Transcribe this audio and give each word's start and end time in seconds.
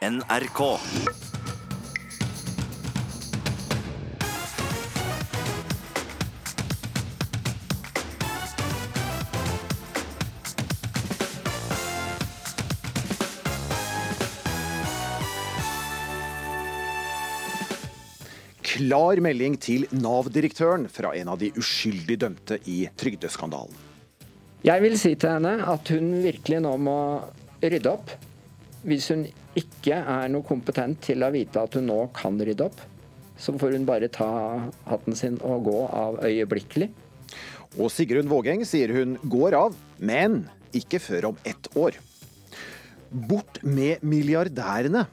NRK. 0.00 0.78
Klar 18.62 19.20
melding 19.20 19.58
til 19.60 19.84
Nav-direktøren 19.92 20.86
fra 20.88 21.12
en 21.12 21.28
av 21.28 21.36
de 21.36 21.50
uskyldig 21.52 22.16
dømte 22.24 22.56
i 22.64 22.86
trygdeskandalen. 22.96 23.76
Jeg 24.64 24.80
vil 24.80 24.96
si 24.96 25.12
til 25.20 25.36
henne 25.36 25.58
at 25.60 25.92
hun 25.92 26.22
virkelig 26.24 26.64
nå 26.64 26.72
må 26.88 26.98
rydde 27.60 27.92
opp. 27.92 28.16
Hvis 28.80 29.10
hun 29.12 29.26
ikke 29.58 29.98
er 29.98 30.30
noe 30.32 30.46
kompetent 30.46 31.02
til 31.04 31.20
å 31.24 31.32
vite 31.34 31.60
at 31.60 31.76
hun 31.76 31.88
nå 31.90 31.98
kan 32.16 32.38
rydde 32.40 32.64
opp, 32.64 32.80
så 33.40 33.52
får 33.56 33.76
hun 33.76 33.86
bare 33.88 34.08
ta 34.12 34.30
hatten 34.88 35.16
sin 35.16 35.36
og 35.44 35.66
gå 35.68 35.78
av 35.86 36.20
øyeblikkelig. 36.24 36.90
Og 37.78 37.90
Sigrun 37.92 38.28
Vågeng 38.30 38.64
sier 38.68 38.92
hun 38.94 39.16
går 39.30 39.56
av, 39.58 39.76
men 40.00 40.42
ikke 40.76 41.00
før 41.02 41.30
om 41.30 41.40
ett 41.46 41.70
år. 41.78 41.96
Bort 43.10 43.60
med 43.62 44.04
milliardærene. 44.06 45.06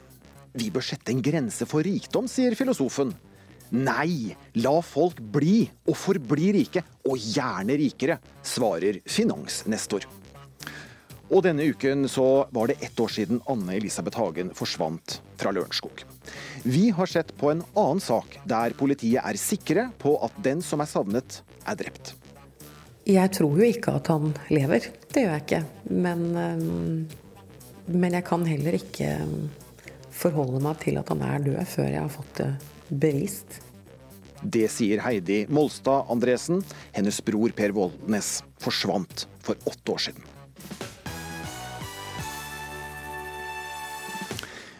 Vi 0.58 0.70
bør 0.74 0.84
sette 0.84 1.12
en 1.12 1.22
grense 1.22 1.66
for 1.68 1.84
rikdom, 1.86 2.28
sier 2.30 2.56
filosofen. 2.58 3.12
Nei, 3.74 4.34
la 4.56 4.78
folk 4.80 5.20
bli 5.20 5.66
og 5.84 5.96
forbli 5.98 6.52
rike, 6.56 6.82
og 7.04 7.20
gjerne 7.20 7.76
rikere, 7.76 8.16
svarer 8.40 9.02
finansnestor. 9.04 10.06
Og 11.28 11.42
denne 11.44 11.66
uken 11.68 12.06
så 12.08 12.46
var 12.56 12.70
det 12.70 12.78
ett 12.84 13.00
år 13.00 13.10
siden 13.12 13.42
Anne 13.52 13.76
Elisabeth 13.76 14.16
Hagen 14.16 14.54
forsvant 14.56 15.18
fra 15.36 15.52
Lørenskog. 15.52 16.04
Vi 16.64 16.88
har 16.96 17.06
sett 17.06 17.34
på 17.36 17.50
en 17.52 17.62
annen 17.74 18.00
sak 18.00 18.38
der 18.48 18.72
politiet 18.78 19.20
er 19.20 19.40
sikre 19.40 19.90
på 20.00 20.16
at 20.24 20.40
den 20.44 20.64
som 20.64 20.80
er 20.80 20.88
savnet, 20.88 21.42
er 21.68 21.76
drept. 21.76 22.14
Jeg 23.08 23.32
tror 23.36 23.60
jo 23.60 23.68
ikke 23.68 23.94
at 24.00 24.08
han 24.12 24.32
lever. 24.52 24.88
Det 25.12 25.24
gjør 25.24 25.34
jeg 25.36 25.44
ikke. 25.44 25.62
Men, 25.92 26.24
men 27.88 28.16
jeg 28.16 28.24
kan 28.28 28.44
heller 28.48 28.76
ikke 28.80 29.12
forholde 30.18 30.60
meg 30.64 30.80
til 30.82 30.98
at 31.00 31.12
han 31.12 31.24
er 31.24 31.44
død 31.44 31.62
før 31.68 31.88
jeg 31.88 32.02
har 32.02 32.12
fått 32.12 32.40
det 32.40 32.50
bevist. 32.88 33.60
Det 34.42 34.68
sier 34.70 35.02
Heidi 35.02 35.42
Molstad 35.52 36.08
Andresen. 36.12 36.62
Hennes 36.96 37.20
bror 37.24 37.52
Per 37.56 37.74
Voldnes 37.76 38.38
forsvant 38.62 39.26
for 39.44 39.60
åtte 39.68 39.96
år 39.96 40.04
siden. 40.08 40.28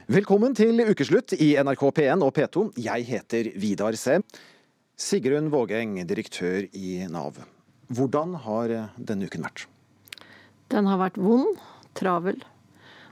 Velkommen 0.09 0.55
til 0.57 0.81
ukeslutt 0.89 1.35
i 1.37 1.51
NRK 1.61 1.83
P1 1.99 2.23
og 2.25 2.31
P2. 2.33 2.63
Jeg 2.81 3.05
heter 3.05 3.51
Vidar 3.61 3.93
Se. 4.01 4.15
Sigrun 4.97 5.51
Vågeng, 5.53 5.99
direktør 6.09 6.65
i 6.73 7.03
Nav. 7.13 7.37
Hvordan 7.93 8.33
har 8.41 8.73
denne 8.97 9.29
uken 9.29 9.45
vært? 9.45 9.67
Den 10.73 10.89
har 10.89 10.97
vært 11.03 11.21
vond, 11.21 11.61
travel. 11.93 12.41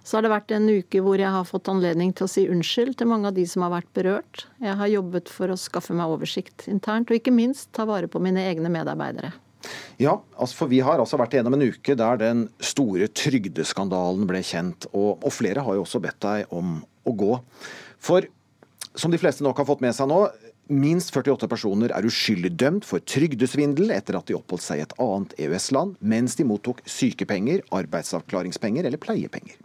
Så 0.08 0.16
har 0.16 0.24
det 0.24 0.32
vært 0.38 0.56
en 0.56 0.72
uke 0.72 1.04
hvor 1.04 1.20
jeg 1.20 1.36
har 1.36 1.44
fått 1.44 1.68
anledning 1.68 2.16
til 2.16 2.30
å 2.30 2.32
si 2.32 2.48
unnskyld 2.48 2.96
til 2.96 3.12
mange 3.12 3.28
av 3.28 3.36
de 3.36 3.44
som 3.44 3.66
har 3.66 3.76
vært 3.76 3.92
berørt. 3.92 4.46
Jeg 4.64 4.80
har 4.80 4.94
jobbet 4.96 5.28
for 5.28 5.52
å 5.52 5.60
skaffe 5.60 5.92
meg 5.92 6.16
oversikt 6.16 6.64
internt, 6.72 7.12
og 7.12 7.20
ikke 7.20 7.36
minst 7.44 7.74
ta 7.76 7.84
vare 7.84 8.08
på 8.08 8.24
mine 8.24 8.48
egne 8.48 8.72
medarbeidere. 8.72 9.36
Ja, 10.02 10.18
altså 10.36 10.62
for 10.62 10.72
vi 10.72 10.82
har 10.84 11.00
altså 11.00 11.18
vært 11.20 11.36
igjennom 11.36 11.56
en 11.56 11.66
uke 11.70 11.96
der 11.98 12.20
den 12.20 12.46
store 12.60 13.08
trygdeskandalen 13.08 14.26
ble 14.28 14.42
kjent, 14.44 14.88
og, 14.92 15.22
og 15.24 15.32
flere 15.32 15.64
har 15.64 15.78
jo 15.78 15.84
også 15.86 16.02
bedt 16.04 16.20
deg 16.26 16.52
om 16.54 16.78
å 17.06 17.14
gå. 17.16 17.38
For 18.02 18.28
som 18.96 19.12
de 19.12 19.20
fleste 19.20 19.44
nok 19.44 19.58
har 19.60 19.68
fått 19.68 19.84
med 19.84 19.96
seg 19.96 20.08
nå, 20.10 20.26
Minst 20.66 21.12
48 21.14 21.46
personer 21.46 21.92
er 21.94 22.06
uskyldig 22.08 22.50
dømt 22.58 22.86
for 22.88 22.98
trygdesvindel 23.06 23.92
etter 23.94 24.16
at 24.18 24.26
de 24.26 24.34
oppholdt 24.34 24.64
seg 24.64 24.80
i 24.80 24.82
et 24.82 24.94
annet 24.98 25.34
EØS-land 25.38 25.92
mens 26.02 26.34
de 26.34 26.46
mottok 26.48 26.80
sykepenger, 26.90 27.62
arbeidsavklaringspenger 27.70 28.88
eller 28.88 28.98
pleiepenger. 28.98 29.60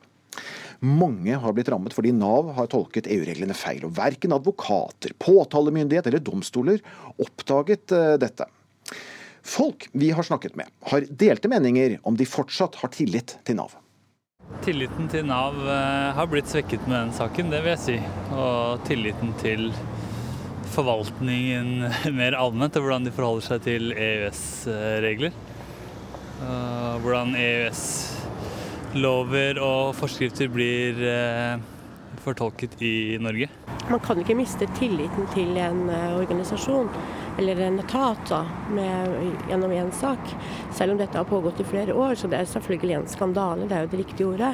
Mange 0.85 1.39
har 1.41 1.55
blitt 1.57 1.71
rammet 1.73 1.95
fordi 1.97 2.13
Nav 2.13 2.51
har 2.53 2.69
tolket 2.69 3.09
EU-reglene 3.09 3.57
feil, 3.57 3.81
og 3.85 3.95
verken 3.97 4.37
advokater, 4.37 5.15
påtalemyndighet 5.21 6.11
eller 6.11 6.21
domstoler 6.21 6.85
oppdaget 7.17 7.97
eh, 7.97 8.13
dette. 8.21 8.45
Folk 9.43 9.89
vi 9.91 10.11
har 10.11 10.23
snakket 10.23 10.55
med, 10.55 10.65
har 10.91 11.01
delte 11.09 11.47
meninger 11.49 11.99
om 12.03 12.17
de 12.17 12.25
fortsatt 12.29 12.75
har 12.81 12.89
tillit 12.93 13.37
til 13.47 13.55
Nav. 13.57 13.71
Tilliten 14.61 15.09
til 15.09 15.25
Nav 15.25 15.55
eh, 15.63 16.13
har 16.17 16.27
blitt 16.29 16.47
svekket 16.51 16.87
med 16.87 16.97
den 16.97 17.13
saken, 17.17 17.51
det 17.53 17.61
vil 17.63 17.71
jeg 17.73 17.83
si. 17.85 17.97
Og 18.35 18.85
tilliten 18.85 19.33
til 19.41 19.61
forvaltningen 20.75 21.67
mer 22.19 22.33
allment, 22.37 22.75
og 22.77 22.81
hvordan 22.85 23.05
de 23.07 23.15
forholder 23.15 23.45
seg 23.47 23.59
til 23.65 23.83
EØS-regler. 23.95 25.31
Hvordan 27.01 27.35
EØS-lover 27.37 29.59
og 29.61 29.93
forskrifter 29.93 30.47
blir 30.49 30.97
eh, 31.05 31.59
fortolket 32.21 32.81
i 32.81 33.17
Norge. 33.21 33.49
Man 33.89 34.01
kan 34.03 34.19
ikke 34.21 34.37
miste 34.37 34.67
tilliten 34.77 35.27
til 35.35 35.57
en 35.59 35.89
eh, 35.89 36.13
organisasjon 36.19 36.89
eller 37.39 37.59
en 37.65 37.79
etat 37.79 38.23
da, 38.29 38.41
med, 38.73 39.15
gjennom 39.49 39.71
én 39.71 39.91
sak. 39.95 40.33
Selv 40.75 40.95
om 40.95 40.99
dette 40.99 41.17
har 41.17 41.29
pågått 41.29 41.61
i 41.63 41.67
flere 41.67 41.93
år, 41.93 42.15
så 42.15 42.29
det 42.31 42.41
er 42.41 42.49
selvfølgelig 42.49 42.97
en 42.97 43.07
skandale. 43.11 43.67
Det 43.69 43.77
er 43.77 43.85
jo 43.85 43.91
det 43.93 44.01
riktige 44.03 44.27
ordet. 44.27 44.53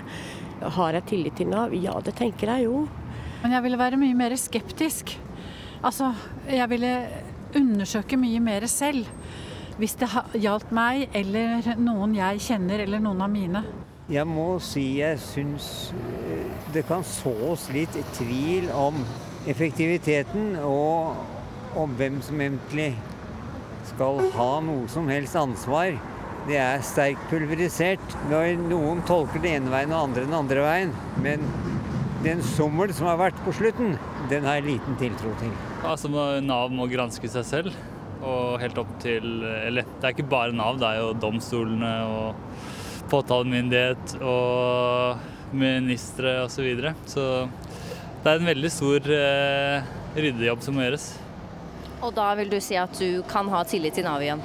Har 0.78 0.98
jeg 0.98 1.08
tillit 1.10 1.38
til 1.38 1.50
Nav? 1.52 1.74
Ja, 1.76 1.98
det 2.04 2.16
tenker 2.18 2.54
jeg 2.54 2.68
jo. 2.68 2.86
Men 3.44 3.54
jeg 3.54 3.66
ville 3.66 3.80
være 3.80 4.00
mye 4.02 4.18
mer 4.18 4.36
skeptisk. 4.40 5.18
Altså, 5.86 6.14
jeg 6.50 6.70
ville 6.70 6.94
undersøke 7.56 8.18
mye 8.18 8.40
mer 8.44 8.66
selv. 8.72 9.06
Hvis 9.78 9.94
det 10.02 10.10
gjaldt 10.42 10.72
meg 10.74 11.10
eller 11.16 11.76
noen 11.78 12.16
jeg 12.18 12.42
kjenner 12.48 12.82
eller 12.82 13.02
noen 13.02 13.22
av 13.22 13.30
mine. 13.30 13.62
Jeg 14.10 14.26
må 14.26 14.56
si 14.64 14.86
jeg 15.02 15.20
syns 15.20 15.92
det 16.74 16.86
kan 16.88 17.04
sås 17.06 17.68
litt 17.76 17.94
tvil 18.16 18.70
om 18.74 19.02
effektiviteten 19.48 20.56
og 20.64 21.37
om 21.78 21.94
hvem 21.98 22.20
som 22.26 22.42
egentlig 22.42 22.92
skal 23.92 24.22
ha 24.36 24.52
noe 24.66 24.88
som 24.92 25.10
helst 25.12 25.38
ansvar. 25.40 25.98
Det 26.48 26.58
er 26.62 26.84
sterkt 26.86 27.26
pulverisert 27.32 28.16
når 28.32 28.56
noen 28.70 29.02
tolker 29.08 29.44
det 29.44 29.58
ene 29.58 29.72
veien 29.74 29.92
og 29.92 30.10
andre 30.10 30.24
den 30.26 30.38
andre 30.38 30.64
veien. 30.64 30.94
Men 31.24 31.44
den 32.24 32.42
sommel 32.56 32.94
som 32.96 33.10
har 33.12 33.20
vært 33.20 33.40
på 33.46 33.54
slutten, 33.56 33.98
den 34.32 34.48
har 34.48 34.60
jeg 34.60 34.70
liten 34.72 34.98
tiltro 35.00 35.34
til. 35.42 35.54
Altså 35.88 36.10
Nav 36.44 36.74
må 36.74 36.88
granske 36.92 37.30
seg 37.32 37.48
selv. 37.48 37.78
Og 38.18 38.58
helt 38.58 38.80
opp 38.82 38.90
til 39.04 39.44
Eller 39.46 39.86
det 39.86 40.08
er 40.08 40.16
ikke 40.16 40.32
bare 40.32 40.56
Nav, 40.56 40.80
det 40.82 40.88
er 40.90 41.04
jo 41.04 41.12
domstolene 41.22 41.92
og 42.10 43.06
påtalemyndighet 43.12 44.18
og 44.26 45.54
ministre 45.56 46.42
osv. 46.44 46.58
Så, 46.58 46.66
videre. 46.66 46.96
så 47.08 47.24
det 48.24 48.34
er 48.34 48.42
en 48.42 48.50
veldig 48.50 48.72
stor 48.74 49.14
eh, 49.14 49.94
ryddejobb 50.18 50.66
som 50.66 50.76
må 50.76 50.84
gjøres. 50.84 51.12
Og 52.02 52.14
da 52.14 52.30
vil 52.38 52.50
du 52.52 52.60
si 52.62 52.78
at 52.78 52.94
du 53.00 53.24
kan 53.30 53.50
ha 53.50 53.64
tillit 53.66 53.98
til 53.98 54.06
Nav 54.06 54.22
igjen? 54.22 54.42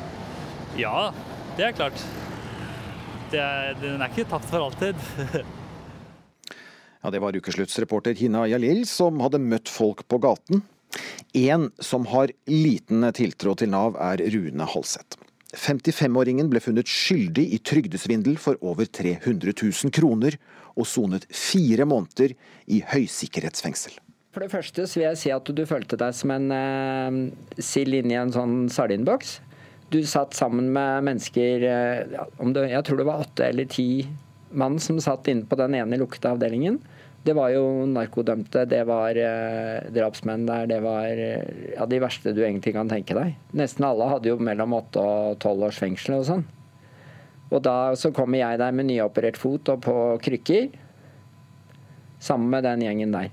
Ja, 0.81 1.11
det 1.59 1.67
er 1.69 1.75
klart. 1.77 2.05
Det 3.33 3.41
er, 3.41 3.75
den 3.81 4.01
er 4.01 4.13
ikke 4.13 4.29
tapt 4.29 4.49
for 4.49 4.69
alltid. 4.69 4.97
Ja, 7.03 7.11
Det 7.11 7.19
var 7.19 7.35
ukesluttsreporter 7.35 8.15
Hina 8.15 8.45
Jalil 8.47 8.85
som 8.87 9.19
hadde 9.25 9.41
møtt 9.43 9.67
folk 9.67 10.05
på 10.07 10.21
gaten. 10.23 10.63
En 11.35 11.71
som 11.83 12.07
har 12.07 12.31
liten 12.47 13.03
tiltro 13.17 13.57
til 13.59 13.73
Nav, 13.73 13.97
er 13.99 14.23
Rune 14.31 14.69
Halseth. 14.71 15.19
55-åringen 15.53 16.49
ble 16.53 16.63
funnet 16.65 16.89
skyldig 16.89 17.45
i 17.57 17.59
trygdesvindel 17.59 18.39
for 18.41 18.61
over 18.65 18.87
300 18.87 19.51
000 19.51 19.93
kroner, 19.93 20.39
og 20.79 20.87
sonet 20.89 21.27
fire 21.29 21.85
måneder 21.85 22.33
i 22.73 22.81
høysikkerhetsfengsel. 22.89 23.99
For 24.33 24.41
det 24.41 24.53
første 24.53 24.87
så 24.89 24.99
vil 24.99 25.11
jeg 25.11 25.21
si 25.21 25.33
at 25.35 25.49
du 25.53 25.63
følte 25.69 25.99
deg 26.01 26.15
som 26.17 26.33
en 26.33 26.53
eh, 26.57 27.17
sild 27.61 27.99
inni 27.99 28.17
en 28.17 28.33
sånn 28.33 28.55
sardinboks. 28.73 29.41
Du 29.93 30.01
satt 30.09 30.33
sammen 30.33 30.71
med 30.73 31.05
mennesker 31.05 31.65
eh, 31.69 32.21
det, 32.41 32.63
Jeg 32.73 32.87
tror 32.89 33.01
det 33.03 33.09
var 33.11 33.27
åtte 33.27 33.51
eller 33.51 33.69
ti 33.69 34.07
mann 34.57 34.79
som 34.81 35.01
satt 35.01 35.29
inne 35.29 35.45
på 35.49 35.57
den 35.61 35.77
ene 35.77 35.99
lukta 36.01 36.33
avdelingen. 36.33 36.79
Det 37.23 37.37
var 37.39 37.53
jo 37.55 37.85
narkodømte, 37.87 38.65
det 38.67 38.81
var 38.89 39.21
eh, 39.21 39.85
drapsmenn 39.95 40.49
der, 40.49 40.65
det 40.71 40.81
var 40.83 41.13
eh, 41.13 41.53
ja, 41.77 41.85
de 41.87 42.01
verste 42.03 42.33
du 42.33 42.41
egentlig 42.43 42.73
kan 42.75 42.91
tenke 42.91 43.15
deg. 43.15 43.37
Nesten 43.55 43.87
alle 43.87 44.09
hadde 44.11 44.33
jo 44.33 44.41
mellom 44.41 44.79
åtte 44.81 45.05
og 45.05 45.37
tolv 45.45 45.69
års 45.69 45.79
fengsel 45.83 46.17
og 46.19 46.27
sånn. 46.31 46.47
Og 47.53 47.61
da 47.63 47.93
så 48.01 48.11
kommer 48.17 48.41
jeg 48.41 48.59
der 48.65 48.73
med 48.73 48.89
nyoperert 48.89 49.37
fot 49.39 49.69
og 49.71 49.85
på 49.85 49.99
krykker, 50.25 50.73
sammen 52.23 52.49
med 52.49 52.65
den 52.65 52.89
gjengen 52.89 53.13
der. 53.13 53.31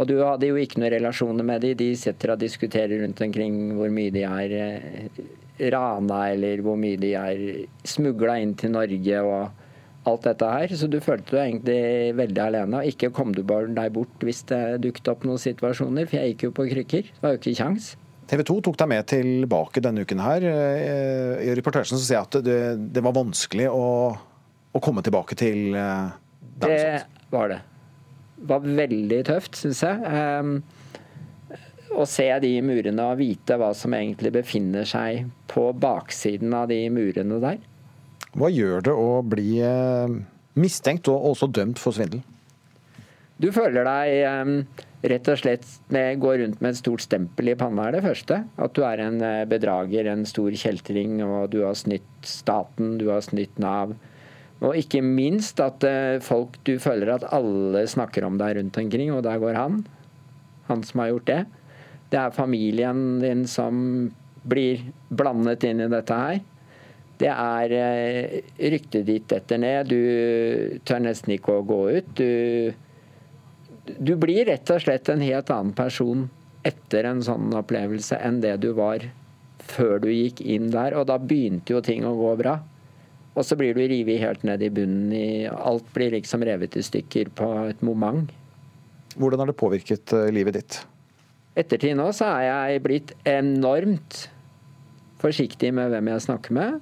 Og 0.00 0.08
du 0.08 0.16
hadde 0.24 0.48
jo 0.48 0.56
ikke 0.56 0.80
noen 0.80 0.94
relasjoner 0.94 1.44
med 1.44 1.60
de, 1.64 1.74
de 1.76 1.90
sitter 1.98 2.32
og 2.32 2.40
diskuterer 2.40 3.02
rundt 3.02 3.20
omkring 3.20 3.58
hvor 3.76 3.92
mye 3.92 4.12
de 4.14 4.24
er 4.24 4.54
eh, 4.56 5.24
rana, 5.68 6.22
eller 6.32 6.62
hvor 6.64 6.78
mye 6.80 6.96
de 7.00 7.12
er 7.20 7.42
smugla 7.84 8.38
inn 8.40 8.54
til 8.56 8.72
Norge, 8.72 9.20
og 9.20 10.08
alt 10.08 10.24
dette 10.24 10.48
her, 10.48 10.72
så 10.80 10.88
du 10.88 10.96
følte 11.04 11.36
deg 11.36 11.50
egentlig 11.50 11.80
veldig 12.16 12.42
alene. 12.46 12.80
Og 12.80 12.94
ikke 12.94 13.12
kom 13.16 13.34
du 13.36 13.42
bare 13.44 13.68
deg 13.76 13.92
bort 13.92 14.24
hvis 14.24 14.40
det 14.48 14.80
dukket 14.86 15.12
opp 15.12 15.26
noen 15.28 15.42
situasjoner, 15.42 16.08
for 16.08 16.16
jeg 16.16 16.32
gikk 16.32 16.46
jo 16.48 16.54
på 16.56 16.70
krykker. 16.70 17.10
Det 17.12 17.26
var 17.26 17.36
jo 17.36 17.42
ikke 17.42 17.58
kjangs. 17.60 17.92
TV 18.30 18.44
2 18.46 18.56
tok 18.62 18.78
deg 18.78 18.88
med 18.92 19.06
tilbake 19.10 19.82
denne 19.84 20.06
uken 20.06 20.22
her. 20.22 20.46
Eh, 20.46 21.44
I 21.50 21.54
reportasjen 21.58 21.98
så 21.98 22.04
sier 22.04 22.20
jeg 22.20 22.28
at 22.30 22.40
det, 22.46 22.60
det 22.94 23.04
var 23.04 23.16
vanskelig 23.16 23.66
å, 23.68 23.86
å, 24.70 24.82
komme 24.82 25.04
tilbake 25.04 25.36
til 25.36 25.74
eh, 25.74 26.14
der 26.62 26.76
Det 26.76 27.34
var 27.34 27.52
det. 27.52 27.60
Var 28.40 28.64
veldig 28.64 29.20
tøft, 29.28 29.58
syns 29.60 29.82
jeg. 29.84 30.00
Um, 30.00 30.60
å 31.90 32.06
se 32.08 32.26
de 32.42 32.52
murene 32.64 33.06
og 33.10 33.18
vite 33.20 33.56
hva 33.58 33.72
som 33.76 33.94
egentlig 33.96 34.32
befinner 34.38 34.86
seg 34.88 35.26
på 35.50 35.70
baksiden 35.76 36.54
av 36.54 36.68
de 36.70 36.84
murene 36.92 37.40
der. 37.42 37.58
Hva 38.30 38.50
gjør 38.52 38.84
det 38.86 38.94
å 38.94 39.08
bli 39.26 39.56
eh, 39.66 40.12
mistenkt 40.60 41.10
og 41.10 41.32
også 41.32 41.50
dømt 41.50 41.80
for 41.82 41.96
svindel? 41.96 42.22
Du 43.40 43.48
føler 43.56 43.86
deg 43.88 44.44
um, 44.46 44.54
rett 45.10 45.28
og 45.32 45.40
slett 45.40 45.66
med, 45.92 46.20
går 46.20 46.42
rundt 46.42 46.60
med 46.60 46.74
et 46.74 46.80
stort 46.80 47.02
stempel 47.02 47.50
i 47.50 47.56
panna, 47.58 47.88
er 47.88 47.96
det 47.96 48.04
første. 48.04 48.42
At 48.60 48.76
du 48.76 48.84
er 48.86 49.02
en 49.06 49.18
eh, 49.24 49.46
bedrager, 49.50 50.10
en 50.12 50.26
stor 50.28 50.54
kjeltring, 50.62 51.18
og 51.24 51.50
du 51.54 51.62
har 51.64 51.78
snytt 51.78 52.06
staten, 52.28 52.98
du 53.00 53.08
har 53.10 53.24
snytt 53.24 53.58
Nav. 53.62 53.96
Og 54.60 54.76
ikke 54.76 55.00
minst 55.04 55.60
at 55.64 55.84
uh, 55.88 56.20
folk 56.20 56.58
Du 56.68 56.74
føler 56.82 57.14
at 57.14 57.24
alle 57.32 57.86
snakker 57.88 58.26
om 58.26 58.36
deg 58.40 58.58
rundt 58.58 58.78
omkring, 58.82 59.12
og 59.14 59.24
der 59.24 59.40
går 59.40 59.56
han. 59.56 59.82
Han 60.68 60.84
som 60.86 61.02
har 61.02 61.14
gjort 61.14 61.30
det. 61.30 61.42
Det 62.10 62.18
er 62.20 62.34
familien 62.34 63.20
din 63.22 63.46
som 63.48 64.10
blir 64.42 64.82
blandet 65.08 65.64
inn 65.68 65.82
i 65.84 65.90
dette 65.90 66.16
her. 66.16 66.40
Det 67.20 67.28
er 67.28 67.72
eh, 67.76 68.36
ryktet 68.72 69.04
ditt 69.04 69.26
detter 69.28 69.60
ned. 69.60 69.90
Du 69.90 70.78
tør 70.88 71.02
nesten 71.04 71.34
ikke 71.34 71.58
å 71.58 71.66
gå 71.68 71.80
ut. 71.98 72.12
Du, 72.16 72.72
du 74.00 74.14
blir 74.20 74.46
rett 74.48 74.72
og 74.72 74.80
slett 74.80 75.10
en 75.12 75.24
helt 75.24 75.52
annen 75.52 75.74
person 75.76 76.28
etter 76.66 77.08
en 77.08 77.20
sånn 77.24 77.52
opplevelse 77.56 78.18
enn 78.24 78.40
det 78.44 78.56
du 78.64 78.70
var 78.76 79.04
før 79.70 80.00
du 80.02 80.08
gikk 80.08 80.40
inn 80.40 80.70
der. 80.72 80.96
Og 80.96 81.06
da 81.12 81.18
begynte 81.20 81.76
jo 81.76 81.84
ting 81.84 82.08
å 82.08 82.16
gå 82.16 82.34
bra. 82.40 82.56
Og 83.38 83.46
så 83.46 83.56
blir 83.56 83.76
du 83.76 83.84
revet 83.84 84.20
helt 84.20 84.42
ned 84.46 84.62
i 84.66 84.70
bunnen. 84.74 85.12
I, 85.14 85.46
alt 85.50 85.86
blir 85.94 86.16
liksom 86.16 86.42
revet 86.46 86.76
i 86.76 86.82
stykker 86.82 87.30
på 87.38 87.50
et 87.70 87.82
moment. 87.86 88.32
Hvordan 89.16 89.42
har 89.42 89.50
det 89.50 89.58
påvirket 89.60 90.14
eh, 90.16 90.32
livet 90.34 90.58
ditt? 90.58 90.80
ettertid 91.58 91.96
nå 91.98 92.10
så 92.14 92.28
er 92.38 92.46
jeg 92.46 92.84
blitt 92.84 93.14
enormt 93.28 94.26
forsiktig 95.20 95.72
med 95.76 95.90
hvem 95.92 96.12
jeg 96.12 96.26
snakker 96.26 96.56
med. 96.56 96.78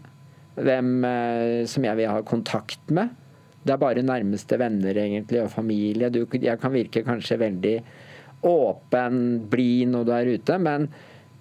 Hvem 0.59 0.93
eh, 1.07 1.63
som 1.71 1.87
jeg 1.87 1.99
vil 1.99 2.11
ha 2.11 2.21
kontakt 2.27 2.93
med. 2.95 3.15
Det 3.63 3.75
er 3.75 3.81
bare 3.81 4.05
nærmeste 4.07 4.59
venner 4.61 4.97
egentlig 4.97 5.43
og 5.43 5.53
familie. 5.53 6.11
Du, 6.15 6.23
jeg 6.31 6.61
kan 6.63 6.75
virke 6.75 7.05
kanskje 7.07 7.41
veldig 7.41 7.77
åpen, 8.47 9.23
blid 9.51 9.91
når 9.91 10.07
du 10.07 10.13
er 10.15 10.31
ute, 10.39 10.59
men 10.63 10.87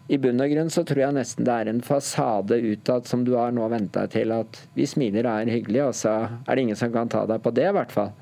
i 0.08 0.18
bunn 0.18 0.40
og 0.40 0.52
grunn 0.54 0.70
så 0.72 0.86
tror 0.88 1.02
jeg 1.02 1.16
nesten 1.18 1.48
det 1.48 1.54
er 1.54 1.70
en 1.70 1.82
fasade 1.84 2.56
utad 2.64 3.10
som 3.10 3.26
du 3.28 3.34
har 3.36 3.52
nå 3.56 3.66
venta 3.72 4.06
til. 4.12 4.32
At 4.32 4.62
vi 4.78 4.88
smiler 4.88 5.28
og 5.28 5.42
er 5.42 5.52
hyggelige, 5.52 5.90
og 5.90 5.98
så 6.00 6.14
er 6.30 6.56
det 6.56 6.64
ingen 6.64 6.80
som 6.80 6.94
kan 6.94 7.12
ta 7.12 7.26
deg 7.28 7.44
på 7.44 7.52
det, 7.56 7.68
i 7.68 7.76
hvert 7.76 7.92
fall. 7.92 8.14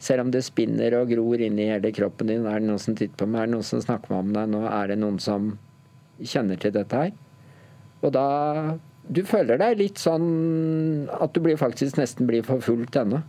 Selv 0.00 0.24
om 0.24 0.32
det 0.32 0.44
spinner 0.46 0.96
og 0.96 1.12
gror 1.12 1.44
inn 1.44 1.60
i 1.60 1.68
hele 1.68 1.92
kroppen 1.96 2.32
din. 2.32 2.48
Er 2.48 2.60
det 2.60 2.70
noen 2.70 2.80
som 2.80 2.96
titter 2.96 3.20
på 3.20 3.28
meg? 3.28 3.42
Er 3.42 3.50
det 3.50 3.56
noen 3.56 3.68
som 3.68 3.84
snakker 3.84 4.16
om 4.16 4.32
deg 4.32 4.50
nå? 4.52 4.64
Er 4.68 4.92
det 4.92 4.98
noen 5.00 5.20
som 5.20 5.54
kjenner 6.24 6.60
til 6.60 6.72
dette 6.76 7.04
her? 7.04 7.14
Og 8.04 8.12
da 8.16 8.26
Du 9.06 9.20
føler 9.22 9.60
deg 9.60 9.76
litt 9.78 10.00
sånn 10.02 11.06
at 11.14 11.30
du 11.30 11.38
blir 11.38 11.54
faktisk 11.60 11.94
nesten 11.94 12.26
blir 12.26 12.42
forfulgt 12.42 12.96
ennå. 12.98 13.20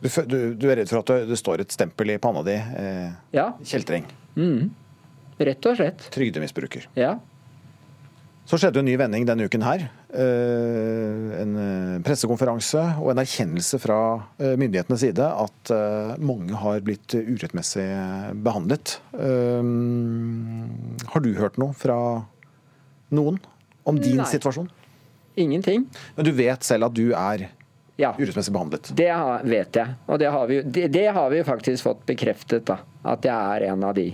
Du, 0.00 0.08
du, 0.08 0.38
du, 0.56 0.64
er 0.70 0.78
redd 0.80 0.88
for 0.88 1.02
at 1.02 1.10
det, 1.10 1.26
det, 1.28 1.36
står 1.36 1.60
et 1.60 1.74
stempel 1.74 2.14
i 2.14 2.16
panna 2.16 2.40
di? 2.46 2.54
Eh, 2.56 3.10
ja. 3.36 3.50
Kjeltring? 3.60 4.06
Mm. 4.32 4.70
Rett 5.36 5.68
og 5.68 5.76
slett. 5.76 6.06
Trygdemisbruker? 6.14 6.88
Ja. 6.96 7.16
Så 8.46 8.60
skjedde 8.62 8.78
en 8.78 8.86
ny 8.86 8.94
vending 8.94 9.24
denne 9.26 9.48
uken 9.50 9.64
her. 9.66 9.88
Eh, 10.14 11.24
en 11.42 11.56
eh, 11.58 11.96
pressekonferanse 12.06 12.78
og 13.02 13.10
en 13.10 13.20
erkjennelse 13.20 13.80
fra 13.82 13.98
eh, 14.38 14.54
myndighetenes 14.54 15.02
side 15.02 15.26
at 15.26 15.72
mange 16.22 16.54
har 16.62 16.84
blitt 16.86 17.16
urettmessig 17.16 17.84
behandlet. 18.46 19.00
Har 21.10 21.24
du 21.24 21.30
hørt 21.40 21.58
noe 21.58 21.74
fra 21.74 21.98
noen 23.10 23.40
om 23.86 23.98
din 23.98 24.22
Nei. 24.22 24.30
situasjon? 24.30 24.70
Ingenting. 25.36 25.88
Men 26.14 26.28
du 26.28 26.32
vet 26.36 26.62
selv 26.64 26.86
at 26.86 26.94
du 26.96 27.10
er 27.10 27.48
ja. 27.98 28.14
urettmessig 28.14 28.54
behandlet? 28.54 28.92
Det 28.94 29.10
vet 29.50 29.80
jeg. 29.82 29.98
Og 30.06 30.22
det 30.22 30.30
har 30.32 30.46
vi, 30.46 30.62
det, 30.62 30.86
det 30.94 31.08
har 31.18 31.34
vi 31.34 31.42
faktisk 31.44 31.90
fått 31.90 32.06
bekreftet, 32.08 32.62
da. 32.70 32.78
At 33.06 33.26
jeg 33.26 33.34
er 33.34 33.72
en 33.72 33.84
av 33.90 33.98
de. 33.98 34.12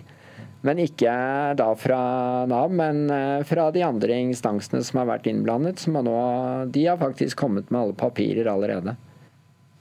Men 0.62 0.78
ikke 0.78 1.12
da 1.58 1.72
fra 1.78 2.00
Nav, 2.50 2.70
men 2.74 3.08
eh, 3.10 3.40
fra 3.46 3.70
de 3.74 3.82
andre 3.82 4.18
instansene 4.28 4.82
som 4.86 5.00
har 5.00 5.08
vært 5.10 5.26
innblandet. 5.30 5.82
Som 5.82 5.98
nå, 5.98 6.14
de 6.70 6.84
har 6.86 7.00
faktisk 7.00 7.40
kommet 7.42 7.72
med 7.72 7.80
alle 7.80 7.96
papirer 7.98 8.50
allerede. 8.50 8.94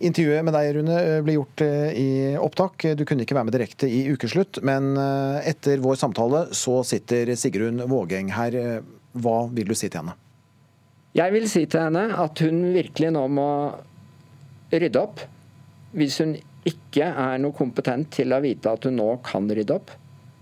Intervjuet 0.01 0.42
med 0.42 0.56
deg, 0.57 0.72
Rune, 0.80 0.98
ble 1.22 1.38
gjort 1.38 1.62
eh, 1.68 1.92
i 2.01 2.10
opptak. 2.42 2.88
Du 2.98 3.06
kunne 3.06 3.28
ikke 3.28 3.38
være 3.38 3.51
med 3.51 3.57
direkte 3.60 3.89
i 3.89 4.07
ukeslutt, 4.10 4.63
men 4.66 4.95
eh, 4.98 5.51
etter 5.54 5.83
vår 5.86 6.01
samtale 6.01 6.48
så 6.57 6.80
sitter 6.88 7.36
Sigrun 7.38 7.86
Vågeng 7.86 8.34
her. 8.34 8.57
Hva 9.22 9.38
vil 9.54 9.69
du 9.69 9.77
si 9.77 9.86
til 9.92 10.01
henne? 10.01 10.18
Jeg 11.13 11.34
vil 11.36 11.45
si 11.51 11.66
til 11.69 11.84
henne 11.84 12.07
at 12.24 12.42
hun 12.42 12.72
virkelig 12.74 13.13
nå 13.13 13.27
må 13.30 13.50
rydde 14.72 14.98
opp. 15.01 15.22
Hvis 15.94 16.22
hun 16.24 16.38
ikke 16.66 17.06
er 17.06 17.38
noe 17.42 17.54
kompetent 17.54 18.13
til 18.16 18.34
å 18.34 18.42
vite 18.42 18.72
at 18.72 18.86
hun 18.88 18.98
nå 18.98 19.12
kan 19.25 19.50
rydde 19.51 19.75
opp, 19.75 19.92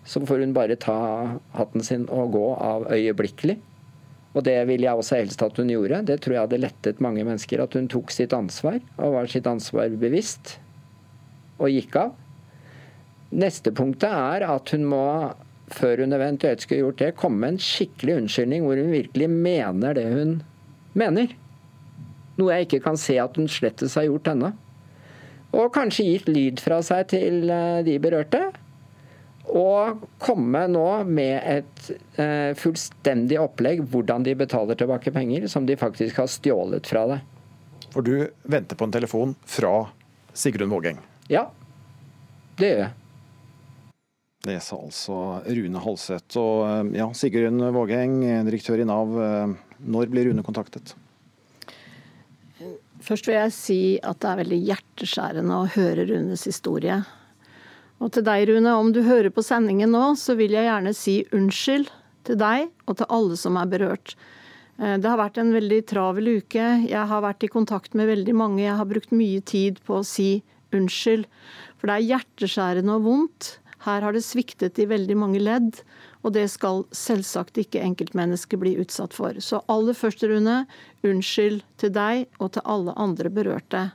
så 0.09 0.21
får 0.25 0.39
hun 0.41 0.53
bare 0.55 0.77
ta 0.81 0.99
hatten 1.53 1.83
sin 1.85 2.07
og 2.09 2.31
gå 2.33 2.45
av 2.57 2.87
øyeblikkelig. 2.89 3.59
Og 4.33 4.45
det 4.45 4.55
ville 4.69 4.87
jeg 4.87 5.01
også 5.01 5.19
helst 5.19 5.43
at 5.45 5.57
hun 5.61 5.69
gjorde. 5.69 6.01
Det 6.05 6.17
tror 6.21 6.35
jeg 6.35 6.45
hadde 6.47 6.61
lettet 6.63 7.01
mange 7.03 7.25
mennesker. 7.25 7.61
At 7.61 7.75
hun 7.77 7.89
tok 7.89 8.13
sitt 8.13 8.33
ansvar, 8.33 8.79
og 8.97 9.13
var 9.13 9.29
sitt 9.29 9.45
ansvar 9.49 9.93
bevisst, 10.01 10.55
og 11.59 11.69
gikk 11.73 11.97
av. 12.01 12.15
Neste 13.29 13.73
punktet 13.75 14.09
er 14.09 14.47
at 14.49 14.71
hun 14.73 14.87
må, 14.89 15.03
før 15.73 16.01
hun 16.01 16.17
eventuelt 16.17 16.65
skulle 16.65 16.87
gjort 16.87 17.03
det, 17.03 17.11
komme 17.19 17.43
med 17.43 17.55
en 17.55 17.61
skikkelig 17.61 18.15
unnskyldning 18.23 18.65
hvor 18.65 18.81
hun 18.81 18.89
virkelig 18.93 19.27
mener 19.29 19.97
det 19.97 20.07
hun 20.09 20.31
mener. 20.97 21.35
Noe 22.39 22.55
jeg 22.55 22.65
ikke 22.65 22.81
kan 22.87 22.97
se 22.97 23.19
at 23.21 23.37
hun 23.37 23.49
slettes 23.51 23.97
har 23.99 24.07
gjort 24.07 24.31
ennå. 24.33 24.49
Og 25.53 25.69
kanskje 25.73 26.07
gitt 26.07 26.29
lyd 26.29 26.61
fra 26.61 26.81
seg 26.85 27.11
til 27.13 27.45
eh, 27.53 27.83
de 27.85 27.97
berørte. 28.01 28.41
Og 29.49 30.03
komme 30.21 30.61
nå 30.69 30.85
med 31.09 31.35
et 31.41 31.89
eh, 32.21 32.51
fullstendig 32.57 33.39
opplegg 33.41 33.81
hvordan 33.89 34.25
de 34.27 34.35
betaler 34.37 34.77
tilbake 34.77 35.13
penger 35.15 35.47
som 35.49 35.65
de 35.65 35.77
faktisk 35.79 36.21
har 36.21 36.29
stjålet 36.29 36.89
fra 36.89 37.05
deg. 37.09 37.25
For 37.89 38.05
du 38.05 38.29
venter 38.45 38.77
på 38.77 38.85
en 38.85 38.93
telefon 38.93 39.33
fra 39.49 39.87
Sigrun 40.37 40.69
Vågeng? 40.69 40.99
Ja, 41.33 41.47
det 42.61 42.69
gjør 42.69 42.83
jeg. 42.83 42.95
Det 44.45 44.55
sa 44.63 44.77
altså 44.79 45.17
Rune 45.49 45.81
Halseth. 45.83 46.37
Og 46.39 46.63
eh, 46.69 46.95
ja, 47.01 47.09
Sigrun 47.17 47.63
Vågeng, 47.73 48.21
direktør 48.47 48.83
i 48.83 48.87
Nav. 48.87 49.17
Eh, 49.17 49.57
når 49.79 50.11
blir 50.13 50.29
Rune 50.29 50.45
kontaktet? 50.45 50.93
Først 53.01 53.29
vil 53.29 53.39
jeg 53.39 53.55
si 53.55 53.81
at 54.03 54.19
det 54.21 54.29
er 54.29 54.41
veldig 54.41 54.59
hjerteskjærende 54.69 55.55
å 55.55 55.69
høre 55.73 56.05
Runes 56.09 56.43
historie. 56.45 56.99
Og 57.99 58.11
til 58.15 58.23
deg, 58.23 58.47
Rune, 58.47 58.73
om 58.79 58.91
du 58.95 59.01
hører 59.03 59.31
på 59.33 59.43
sendingen 59.43 59.91
nå, 59.91 60.13
så 60.15 60.35
vil 60.39 60.55
jeg 60.55 60.69
gjerne 60.69 60.95
si 60.95 61.15
unnskyld 61.35 61.89
til 62.27 62.37
deg 62.39 62.69
og 62.87 62.99
til 62.99 63.09
alle 63.11 63.39
som 63.39 63.57
er 63.59 63.71
berørt. 63.71 64.15
Eh, 64.79 64.95
det 64.95 65.09
har 65.09 65.19
vært 65.19 65.39
en 65.41 65.51
veldig 65.55 65.81
travel 65.89 66.31
uke. 66.39 66.67
Jeg 66.87 67.05
har 67.11 67.25
vært 67.25 67.43
i 67.43 67.51
kontakt 67.51 67.97
med 67.97 68.09
veldig 68.11 68.35
mange. 68.39 68.63
Jeg 68.63 68.77
har 68.79 68.87
brukt 68.87 69.15
mye 69.15 69.43
tid 69.43 69.81
på 69.87 69.99
å 69.99 70.07
si 70.07 70.41
unnskyld. 70.75 71.27
For 71.79 71.89
det 71.89 71.97
er 71.97 72.07
hjerteskjærende 72.13 72.95
og 72.95 73.07
vondt. 73.07 73.51
Her 73.83 74.03
har 74.03 74.15
det 74.15 74.25
sviktet 74.27 74.79
i 74.79 74.87
veldig 74.87 75.15
mange 75.19 75.43
ledd. 75.43 75.81
Og 76.23 76.33
det 76.35 76.47
skal 76.51 76.85
selvsagt 76.95 77.59
ikke 77.61 77.83
enkeltmennesket 77.83 78.59
bli 78.59 78.75
utsatt 78.79 79.15
for. 79.15 79.39
Så 79.43 79.61
aller 79.71 79.95
først, 79.95 80.23
Rune, 80.27 80.63
unnskyld 81.07 81.63
til 81.79 81.95
deg 81.95 82.27
og 82.39 82.53
til 82.55 82.67
alle 82.67 82.95
andre 82.99 83.31
berørte. 83.31 83.89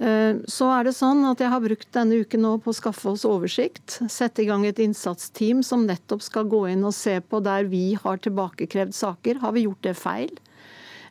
Eh, 0.00 0.36
så 0.48 0.66
er 0.72 0.86
det 0.86 0.94
sånn 0.96 1.20
at 1.28 1.42
jeg 1.42 1.52
har 1.52 1.60
brukt 1.60 1.90
denne 1.92 2.22
uken 2.22 2.40
nå 2.40 2.54
på 2.64 2.72
å 2.72 2.76
skaffe 2.76 3.10
oss 3.12 3.26
oversikt. 3.28 3.98
Sette 4.08 4.40
i 4.40 4.48
gang 4.48 4.64
et 4.64 4.80
innsatsteam 4.80 5.60
som 5.66 5.84
nettopp 5.88 6.24
skal 6.24 6.48
gå 6.48 6.62
inn 6.72 6.86
og 6.88 6.96
se 6.96 7.18
på 7.20 7.42
der 7.44 7.68
vi 7.68 7.92
har 8.00 8.22
tilbakekrevd 8.24 8.96
saker. 8.96 9.42
Har 9.44 9.52
vi 9.56 9.66
gjort 9.66 9.84
det 9.84 9.94
feil? 10.00 10.32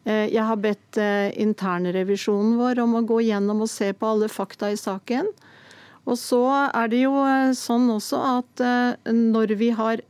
Eh, 0.06 0.26
jeg 0.34 0.42
har 0.42 0.58
bedt 0.64 0.98
eh, 0.98 1.30
internrevisjonen 1.38 2.58
vår 2.58 2.82
om 2.82 2.98
å 2.98 3.06
gå 3.06 3.22
gjennom 3.28 3.62
og 3.68 3.70
se 3.70 3.92
på 3.94 4.10
alle 4.10 4.32
fakta 4.32 4.72
i 4.74 4.80
saken. 4.80 5.30
Og 6.10 6.18
så 6.18 6.42
er 6.66 6.90
det 6.90 7.04
jo 7.04 7.14
sånn 7.54 7.86
også 7.94 8.18
at 8.26 8.62
når 9.14 9.52
vi 9.60 9.68
har 9.78 10.02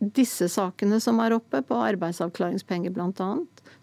disse 0.00 0.48
sakene 0.48 0.96
som 1.02 1.20
er 1.20 1.34
oppe, 1.36 1.60
på 1.60 1.76
arbeidsavklaringspenger 1.76 2.94
bl.a., 2.94 3.28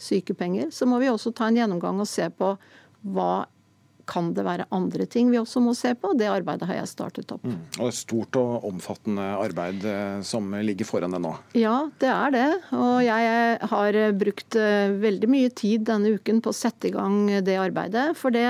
sykepenger, 0.01 0.71
så 0.73 0.87
må 0.89 0.97
vi 1.03 1.11
også 1.11 1.35
ta 1.35 1.51
en 1.51 1.59
gjennomgang 1.59 2.01
og 2.01 2.09
se 2.09 2.25
på 2.33 2.55
hva 3.13 3.45
kan 4.09 4.31
det 4.35 4.45
være 4.47 4.67
andre 4.75 5.05
ting 5.09 5.29
vi 5.33 5.39
også 5.41 5.61
må 5.63 5.75
se 5.77 5.93
på? 5.97 6.13
Det 6.17 6.29
arbeidet 6.31 6.67
har 6.69 6.81
jeg 6.81 6.91
startet 6.91 7.33
opp. 7.35 7.45
Mm. 7.45 7.59
Og 7.79 7.87
Et 7.89 7.99
stort 7.99 8.39
og 8.39 8.67
omfattende 8.69 9.25
arbeid 9.39 9.85
eh, 9.85 10.19
som 10.25 10.53
ligger 10.65 10.89
foran 10.89 11.15
deg 11.15 11.23
nå? 11.25 11.33
Ja, 11.57 11.77
det 12.01 12.11
er 12.13 12.35
det. 12.35 12.47
Og 12.75 13.01
jeg 13.05 13.57
har 13.73 13.99
brukt 14.19 14.59
eh, 14.59 14.95
veldig 15.01 15.31
mye 15.31 15.51
tid 15.53 15.85
denne 15.89 16.15
uken 16.17 16.41
på 16.43 16.53
å 16.53 16.57
sette 16.57 16.89
i 16.89 16.95
gang 16.95 17.27
det 17.45 17.59
arbeidet. 17.59 18.11
For 18.17 18.33
det, 18.33 18.45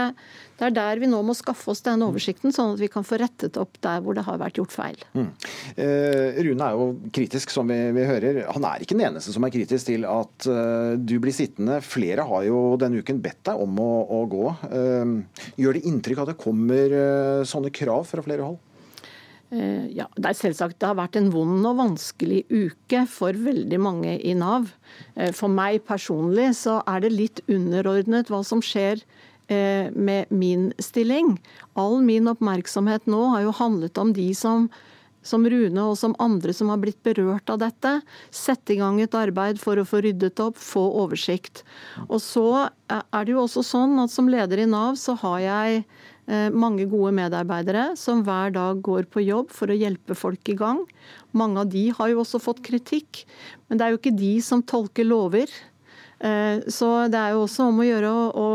det 0.60 0.68
er 0.70 0.76
der 0.76 1.00
vi 1.00 1.08
nå 1.08 1.22
må 1.24 1.36
skaffe 1.38 1.72
oss 1.72 1.84
den 1.86 2.04
oversikten, 2.04 2.54
sånn 2.56 2.74
at 2.76 2.82
vi 2.82 2.90
kan 2.92 3.06
få 3.08 3.20
rettet 3.22 3.60
opp 3.62 3.80
der 3.84 4.02
hvor 4.04 4.18
det 4.18 4.26
har 4.28 4.40
vært 4.42 4.60
gjort 4.60 4.76
feil. 4.76 5.04
Mm. 5.16 5.30
Eh, 5.80 6.40
Rune 6.50 6.68
er 6.68 6.76
jo 6.80 6.88
kritisk, 7.16 7.54
som 7.54 7.70
vi, 7.72 7.78
vi, 7.96 8.06
hører. 8.10 8.42
Han 8.56 8.68
er 8.68 8.84
ikke 8.84 8.98
den 8.98 9.08
eneste 9.08 9.36
som 9.36 9.46
er 9.48 9.54
kritisk 9.54 9.88
til 9.90 10.06
at 10.10 10.50
uh, 10.50 10.96
du 11.00 11.16
blir 11.22 11.36
sittende. 11.36 11.80
Flere 11.86 12.26
har 12.28 12.46
jo 12.48 12.60
denne 12.82 13.00
uken 13.00 13.22
bedt 13.24 13.42
deg 13.48 13.64
om 13.64 13.80
å, 13.84 13.92
å 14.20 14.22
gå. 14.30 14.46
Uh, 14.72 15.49
gjør 15.58 15.78
det 15.78 15.86
inntrykk 15.90 16.24
at 16.24 16.34
det 16.34 16.42
kommer 16.42 16.94
uh, 16.94 17.48
sånne 17.48 17.72
krav 17.74 18.06
fra 18.10 18.26
flere 18.26 18.46
hold? 18.46 18.60
Ja, 19.50 20.06
Det 20.14 20.28
er 20.30 20.36
selvsagt 20.38 20.76
det 20.78 20.86
har 20.86 20.98
vært 21.00 21.16
en 21.18 21.32
vond 21.34 21.66
og 21.66 21.80
vanskelig 21.80 22.44
uke 22.52 23.00
for 23.10 23.34
veldig 23.34 23.80
mange 23.82 24.12
i 24.22 24.36
Nav. 24.38 24.68
For 25.34 25.50
meg 25.50 25.80
personlig 25.88 26.52
så 26.60 26.76
er 26.86 27.02
det 27.02 27.10
litt 27.16 27.42
underordnet 27.50 28.30
hva 28.30 28.44
som 28.46 28.62
skjer 28.62 29.02
Eh, 29.50 29.92
med 29.92 30.26
min 30.30 30.74
stilling. 30.78 31.40
All 31.74 32.04
min 32.06 32.30
oppmerksomhet 32.30 33.08
nå 33.10 33.24
har 33.34 33.48
jo 33.48 33.54
handlet 33.58 33.98
om 33.98 34.12
de 34.14 34.28
som, 34.38 34.68
som 35.26 35.46
Rune 35.50 35.84
og 35.84 35.98
som 36.00 36.16
andre 36.22 36.54
som 36.56 36.72
har 36.72 36.80
blitt 36.82 37.00
berørt 37.06 37.50
av 37.52 37.60
dette. 37.64 38.00
Sette 38.32 38.76
i 38.76 38.80
gang 38.80 39.00
et 39.02 39.16
arbeid 39.18 39.60
for 39.62 39.80
å 39.80 39.88
få 39.88 40.02
ryddet 40.06 40.40
opp, 40.44 40.60
få 40.60 40.84
oversikt. 41.04 41.64
Og 42.08 42.22
så 42.24 42.70
er 42.90 43.26
det 43.26 43.36
jo 43.36 43.44
også 43.44 43.66
sånn 43.66 44.00
at 44.04 44.14
som 44.14 44.32
leder 44.32 44.64
i 44.64 44.70
Nav 44.70 44.98
så 45.00 45.18
har 45.22 45.40
jeg 45.44 45.82
eh, 45.84 46.50
mange 46.50 46.88
gode 46.90 47.14
medarbeidere 47.18 47.92
som 48.00 48.24
hver 48.28 48.54
dag 48.56 48.82
går 48.86 49.10
på 49.12 49.26
jobb 49.26 49.52
for 49.56 49.72
å 49.72 49.78
hjelpe 49.78 50.18
folk 50.18 50.52
i 50.52 50.58
gang. 50.60 50.86
Mange 51.38 51.66
av 51.66 51.74
de 51.74 51.90
har 51.96 52.14
jo 52.14 52.24
også 52.24 52.42
fått 52.42 52.64
kritikk, 52.66 53.26
men 53.68 53.78
det 53.78 53.86
er 53.86 53.94
jo 53.94 54.02
ikke 54.02 54.18
de 54.18 54.36
som 54.46 54.64
tolker 54.66 55.08
lover. 55.08 55.52
Eh, 56.20 56.66
så 56.68 56.90
det 57.12 57.20
er 57.20 57.36
jo 57.36 57.46
også 57.46 57.70
om 57.70 57.80
å 57.80 57.88
gjøre 57.88 58.10
å, 58.12 58.26
å, 58.28 58.50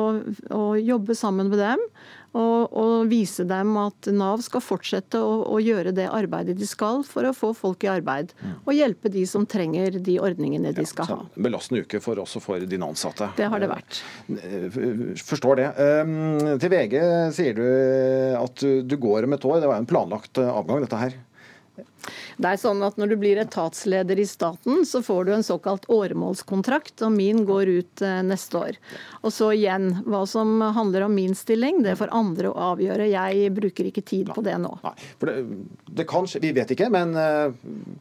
å 0.57 0.67
jobbe 0.81 1.17
sammen 1.17 1.49
med 1.53 1.63
dem. 1.63 1.89
Og, 2.35 2.73
og, 2.75 3.05
vise 3.07 3.45
dem 3.47 3.77
at 3.79 4.09
Nav 4.11 4.41
skal 4.43 4.63
fortsette 4.65 5.21
å, 5.23 5.37
å, 5.55 5.61
gjøre 5.63 5.93
det 5.95 6.09
arbeidet 6.11 6.57
de 6.59 6.67
skal 6.67 7.05
for 7.07 7.29
å 7.29 7.31
få 7.37 7.53
folk 7.55 7.87
i 7.87 7.91
arbeid. 7.93 8.33
Mm. 8.41 8.57
Og 8.65 8.75
hjelpe 8.75 9.13
de 9.15 9.23
som 9.31 9.45
trenger 9.47 10.01
de 10.03 10.17
ordningene 10.19 10.73
de 10.75 10.87
skal 10.91 11.07
ha. 11.13 11.21
Belastende 11.39 11.85
uke 11.87 12.01
for, 12.03 12.19
også 12.25 12.43
for 12.43 12.65
dine 12.67 12.89
ansatte. 12.91 13.31
Det 13.39 13.47
har 13.53 13.63
det 13.63 13.71
vært. 13.71 14.01
Eh, 14.35 14.81
forstår 15.23 15.63
det. 15.63 15.69
Um, 15.79 16.59
til 16.59 16.75
VG 16.75 16.99
sier 17.39 17.55
du 17.55 17.69
at 18.41 18.67
du 18.83 18.97
går 18.99 19.29
om 19.29 19.39
et 19.39 19.47
år. 19.53 19.63
Det 19.63 19.71
var 19.71 19.79
en 19.79 19.89
planlagt 19.95 20.43
avgang, 20.43 20.83
dette 20.83 21.05
her. 21.05 21.17
Det 22.37 22.51
er 22.51 22.61
sånn 22.61 22.83
at 22.85 22.99
Når 22.99 23.13
du 23.13 23.17
blir 23.21 23.39
etatsleder 23.43 24.19
i 24.19 24.27
staten, 24.29 24.83
så 24.87 25.03
får 25.05 25.27
du 25.27 25.33
en 25.37 25.47
såkalt 25.47 25.87
åremålskontrakt, 25.93 27.03
og 27.07 27.13
min 27.15 27.45
går 27.47 27.71
ut 27.71 28.05
eh, 28.05 28.21
neste 28.27 28.59
år. 28.59 28.79
Og 29.23 29.33
så 29.35 29.51
igjen, 29.55 29.91
hva 30.09 30.25
som 30.29 30.61
handler 30.75 31.07
om 31.07 31.15
min 31.15 31.35
stilling, 31.39 31.83
det 31.85 31.97
får 32.01 32.13
andre 32.15 32.51
å 32.51 32.71
avgjøre. 32.73 33.09
Jeg 33.13 33.53
bruker 33.55 33.91
ikke 33.91 34.05
tid 34.07 34.33
på 34.35 34.45
det 34.45 34.57
nå. 34.63 34.73
Nei, 34.85 34.95
for 35.21 35.31
det, 35.31 35.61
det 36.01 36.09
kan 36.11 36.27
Vi 36.41 36.51
vet 36.57 36.73
ikke, 36.75 36.89
men 36.93 37.13
uh, 37.15 37.53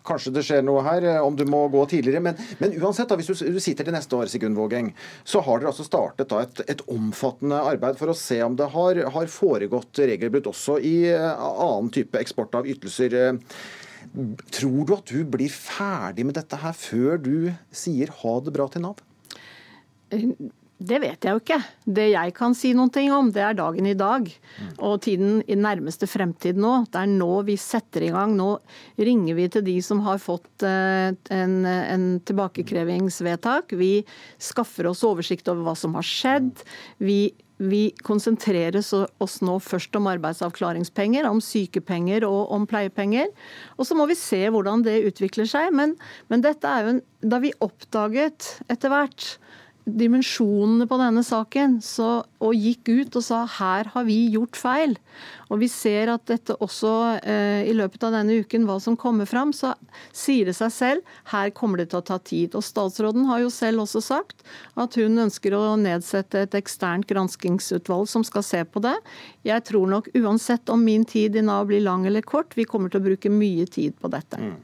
kanskje 0.07 0.33
det 0.33 0.45
skjer 0.47 0.63
noe 0.65 0.83
her, 0.85 1.05
eh, 1.05 1.21
om 1.21 1.37
du 1.37 1.45
må 1.49 1.65
gå 1.73 1.83
tidligere. 1.91 2.23
Men, 2.23 2.39
men 2.61 2.75
uansett, 2.79 3.09
da, 3.09 3.17
hvis 3.19 3.29
du, 3.29 3.35
du, 3.53 3.61
sitter 3.63 3.87
til 3.87 3.95
neste 3.95 4.17
år, 4.17 4.31
Sigurd 4.31 4.57
Vågeng, 4.57 4.93
så 5.27 5.43
har 5.45 5.61
dere 5.61 5.73
altså 5.73 5.85
startet 5.87 6.31
da, 6.31 6.43
et, 6.45 6.63
et, 6.71 6.83
omfattende 6.93 7.61
arbeid 7.63 7.99
for 7.99 8.11
å 8.11 8.17
se 8.17 8.39
om 8.43 8.57
det 8.59 8.69
har, 8.73 8.99
har 9.15 9.31
foregått 9.31 10.03
regelbrudd 10.03 10.49
også 10.51 10.79
i 10.83 10.97
annen 11.13 11.91
type 11.93 12.19
eksport 12.19 12.55
av 12.59 12.67
ytelser. 12.69 13.15
Tror 14.53 14.83
du 14.85 14.93
at 14.95 15.09
du 15.09 15.23
blir 15.25 15.49
ferdig 15.49 16.27
med 16.27 16.37
dette 16.37 16.59
her 16.61 16.75
før 16.77 17.17
du 17.21 17.49
sier 17.73 18.13
ha 18.21 18.33
det 18.45 18.53
bra 18.53 18.67
til 18.69 18.85
Nav? 18.85 19.01
Det 20.83 20.97
vet 20.99 21.23
jeg 21.23 21.31
jo 21.31 21.39
ikke. 21.39 21.59
Det 21.95 22.05
jeg 22.11 22.33
kan 22.35 22.55
si 22.57 22.73
noen 22.75 22.91
ting 22.91 23.11
om, 23.15 23.29
det 23.31 23.43
er 23.45 23.55
dagen 23.55 23.87
i 23.87 23.95
dag. 23.97 24.27
Og 24.83 24.97
tiden 25.05 25.37
i 25.47 25.55
nærmeste 25.55 26.09
fremtid 26.09 26.59
nå. 26.59 26.73
Det 26.91 26.99
er 26.99 27.11
nå 27.13 27.29
vi 27.47 27.55
setter 27.61 28.03
i 28.03 28.11
gang. 28.13 28.33
Nå 28.35 28.49
ringer 28.99 29.37
vi 29.37 29.47
til 29.53 29.63
de 29.65 29.77
som 29.85 30.01
har 30.05 30.19
fått 30.21 30.65
eh, 30.67 31.13
en, 31.37 31.55
en 31.69 32.07
tilbakekrevingsvedtak. 32.27 33.77
Vi 33.79 33.93
skaffer 34.41 34.91
oss 34.91 35.05
oversikt 35.07 35.47
over 35.53 35.69
hva 35.69 35.77
som 35.79 35.95
har 35.99 36.07
skjedd. 36.09 36.65
Vi 36.99 37.21
vi 37.61 37.91
konsentrerer 38.05 38.81
oss 38.81 39.35
nå 39.45 39.57
først 39.61 39.95
om 39.99 40.09
arbeidsavklaringspenger, 40.09 41.27
om 41.29 41.41
sykepenger 41.43 42.25
og 42.27 42.51
om 42.55 42.65
pleiepenger. 42.69 43.29
Og 43.77 43.87
så 43.87 43.97
må 43.97 44.07
vi 44.09 44.17
se 44.17 44.41
hvordan 44.49 44.85
det 44.85 45.03
utvikler 45.11 45.49
seg. 45.49 45.69
Men, 45.75 45.95
men 46.33 46.43
dette 46.45 46.67
er 46.69 46.83
jo 46.83 46.95
en, 46.95 47.03
da 47.21 47.39
vi 47.43 47.53
oppdaget 47.63 48.55
etter 48.73 48.93
hvert 48.93 49.35
dimensjonene 49.85 50.87
på 50.87 50.97
denne 50.99 51.23
saken 51.25 51.77
så, 51.83 52.23
og 52.43 52.55
gikk 52.55 52.89
ut 52.89 53.17
og 53.19 53.25
sa 53.25 53.43
her 53.59 53.89
har 53.93 54.05
vi 54.07 54.17
gjort 54.31 54.57
feil. 54.59 54.95
Og 55.51 55.59
vi 55.61 55.67
ser 55.69 56.09
at 56.13 56.23
dette 56.29 56.55
også 56.63 56.91
eh, 57.19 57.67
i 57.69 57.73
løpet 57.75 58.05
av 58.07 58.15
denne 58.15 58.39
uken, 58.41 58.65
hva 58.67 58.79
som 58.81 58.97
kommer 58.99 59.27
fram, 59.29 59.51
så 59.53 59.73
sier 60.15 60.49
det 60.49 60.55
seg 60.57 60.71
selv 60.73 61.13
her 61.33 61.51
kommer 61.55 61.81
det 61.81 61.89
til 61.91 61.99
å 61.99 62.07
ta 62.07 62.17
tid. 62.23 62.55
Og 62.57 62.65
statsråden 62.65 63.27
har 63.29 63.43
jo 63.43 63.51
selv 63.53 63.83
også 63.83 64.01
sagt 64.03 64.45
at 64.79 64.97
hun 64.99 65.25
ønsker 65.25 65.55
å 65.57 65.75
nedsette 65.79 66.45
et 66.47 66.57
eksternt 66.57 67.09
granskingsutvalg 67.11 68.09
som 68.09 68.25
skal 68.27 68.47
se 68.47 68.63
på 68.65 68.83
det. 68.83 68.95
Jeg 69.45 69.67
tror 69.69 69.91
nok 69.91 70.09
uansett 70.17 70.71
om 70.73 70.83
min 70.83 71.05
tid 71.05 71.35
i 71.35 71.45
Nav 71.45 71.67
blir 71.69 71.83
lang 71.83 72.07
eller 72.09 72.25
kort, 72.25 72.55
vi 72.57 72.67
kommer 72.69 72.91
til 72.91 73.03
å 73.03 73.07
bruke 73.11 73.31
mye 73.33 73.67
tid 73.69 73.99
på 73.99 74.11
dette. 74.13 74.39
Mm. 74.39 74.55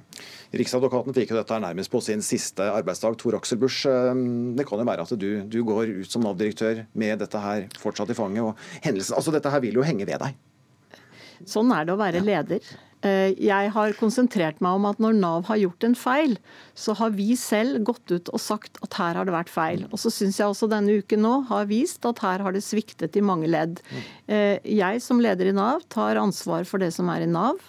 Riksadvokaten 0.49 1.13
fikk 1.13 1.33
jo 1.33 1.37
dette 1.37 1.59
nærmest 1.61 1.91
på 1.93 2.01
sin 2.01 2.23
siste 2.25 2.65
arbeidsdag, 2.73 3.19
Tor 3.21 3.37
Aksel 3.37 3.59
Busch. 3.61 3.83
Ehm, 3.85 4.55
det 4.57 4.65
kan 4.65 4.81
jo 4.81 4.87
være 4.87 5.05
at 5.05 5.15
du, 5.21 5.29
du 5.45 5.61
går 5.67 5.93
ut 6.01 6.09
som 6.09 6.25
Nav-direktør 6.25 6.85
med 6.97 7.21
dette 7.21 7.41
her 7.43 7.67
fortsatt 7.77 8.09
i 8.09 8.17
fanget. 8.17 8.43
og 8.43 8.85
hendelsen, 8.85 9.15
altså 9.19 9.33
Dette 9.35 9.53
her 9.53 9.61
vil 9.61 9.77
jo 9.77 9.85
henge 9.85 10.09
ved 10.09 10.17
deg. 10.23 10.37
Sånn 11.47 11.69
er 11.71 11.85
det 11.85 11.93
å 11.93 11.99
være 12.01 12.23
leder. 12.25 12.65
Eh, 13.05 13.31
jeg 13.39 13.71
har 13.71 13.95
konsentrert 13.95 14.57
meg 14.59 14.75
om 14.75 14.89
at 14.89 14.97
når 14.99 15.15
Nav 15.21 15.45
har 15.47 15.61
gjort 15.61 15.85
en 15.87 15.95
feil, 15.95 16.35
så 16.75 16.97
har 16.99 17.13
vi 17.15 17.29
selv 17.39 17.85
gått 17.87 18.11
ut 18.11 18.31
og 18.33 18.41
sagt 18.43 18.81
at 18.83 18.97
her 18.99 19.15
har 19.15 19.29
det 19.29 19.35
vært 19.37 19.53
feil. 19.53 19.85
Og 19.87 20.01
så 20.01 20.11
syns 20.11 20.41
jeg 20.41 20.49
også 20.49 20.67
denne 20.71 20.97
uken 20.99 21.23
nå 21.23 21.35
har 21.51 21.69
vist 21.69 22.03
at 22.09 22.19
her 22.25 22.43
har 22.43 22.55
det 22.55 22.65
sviktet 22.65 23.15
i 23.15 23.23
mange 23.23 23.47
ledd. 23.47 23.79
Eh, 24.27 24.57
jeg 24.65 25.05
som 25.05 25.21
leder 25.23 25.53
i 25.53 25.55
Nav 25.55 25.85
tar 25.93 26.19
ansvar 26.19 26.67
for 26.67 26.81
det 26.81 26.91
som 26.97 27.11
er 27.13 27.23
i 27.23 27.31
Nav. 27.31 27.61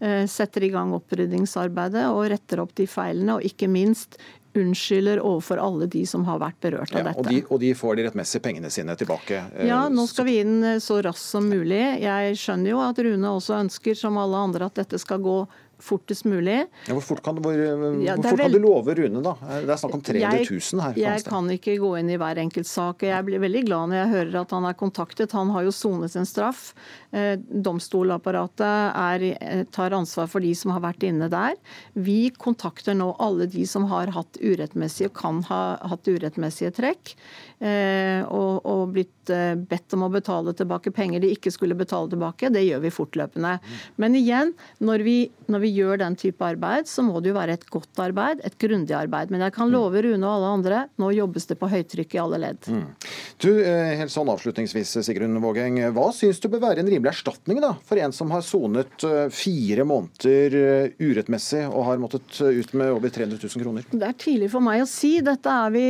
Eh, 0.00 0.26
setter 0.28 0.66
i 0.66 0.68
gang 0.68 0.90
oppryddingsarbeidet 0.92 2.02
og 2.12 2.26
retter 2.28 2.60
opp 2.60 2.74
de 2.76 2.84
feilene, 2.90 3.38
og 3.38 3.46
ikke 3.48 3.68
minst 3.70 4.18
unnskylder 4.56 5.20
overfor 5.24 5.60
alle 5.60 5.86
de 5.88 6.02
som 6.08 6.24
har 6.28 6.40
vært 6.40 6.58
berørt 6.64 6.92
av 6.92 7.00
ja, 7.00 7.04
dette. 7.08 7.22
Og 7.22 7.28
de, 7.30 7.40
og 7.48 7.60
de, 7.62 7.70
får 7.76 7.96
de 7.96 8.04
rettmessige 8.06 8.44
pengene 8.44 8.70
sine 8.72 8.96
tilbake? 8.96 9.40
Eh, 9.56 9.70
ja, 9.70 9.86
nå 9.92 10.04
skal 10.08 10.28
vi 10.28 10.38
inn 10.42 10.58
eh, 10.64 10.78
så 10.84 10.98
raskt 11.04 11.32
som 11.32 11.48
mulig. 11.48 11.80
Jeg 12.02 12.36
skjønner 12.40 12.74
jo 12.74 12.82
at 12.84 13.00
Rune 13.08 13.32
også 13.38 13.56
ønsker, 13.62 13.96
som 13.96 14.20
alle 14.20 14.44
andre, 14.48 14.68
at 14.68 14.82
dette 14.82 15.00
skal 15.00 15.24
gå 15.24 15.38
fortest 15.82 16.24
mulig. 16.24 16.62
Ja, 16.86 16.94
hvor 16.96 17.04
fort, 17.04 17.22
kan, 17.24 17.36
du, 17.36 17.42
hvor 17.44 17.56
ja, 18.02 18.16
fort 18.16 18.40
kan, 18.40 18.52
du 18.52 18.58
love 18.62 18.94
Rune, 18.96 19.22
da? 19.24 19.34
Det 19.62 19.72
er 19.74 19.80
snakk 19.80 19.96
om 19.98 20.04
300 20.04 20.44
000 20.48 20.84
her. 20.84 21.00
Jeg, 21.00 21.24
kan 21.26 21.50
ikke 21.52 21.76
gå 21.82 21.90
inn 22.00 22.12
i 22.12 22.18
hver 22.20 22.40
enkelt 22.42 22.68
sak. 22.70 23.04
Jeg 23.06 23.26
blir 23.28 23.42
veldig 23.42 23.64
glad 23.68 23.92
når 23.92 24.00
jeg 24.00 24.12
hører 24.14 24.38
at 24.42 24.54
han 24.56 24.68
er 24.68 24.78
kontaktet. 24.78 25.36
Han 25.36 25.52
har 25.54 25.66
jo 25.66 25.74
sonet 25.74 26.14
sin 26.14 26.28
straff. 26.28 26.70
Eh, 27.12 27.34
domstolapparatet 27.38 28.64
er, 28.66 29.26
eh, 29.36 29.64
tar 29.74 29.96
ansvar 29.96 30.30
for 30.32 30.44
de 30.44 30.54
som 30.58 30.74
har 30.74 30.84
vært 30.84 31.06
inne 31.08 31.30
der. 31.32 31.56
Vi 31.94 32.30
kontakter 32.30 32.96
nå 32.96 33.12
alle 33.22 33.48
de 33.50 33.66
som 33.68 33.88
har 33.92 34.14
hatt 34.16 34.40
urettmessige, 34.40 35.12
kan 35.16 35.42
ha 35.50 35.62
hatt 35.92 36.08
urettmessige 36.08 36.72
trekk. 36.76 37.16
Eh, 37.56 38.20
og, 38.28 38.66
og, 38.68 38.90
blitt 38.92 39.30
eh, 39.32 39.54
bedt 39.56 39.94
om 39.96 40.04
å 40.04 40.10
betale 40.12 40.52
tilbake 40.56 40.90
penger 40.92 41.22
de 41.24 41.30
ikke 41.32 41.52
skulle 41.54 41.76
betale 41.78 42.10
tilbake. 42.12 42.50
Det 42.52 42.64
gjør 42.66 42.82
vi 42.84 42.92
fortløpende. 42.92 43.54
Men 44.02 44.18
igjen, 44.18 44.52
når 44.84 45.04
vi, 45.06 45.16
når 45.48 45.64
vi 45.64 45.65
gjør 45.70 46.00
den 46.02 46.16
type 46.18 46.44
arbeid, 46.44 46.88
så 46.90 47.04
må 47.04 47.20
det 47.20 47.32
jo 47.32 47.36
være 47.36 47.56
et 47.58 47.66
godt 47.70 48.02
arbeid, 48.02 48.42
et 48.46 48.56
grundig 48.60 48.96
arbeid. 48.96 49.32
Men 49.34 49.44
jeg 49.46 49.54
kan 49.56 49.72
love 49.72 50.02
Rune 50.04 50.26
og 50.26 50.32
alle 50.32 50.52
andre, 50.58 50.82
nå 51.00 51.12
jobbes 51.16 51.48
det 51.50 51.58
på 51.60 51.70
høytrykk 51.70 52.16
i 52.16 52.22
alle 52.22 52.40
ledd. 52.42 52.70
Mm. 52.72 52.86
Du, 53.42 53.50
eh, 53.60 53.94
helt 54.00 54.12
sånn 54.12 54.30
avslutningsvis, 54.32 54.96
Sigrun 55.06 55.38
Vågeng. 55.42 55.78
Hva 55.94 56.08
syns 56.16 56.40
du 56.42 56.48
bør 56.52 56.64
være 56.68 56.84
en 56.84 56.90
rimelig 56.90 57.12
erstatning 57.12 57.60
da, 57.64 57.74
for 57.86 58.00
en 58.00 58.14
som 58.16 58.32
har 58.34 58.44
sonet 58.46 59.06
fire 59.34 59.84
måneder 59.86 60.92
urettmessig 61.02 61.62
og 61.68 61.84
har 61.90 62.00
måttet 62.00 62.40
ut 62.40 62.72
med 62.76 62.94
over 62.94 63.12
300 63.12 63.38
000 63.42 63.64
kroner? 63.64 63.86
Det 63.90 64.06
er 64.06 64.16
tidlig 64.18 64.50
for 64.52 64.64
meg 64.64 64.82
å 64.84 64.88
si. 64.90 65.16
Dette, 65.24 65.54
vi, 65.74 65.86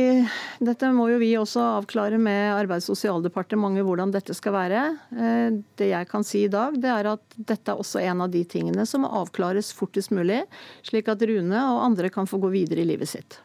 dette 0.63 0.91
må 0.95 1.09
jo 1.11 1.21
vi 1.21 1.33
også 1.39 1.63
avklare 1.79 2.19
med 2.21 2.51
Arbeids- 2.55 2.89
og 2.91 2.97
sosialdepartementet 2.97 3.85
hvordan 3.85 4.11
dette 4.13 4.35
skal 4.37 4.55
være. 4.55 4.83
Eh, 5.13 5.59
det 5.79 5.91
jeg 5.91 6.09
kan 6.09 6.25
si 6.27 6.45
i 6.45 6.51
dag, 6.51 6.75
det 6.81 6.91
er 6.91 7.11
at 7.13 7.37
dette 7.37 7.73
er 7.73 7.81
også 7.81 8.01
en 8.03 8.25
av 8.25 8.31
de 8.33 8.43
tingene 8.49 8.85
som 8.89 9.05
må 9.05 9.11
avklares 9.21 9.66
løs 9.67 9.75
fortest 9.75 10.11
mulig, 10.11 10.45
slik 10.83 11.07
at 11.09 11.21
Rune 11.21 11.63
og 11.73 11.83
andre 11.83 12.09
kan 12.09 12.27
få 12.27 12.39
gå 12.39 12.51
videre 12.53 12.81
i 12.81 12.87
livet 12.87 13.09
sitt. 13.09 13.39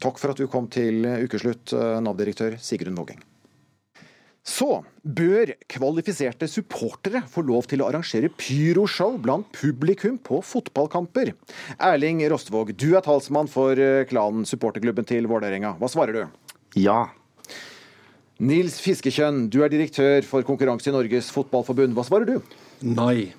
Takk 0.00 0.18
for 0.18 0.32
at 0.32 0.38
du 0.40 0.48
kom 0.48 0.66
til 0.68 1.04
ukeslutt, 1.04 1.74
Nav-direktør 2.00 2.56
Sigrun 2.58 2.96
Vågeng. 2.96 3.20
Så 4.40 4.80
bør 5.04 5.52
kvalifiserte 5.68 6.48
supportere 6.48 7.20
få 7.28 7.42
lov 7.44 7.68
til 7.68 7.82
å 7.82 7.90
arrangere 7.90 8.30
pyroshow 8.32 9.18
blant 9.20 9.50
publikum 9.52 10.16
på 10.16 10.40
fotballkamper. 10.40 11.34
Erling 11.76 12.24
Rostvåg, 12.32 12.72
du 12.72 12.96
er 12.96 13.04
talsmann 13.04 13.50
for 13.52 13.76
klanen 14.08 14.48
supporterklubben 14.48 15.04
til 15.06 15.28
Vålerenga. 15.28 15.74
Hva 15.76 15.92
svarer 15.92 16.16
du? 16.16 16.24
Ja. 16.80 17.10
Nils 18.40 18.80
Fiskekjønn, 18.80 19.50
du 19.52 19.60
er 19.60 19.68
direktør 19.68 20.24
for 20.24 20.46
Konkurranse 20.48 20.88
i 20.88 20.96
Norges 20.96 21.28
Fotballforbund. 21.36 21.92
Hva 21.92 22.08
svarer 22.08 22.32
du? 22.32 22.56
Nei. 22.80 23.34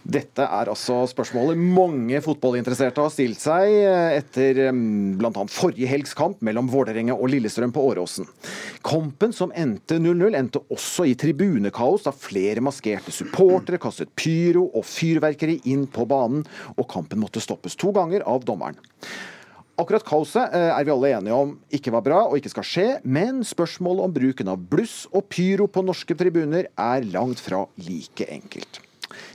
Dette 0.00 0.46
er 0.46 0.70
altså 0.72 1.02
spørsmålet 1.10 1.58
mange 1.60 2.22
fotballinteresserte 2.24 3.02
har 3.04 3.12
stilt 3.12 3.42
seg 3.42 3.68
eh, 3.82 4.16
etter 4.16 4.70
mm, 4.72 5.18
bl.a. 5.20 5.44
forrige 5.52 5.90
helgs 5.90 6.14
kamp 6.16 6.40
mellom 6.46 6.70
Vålerenga 6.72 7.18
og 7.18 7.28
Lillestrøm 7.34 7.74
på 7.76 7.84
Åråsen. 7.90 8.28
Kampen 8.86 9.34
som 9.36 9.52
endte 9.52 9.98
0-0, 10.00 10.38
endte 10.38 10.64
også 10.72 11.04
i 11.10 11.14
tribunekaos 11.20 12.08
da 12.08 12.14
flere 12.16 12.64
maskerte 12.64 13.12
supportere 13.12 13.80
kastet 13.82 14.14
pyro 14.16 14.70
og 14.72 14.88
fyrverkeri 14.88 15.60
inn 15.68 15.84
på 15.92 16.08
banen, 16.08 16.46
og 16.78 16.88
kampen 16.88 17.20
måtte 17.20 17.44
stoppes 17.44 17.76
to 17.76 17.92
ganger 17.92 18.24
av 18.24 18.48
dommeren. 18.48 18.80
Akkurat 19.80 20.04
kaoset 20.04 20.52
eh, 20.56 20.72
er 20.72 20.84
vi 20.84 20.96
alle 20.96 21.14
enige 21.16 21.40
om 21.44 21.56
ikke 21.76 21.92
var 21.92 22.04
bra 22.08 22.26
og 22.26 22.40
ikke 22.40 22.56
skal 22.56 22.70
skje, 22.72 22.90
men 23.04 23.44
spørsmålet 23.44 24.08
om 24.08 24.16
bruken 24.16 24.52
av 24.52 24.68
bluss 24.72 25.02
og 25.12 25.28
pyro 25.32 25.68
på 25.68 25.84
norske 25.84 26.16
tribuner 26.16 26.72
er 26.72 27.10
langt 27.12 27.40
fra 27.44 27.66
like 27.84 28.32
enkelt. 28.32 28.86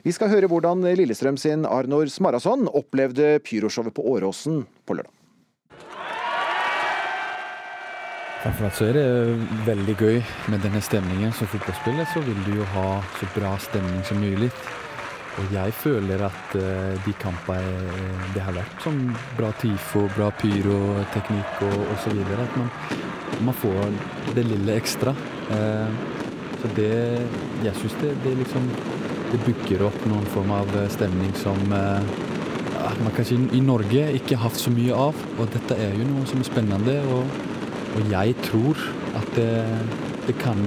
Vi 0.06 0.14
skal 0.16 0.32
høre 0.32 0.50
hvordan 0.52 0.86
Lillestrøm 0.98 1.38
sin 1.42 1.66
Arnor 1.66 2.10
Smarason 2.12 2.70
opplevde 2.72 3.38
pyroshowet 3.46 3.96
på 3.96 4.06
Åråsen 4.16 4.64
på 4.86 4.98
lørdag. 4.98 5.14
Framfor 8.46 8.68
alt 8.68 8.76
så 8.78 8.86
er 8.92 8.98
det 9.00 9.66
veldig 9.66 9.94
gøy 9.98 10.18
med 10.54 10.62
denne 10.62 10.78
stemningen. 10.86 11.32
Som 11.34 11.50
fotballspiller 11.50 12.06
så 12.12 12.22
vil 12.22 12.38
du 12.46 12.60
jo 12.60 12.68
ha 12.76 12.90
så 13.18 13.30
bra 13.34 13.56
stemning 13.58 14.04
som 14.06 14.20
mulig. 14.22 14.52
Og 15.42 15.50
jeg 15.52 15.74
føler 15.76 16.22
at 16.28 16.54
uh, 16.54 16.94
de 17.08 17.14
kampene 17.20 17.96
det 18.36 18.44
har 18.46 18.54
vært 18.54 18.86
som 18.86 19.00
bra 19.36 19.50
TIFO, 19.64 20.06
bra 20.14 20.30
pyroteknikk 20.38 21.64
og 21.66 21.90
osv. 21.96 22.22
At 22.38 22.60
man, 22.60 22.70
man, 23.50 23.58
får 23.64 23.98
det 24.38 24.46
lille 24.52 24.78
ekstra. 24.78 25.16
Uh, 25.50 25.90
så 26.62 26.70
det 26.78 26.94
Jeg 27.66 27.76
syns 27.82 27.98
det, 28.04 28.14
det, 28.24 28.38
liksom 28.44 28.70
Det 29.32 29.42
bygger 29.46 29.86
opp 29.88 30.00
noen 30.10 30.26
form 30.34 30.54
av 30.56 30.72
stemning 30.94 31.34
som 31.40 31.60
uh, 31.74 32.00
man 33.02 33.14
kanskje 33.16 33.38
i 33.56 33.62
Norge 33.64 34.08
ikke 34.20 34.38
har 34.38 34.50
hatt 34.50 34.60
så 34.60 34.74
mye 34.74 34.96
av. 35.08 35.20
Og 35.40 35.52
dette 35.54 35.78
er 35.82 35.96
jo 35.98 36.08
noe 36.10 36.26
som 36.30 36.42
er 36.42 36.48
spennende. 36.48 36.98
Og, 37.12 37.38
og 37.96 38.12
jeg 38.12 38.36
tror 38.46 38.82
at 39.18 39.30
det, 39.38 39.52
det, 40.28 40.36
kan 40.42 40.60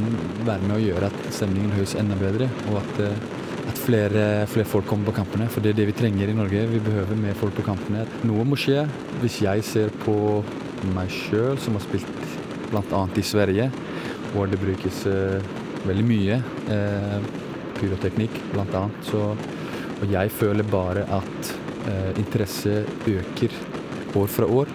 være 0.47 0.65
med 0.65 0.77
å 0.79 0.83
gjøre 0.83 1.11
at 1.11 1.19
stemningen 1.35 1.77
høres 1.77 1.97
enda 1.99 2.19
bedre. 2.21 2.51
og 2.71 2.81
at 2.83 3.05
at 3.69 3.77
flere, 3.85 4.47
flere, 4.49 4.65
folk 4.65 4.87
kommer 4.89 5.11
på 5.11 5.19
kampene. 5.19 5.49
For 5.53 5.61
det 5.61 5.75
er 5.75 5.81
det 5.83 5.89
vi 5.91 5.97
trenger 5.99 6.31
i 6.31 6.37
Norge. 6.37 6.63
Vi 6.71 6.79
behøver 6.81 7.19
mer 7.21 7.35
folk 7.37 7.53
på 7.59 7.67
kampene. 7.67 8.07
Noe 8.25 8.47
må 8.49 8.57
skje. 8.57 8.87
Hvis 9.21 9.43
jeg 9.45 9.65
ser 9.67 9.93
på 10.07 10.15
meg 10.95 11.13
sjøl, 11.13 11.59
som 11.61 11.77
har 11.77 11.85
spilt 11.85 12.09
bl.a. 12.71 13.03
i 13.13 13.25
Sverige, 13.25 13.69
hvor 14.33 14.49
det 14.49 14.61
brukes 14.63 15.03
veldig 15.85 16.07
mye 16.09 16.41
uh, 16.73 17.29
pyroteknikk, 17.81 18.37
bl.a. 18.53 18.85
Og 19.99 20.13
jeg 20.13 20.31
føler 20.31 20.67
bare 20.71 21.07
at 21.19 21.53
eh, 21.91 22.13
interesse 22.21 22.85
øker 23.09 23.57
år 24.19 24.31
fra 24.31 24.47
år. 24.47 24.71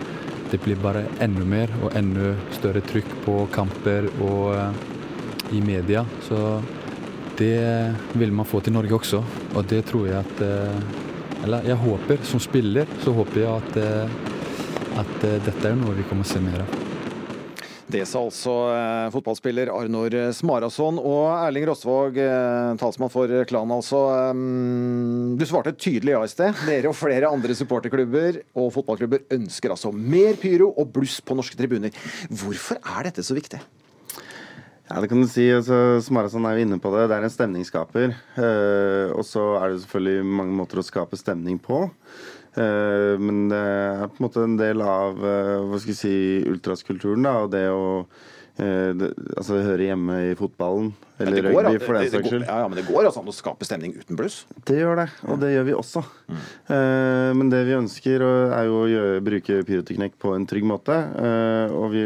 Det 0.52 0.60
blir 0.62 0.82
bare 0.82 1.06
enda 1.24 1.46
mer 1.48 1.72
og 1.82 1.96
enda 1.98 2.34
større 2.54 2.84
trykk 2.86 3.10
på 3.26 3.38
kamper 3.54 4.10
og 4.22 5.54
i 5.54 5.62
media. 5.62 6.06
Så 6.28 6.62
det 7.38 7.96
vil 8.14 8.32
man 8.32 8.46
få 8.46 8.60
til 8.62 8.76
Norge 8.76 8.94
også, 8.94 9.24
og 9.56 9.66
det 9.70 9.82
tror 9.90 10.08
jeg 10.08 10.20
at 10.20 10.42
eh, 10.46 11.02
Eller 11.44 11.66
jeg 11.68 11.76
håper, 11.76 12.22
som 12.24 12.40
spiller, 12.40 12.88
så 13.04 13.12
håper 13.12 13.42
jeg 13.42 13.50
at, 13.52 13.78
eh, 13.78 15.02
at 15.02 15.26
eh, 15.28 15.42
dette 15.44 15.68
er 15.68 15.76
noe 15.76 15.98
vi 15.98 16.06
kommer 16.08 16.24
å 16.24 16.30
se 16.30 16.40
mer 16.40 16.64
av. 16.64 16.83
Det 17.94 18.08
sa 18.10 18.24
altså 18.26 18.54
fotballspiller 19.14 19.70
Arnor 19.70 20.16
Smarason 20.34 20.98
og 20.98 21.28
Erling 21.36 21.68
Rosvåg, 21.70 22.18
talsmann 22.82 23.12
for 23.14 23.30
klanen 23.46 23.76
altså. 23.76 24.00
Du 25.38 25.46
svarte 25.46 25.76
tydelig 25.78 26.16
ja 26.16 26.24
i 26.26 26.32
sted. 26.32 26.58
Dere 26.66 26.90
og 26.90 26.98
flere 26.98 27.30
andre 27.30 27.54
supporterklubber 27.58 28.42
og 28.58 28.72
fotballklubber 28.74 29.28
ønsker 29.38 29.76
altså 29.76 29.94
mer 29.94 30.42
pyro 30.42 30.72
og 30.74 30.90
bluss 30.96 31.20
på 31.22 31.38
norske 31.38 31.60
tribuner. 31.60 31.94
Hvorfor 32.34 32.82
er 32.82 33.12
dette 33.12 33.26
så 33.26 33.38
viktig? 33.38 33.62
Ja, 34.90 35.00
det 35.00 35.08
kan 35.12 35.22
du 35.22 35.28
si. 35.30 35.46
altså 35.54 36.02
Smarason 36.04 36.44
er 36.46 36.58
jo 36.58 36.66
inne 36.66 36.78
på 36.82 36.92
det. 36.94 37.08
Det 37.10 37.16
er 37.16 37.26
en 37.26 37.32
stemningsskaper. 37.34 38.12
Eh, 38.36 39.14
og 39.16 39.24
så 39.26 39.54
er 39.62 39.72
det 39.72 39.84
selvfølgelig 39.86 40.34
mange 40.42 40.58
måter 40.58 40.82
å 40.82 40.86
skape 40.86 41.18
stemning 41.18 41.62
på. 41.62 41.86
Eh, 42.54 43.14
men 43.22 43.48
det 43.52 43.60
er 43.60 44.06
på 44.12 44.22
en 44.22 44.28
måte 44.28 44.46
en 44.46 44.60
del 44.60 44.84
av 44.86 45.18
eh, 45.18 45.58
hva 45.70 45.80
skal 45.82 45.94
jeg 45.94 46.00
si, 46.00 46.16
ultraskulturen. 46.52 47.26
da, 47.26 47.34
og 47.46 47.54
det 47.54 47.64
å 47.74 47.86
eh, 48.62 48.92
det, 49.00 49.14
altså 49.36 49.62
høre 49.66 49.90
hjemme 49.90 50.20
i 50.30 50.36
fotballen. 50.40 50.92
Eller 51.24 51.48
rugby, 51.50 51.80
for 51.82 51.98
den 51.98 52.12
saks 52.12 52.30
skyld. 52.30 52.46
Ja, 52.50 52.60
ja, 52.64 52.68
men 52.70 52.80
det 52.80 52.86
går 52.90 53.08
altså 53.08 53.24
an 53.24 53.32
å 53.32 53.36
skape 53.36 53.68
stemning 53.68 53.96
uten 53.98 54.20
bluss? 54.20 54.44
Det 54.68 54.80
gjør 54.82 55.04
det, 55.04 55.08
og 55.28 55.40
det 55.42 55.54
gjør 55.54 55.70
vi 55.70 55.78
også. 55.78 56.04
Mm. 56.28 56.44
Eh, 56.78 57.30
men 57.40 57.54
det 57.54 57.64
vi 57.70 57.80
ønsker, 57.80 58.28
er 58.28 58.68
jo 58.70 58.84
å 58.84 58.92
gjøre, 58.92 59.24
bruke 59.30 59.64
pyroteknikk 59.70 60.20
på 60.22 60.36
en 60.38 60.48
trygg 60.50 60.68
måte. 60.70 61.00
Eh, 61.00 61.74
og 61.74 61.90
vi 61.96 62.06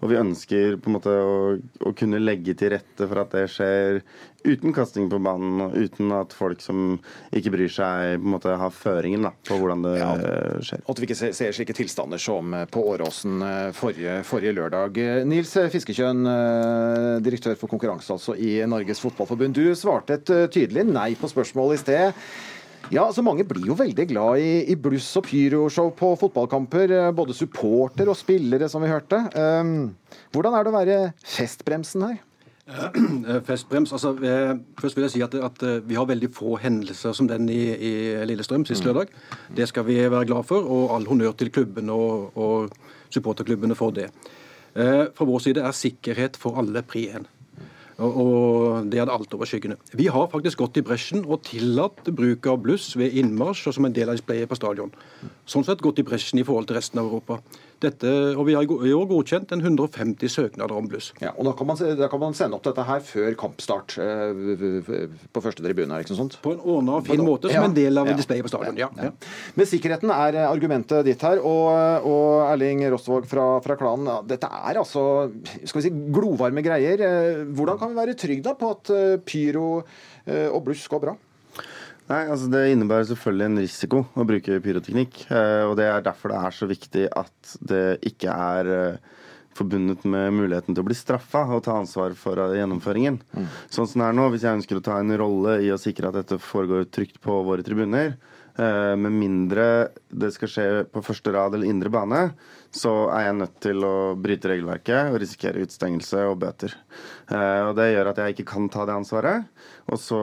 og 0.00 0.10
vi 0.10 0.18
ønsker 0.20 0.76
på 0.80 0.90
en 0.90 0.96
måte 0.98 1.12
å, 1.12 1.36
å, 1.56 1.92
kunne 1.96 2.20
legge 2.20 2.56
til 2.58 2.74
rette 2.74 3.06
for 3.08 3.22
at 3.22 3.32
det 3.32 3.46
skjer 3.52 4.00
uten 4.46 4.74
kasting 4.76 5.08
på 5.10 5.18
banen, 5.22 5.58
og 5.64 5.74
uten 5.74 6.12
at 6.14 6.34
folk 6.36 6.60
som 6.62 6.98
ikke 7.34 7.50
bryr 7.54 7.72
seg, 7.72 8.20
på 8.20 8.28
en 8.28 8.34
måte 8.36 8.54
har 8.60 8.74
føringen 8.74 9.26
da, 9.26 9.32
på 9.48 9.58
hvordan 9.58 9.82
det 9.86 9.94
ja, 9.98 10.10
skjer. 10.68 10.84
At 10.86 11.00
vi 11.00 11.08
ikke 11.08 11.32
ser 11.34 11.56
slike 11.56 11.74
tilstander 11.76 12.20
som 12.22 12.54
på 12.70 12.84
Åråsen 12.92 13.42
eh, 13.42 13.70
forrige, 13.76 14.20
forrige 14.28 14.54
lørdag. 14.54 15.00
Nils 15.26 15.56
Fiskekjønn, 15.72 16.28
eh, 16.30 17.12
direktør 17.26 17.58
for 17.58 17.72
konkurranse 17.72 18.14
altså 18.14 18.36
i 18.38 18.60
Norges 18.70 19.02
Fotballforbund. 19.02 19.56
Du 19.56 19.74
svarte 19.78 20.20
et 20.20 20.34
eh, 20.34 20.46
tydelig 20.52 20.86
nei 20.92 21.14
på 21.18 21.32
spørsmålet 21.32 21.80
i 21.80 21.82
sted. 21.82 22.28
Ja, 22.92 23.02
altså 23.02 23.24
Mange 23.26 23.44
blir 23.46 23.66
jo 23.66 23.74
veldig 23.78 24.06
glad 24.12 24.42
i, 24.42 24.50
i 24.70 24.76
bluss 24.78 25.08
og 25.18 25.26
pyroshow 25.26 25.90
på 25.96 26.12
fotballkamper. 26.20 26.92
Eh, 26.94 27.10
både 27.16 27.34
supporter 27.34 28.08
og 28.10 28.18
spillere, 28.18 28.68
som 28.70 28.84
vi 28.84 28.92
hørte. 28.92 29.18
Um, 29.34 29.96
hvordan 30.34 30.54
er 30.54 30.64
det 30.64 30.72
å 30.72 30.76
være 30.76 30.98
festbremsen 31.26 32.06
her? 32.06 32.16
Eh, 32.66 33.40
festbrems, 33.48 33.92
altså 33.94 34.14
Først 34.78 34.98
vil 34.98 35.06
jeg 35.06 35.16
si 35.16 35.24
at, 35.26 35.34
at, 35.34 35.66
vi 35.86 35.98
har 35.98 36.06
veldig 36.06 36.30
få 36.34 36.56
hendelser 36.62 37.14
som 37.16 37.30
den 37.30 37.50
i, 37.50 37.60
i 37.74 37.92
Lillestrøm 38.26 38.66
sist 38.68 38.84
mm. 38.84 38.90
lørdag. 38.90 39.14
Det 39.56 39.68
skal 39.70 39.86
vi 39.88 39.98
være 40.04 40.26
glad 40.30 40.46
for, 40.46 40.66
og 40.66 40.94
all 40.94 41.06
honnør 41.10 41.34
til 41.38 41.50
klubbene 41.54 41.94
og, 41.94 42.38
og 42.38 43.14
supporterklubbene 43.14 43.78
for 43.78 43.94
det. 43.94 44.10
Eh, 44.76 45.06
fra 45.16 45.24
vår 45.24 45.42
side 45.46 45.62
er 45.64 45.74
sikkerhet 45.74 46.36
for 46.38 46.58
alle 46.60 46.82
pri 46.84 47.08
1. 47.16 47.26
Og 47.96 48.90
det 48.92 49.00
er 49.00 49.08
det 49.08 49.14
altoverskyggende. 49.14 49.78
Vi 49.96 50.08
har 50.12 50.28
faktisk 50.28 50.60
gått 50.60 50.76
i 50.76 50.84
bresjen 50.84 51.24
og 51.24 51.40
tillatt 51.48 52.10
bruk 52.12 52.46
av 52.50 52.58
bluss 52.60 52.90
ved 52.98 53.16
innmarsj 53.16 53.70
og 53.70 53.76
som 53.78 53.88
en 53.88 53.96
del 53.96 54.12
av 54.12 54.18
displayet 54.18 54.50
på 54.50 54.58
stadion. 54.58 54.92
Sånn 55.48 55.64
sett 55.64 55.84
gått 55.84 56.02
i 56.02 56.04
bresjen 56.04 56.42
i 56.42 56.44
forhold 56.44 56.68
til 56.68 56.76
resten 56.76 57.00
av 57.00 57.08
Europa. 57.08 57.40
Dette, 57.82 58.10
og 58.32 58.46
Vi 58.48 58.54
har 58.56 58.64
i 58.64 58.92
år 58.96 59.08
godkjent 59.10 59.50
en 59.52 59.60
150 59.60 60.32
søknader 60.32 60.72
om 60.78 60.86
bluss. 60.88 61.10
Ja, 61.20 61.34
og 61.36 61.44
da 61.44 61.52
kan, 61.56 61.68
man, 61.68 61.80
da 61.98 62.08
kan, 62.08 62.22
man, 62.22 62.36
sende 62.36 62.56
opp 62.56 62.64
dette 62.64 62.84
her 62.88 63.02
før 63.04 63.36
kampstart 63.36 63.96
eh, 64.00 64.86
på 65.28 65.42
første 65.44 65.64
tribune? 65.64 65.98
ikke 66.00 66.16
sånt? 66.16 66.38
På 66.44 66.54
en 66.54 66.62
ordna 66.64 66.96
og 67.00 67.10
fin 67.10 67.20
måte, 67.20 67.50
som 67.52 67.66
ja, 67.66 67.68
en 67.68 67.76
del 67.76 68.00
av 68.00 68.08
ja, 68.08 68.16
displayet 68.16 68.46
på 68.46 68.52
stadion. 68.54 68.80
ja. 68.80 68.88
ja. 68.96 69.12
Men 69.58 69.68
sikkerheten 69.68 70.12
er 70.14 70.40
eh, 70.40 70.48
argumentet 70.48 71.04
ditt 71.08 71.26
her. 71.26 71.42
Og, 71.44 72.08
og 72.08 72.46
Erling 72.48 72.86
Rostvåg 72.94 73.28
fra, 73.28 73.46
fra 73.64 73.76
klanen, 73.76 74.08
dette 74.30 74.48
er 74.48 74.80
altså 74.80 75.04
skal 75.60 75.82
vi 75.82 75.86
si, 75.90 75.94
glovarme 76.16 76.64
greier. 76.64 77.04
Eh, 77.04 77.44
hvordan 77.52 77.80
kan 77.82 77.92
vi 77.92 78.00
være 78.00 78.16
trygge 78.16 78.56
på 78.56 78.72
at 78.72 78.94
pyro 79.26 79.68
og 80.26 80.62
bluss 80.66 80.88
går 80.90 81.02
bra? 81.04 81.12
Nei, 82.06 82.22
altså 82.30 82.46
Det 82.50 82.62
innebærer 82.70 83.08
selvfølgelig 83.08 83.46
en 83.50 83.62
risiko 83.64 84.00
å 84.14 84.26
bruke 84.28 84.60
pyroteknikk. 84.62 85.24
Eh, 85.26 85.62
og 85.66 85.76
Det 85.78 85.88
er 85.90 86.04
derfor 86.06 86.30
det 86.32 86.38
er 86.38 86.54
så 86.54 86.68
viktig 86.70 87.06
at 87.10 87.56
det 87.66 87.84
ikke 88.06 88.30
er 88.30 88.70
eh, 88.76 89.14
forbundet 89.56 90.04
med 90.06 90.36
muligheten 90.36 90.76
til 90.76 90.84
å 90.84 90.86
bli 90.86 90.94
straffa 90.94 91.46
og 91.50 91.64
ta 91.66 91.78
ansvar 91.80 92.14
for 92.14 92.38
gjennomføringen. 92.38 93.18
gjennomføringen. 93.24 93.50
Sånn 93.72 93.90
som 93.90 94.04
det 94.04 94.08
er 94.08 94.18
nå, 94.20 94.28
Hvis 94.30 94.46
jeg 94.46 94.60
ønsker 94.60 94.78
å 94.78 94.86
ta 94.86 95.00
en 95.00 95.18
rolle 95.18 95.58
i 95.64 95.72
å 95.74 95.80
sikre 95.80 96.12
at 96.12 96.20
dette 96.20 96.38
foregår 96.38 96.86
trygt 96.92 97.20
på 97.20 97.42
våre 97.42 97.66
tribuner, 97.66 98.16
med 98.56 99.12
mindre 99.12 99.90
det 100.08 100.30
skal 100.32 100.48
skje 100.48 100.64
på 100.88 101.02
første 101.04 101.28
rad 101.28 101.52
eller 101.52 101.68
indre 101.68 101.90
bane, 101.92 102.22
så 102.72 103.10
er 103.12 103.26
jeg 103.26 103.36
nødt 103.36 103.58
til 103.60 103.84
å 103.84 103.96
bryte 104.16 104.48
regelverket 104.48 105.10
og 105.12 105.18
risikere 105.20 105.60
utstengelse 105.60 106.22
og 106.24 106.38
bøter. 106.40 106.72
Uh, 107.26 107.70
og 107.70 107.72
Det 107.78 107.88
gjør 107.90 108.10
at 108.12 108.20
jeg 108.22 108.34
ikke 108.34 108.50
kan 108.52 108.68
ta 108.70 108.84
det 108.86 108.94
ansvaret, 108.94 109.48
og 109.90 109.98
så 109.98 110.18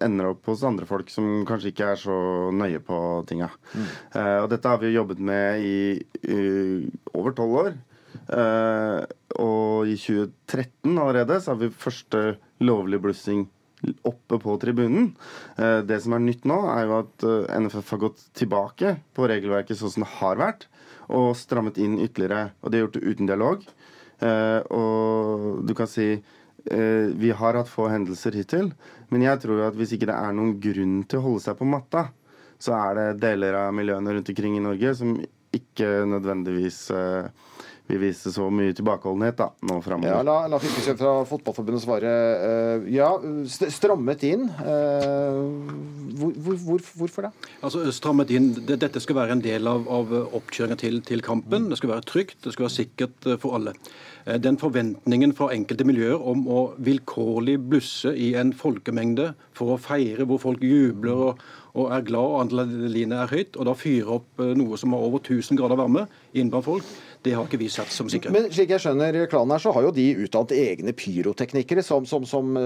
ender 0.00 0.24
det 0.24 0.30
opp 0.32 0.48
hos 0.48 0.62
andre 0.64 0.88
folk 0.88 1.10
som 1.12 1.42
kanskje 1.48 1.74
ikke 1.74 1.90
er 1.92 2.00
så 2.00 2.16
nøye 2.56 2.80
på 2.84 3.00
tinga. 3.28 3.50
Mm. 3.74 3.90
og 4.44 4.48
dette 4.52 4.70
har 4.70 4.80
vi 4.80 4.88
jo 4.88 5.02
jobbet 5.02 5.20
med 5.20 5.64
i, 5.64 5.76
i 6.24 6.38
over 7.12 7.36
tolv 7.36 7.58
år. 7.64 7.76
Uh, 8.32 9.04
og 9.36 9.90
i 9.92 9.98
2013 10.00 10.96
allerede 10.96 11.36
så 11.42 11.52
har 11.52 11.60
vi 11.60 11.68
første 11.84 12.22
lovlig 12.64 13.02
blussing 13.04 13.44
oppe 14.08 14.38
på 14.40 14.54
tribunen. 14.58 15.10
Det 15.56 15.98
som 16.00 16.14
er 16.16 16.22
nytt 16.24 16.46
nå, 16.48 16.56
er 16.72 16.86
jo 16.88 16.94
at 16.96 17.24
NFF 17.60 17.90
har 17.92 18.00
gått 18.06 18.22
tilbake 18.34 18.94
på 19.14 19.28
regelverket 19.28 19.76
sånn 19.78 19.92
som 19.92 20.06
det 20.06 20.14
har 20.16 20.40
vært, 20.40 20.64
og 21.12 21.36
strammet 21.38 21.76
inn 21.78 21.98
ytterligere. 22.00 22.54
Og 22.64 22.72
det 22.72 22.78
er 22.78 22.86
gjort 22.86 22.98
uten 23.04 23.28
dialog. 23.28 23.66
Og 24.22 25.66
du 25.68 25.74
kan 25.76 25.88
si 25.90 26.16
vi 26.66 27.30
har 27.36 27.54
hatt 27.54 27.68
få 27.70 27.84
hendelser 27.92 28.34
hittil, 28.34 28.70
men 29.12 29.22
jeg 29.22 29.38
tror 29.42 29.60
at 29.68 29.76
hvis 29.78 29.92
ikke 29.94 30.08
det 30.10 30.16
er 30.16 30.32
noen 30.34 30.56
grunn 30.58 30.96
til 31.06 31.20
å 31.20 31.24
holde 31.28 31.44
seg 31.44 31.58
på 31.60 31.68
matta, 31.68 32.08
så 32.58 32.74
er 32.74 32.96
det 32.98 33.20
deler 33.22 33.58
av 33.60 33.74
miljøene 33.76 34.16
rundt 34.16 34.32
omkring 34.32 34.56
i 34.58 34.64
Norge 34.64 34.94
som 34.98 35.12
ikke 35.54 35.90
nødvendigvis 36.08 36.80
uh, 36.90 37.28
vil 37.86 38.00
viste 38.02 38.32
så 38.34 38.48
mye 38.50 38.74
tilbakeholdenhet 38.74 39.38
da, 39.38 39.48
nå 39.68 39.78
framover. 39.84 40.10
Ja, 40.10 40.22
la, 40.26 40.36
la 40.50 40.58
Fiskesjø 40.62 40.96
fra 40.98 41.12
Fotballforbundet 41.28 41.84
svare. 41.84 42.14
Uh, 42.42 42.88
ja, 42.90 43.12
st 43.46 43.70
strammet 43.74 44.24
inn. 44.26 44.48
Uh, 44.58 45.70
hvor, 46.18 46.58
hvor, 46.64 46.82
hvorfor 46.98 47.28
det? 47.28 47.32
Altså, 47.60 47.84
strammet 47.94 48.32
inn, 48.34 48.50
Dette 48.66 49.02
skal 49.02 49.20
være 49.20 49.36
en 49.36 49.44
del 49.44 49.70
av, 49.70 49.86
av 49.86 50.14
oppkjøringa 50.40 50.78
til, 50.82 50.98
til, 51.06 51.22
kampen. 51.26 51.70
Det 51.70 51.78
skal 51.78 51.94
være 51.94 52.06
trygt, 52.08 52.40
det 52.46 52.56
skal 52.56 52.66
være 52.66 52.76
sikkert 52.80 53.30
for 53.42 53.58
alle. 53.58 53.76
Den 54.42 54.58
forventningen 54.58 55.36
fra 55.38 55.52
enkelte 55.54 55.86
miljøer 55.86 56.18
om 56.18 56.48
å 56.50 56.62
vilkårlig 56.82 57.60
blusse 57.70 58.10
i 58.10 58.32
en 58.38 58.50
folkemengde 58.56 59.30
for 59.54 59.76
å 59.76 59.78
feire, 59.78 60.26
hvor 60.26 60.42
folk 60.42 60.64
jubler 60.66 61.28
og, 61.28 61.44
og 61.78 61.92
er 61.94 62.06
glad 62.08 62.32
og 62.32 62.40
adrenalinet 62.40 63.20
er 63.20 63.30
høyt, 63.30 63.54
og 63.60 63.68
da 63.68 63.76
fyre 63.78 64.16
opp 64.18 64.42
noe 64.58 64.80
som 64.80 64.96
har 64.96 65.06
over 65.06 65.22
1000 65.22 65.60
grader 65.60 65.78
varme 65.78 66.08
innenfor 66.34 66.64
folk, 66.72 66.90
det 67.26 67.34
har 67.34 67.48
ikke 67.48 67.60
vi 67.60 67.68
sett 67.72 67.90
som 67.92 68.08
sikkerhet. 68.10 68.34
Men 68.36 68.54
slik 68.54 68.70
jeg 68.72 68.84
skjønner 68.84 69.18
klanen 69.30 69.56
her, 69.56 69.62
så 69.62 69.74
har 69.74 69.88
jo 69.88 69.92
de 69.96 70.06
utdannet 70.24 70.54
egne 70.56 70.94
pyroteknikere 70.96 71.84
som, 71.84 72.06
som, 72.06 72.24
som, 72.26 72.56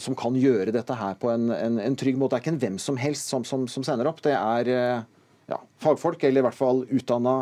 som, 0.00 0.18
kan 0.18 0.38
gjøre 0.38 0.74
dette 0.74 0.96
her 0.96 1.18
på 1.20 1.30
en, 1.34 1.50
en, 1.54 1.78
en, 1.82 1.98
trygg 1.98 2.18
måte. 2.20 2.36
Det 2.36 2.40
er 2.40 2.46
ikke 2.46 2.54
en 2.56 2.62
hvem 2.64 2.82
som 2.82 2.98
helst 3.00 3.30
som, 3.30 3.68
sender 3.68 4.08
opp. 4.10 4.22
Det 4.24 4.34
er 4.34 4.72
ja, 4.72 5.62
fagfolk, 5.84 6.24
eller 6.24 6.42
i 6.42 6.48
hvert 6.48 6.58
fall 6.58 6.84
utdanna 6.88 7.40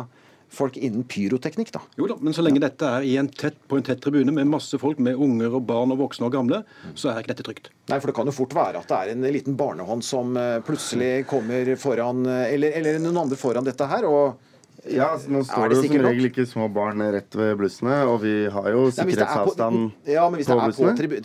folk 0.53 0.77
innen 0.79 1.03
pyroteknikk, 1.03 1.73
da. 1.75 1.81
Jo 1.99 2.07
da, 2.07 2.15
men 2.23 2.35
så 2.35 2.43
lenge 2.43 2.61
dette 2.63 2.87
er 2.87 3.05
en 3.19 3.27
tett, 3.27 3.57
på 3.67 3.79
en 3.79 3.83
tett 3.83 3.99
tribune 4.03 4.31
med 4.31 4.47
masse 4.47 4.79
folk, 4.79 4.99
med 5.03 5.19
unger 5.19 5.57
og 5.59 5.65
barn 5.67 5.91
og 5.91 5.99
voksne 6.05 6.29
og 6.29 6.35
gamle, 6.37 6.61
så 6.95 7.11
er 7.11 7.21
ikke 7.21 7.33
dette 7.33 7.47
trygt. 7.47 7.71
Nei, 7.91 7.99
for 7.99 8.09
det 8.09 8.15
kan 8.15 8.31
jo 8.31 8.35
fort 8.35 8.55
være 8.55 8.79
at 8.79 8.91
det 8.91 8.99
er 8.99 9.13
en 9.13 9.27
liten 9.35 9.57
barnehånd 9.59 10.05
som 10.07 10.37
plutselig 10.67 11.27
kommer 11.27 11.73
foran, 11.79 12.23
eller, 12.27 12.77
eller 12.79 13.01
noen 13.03 13.25
andre 13.25 13.39
foran 13.39 13.67
dette 13.67 13.89
her. 13.91 14.07
og 14.07 14.55
ja, 14.93 15.11
altså, 15.13 15.31
Nå 15.33 15.43
står 15.47 15.67
det, 15.67 15.77
det 15.77 15.89
jo 15.89 15.91
som 15.91 16.07
regel 16.07 16.29
ikke 16.29 16.47
små 16.49 16.69
barn 16.73 17.03
rett 17.15 17.37
ved 17.37 17.53
blussene, 17.59 17.99
og 18.09 18.21
vi 18.23 18.33
har 18.53 18.71
jo 18.73 18.87
sikkerhetsavstand 18.95 19.83
på, 19.91 20.11
ja, 20.13 20.25
men 20.29 20.39
hvis 20.39 20.49
det 20.49 20.57
er 20.57 20.75
på 20.77 20.95
tribu, 20.97 21.15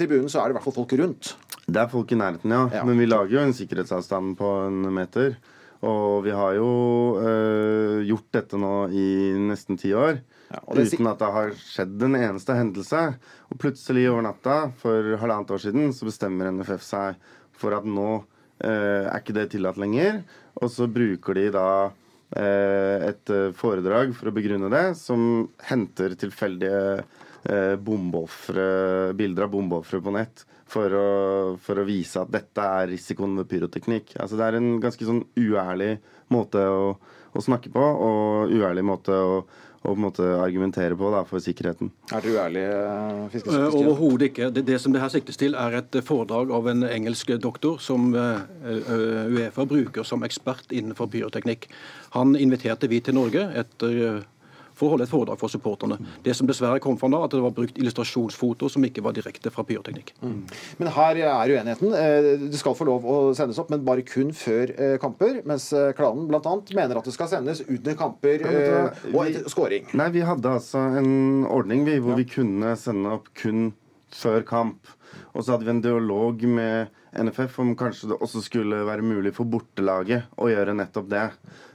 tribunen, 0.00 0.28
så 0.32 0.42
er 0.42 0.50
det 0.50 0.54
i 0.54 0.58
hvert 0.58 0.66
fall 0.68 0.78
folk 0.80 0.94
rundt. 1.00 1.32
Det 1.62 1.80
er 1.80 1.90
folk 1.92 2.12
i 2.12 2.18
nærheten, 2.18 2.52
ja. 2.52 2.66
ja. 2.80 2.84
Men 2.88 2.98
vi 2.98 3.08
lager 3.08 3.38
jo 3.38 3.42
en 3.46 3.56
sikkerhetsavstand 3.56 4.36
på 4.38 4.52
en 4.66 4.86
meter. 4.94 5.36
Og 5.82 6.22
vi 6.22 6.30
har 6.30 6.54
jo 6.54 6.68
øh, 7.18 8.02
gjort 8.06 8.28
dette 8.34 8.58
nå 8.60 8.74
i 8.94 9.06
nesten 9.50 9.78
ti 9.80 9.90
år. 9.98 10.20
Ja, 10.52 10.60
uten 10.68 11.08
at 11.10 11.22
det 11.22 11.30
har 11.34 11.54
skjedd 11.58 12.04
en 12.06 12.18
eneste 12.18 12.54
hendelse. 12.54 13.00
Og 13.50 13.58
plutselig 13.62 14.04
over 14.12 14.22
natta, 14.28 14.58
for 14.78 15.16
halvannet 15.18 15.50
år 15.50 15.64
siden, 15.64 15.90
så 15.96 16.06
bestemmer 16.06 16.52
NFF 16.54 16.84
seg 16.86 17.18
for 17.58 17.74
at 17.74 17.88
nå 17.88 18.10
øh, 18.20 19.04
er 19.08 19.18
ikke 19.18 19.34
det 19.40 19.48
tillatt 19.56 19.80
lenger. 19.82 20.22
Og 20.62 20.70
så 20.70 20.86
bruker 20.86 21.40
de 21.40 21.48
da 21.54 21.66
et 22.32 23.32
eh, 23.32 23.50
foredrag 23.56 24.14
for 24.16 24.30
å 24.30 24.34
begrunne 24.36 24.70
det, 24.72 24.86
som 24.98 25.48
henter 25.68 26.16
tilfeldige 26.20 27.02
eh, 27.44 27.74
bilder 27.76 29.46
av 29.46 29.52
bombeofre 29.52 30.00
på 30.02 30.14
nett 30.16 30.46
for 30.72 30.94
å, 30.96 31.08
for 31.60 31.80
å, 31.80 31.84
vise 31.84 32.22
at 32.22 32.32
dette 32.32 32.64
er 32.64 32.88
risikoen 32.94 33.36
ved 33.40 33.50
pyroteknikk. 33.50 34.14
Altså 34.16 34.38
Det 34.38 34.46
er 34.46 34.58
en 34.58 34.70
ganske 34.80 35.08
sånn 35.08 35.24
uærlig 35.36 35.96
måte 36.32 36.62
å, 36.64 36.94
å 37.32 37.44
snakke 37.44 37.72
på, 37.74 37.82
og 37.82 38.54
uærlig 38.54 38.86
måte 38.88 39.12
å 39.12 39.42
å 39.82 39.90
på 39.90 39.98
en 39.98 40.04
måte 40.04 40.26
argumentere 40.38 40.96
på 40.98 41.10
da, 41.10 41.24
for 41.26 41.42
sikkerheten. 41.42 41.90
Er 42.12 42.22
dere 42.22 42.36
uærlige? 42.36 42.74
fiskeskristian? 43.32 43.72
Uh, 43.72 43.78
Overhodet 43.80 44.28
ikke. 44.30 44.50
Det, 44.54 44.62
det, 44.68 44.78
som 44.82 44.94
det 44.94 45.02
her 45.02 45.10
siktes 45.10 45.40
til, 45.40 45.56
er 45.58 45.78
et 45.80 45.98
foredrag 46.06 46.52
av 46.54 46.68
en 46.70 46.86
engelsk 46.86 47.34
doktor 47.42 47.80
som 47.82 48.12
uh, 48.14 48.44
Uefa 48.62 49.66
bruker 49.66 50.06
som 50.06 50.22
ekspert 50.26 50.70
innenfor 50.70 51.10
pyroteknikk. 51.10 51.66
Han 52.14 52.36
inviterte 52.38 52.90
vi 52.92 53.02
til 53.02 53.18
Norge 53.18 53.48
etter 53.58 54.22
for 54.74 54.86
å 54.86 54.94
holde 54.94 55.06
et 55.06 55.12
foredrag 55.12 55.40
for 55.40 55.52
supporterne. 55.52 55.98
Det 56.24 56.34
som 56.36 56.48
dessverre 56.48 56.80
kom 56.82 56.98
fram 57.00 57.14
da, 57.14 57.22
at 57.26 57.34
det 57.34 57.42
var 57.44 57.54
brukt 57.56 57.78
illustrasjonsfoto 57.80 58.70
som 58.72 58.86
ikke 58.86 59.04
var 59.04 59.16
direkte 59.16 59.52
fra 59.54 59.64
pyroteknikk. 59.68 60.14
Mm. 60.22 60.38
Men 60.80 60.92
her 60.96 61.22
er 61.22 61.54
uenigheten. 61.56 61.96
Det 62.46 62.60
skal 62.60 62.76
få 62.78 62.88
lov 62.88 63.06
å 63.06 63.18
sendes 63.38 63.60
opp, 63.62 63.72
men 63.72 63.84
bare 63.86 64.06
kun 64.06 64.32
før 64.36 64.72
kamper. 65.02 65.42
Mens 65.48 65.70
klanen 65.98 66.28
bl.a. 66.30 66.56
mener 66.76 67.00
at 67.00 67.08
det 67.08 67.14
skal 67.16 67.30
sendes 67.32 67.64
under 67.66 67.98
kamper 67.98 68.46
og 68.48 69.20
etter 69.26 69.48
scoring. 69.52 69.88
Nei, 69.98 70.08
vi 70.14 70.24
hadde 70.26 70.56
altså 70.58 70.82
en 71.00 71.44
ordning 71.50 71.86
vi, 71.88 71.98
hvor 72.02 72.16
ja. 72.16 72.22
vi 72.22 72.28
kunne 72.28 72.74
sende 72.80 73.16
opp 73.18 73.30
kun 73.38 73.70
før 74.12 74.44
kamp. 74.46 74.90
Og 75.32 75.44
så 75.44 75.54
hadde 75.54 75.66
vi 75.66 75.74
en 75.74 75.84
dialog 75.84 76.44
med 76.48 76.92
NFF 77.12 77.58
om 77.60 77.74
kanskje 77.76 78.12
det 78.12 78.20
også 78.24 78.42
skulle 78.44 78.82
være 78.88 79.04
mulig 79.04 79.34
for 79.36 79.48
bortelaget 79.48 80.32
å 80.40 80.48
gjøre 80.52 80.76
nettopp 80.76 81.10
det. 81.12 81.26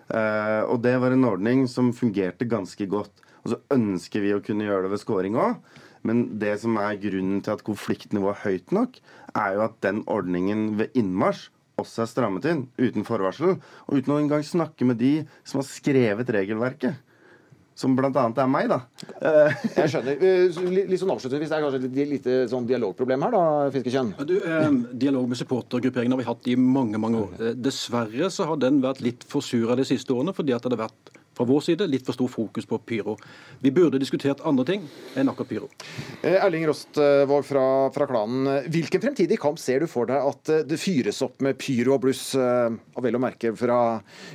Uh, 0.08 0.64
og 0.72 0.80
det 0.86 0.96
var 1.02 1.14
en 1.14 1.28
ordning 1.28 1.66
som 1.72 1.94
fungerte 1.96 2.48
ganske 2.50 2.88
godt. 2.90 3.24
Og 3.44 3.54
så 3.54 3.60
ønsker 3.76 4.24
vi 4.24 4.34
å 4.36 4.42
kunne 4.44 4.68
gjøre 4.68 4.88
det 4.88 4.94
ved 4.96 5.04
scoring 5.04 5.38
òg. 5.40 5.60
Men 6.08 6.26
det 6.40 6.54
som 6.62 6.78
er 6.80 7.00
grunnen 7.02 7.42
til 7.44 7.56
at 7.56 7.66
konfliktnivået 7.68 8.38
er 8.38 8.44
høyt 8.46 8.74
nok, 8.76 9.00
er 9.36 9.58
jo 9.58 9.64
at 9.66 9.80
den 9.84 10.04
ordningen 10.08 10.70
ved 10.80 10.96
innmarsj 10.98 11.50
også 11.78 12.04
er 12.04 12.10
strammet 12.10 12.48
inn 12.50 12.64
uten 12.80 13.06
forvarsel. 13.08 13.58
Og 13.88 14.00
uten 14.00 14.16
å 14.16 14.22
engang 14.22 14.46
snakke 14.46 14.88
med 14.88 15.02
de 15.02 15.14
som 15.44 15.62
har 15.62 15.68
skrevet 15.70 16.32
regelverket 16.34 17.04
som 17.78 17.94
bl.a. 17.98 18.10
er 18.10 18.50
meg, 18.50 18.72
da. 18.72 18.80
Jeg 19.78 19.92
skjønner. 19.94 20.18
Eh, 20.18 20.62
litt 20.90 21.02
sånn 21.02 21.14
avslutningsvis, 21.14 21.52
Det 21.52 21.58
er 21.60 21.66
kanskje 21.66 21.82
et 21.86 22.10
lite 22.14 22.38
sånn 22.50 22.66
dialogproblem 22.70 23.28
her, 23.28 23.36
da, 23.36 23.44
Fiskekjønn? 23.76 24.16
Du, 24.26 24.34
eh, 24.40 24.72
dialog 25.06 25.30
med 25.30 25.38
supportergrupperingen 25.38 26.16
har 26.16 26.24
vi 26.24 26.28
hatt 26.32 26.50
i 26.50 26.58
mange 26.58 26.98
mange 27.02 27.22
år. 27.28 27.36
Eh, 27.38 27.54
dessverre 27.54 28.32
så 28.34 28.50
har 28.50 28.58
den 28.64 28.82
vært 28.82 29.04
litt 29.06 29.26
forsura 29.30 29.78
de 29.78 29.86
siste 29.86 30.16
årene, 30.16 30.34
fordi 30.34 30.56
at 30.58 30.66
det 30.66 30.74
har 30.74 30.88
vært 30.88 31.14
fra 31.38 31.46
vår 31.46 31.62
side 31.68 31.86
litt 31.86 32.08
for 32.08 32.18
stor 32.18 32.32
fokus 32.34 32.66
på 32.66 32.80
pyro. 32.82 33.14
Vi 33.62 33.70
burde 33.70 34.02
diskutert 34.02 34.42
andre 34.42 34.66
ting 34.66 34.88
enn 35.14 35.30
akkurat 35.30 35.52
pyro. 35.52 35.70
Eh, 36.24 36.40
Erling 36.40 36.66
Rostvåg 36.66 37.46
fra, 37.46 37.68
fra, 37.94 38.08
klanen. 38.10 38.50
Hvilken 38.74 39.04
fremtidig 39.06 39.38
kamp 39.44 39.62
ser 39.62 39.86
du 39.86 39.92
for 39.92 40.10
deg 40.10 40.18
at 40.18 40.54
det 40.66 40.82
fyres 40.82 41.22
opp 41.22 41.46
med 41.46 41.62
pyro 41.62 41.94
og 42.00 42.02
bluss, 42.08 42.32
og 42.34 43.06
vel 43.06 43.22
å 43.22 43.22
merke 43.22 43.54
fra 43.54 43.78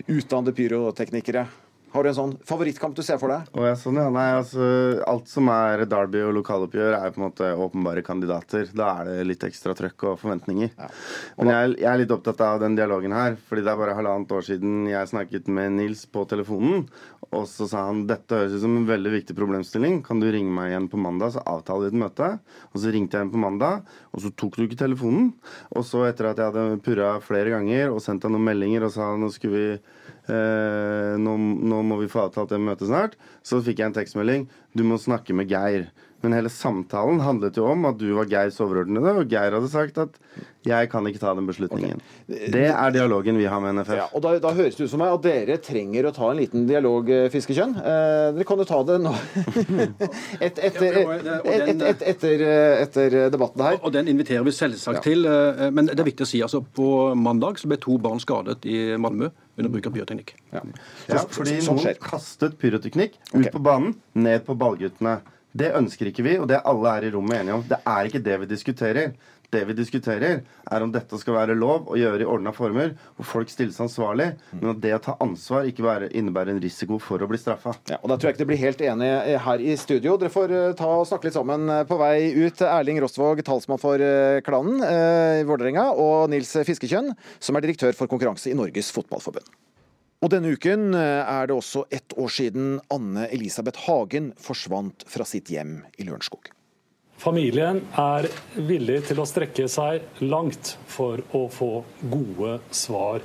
utdannede 0.07 0.55
pyroteknikere? 0.55 1.47
Har 1.93 2.05
du 2.05 2.09
en 2.09 2.17
sånn 2.17 2.31
favorittkamp 2.49 2.95
du 2.97 3.03
ser 3.05 3.19
for 3.21 3.29
deg? 3.29 3.49
Oh, 3.53 3.67
ja, 3.69 3.75
sånn, 3.77 3.99
ja. 4.01 4.07
Nei, 4.13 4.25
altså, 4.39 4.65
alt 5.05 5.29
som 5.29 5.51
er 5.53 5.85
Derby 5.85 6.23
og 6.25 6.33
lokaloppgjør, 6.39 6.95
er 6.97 7.13
på 7.13 7.21
en 7.21 7.27
måte 7.27 7.51
åpenbare 7.53 8.01
kandidater. 8.07 8.71
Da 8.73 8.89
er 9.03 9.11
det 9.11 9.27
litt 9.29 9.45
ekstra 9.45 9.75
trøkk 9.77 10.07
og 10.09 10.21
forventninger. 10.23 10.71
Ja. 10.73 10.89
Og 11.37 11.45
Men 11.45 11.53
jeg, 11.53 11.75
jeg, 11.83 11.89
er 11.91 12.01
litt 12.01 12.15
opptatt 12.17 12.41
av 12.47 12.63
den 12.63 12.79
dialogen 12.79 13.13
her, 13.13 13.37
fordi 13.49 13.67
det 13.67 13.75
er 13.75 13.81
bare 13.83 13.97
halvannet 13.99 14.33
år 14.33 14.47
siden 14.47 14.87
jeg 14.89 15.11
snakket 15.13 15.51
med 15.53 15.77
Nils 15.77 16.07
på 16.09 16.25
telefonen, 16.31 16.87
og 17.29 17.45
så 17.49 17.69
sa 17.69 17.85
han 17.91 18.07
dette 18.09 18.41
høres 18.41 18.57
ut 18.57 18.65
som 18.65 18.79
en 18.81 18.89
veldig 18.89 19.13
viktig 19.19 19.37
problemstilling. 19.37 20.01
Kan 20.07 20.21
du 20.23 20.31
ringe 20.33 20.53
meg 20.53 20.73
igjen 20.73 20.89
på 20.93 21.01
mandag, 21.01 21.35
så 21.37 21.45
avtaler 21.49 21.91
vi 21.91 21.93
et 21.93 22.03
møte? 22.07 22.31
Og 22.73 22.81
så 22.81 22.93
ringte 22.93 23.19
jeg 23.19 23.27
igjen 23.27 23.35
på 23.37 23.45
mandag, 23.45 23.85
og 24.13 24.25
så 24.25 24.33
tok 24.33 24.57
du 24.57 24.65
ikke 24.65 24.81
telefonen. 24.81 25.35
Og 25.77 25.85
så 25.89 26.07
etter 26.09 26.31
at 26.31 26.41
jeg 26.41 26.53
hadde 26.53 26.81
purra 26.85 27.19
flere 27.25 27.53
ganger 27.53 27.93
og 27.93 28.01
sendt 28.05 28.25
deg 28.25 28.33
noen 28.33 28.49
meldinger 28.49 28.89
og 28.89 28.97
sa 28.97 29.13
nå 29.17 29.29
skulle 29.33 29.61
vi 29.61 29.69
nå, 30.31 31.35
nå, 31.37 31.83
må 31.83 31.99
vi 32.03 32.11
få 32.11 32.27
avtalt 32.27 32.53
det 32.53 32.61
møtet 32.63 32.91
snart. 32.91 33.17
Så 33.43 33.63
fikk 33.65 33.83
jeg 33.83 33.91
en 33.91 33.97
tekstmelding. 33.97 34.49
Du 34.77 34.85
må 34.87 35.01
snakke 35.03 35.35
med 35.35 35.51
Geir. 35.51 35.89
Men 36.23 36.37
hele 36.37 36.51
samtalen 36.53 37.21
handlet 37.23 37.59
jo 37.59 37.67
om 37.73 37.89
at 37.89 37.99
du 37.99 38.09
var 38.15 38.29
Geirs 38.31 38.61
overordnede, 38.63 39.15
og 39.19 39.31
Geir 39.31 39.57
hadde 39.57 39.71
sagt 39.73 39.99
at 39.99 40.19
jeg 40.63 40.87
kan 40.93 41.07
ikke 41.11 41.19
ta 41.19 41.33
den 41.35 41.49
beslutningen. 41.49 41.99
Okay. 42.29 42.51
Det 42.55 42.69
er 42.71 42.93
dialogen 42.95 43.39
vi 43.41 43.49
har 43.51 43.59
med 43.65 43.81
NFF. 43.81 43.97
Ja, 43.99 44.05
og 44.15 44.23
da, 44.23 44.37
da, 44.43 44.53
høres 44.55 44.79
det 44.79 44.87
ut 44.87 44.93
som 44.93 45.03
meg 45.03 45.11
at 45.17 45.25
dere 45.25 45.57
trenger 45.63 46.07
å 46.07 46.13
ta 46.15 46.29
en 46.31 46.39
liten 46.39 46.69
dialog, 46.69 47.11
eh, 47.11 47.27
Fiskekjønn. 47.33 47.75
Eh, 47.81 48.27
dere 48.37 48.47
kan 48.47 48.63
jo 48.63 48.69
ta 48.69 48.79
det 48.87 49.01
nå. 49.03 49.15
et, 50.47 50.63
etter, 50.71 51.01
et, 51.03 51.83
et, 51.83 52.07
etter, 52.13 52.47
etter, 52.85 53.19
debatten 53.35 53.67
her. 53.67 53.81
Og 53.83 53.91
den 53.97 54.13
inviterer 54.15 54.47
vi 54.47 54.55
selvsagt 54.55 55.01
ja. 55.01 55.05
til. 55.09 55.27
Eh, 55.27 55.67
men 55.75 55.91
det 55.91 55.99
er 55.99 56.11
viktig 56.13 56.29
å 56.29 56.31
si 56.31 56.45
altså 56.47 56.63
på 56.63 56.89
mandag 57.19 57.59
så 57.59 57.71
ble 57.73 57.83
to 57.83 57.99
barn 58.03 58.23
skadet 58.23 58.63
i 58.71 58.93
Malmö 58.95 59.33
under 59.59 59.75
bruk 59.75 59.91
av 59.91 59.99
pyroteknikk. 59.99 60.37
Ja. 60.55 60.63
ja 61.11 61.27
fordi 61.27 61.59
noen 61.67 61.99
kastet 62.03 62.55
pyroteknikk 62.63 63.19
ut 63.33 63.41
okay. 63.41 63.51
på 63.53 63.67
banen, 63.67 63.97
ned 64.15 64.47
på 64.47 64.55
ballguttene. 64.59 65.19
Det 65.53 65.75
ønsker 65.77 66.09
ikke 66.09 66.25
vi, 66.25 66.39
og 66.41 66.49
det 66.49 66.59
er 66.59 66.67
alle 66.69 66.97
her 66.97 67.07
i 67.09 67.13
rommet 67.13 67.43
enige 67.43 67.59
om. 67.59 67.63
Det 67.69 67.79
er 67.85 68.09
ikke 68.09 68.25
det 68.25 68.41
vi 68.43 68.51
diskuterer. 68.55 69.15
Det 69.53 69.67
vi 69.69 69.75
diskuterer, 69.77 70.39
er 70.73 70.81
om 70.81 70.93
dette 70.95 71.19
skal 71.21 71.35
være 71.37 71.55
lov 71.59 71.91
å 71.93 71.97
gjøre 72.01 72.25
i 72.25 72.29
ordna 72.35 72.55
former, 72.57 72.95
hvor 73.19 73.27
folk 73.29 73.51
stilles 73.53 73.77
ansvarlig, 73.85 74.31
men 74.55 74.71
at 74.71 74.79
det 74.81 74.95
å 74.97 75.01
ta 75.05 75.15
ansvar 75.21 75.67
ikke 75.69 75.85
være, 75.85 76.09
innebærer 76.17 76.55
en 76.55 76.63
risiko 76.63 76.97
for 76.97 77.21
å 77.21 77.29
bli 77.29 77.37
straffa. 77.37 77.75
Ja, 77.93 77.99
og 78.01 78.09
Da 78.09 78.17
tror 78.17 78.31
jeg 78.31 78.39
ikke 78.39 78.45
det 78.47 78.49
blir 78.49 78.63
helt 78.63 78.81
enige 78.81 79.43
her 79.45 79.65
i 79.65 79.75
studio. 79.77 80.15
Dere 80.23 80.33
får 80.33 80.55
eh, 80.57 80.71
ta 80.79 80.89
og 80.95 81.05
snakke 81.11 81.29
litt 81.29 81.37
sammen 81.37 81.69
eh, 81.69 81.83
på 81.89 81.99
vei 82.01 82.15
ut. 82.33 82.65
Erling 82.65 83.03
Rostvåg, 83.05 83.45
talsmann 83.45 83.83
for 83.83 84.01
eh, 84.01 84.41
klanen 84.47 84.81
i 84.81 85.45
Vålerenga, 85.45 85.91
og 86.01 86.33
Nils 86.33 86.55
Fiskekjønn, 86.65 87.13
som 87.37 87.61
er 87.61 87.67
direktør 87.69 87.93
for 87.99 88.09
konkurranse 88.09 88.49
i 88.49 88.57
Norges 88.57 88.89
Fotballforbund. 88.97 89.53
Og 90.23 90.31
denne 90.31 90.55
uken 90.55 90.95
eh, 90.95 91.21
er 91.27 91.49
det 91.51 91.55
også 91.57 91.87
ett 91.91 92.15
år 92.15 92.31
siden 92.31 92.77
Anne 92.95 93.27
Elisabeth 93.35 93.89
Hagen 93.89 94.31
forsvant 94.39 95.03
fra 95.11 95.27
sitt 95.27 95.51
hjem 95.51 95.81
i 95.99 96.07
Lørenskog. 96.07 96.53
Familien 97.23 97.81
er 97.99 98.29
villig 98.55 99.03
til 99.09 99.23
å 99.23 99.27
strekke 99.29 99.69
seg 99.71 100.23
langt 100.23 100.77
for 100.91 101.23
å 101.35 101.45
få 101.51 101.71
gode 102.11 102.57
svar 102.75 103.23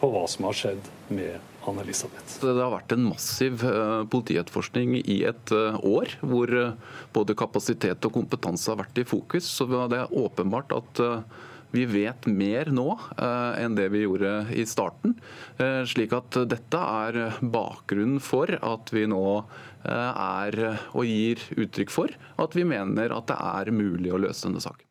på 0.00 0.08
hva 0.12 0.24
som 0.28 0.46
har 0.48 0.56
skjedd 0.56 0.86
med 1.12 1.40
Anne 1.68 1.84
Elisabeth. 1.84 2.38
Det 2.40 2.52
har 2.56 2.72
vært 2.72 2.92
en 2.96 3.08
massiv 3.08 3.64
eh, 3.64 4.00
politietterforskning 4.12 4.98
i 5.00 5.22
et 5.28 5.52
eh, 5.56 5.84
år, 5.88 6.18
hvor 6.20 6.52
både 7.16 7.36
kapasitet 7.36 8.04
og 8.08 8.16
kompetanse 8.20 8.68
har 8.72 8.80
vært 8.80 9.00
i 9.00 9.08
fokus. 9.08 9.48
Så 9.48 9.68
det 9.72 10.04
er 10.04 10.20
åpenbart 10.20 10.76
at 10.76 11.04
vi 11.70 11.84
vet 11.86 12.26
mer 12.26 12.70
nå 12.74 12.86
eh, 13.14 13.62
enn 13.62 13.76
det 13.78 13.88
vi 13.94 14.02
gjorde 14.04 14.32
i 14.56 14.64
starten. 14.66 15.14
Eh, 15.60 15.82
slik 15.88 16.14
at 16.16 16.40
dette 16.50 16.80
er 16.80 17.38
bakgrunnen 17.40 18.18
for 18.24 18.50
at 18.58 18.90
vi 18.94 19.06
nå 19.10 19.24
eh, 19.38 19.90
er 19.90 20.58
og 20.90 21.04
gir 21.06 21.42
uttrykk 21.54 21.94
for 21.94 22.16
at 22.42 22.56
vi 22.58 22.66
mener 22.66 23.14
at 23.14 23.28
det 23.30 23.38
er 23.38 23.74
mulig 23.74 24.12
å 24.12 24.20
løse 24.22 24.48
denne 24.48 24.62
saken. 24.64 24.86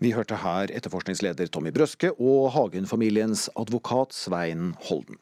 Vi 0.00 0.14
hørte 0.16 0.38
her 0.40 0.70
etterforskningsleder 0.72 1.50
Tommy 1.52 1.72
Brøske 1.76 2.14
og 2.16 2.52
Hagen-familiens 2.54 3.50
advokat 3.60 4.16
Svein 4.16 4.74
Holden. 4.88 5.20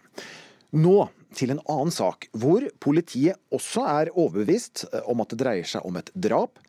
Nå 0.78 1.08
til 1.34 1.50
en 1.54 1.62
annen 1.66 1.90
sak, 1.92 2.28
hvor 2.30 2.62
politiet 2.82 3.40
også 3.54 3.84
er 3.90 4.12
overbevist 4.14 4.86
om 5.10 5.22
at 5.24 5.34
det 5.34 5.40
dreier 5.42 5.70
seg 5.70 5.86
om 5.86 5.98
et 5.98 6.12
drap, 6.14 6.62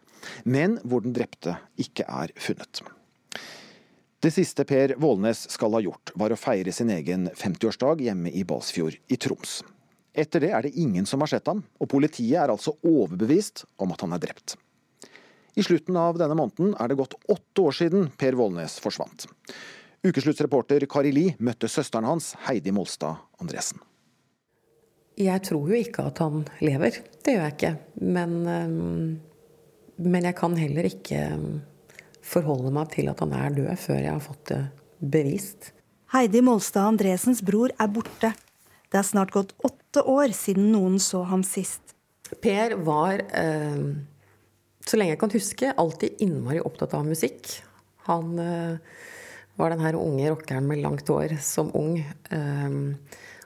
men 0.44 0.80
hvor 0.84 1.06
den 1.06 1.14
drepte 1.16 1.60
ikke 1.80 2.08
er 2.10 2.34
funnet. 2.42 2.82
Det 4.20 4.32
siste 4.36 4.66
Per 4.68 4.96
Vålnes 4.98 5.46
skal 5.50 5.74
ha 5.78 5.80
gjort, 5.80 6.12
var 6.20 6.34
å 6.34 6.38
feire 6.40 6.74
sin 6.76 6.90
egen 6.92 7.30
50-årsdag 7.40 8.02
hjemme 8.04 8.32
i 8.36 8.42
Balsfjord 8.44 8.98
i 9.08 9.16
Troms. 9.16 9.62
Etter 10.12 10.44
det 10.44 10.50
er 10.52 10.66
det 10.66 10.74
ingen 10.76 11.06
som 11.08 11.24
har 11.24 11.32
sett 11.32 11.48
ham, 11.48 11.62
og 11.80 11.88
politiet 11.88 12.36
er 12.42 12.52
altså 12.52 12.74
overbevist 12.84 13.64
om 13.80 13.94
at 13.96 14.04
han 14.04 14.18
er 14.18 14.20
drept. 14.26 14.58
I 15.56 15.64
slutten 15.64 15.96
av 15.96 16.20
denne 16.20 16.36
måneden 16.36 16.74
er 16.76 16.92
det 16.92 17.00
gått 17.00 17.16
åtte 17.32 17.64
år 17.64 17.78
siden 17.80 18.10
Per 18.20 18.36
Vålnes 18.36 18.76
forsvant. 18.84 19.24
Ukesluttsreporter 20.04 20.84
Kari 20.92 21.16
Li 21.16 21.26
møtte 21.40 21.72
søsteren 21.72 22.08
hans, 22.12 22.34
Heidi 22.44 22.76
Molstad 22.76 23.24
Andresen. 23.40 23.80
Jeg 25.20 25.48
tror 25.48 25.72
jo 25.72 25.80
ikke 25.80 26.10
at 26.12 26.20
han 26.24 26.44
lever. 26.60 27.00
Det 27.24 27.36
gjør 27.38 27.48
jeg 27.48 27.56
ikke. 27.56 27.74
Men, 28.04 28.38
men 29.96 30.28
jeg 30.28 30.36
kan 30.44 30.60
heller 30.60 30.92
ikke 30.92 31.24
forholde 32.30 32.72
meg 32.74 32.94
til 32.94 33.10
at 33.12 33.22
han 33.24 33.34
er 33.36 33.58
død, 33.58 33.74
før 33.82 34.00
jeg 34.00 34.14
har 34.14 34.24
fått 34.24 34.46
det 34.52 34.64
bevist. 35.00 35.72
Heidi 36.14 36.42
Molstad 36.42 36.88
Andresens 36.90 37.44
bror 37.46 37.74
er 37.78 37.90
borte. 37.94 38.32
Det 38.90 38.98
er 38.98 39.06
snart 39.06 39.34
gått 39.34 39.54
åtte 39.62 40.02
år 40.10 40.34
siden 40.34 40.72
noen 40.74 40.98
så 41.02 41.22
ham 41.30 41.44
sist. 41.46 41.94
Per 42.42 42.74
var, 42.86 43.22
eh, 43.30 43.84
så 44.86 44.98
lenge 44.98 45.14
jeg 45.14 45.22
kan 45.22 45.34
huske, 45.34 45.74
alltid 45.78 46.22
innmari 46.26 46.62
opptatt 46.66 46.96
av 46.98 47.06
musikk. 47.06 47.52
Han 48.10 48.40
eh, 48.42 48.82
var 49.62 49.70
den 49.74 49.86
her 49.86 50.00
unge 50.00 50.32
rockeren 50.32 50.66
med 50.66 50.82
langt 50.82 51.10
hår 51.10 51.38
som 51.46 51.70
ung. 51.78 52.00
Eh, 52.02 52.80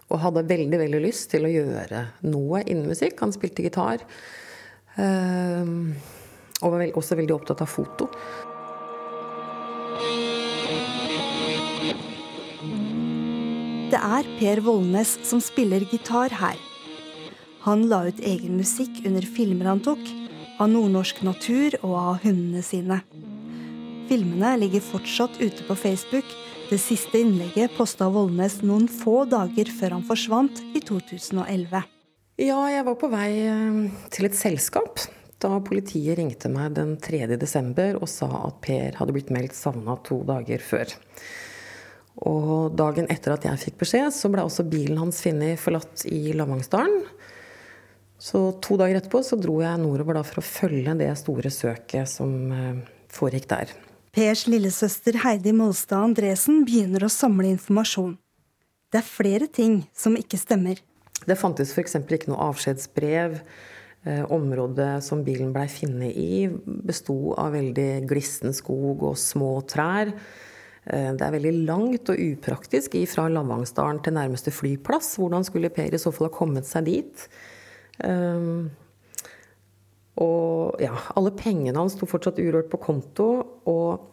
og 0.08 0.20
hadde 0.24 0.48
veldig 0.48 0.80
veldig 0.80 1.04
lyst 1.04 1.32
til 1.34 1.48
å 1.48 1.52
gjøre 1.52 2.06
noe 2.28 2.64
innen 2.64 2.88
musikk. 2.92 3.20
Han 3.24 3.34
spilte 3.34 3.64
gitar. 3.66 4.04
Og 4.94 6.70
var 6.70 6.84
også 7.00 7.18
veldig 7.18 7.34
opptatt 7.34 7.64
av 7.66 7.72
foto. 7.72 8.12
Det 13.94 14.00
er 14.02 14.26
Per 14.40 14.58
Vollnes 14.66 15.10
som 15.22 15.38
spiller 15.38 15.84
gitar 15.86 16.34
her. 16.34 16.58
Han 17.62 17.84
la 17.92 18.00
ut 18.08 18.24
egen 18.26 18.56
musikk 18.58 19.04
under 19.06 19.22
filmer 19.36 19.70
han 19.70 19.84
tok, 19.86 20.02
av 20.58 20.72
nordnorsk 20.72 21.22
natur 21.22 21.76
og 21.84 21.94
av 22.00 22.24
hundene 22.24 22.64
sine. 22.66 22.98
Filmene 24.10 24.56
ligger 24.64 24.82
fortsatt 24.82 25.38
ute 25.38 25.68
på 25.68 25.78
Facebook. 25.78 26.26
Det 26.72 26.82
siste 26.82 27.22
innlegget 27.22 27.78
posta 27.78 28.10
Vollnes 28.10 28.64
noen 28.66 28.90
få 28.90 29.28
dager 29.30 29.70
før 29.78 30.00
han 30.00 30.08
forsvant 30.10 30.64
i 30.74 30.82
2011. 30.82 31.86
Ja, 32.42 32.60
jeg 32.74 32.90
var 32.90 32.98
på 32.98 33.14
vei 33.14 33.30
eh, 33.46 33.84
til 34.10 34.26
et 34.26 34.40
selskap 34.40 35.06
da 35.44 35.60
politiet 35.62 36.18
ringte 36.18 36.50
meg 36.50 36.74
den 36.80 36.96
3. 37.04 37.28
desember 37.38 38.00
og 38.00 38.10
sa 38.10 38.30
at 38.48 38.62
Per 38.64 38.98
hadde 38.98 39.14
blitt 39.14 39.30
meldt 39.34 39.54
savna 39.58 40.00
to 40.08 40.24
dager 40.26 40.64
før. 40.64 40.98
Og 42.22 42.76
dagen 42.78 43.08
etter 43.10 43.34
at 43.34 43.46
jeg 43.48 43.62
fikk 43.64 43.80
beskjed, 43.82 44.12
så 44.14 44.30
ble 44.30 44.46
også 44.46 44.66
bilen 44.70 45.00
hans 45.02 45.24
funnet 45.24 45.58
forlatt 45.62 46.06
i 46.06 46.36
Lavangsdalen. 46.38 47.08
Så 48.22 48.54
to 48.64 48.78
dager 48.80 49.02
etterpå 49.02 49.24
så 49.26 49.36
dro 49.40 49.58
jeg 49.64 49.82
nordover 49.82 50.22
for 50.24 50.40
å 50.40 50.46
følge 50.46 50.94
det 51.02 51.10
store 51.20 51.50
søket 51.52 52.08
som 52.08 52.54
eh, 52.56 52.84
foregikk 53.12 53.50
der. 53.52 53.74
Pers 54.14 54.46
lillesøster 54.46 55.18
Heidi 55.24 55.52
Molstad 55.58 56.06
Andresen 56.06 56.62
begynner 56.68 57.04
å 57.04 57.12
samle 57.12 57.50
informasjon. 57.50 58.14
Det 58.94 59.02
er 59.02 59.10
flere 59.10 59.50
ting 59.50 59.82
som 59.98 60.16
ikke 60.16 60.38
stemmer. 60.38 60.78
Det 61.26 61.38
fantes 61.40 61.74
f.eks. 61.74 61.98
ikke 61.98 62.30
noe 62.30 62.52
avskjedsbrev. 62.52 63.40
Eh, 64.04 64.24
området 64.36 64.98
som 65.04 65.24
bilen 65.26 65.54
blei 65.56 65.66
funnet 65.72 66.16
i, 66.20 66.46
besto 66.86 67.34
av 67.40 67.56
veldig 67.56 68.04
glissen 68.08 68.54
skog 68.56 69.06
og 69.10 69.20
små 69.20 69.56
trær. 69.68 70.12
Eh, 70.86 71.12
det 71.16 71.24
er 71.24 71.36
veldig 71.38 71.54
langt 71.68 72.12
og 72.12 72.20
upraktisk 72.20 72.98
fra 73.12 73.30
Lavangsdalen 73.32 74.02
til 74.04 74.18
nærmeste 74.18 74.52
flyplass. 74.52 75.16
Hvordan 75.20 75.46
skulle 75.48 75.72
Per 75.72 75.94
i 75.94 76.02
så 76.02 76.12
fall 76.12 76.28
ha 76.28 76.36
kommet 76.36 76.68
seg 76.68 76.90
dit? 76.90 77.28
Um, 78.04 78.72
og 80.20 80.82
ja, 80.82 80.96
alle 81.16 81.32
pengene 81.38 81.78
hans 81.78 81.96
sto 81.96 82.10
fortsatt 82.10 82.42
urørt 82.42 82.70
på 82.72 82.82
konto. 82.84 83.30
Og 83.70 84.10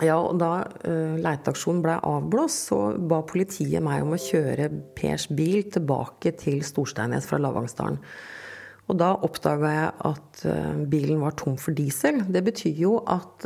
ja, 0.00 0.16
da 0.40 0.52
uh, 0.64 1.18
leteaksjonen 1.20 1.84
ble 1.84 1.98
avblåst, 2.06 2.72
så 2.72 2.80
ba 2.96 3.20
politiet 3.28 3.84
meg 3.84 4.06
om 4.06 4.16
å 4.16 4.22
kjøre 4.22 4.70
Pers 4.96 5.28
bil 5.28 5.68
tilbake 5.68 6.32
til 6.40 6.62
Storsteinnes 6.64 7.28
fra 7.28 7.42
Lavangsdalen. 7.42 8.00
Og 8.88 8.96
da 8.96 9.12
oppdaga 9.20 9.70
jeg 9.74 9.88
at 10.08 10.44
uh, 10.48 10.74
bilen 10.88 11.20
var 11.20 11.36
tom 11.36 11.60
for 11.60 11.76
diesel. 11.76 12.22
Det 12.24 12.46
betyr 12.46 12.84
jo 12.86 12.98
at 13.04 13.44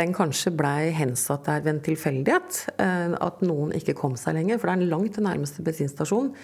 den 0.00 0.14
kanskje 0.16 0.52
blei 0.56 0.90
hensatt 0.96 1.46
der 1.46 1.62
ved 1.64 1.74
en 1.76 1.82
tilfeldighet. 1.86 2.60
Eh, 2.80 3.16
at 3.20 3.44
noen 3.46 3.74
ikke 3.76 3.96
kom 3.98 4.18
seg 4.20 4.38
lenger, 4.40 4.58
for 4.58 4.70
det 4.70 4.78
er 4.80 4.92
langt 4.92 5.16
til 5.16 5.26
nærmeste 5.28 5.64
bensinstasjon. 5.66 6.34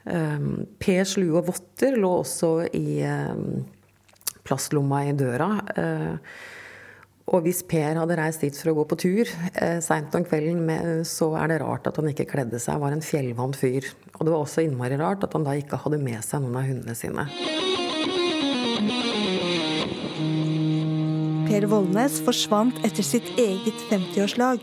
Per 0.00 1.02
slue 1.04 1.36
og 1.36 1.50
votter 1.50 1.98
lå 2.00 2.08
også 2.22 2.54
i 2.72 3.02
eh, 3.04 3.42
plastlomma 4.48 5.04
i 5.06 5.12
døra. 5.12 5.50
Og 7.30 7.44
hvis 7.46 7.62
Per 7.70 7.98
hadde 8.00 8.16
reist 8.18 8.42
dit 8.42 8.56
for 8.58 8.72
å 8.72 8.76
gå 8.80 8.84
på 8.90 8.98
tur 9.04 9.28
eh, 9.54 9.78
seint 9.84 10.14
om 10.18 10.26
kvelden, 10.26 10.64
med, 10.66 11.04
så 11.06 11.30
er 11.38 11.52
det 11.52 11.60
rart 11.62 11.86
at 11.86 12.00
han 12.00 12.10
ikke 12.10 12.26
kledde 12.32 12.58
seg. 12.58 12.80
var 12.82 12.96
en 12.96 13.04
fjellvant 13.04 13.58
fyr. 13.58 13.86
Og 14.16 14.24
det 14.26 14.32
var 14.34 14.40
også 14.40 14.66
innmari 14.66 14.98
rart 14.98 15.26
at 15.26 15.36
han 15.38 15.46
da 15.46 15.54
ikke 15.58 15.78
hadde 15.84 16.02
med 16.02 16.24
seg 16.26 16.42
noen 16.42 16.58
av 16.58 16.66
hundene 16.66 16.98
sine. 16.98 17.28
Per 21.50 21.64
Vollnes 21.66 22.20
forsvant 22.22 22.76
etter 22.86 23.02
sitt 23.02 23.26
eget 23.34 23.80
50-årslag. 23.90 24.62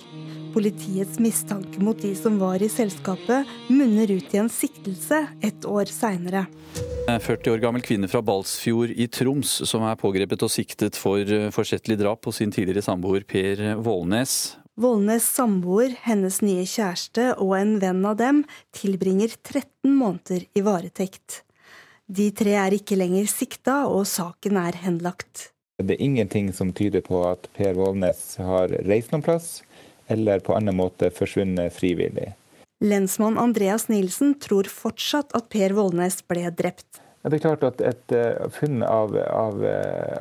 Politiets 0.53 1.17
mistanke 1.19 1.81
mot 1.83 1.97
de 1.99 2.13
som 2.15 2.37
var 2.39 2.63
i 2.63 2.69
selskapet, 2.71 3.49
munner 3.67 4.07
ut 4.07 4.31
i 4.31 4.39
en 4.39 4.47
siktelse 4.47 5.19
et 5.43 5.67
år 5.67 5.91
seinere. 5.91 6.45
40 7.09 7.51
år 7.51 7.59
gammel 7.65 7.83
kvinne 7.83 8.07
fra 8.07 8.21
Balsfjord 8.23 8.93
i 8.95 9.09
Troms 9.11 9.51
som 9.67 9.83
er 9.83 9.99
pågrepet 9.99 10.45
og 10.47 10.53
siktet 10.53 10.95
for 10.95 11.19
eh, 11.19 11.49
forsettlig 11.51 11.99
drap 11.99 12.23
på 12.23 12.31
sin 12.31 12.55
tidligere 12.55 12.85
samboer 12.87 13.27
Per 13.27 13.65
Vålnes. 13.83 14.55
Vålnes 14.79 15.27
samboer, 15.27 15.91
hennes 16.07 16.39
nye 16.45 16.63
kjæreste 16.63 17.33
og 17.35 17.51
en 17.59 17.75
venn 17.83 17.99
av 18.07 18.15
dem 18.23 18.41
tilbringer 18.79 19.35
13 19.35 19.91
måneder 19.91 20.47
i 20.55 20.63
varetekt. 20.63 21.41
De 22.07 22.31
tre 22.31 22.55
er 22.63 22.79
ikke 22.79 22.95
lenger 22.95 23.27
sikta, 23.27 23.81
og 23.91 24.07
saken 24.07 24.63
er 24.63 24.79
henlagt. 24.87 25.49
Det 25.83 25.93
er 25.93 26.01
ingenting 26.01 26.47
som 26.57 26.71
tyder 26.73 27.03
på 27.05 27.19
at 27.29 27.43
Per 27.53 27.75
Vålnes 27.77 28.21
har 28.41 28.71
reist 28.89 29.11
noen 29.13 29.21
plass, 29.21 29.59
eller 30.09 30.41
på 30.41 30.55
annen 30.57 30.73
måte 30.73 31.11
forsvunnet 31.13 31.75
frivillig. 31.75 32.31
Lensmann 32.81 33.37
Andreas 33.37 33.85
Nilsen 33.85 34.33
tror 34.41 34.65
fortsatt 34.73 35.35
at 35.37 35.51
Per 35.53 35.75
Vålnes 35.77 36.23
ble 36.25 36.49
drept. 36.49 37.03
Det 37.21 37.37
er 37.37 37.43
klart 37.43 37.65
at 37.67 37.83
Et 37.85 38.15
uh, 38.17 38.47
funn 38.49 38.81
av, 38.81 39.13
av, 39.17 39.61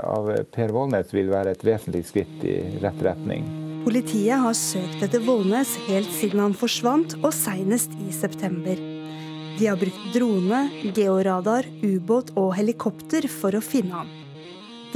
av, 0.05 0.29
Per 0.53 0.75
Vålnes 0.77 1.15
vil 1.17 1.33
være 1.33 1.57
et 1.57 1.65
vesentlig 1.65 2.05
skritt 2.11 2.45
i 2.45 2.59
rett 2.85 3.01
retning. 3.09 3.49
Politiet 3.87 4.43
har 4.43 4.59
søkt 4.59 5.09
etter 5.09 5.25
Vålnes 5.25 5.73
helt 5.87 6.13
siden 6.19 6.45
han 6.45 6.59
forsvant, 6.59 7.17
og 7.23 7.33
senest 7.33 7.97
i 8.05 8.13
september. 8.13 8.77
De 9.57 9.73
har 9.73 9.81
brukt 9.81 10.13
drone, 10.13 10.67
georadar, 10.93 11.65
ubåt 11.81 12.37
og 12.37 12.53
helikopter 12.61 13.25
for 13.41 13.57
å 13.57 13.65
finne 13.65 14.03
ham. 14.03 14.15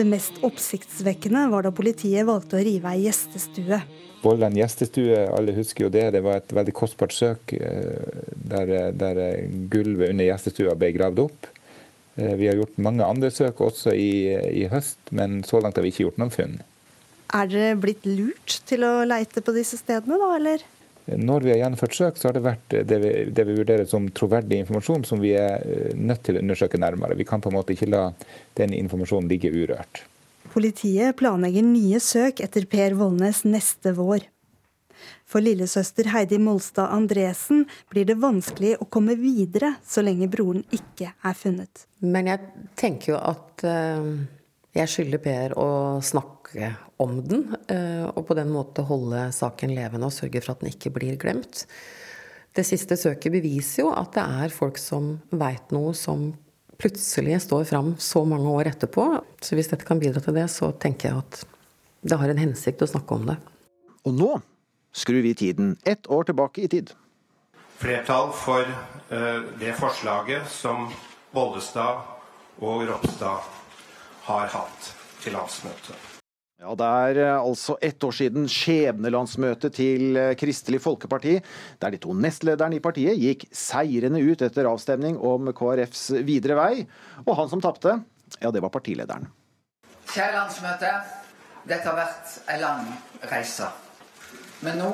Det 0.01 0.07
mest 0.09 0.39
oppsiktsvekkende 0.47 1.43
var 1.53 1.67
da 1.67 1.71
politiet 1.77 2.25
valgte 2.25 2.57
å 2.57 2.63
rive 2.65 2.89
ei 2.95 3.03
gjestestue. 3.05 3.83
Vollan 4.23 4.55
gjestestue, 4.57 5.27
alle 5.29 5.53
husker 5.53 5.85
jo 5.85 5.91
det. 5.93 6.07
Det 6.15 6.23
var 6.25 6.39
et 6.41 6.55
veldig 6.57 6.73
kostbart 6.79 7.13
søk 7.13 7.53
eh, 7.59 8.23
der, 8.33 8.73
der 8.97 9.21
gulvet 9.69 10.15
under 10.15 10.25
gjestestua 10.25 10.73
ble 10.81 10.95
gravd 10.97 11.21
opp. 11.27 11.51
Eh, 12.17 12.33
vi 12.41 12.49
har 12.49 12.57
gjort 12.57 12.81
mange 12.81 13.05
andre 13.05 13.29
søk 13.29 13.61
også 13.67 13.93
i, 13.93 14.33
i, 14.33 14.65
høst, 14.73 15.03
men 15.13 15.43
så 15.45 15.61
langt 15.61 15.77
har 15.77 15.85
vi 15.85 15.93
ikke 15.93 16.07
gjort 16.07 16.23
noen 16.23 16.33
funn. 16.33 16.57
Er 17.37 17.53
dere 17.53 17.77
blitt 17.85 18.09
lurt 18.09 18.63
til 18.73 18.89
å 18.89 18.95
leite 19.05 19.45
på 19.45 19.53
disse 19.53 19.77
stedene, 19.83 20.17
da, 20.17 20.31
eller? 20.41 20.65
Når 21.19 21.47
vi 21.47 21.53
har 21.55 21.63
gjennomført 21.63 21.97
søk, 21.97 22.19
så 22.21 22.29
har 22.29 22.37
det 22.37 22.45
vært 22.45 22.77
det 22.87 22.99
vi, 23.03 23.13
det 23.35 23.47
vi, 23.49 23.57
vurderer 23.59 23.89
som 23.89 24.07
troverdig 24.15 24.61
informasjon 24.63 25.07
som 25.09 25.23
vi 25.23 25.35
er 25.39 25.65
eh, 25.65 25.93
nødt 25.99 26.23
til 26.27 26.39
å 26.39 26.43
undersøke 26.45 26.81
nærmere. 26.81 27.19
Vi 27.19 27.27
kan 27.29 27.43
på 27.43 27.51
en 27.51 27.59
måte 27.59 27.75
ikke 27.75 27.91
la 27.91 28.09
den 28.61 28.75
informasjonen 28.77 29.31
ligge 29.31 29.53
urørt. 29.55 30.05
Politiet 30.51 31.17
planlegger 31.19 31.67
nye 31.67 32.01
søk 32.03 32.43
etter 32.43 32.67
Per 32.71 32.97
Vollnes 32.99 33.45
neste 33.47 33.95
vår. 33.99 34.27
For 35.31 35.43
lillesøster 35.45 36.11
Heidi 36.11 36.41
Molstad 36.43 36.91
Andresen 36.93 37.65
blir 37.93 38.09
det 38.09 38.19
vanskelig 38.21 38.75
å 38.83 38.89
komme 38.91 39.15
videre 39.19 39.77
så 39.87 40.03
lenge 40.03 40.29
broren 40.33 40.65
ikke 40.75 41.13
er 41.15 41.39
funnet. 41.39 41.87
Men 42.03 42.33
jeg 42.33 42.67
tenker 42.81 43.15
jo 43.15 43.21
at 43.21 43.65
uh, 43.65 44.11
jeg 44.77 44.91
skylder 44.91 45.23
Per 45.23 45.55
å 45.59 45.71
snakke 46.05 46.75
om 47.03 47.17
den, 47.27 47.49
uh, 47.71 48.07
og 48.13 48.23
på 48.29 48.37
den 48.39 48.53
måte 48.55 48.85
holde 48.87 49.29
saken 49.35 49.73
levende 49.75 50.07
og 50.07 50.15
sørge 50.15 50.43
for 50.45 50.55
at 50.55 50.63
den 50.63 50.71
ikke 50.71 50.93
blir 50.95 51.19
glemt. 51.21 51.65
Det 52.55 52.65
siste 52.67 52.99
søket 52.99 53.35
beviser 53.35 53.85
jo 53.85 53.91
at 53.95 54.15
det 54.15 54.23
er 54.43 54.55
folk 54.55 54.79
som 54.79 55.17
veit 55.31 55.75
noe 55.75 55.95
som 55.95 56.31
plutselig 56.81 57.43
står 57.45 57.67
fram 57.69 57.93
så 58.01 58.25
mange 58.27 58.51
år 58.51 58.73
etterpå. 58.73 59.07
Så 59.43 59.59
hvis 59.59 59.71
dette 59.71 59.87
kan 59.87 60.01
bidra 60.03 60.23
til 60.23 60.35
det, 60.39 60.47
så 60.51 60.73
tenker 60.73 61.11
jeg 61.11 61.23
at 61.23 61.43
det 62.01 62.19
har 62.19 62.33
en 62.33 62.41
hensikt 62.41 62.83
å 62.83 62.89
snakke 62.91 63.19
om 63.19 63.29
det. 63.29 63.37
Og 64.09 64.17
nå 64.17 64.31
skrur 64.97 65.21
vi 65.23 65.35
tiden 65.39 65.77
ett 65.85 66.09
år 66.11 66.31
tilbake 66.31 66.65
i 66.65 66.71
tid. 66.73 66.95
Flertall 67.81 68.33
for 68.37 68.67
uh, 68.67 69.41
det 69.61 69.75
forslaget 69.79 70.49
som 70.51 70.89
Bollestad 71.35 72.03
og 72.61 72.87
Ropstad 72.89 73.60
har 74.29 74.49
hatt 74.53 74.95
til 75.21 75.37
landsmøtet. 75.37 76.11
Ja, 76.61 76.75
Det 76.77 76.87
er 76.87 77.19
eh, 77.25 77.41
altså 77.41 77.79
ett 77.81 78.05
år 78.05 78.13
siden 78.13 78.49
skjebnelandsmøtet 78.51 79.73
til 79.79 80.17
eh, 80.21 80.35
Kristelig 80.37 80.83
Folkeparti, 80.85 81.39
der 81.81 81.95
de 81.95 82.01
to 82.03 82.13
nestlederne 82.13 82.77
i 82.77 82.83
partiet 82.85 83.17
gikk 83.17 83.47
seirende 83.49 84.21
ut 84.21 84.45
etter 84.45 84.69
avstemning 84.69 85.17
om 85.17 85.49
KrFs 85.57 86.11
videre 86.29 86.59
vei. 86.59 86.85
Og 87.25 87.33
han 87.39 87.49
som 87.49 87.65
tapte, 87.65 87.97
ja, 88.43 88.53
det 88.53 88.61
var 88.61 88.75
partilederen. 88.75 89.25
Kjære 90.11 90.37
landsmøte. 90.37 90.93
Dette 91.65 91.89
har 91.89 91.97
vært 91.97 92.37
en 92.53 92.61
lang 92.61 92.87
reise. 93.33 93.73
Men 94.61 94.81
nå 94.81 94.93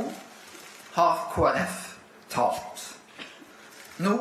har 0.95 1.27
KrF 1.35 1.83
talt. 2.31 2.87
Nå 4.07 4.15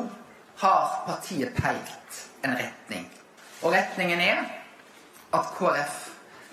har 0.66 1.00
partiet 1.06 1.54
peilt 1.54 2.22
en 2.42 2.58
retning. 2.58 3.06
Og 3.62 3.74
retningen 3.74 4.22
er 4.22 4.55
at 5.32 5.52
KrF 5.58 5.96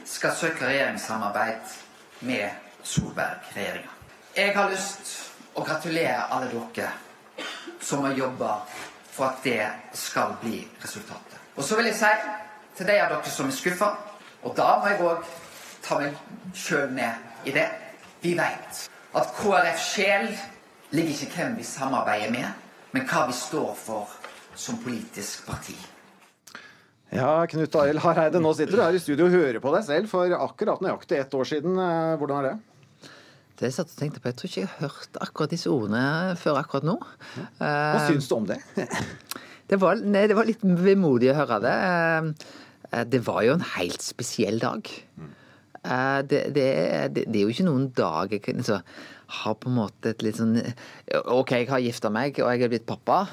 skal 0.06 0.36
søke 0.36 0.66
regjeringssamarbeid 0.66 1.76
med 2.20 2.50
Solberg-regjeringa. 2.84 3.90
Jeg 4.36 4.56
har 4.56 4.72
lyst 4.72 5.12
å 5.54 5.64
gratulere 5.64 6.26
alle 6.34 6.50
dere 6.52 6.90
som 7.82 8.04
har 8.04 8.18
jobba 8.18 8.56
for 9.14 9.30
at 9.30 9.44
det 9.46 9.68
skal 9.94 10.34
bli 10.42 10.64
resultatet. 10.84 11.38
Og 11.56 11.64
så 11.64 11.78
vil 11.78 11.92
jeg 11.92 12.00
si 12.00 12.12
til 12.78 12.90
de 12.90 12.98
av 13.02 13.14
dere 13.14 13.30
som 13.32 13.48
er 13.48 13.56
skuffa, 13.56 13.92
og 14.44 14.56
da 14.58 14.70
må 14.80 14.90
jeg 14.90 15.06
òg 15.06 15.30
ta 15.84 16.00
meg 16.02 16.18
sjøl 16.58 16.92
ned 16.96 17.48
i 17.48 17.54
det 17.56 17.70
Vi 18.24 18.38
veit 18.40 18.86
at 19.20 19.34
KrF 19.36 19.80
sjel 19.84 20.30
ligger 20.96 21.26
ikke 21.26 21.36
hvem 21.36 21.58
vi 21.58 21.66
samarbeider 21.68 22.32
med, 22.32 22.46
men 22.96 23.04
hva 23.10 23.26
vi 23.28 23.36
står 23.36 23.74
for 23.76 24.14
som 24.56 24.78
politisk 24.80 25.44
parti. 25.46 25.76
Ja, 27.14 27.46
Knut 27.46 27.76
Arild 27.78 28.02
Hareide, 28.02 28.40
nå 28.42 28.52
sitter 28.58 28.80
du 28.80 28.82
her 28.82 28.96
i 28.98 29.02
studio 29.02 29.28
og 29.28 29.36
hører 29.36 29.62
på 29.62 29.72
deg 29.76 29.84
selv 29.86 30.10
for 30.10 30.34
akkurat 30.34 30.82
nøyaktig 30.82 31.20
ett 31.22 31.36
år 31.38 31.46
siden. 31.46 31.76
Eh, 31.78 32.14
hvordan 32.18 32.40
er 32.40 32.48
det? 32.48 33.10
Det 33.54 33.70
jeg 33.70 33.76
satt 33.76 33.92
og 33.92 34.00
tenkte 34.00 34.22
på, 34.22 34.32
Jeg 34.32 34.38
tror 34.40 34.50
ikke 34.50 34.62
jeg 34.64 34.72
har 34.72 34.88
hørt 34.88 35.20
akkurat 35.22 35.54
disse 35.54 35.70
ordene 35.70 36.34
før 36.42 36.58
akkurat 36.64 36.88
nå. 36.88 36.96
Hva 37.60 37.70
uh, 37.70 38.08
syns 38.08 38.30
du 38.32 38.34
om 38.40 38.48
det? 38.50 38.58
det, 39.70 39.78
var, 39.84 40.02
nei, 40.02 40.26
det 40.32 40.38
var 40.40 40.50
litt 40.50 40.64
vemodig 40.64 41.30
å 41.30 41.38
høre 41.38 41.60
det. 41.62 41.76
Uh, 42.90 43.04
det 43.14 43.22
var 43.28 43.44
jo 43.46 43.60
en 43.60 43.68
helt 43.76 44.02
spesiell 44.02 44.58
dag. 44.64 44.90
Uh, 45.84 46.20
det, 46.26 46.48
det, 46.58 46.66
det, 47.20 47.28
er 47.30 47.44
jo 47.44 47.54
ikke 47.54 47.68
noen 47.68 47.92
dag 47.94 48.34
jeg 48.34 48.58
altså, 48.58 48.80
har 49.44 49.60
på 49.62 49.70
en 49.70 49.78
måte 49.78 50.16
et 50.16 50.26
litt 50.26 50.42
sånn 50.42 50.58
OK, 51.22 51.54
jeg 51.60 51.70
har 51.70 51.84
gifta 51.84 52.10
meg, 52.14 52.42
og 52.42 52.50
jeg 52.50 52.66
er 52.66 52.74
blitt 52.74 52.90
pappa. 52.90 53.28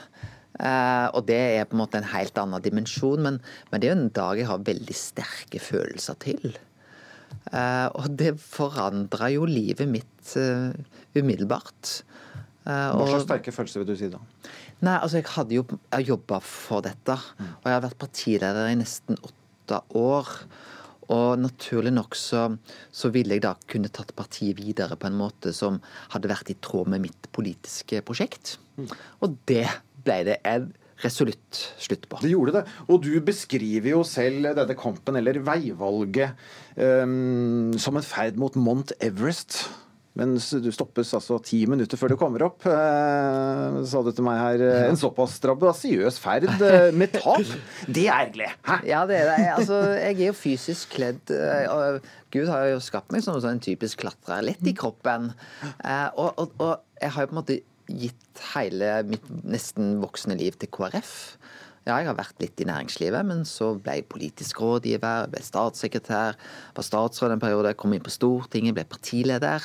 Uh, 0.61 1.09
og 1.17 1.25
det 1.31 1.39
er 1.57 1.69
på 1.69 1.77
en 1.77 1.81
måte 1.81 1.97
en 2.01 2.11
helt 2.13 2.37
annen 2.41 2.61
dimensjon, 2.61 3.23
men, 3.25 3.39
men, 3.71 3.81
det 3.81 3.89
er 3.89 3.95
jo 3.95 4.01
en 4.03 4.13
dag 4.19 4.41
jeg 4.43 4.51
har 4.51 4.67
veldig 4.67 4.97
sterke 4.97 5.63
følelser 5.63 6.19
til. 6.21 6.53
Uh, 7.49 7.89
og 7.97 8.11
det 8.21 8.35
forandra 8.43 9.31
jo 9.33 9.49
livet 9.49 9.89
mitt 9.89 10.35
uh, 10.37 10.75
umiddelbart. 11.17 12.01
Hva 12.61 13.07
slags 13.09 13.25
sterke 13.25 13.55
følelser 13.57 13.81
vil 13.81 13.89
du 13.89 13.97
si 13.97 14.11
da? 14.13 14.19
Nei, 14.85 14.97
altså 14.99 15.19
Jeg 15.19 15.31
hadde 15.33 15.57
jo 15.57 15.63
jobba 16.13 16.39
for 16.45 16.85
dette. 16.85 17.17
Mm. 17.17 17.49
Og 17.57 17.67
jeg 17.67 17.75
har 17.75 17.87
vært 17.87 18.03
partileder 18.05 18.69
i 18.69 18.77
nesten 18.79 19.17
åtte 19.17 19.81
år. 19.97 20.29
Og 21.11 21.41
naturlig 21.41 21.91
nok 21.97 22.15
så, 22.15 22.45
så, 22.95 23.11
ville 23.11 23.35
jeg 23.35 23.43
da 23.43 23.57
kunne 23.71 23.91
tatt 23.91 24.13
partiet 24.15 24.61
videre 24.61 24.95
på 25.01 25.09
en 25.09 25.19
måte 25.19 25.55
som 25.57 25.81
hadde 26.13 26.31
vært 26.31 26.53
i 26.53 26.59
tråd 26.63 26.93
med 26.93 27.09
mitt 27.09 27.31
politiske 27.35 28.05
prosjekt. 28.07 28.59
Mm. 28.77 28.93
Og 29.25 29.35
det 29.51 29.67
ble 30.11 30.23
det 30.27 30.41
en 30.49 30.71
resolutt 31.01 31.61
slutt 31.81 32.09
på. 32.11 32.21
Det 32.21 32.33
gjorde 32.35 32.59
det. 32.59 32.65
Og 32.93 33.05
du 33.07 33.13
beskriver 33.25 33.95
jo 33.95 34.03
selv 34.05 34.51
denne 34.59 34.77
kampen, 34.79 35.17
eller 35.17 35.41
veivalget, 35.47 36.37
um, 36.77 37.71
som 37.81 37.97
en 37.97 38.05
ferd 38.05 38.41
mot 38.41 38.59
Mount 38.61 38.93
Everest. 39.01 39.63
Mens 40.19 40.49
du 40.59 40.67
stoppes 40.75 41.13
altså 41.15 41.37
ti 41.47 41.61
minutter 41.71 41.97
før 41.97 42.13
du 42.13 42.17
kommer 42.19 42.43
opp, 42.49 42.65
eh, 42.67 43.77
sa 43.87 44.01
du 44.03 44.11
til 44.11 44.27
meg 44.27 44.41
her. 44.41 44.65
Eh, 44.67 44.87
en 44.91 44.99
såpass 44.99 45.37
strabasiøs 45.39 46.19
ferd 46.21 46.49
eh, 46.51 46.91
med 46.91 47.15
tap. 47.15 47.47
Det 47.87 48.09
er 48.09 48.27
ergerlig. 48.27 48.51
Ja, 48.91 49.05
det 49.07 49.21
er 49.21 49.31
det. 49.31 49.47
Altså, 49.55 49.79
jeg 49.95 50.19
er 50.19 50.33
jo 50.33 50.37
fysisk 50.37 50.97
kledd. 50.99 51.31
Og 51.71 52.03
Gud 52.35 52.51
har 52.51 52.67
jo 52.73 52.83
skapt 52.83 53.15
meg 53.15 53.23
som 53.25 53.39
en 53.39 53.63
typisk 53.63 54.03
klatrer. 54.03 54.43
Lett 54.51 54.67
i 54.67 54.75
kroppen. 54.77 55.31
Og, 56.19 56.31
og, 56.35 56.53
og 56.59 56.75
jeg 57.01 57.15
har 57.15 57.25
jo 57.25 57.31
på 57.31 57.37
en 57.37 57.41
måte 57.41 57.61
gitt 57.99 58.45
hele 58.53 59.01
mitt 59.09 59.27
nesten 59.45 59.99
voksne 60.03 60.37
liv 60.39 60.57
til 60.61 60.71
KrF. 60.73 61.15
Ja, 61.89 61.97
jeg 61.97 62.11
har 62.11 62.19
vært 62.19 62.43
litt 62.43 62.61
i 62.61 62.67
næringslivet, 62.69 63.25
men 63.27 63.43
så 63.49 63.73
ble 63.81 63.97
jeg 63.99 64.11
politisk 64.13 64.61
rådgiver, 64.61 65.31
ble 65.33 65.41
statssekretær, 65.43 66.37
var 66.77 66.87
statsråd 66.87 67.35
en 67.35 67.43
periode, 67.43 67.73
kom 67.81 67.95
inn 67.97 68.05
på 68.05 68.13
Stortinget, 68.13 68.77
ble 68.77 68.85
partileder. 68.89 69.65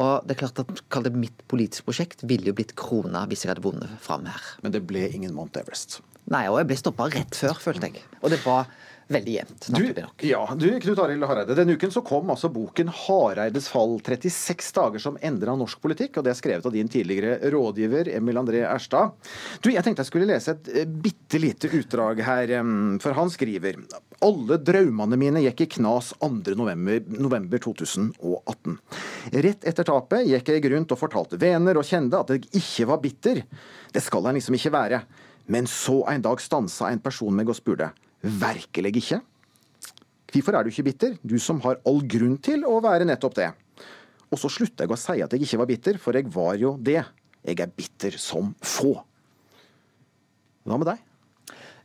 Og 0.00 0.24
det 0.24 0.36
er 0.36 0.40
klart 0.42 0.60
at 0.60 1.12
Mitt 1.16 1.44
politiske 1.48 1.86
prosjekt 1.86 2.24
ville 2.28 2.50
jo 2.50 2.56
blitt 2.56 2.74
krona 2.76 3.24
hvis 3.28 3.44
jeg 3.44 3.52
hadde 3.52 3.64
vunnet 3.64 3.92
fram 4.02 4.26
her. 4.28 4.42
Men 4.64 4.74
det 4.74 4.82
ble 4.88 5.06
ingen 5.08 5.36
Mount 5.36 5.56
Everest? 5.60 6.00
Nei, 6.32 6.46
og 6.50 6.58
jeg 6.60 6.68
ble 6.72 6.80
stoppa 6.80 7.06
rett 7.12 7.38
før, 7.38 7.56
følte 7.62 7.92
jeg. 7.92 8.02
Og 8.20 8.32
det 8.32 8.40
var 8.42 8.66
veldig 9.08 9.34
jevnt. 9.36 9.66
Du, 9.68 10.02
ja, 10.26 10.40
du, 10.58 10.66
Knut 10.80 10.98
Arild 10.98 11.24
Hareide. 11.28 11.54
Denne 11.54 11.76
uken 11.76 11.92
så 11.94 12.02
kom 12.06 12.30
altså 12.32 12.50
boken 12.52 12.90
'Hareides 12.90 13.68
fall'. 13.70 14.00
36 14.02 14.72
dager 14.74 15.02
som 15.02 15.18
endra 15.22 15.54
norsk 15.56 15.80
politikk. 15.82 16.18
og 16.18 16.24
Det 16.24 16.32
er 16.32 16.38
skrevet 16.40 16.66
av 16.66 16.72
din 16.74 16.88
tidligere 16.88 17.38
rådgiver 17.52 18.10
Emil 18.16 18.36
André 18.36 18.64
Erstad. 18.66 19.14
Du, 19.60 19.70
Jeg 19.70 19.84
tenkte 19.84 20.02
jeg 20.02 20.10
skulle 20.10 20.26
lese 20.26 20.56
et 20.56 20.68
eh, 20.68 20.84
bitte 20.86 21.38
lite 21.38 21.68
utdrag 21.68 22.22
her, 22.24 22.54
for 23.00 23.12
han 23.12 23.30
skriver 23.30 23.76
alle 24.24 24.56
draumene 24.58 25.18
mine 25.18 25.42
gikk 25.44 25.60
i 25.60 25.68
knas 25.76 26.12
2. 26.20 26.56
November, 26.56 27.02
november 27.06 27.58
2018. 27.58 28.78
Rett 29.32 29.66
etter 29.68 29.84
tapet 29.84 30.26
gikk 30.26 30.48
jeg 30.48 30.72
rundt 30.72 30.92
og 30.92 30.98
fortalte 30.98 31.38
venner 31.38 31.76
og 31.76 31.86
kjente 31.86 32.18
at 32.18 32.32
jeg 32.32 32.48
ikke 32.52 32.88
var 32.90 33.02
bitter. 33.02 33.42
Det 33.92 34.02
skal 34.02 34.26
en 34.26 34.38
liksom 34.38 34.56
ikke 34.56 34.72
være. 34.72 35.02
Men 35.46 35.68
så 35.70 36.00
en 36.10 36.24
dag 36.24 36.40
stansa 36.42 36.90
en 36.90 37.02
person 37.02 37.34
meg 37.34 37.48
og 37.48 37.58
spurte 37.58 37.92
Virkelig 38.26 38.92
ikke? 39.02 39.20
Hvorfor 40.36 40.58
er 40.58 40.66
du 40.66 40.70
ikke 40.72 40.84
bitter, 40.84 41.14
du 41.24 41.38
som 41.40 41.60
har 41.64 41.78
all 41.86 42.02
grunn 42.04 42.36
til 42.44 42.64
å 42.68 42.80
være 42.84 43.06
nettopp 43.08 43.36
det? 43.38 43.50
Og 44.32 44.40
så 44.42 44.50
slutta 44.50 44.84
jeg 44.84 44.90
å 44.92 44.98
si 44.98 45.20
at 45.22 45.32
jeg 45.32 45.46
ikke 45.46 45.60
var 45.62 45.68
bitter, 45.70 45.98
for 46.02 46.18
jeg 46.18 46.26
var 46.34 46.56
jo 46.60 46.74
det. 46.82 46.98
Jeg 47.46 47.60
er 47.62 47.70
bitter 47.78 48.16
som 48.18 48.50
få. 48.60 48.96
Hva 50.66 50.78
med 50.82 50.88
deg? 50.90 51.02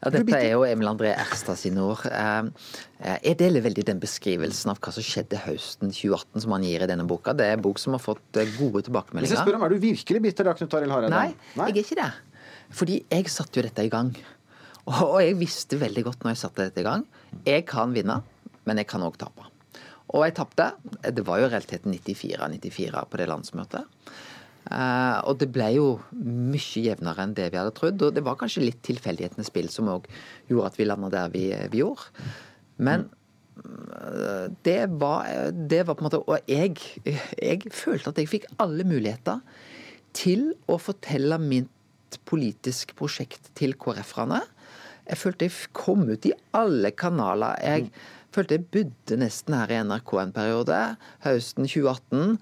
Ja, 0.01 0.09
dette 0.09 0.33
er 0.33 0.55
jo 0.55 0.63
Emil 0.65 0.89
André 0.89 1.11
Erstad 1.13 1.59
sine 1.61 1.83
ord. 1.85 2.01
Eh, 2.09 2.47
Jeg 3.21 3.37
deler 3.37 3.61
veldig 3.61 3.83
den 3.85 3.99
beskrivelsen 4.01 4.71
av 4.73 4.79
hva 4.81 4.89
som 4.95 5.05
skjedde 5.05 5.37
høsten 5.43 5.93
2018 5.93 6.41
som 6.41 6.55
han 6.55 6.65
gir 6.65 6.81
i 6.81 6.87
denne 6.89 7.05
boka. 7.05 7.35
Det 7.37 7.45
er 7.45 7.59
en 7.59 7.61
bok 7.61 7.77
som 7.77 7.93
har 7.93 8.01
fått 8.01 8.23
gode 8.33 8.49
gode 8.57 8.81
Hvis 8.81 8.81
jeg 8.81 8.89
tilbakemeldinger. 8.89 9.43
spør 9.45 9.59
om, 9.59 9.63
Er 9.63 9.69
du 9.69 9.77
virkelig 9.85 10.21
bitter, 10.25 10.43
da, 10.49 10.53
Knut 10.57 10.73
Arild 10.73 10.91
Hareide? 10.95 11.13
Nei, 11.13 11.35
jeg 11.55 11.77
er 11.77 11.83
ikke 11.85 11.99
det. 12.01 12.11
Fordi 12.73 12.97
jeg 13.11 13.29
satte 13.29 13.61
jo 13.61 13.67
dette 13.67 13.85
i 13.85 13.89
gang. 13.93 14.15
Og 14.89 15.19
jeg 15.21 15.37
visste 15.39 15.79
veldig 15.81 16.03
godt 16.07 16.23
når 16.23 16.33
jeg 16.33 16.41
satte 16.41 16.65
dette 16.65 16.81
i 16.81 16.87
gang. 16.87 17.05
Jeg 17.45 17.65
kan 17.69 17.93
vinne, 17.95 18.21
men 18.65 18.81
jeg 18.81 18.89
kan 18.89 19.05
òg 19.05 19.19
tape. 19.21 19.47
Og 20.11 20.25
jeg 20.25 20.35
tapte. 20.35 20.71
Det 21.13 21.23
var 21.27 21.39
jo 21.39 21.47
i 21.47 21.53
realiteten 21.53 21.93
94-94 21.95 23.05
på 23.07 23.21
det 23.21 23.29
landsmøtet. 23.31 24.11
Eh, 24.69 25.17
og 25.25 25.39
det 25.41 25.49
ble 25.53 25.71
jo 25.73 25.87
mye 26.13 26.83
jevnere 26.85 27.25
enn 27.25 27.33
det 27.37 27.49
vi 27.53 27.59
hadde 27.61 27.73
trodd. 27.77 28.03
Og 28.07 28.13
det 28.15 28.25
var 28.25 28.39
kanskje 28.39 28.65
litt 28.65 28.81
tilfeldighetenes 28.87 29.49
spill 29.51 29.71
som 29.73 29.89
òg 29.93 30.09
gjorde 30.51 30.71
at 30.71 30.79
vi 30.79 30.87
landa 30.89 31.11
der 31.13 31.33
vi, 31.33 31.47
vi 31.71 31.83
gjorde. 31.83 32.09
Men 32.81 33.07
eh, 33.63 34.47
det 34.67 34.79
var, 35.01 35.29
det 35.51 35.83
var 35.87 35.97
på 35.97 36.03
en 36.03 36.09
måte 36.09 36.23
Og 36.25 36.49
jeg, 36.49 36.75
jeg 37.37 37.75
følte 37.75 38.11
at 38.11 38.21
jeg 38.21 38.31
fikk 38.31 38.49
alle 38.61 38.87
muligheter 38.87 39.39
til 40.17 40.51
å 40.67 40.75
fortelle 40.81 41.39
mitt 41.39 42.17
politisk 42.27 42.91
prosjekt 42.99 43.53
til 43.55 43.77
KrF-erne. 43.79 44.41
Jeg 45.09 45.19
følte 45.19 45.47
jeg 45.47 45.69
kom 45.75 46.03
ut 46.09 46.27
i 46.29 46.33
alle 46.57 46.91
kanaler. 46.91 47.57
Jeg 47.63 47.89
følte 48.35 48.57
jeg 48.57 48.67
bodde 48.73 49.17
nesten 49.19 49.57
her 49.57 49.73
i 49.73 49.81
NRK 49.87 50.13
en 50.21 50.35
periode, 50.35 50.81
høsten 51.25 51.67
2018. 51.67 52.37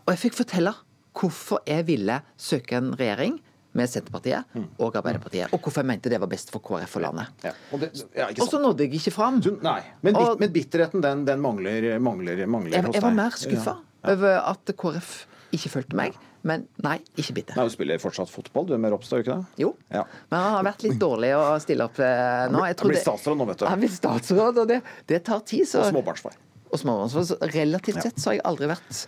Og 0.00 0.12
jeg 0.12 0.22
fikk 0.26 0.38
fortelle 0.42 0.74
hvorfor 1.14 1.62
jeg 1.68 1.86
ville 1.88 2.20
søke 2.40 2.78
en 2.78 2.94
regjering 2.98 3.38
med 3.74 3.90
Senterpartiet 3.90 4.54
og 4.78 4.94
Arbeiderpartiet. 4.94 5.50
Og 5.54 5.62
hvorfor 5.62 5.82
jeg 5.82 5.90
mente 5.90 6.10
det 6.12 6.20
var 6.22 6.30
best 6.30 6.52
for 6.54 6.62
KrF 6.62 6.96
og 7.00 7.04
landet. 7.08 7.46
Og, 7.74 7.80
det, 7.82 7.90
ja, 8.14 8.28
Og 8.30 8.46
så 8.50 8.60
nådde 8.62 8.86
jeg 8.86 9.00
ikke 9.00 9.14
fram. 9.14 9.40
Nei, 9.64 9.80
men, 10.02 10.14
bit, 10.14 10.42
men 10.42 10.52
bitterheten, 10.54 11.02
den, 11.02 11.24
den 11.26 11.42
mangler, 11.42 11.88
mangler, 11.98 12.44
mangler 12.46 12.78
Jeg, 12.78 12.86
hos 12.86 12.98
jeg 12.98 13.06
var 13.06 13.18
mer 13.18 13.38
skuffa 13.38 13.78
over 14.04 14.38
at 14.52 14.74
KrF 14.78 15.16
ikke 15.54 15.72
fulgte 15.72 15.98
meg. 15.98 16.18
Men 16.44 16.66
nei, 16.84 16.98
ikke 17.16 17.38
bitter. 17.38 17.56
Nei, 17.56 17.66
Du 17.68 17.72
spiller 17.72 18.00
fortsatt 18.02 18.28
fotball, 18.28 18.66
du 18.68 18.74
med 18.80 18.92
Ropstad, 18.92 19.22
ikke 19.24 19.38
det? 19.38 19.62
Jo. 19.64 19.70
Ja. 19.94 20.02
Men 20.28 20.42
han 20.44 20.56
har 20.58 20.66
vært 20.68 20.84
litt 20.84 20.98
dårlig 21.00 21.30
å 21.38 21.44
stille 21.64 21.86
opp 21.88 22.00
eh, 22.04 22.46
nå. 22.52 22.64
Han 22.68 22.90
blir 22.90 23.00
statsråd 23.00 23.40
nå, 23.40 23.46
vet 23.48 23.62
du. 23.62 23.68
Han 23.70 23.80
blir 23.80 23.94
statsråd, 23.94 24.60
og 24.64 24.68
det, 24.68 24.82
det 25.08 25.22
tar 25.24 25.40
tid. 25.48 25.64
Så... 25.70 25.80
Og 25.86 25.94
småbarnsfar. 25.94 26.36
Og 26.68 26.82
småbarnsfar. 26.82 27.28
Så 27.30 27.38
relativt 27.54 28.02
sett 28.04 28.20
så 28.20 28.30
har 28.30 28.38
jeg 28.38 28.44
aldri 28.52 28.68
vært 28.74 29.06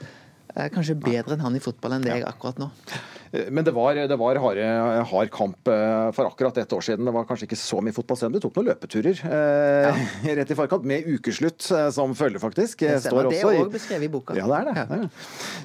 kanskje 0.73 0.95
bedre 0.99 1.37
enn 1.37 1.45
han 1.45 1.57
i 1.59 1.61
fotball 1.61 1.99
enn 1.99 2.07
er 2.09 2.25
akkurat 2.29 2.59
nå. 2.63 2.71
Men 3.53 3.67
det 3.67 3.73
var, 3.75 3.99
det 4.09 4.17
var 4.17 4.39
harde, 4.41 4.65
hard 5.11 5.31
kamp 5.35 5.69
eh, 5.69 6.07
for 6.17 6.29
akkurat 6.31 6.57
ett 6.63 6.71
år 6.73 6.81
siden. 6.87 7.05
Det 7.05 7.13
var 7.13 7.27
kanskje 7.29 7.45
ikke 7.49 7.59
så 7.59 7.81
mye 7.85 7.93
fotball 7.93 8.17
selv. 8.17 8.37
Du 8.39 8.41
tok 8.41 8.55
noen 8.57 8.69
løpeturer 8.71 9.19
eh, 9.29 9.99
rett 10.39 10.53
i 10.55 10.57
forkant, 10.57 10.87
med 10.89 11.05
ukeslutt 11.11 11.67
eh, 11.75 11.89
som 11.93 12.15
følge, 12.17 12.41
faktisk. 12.41 12.81
Det 12.87 12.95
Eh, 12.95 13.03
står 13.03 13.27
Det 13.29 13.33
også 13.35 13.51
er 13.51 13.59
i- 13.59 13.61
òg 13.67 13.75
beskrevet 13.75 14.07
i 14.07 14.11
boka. 14.15 14.37
Ja, 14.39 14.47
det 14.47 14.61
er 14.63 14.71
det. 14.71 14.87
er. 14.97 15.11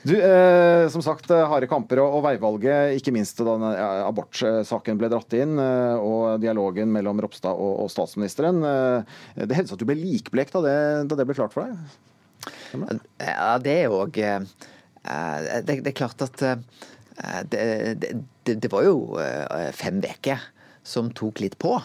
Du, 0.04 0.14
eh, 0.18 0.90
som 0.92 1.06
sagt, 1.06 1.32
eh, 1.32 1.46
harde 1.54 1.70
kamper 1.72 2.02
og, 2.04 2.18
og 2.20 2.26
veivalget, 2.28 2.98
ikke 3.00 3.14
minst 3.16 3.40
da 3.40 3.56
eh, 3.70 4.02
abortsaken 4.10 5.00
ble 5.00 5.12
dratt 5.14 5.38
inn, 5.40 5.56
eh, 5.62 5.96
og 6.02 6.42
dialogen 6.44 6.92
mellom 6.92 7.22
Ropstad 7.24 7.54
og, 7.56 7.86
og 7.86 7.94
statsministeren. 7.94 8.60
Eh, 8.66 9.46
det 9.46 9.56
hendte 9.56 9.78
at 9.78 9.80
du 9.80 9.88
ble 9.88 9.96
likblekt 10.02 10.58
da 10.58 10.66
det, 10.66 10.78
da 11.14 11.22
det 11.22 11.30
ble 11.30 11.38
klart 11.40 11.56
for 11.56 11.70
deg? 11.70 11.78
Ja, 13.22 13.56
det 13.62 13.78
er 13.86 13.94
òg 13.94 14.18
det, 15.04 15.80
det 15.84 15.92
er 15.92 15.98
klart 15.98 16.22
at 16.22 16.42
eh, 16.46 17.42
det, 17.50 17.64
det, 18.46 18.56
det 18.62 18.72
var 18.72 18.86
jo 18.86 19.18
eh, 19.22 19.72
fem 19.76 20.02
uker 20.04 20.42
som 20.88 21.12
tok 21.18 21.42
litt 21.44 21.58
på. 21.62 21.76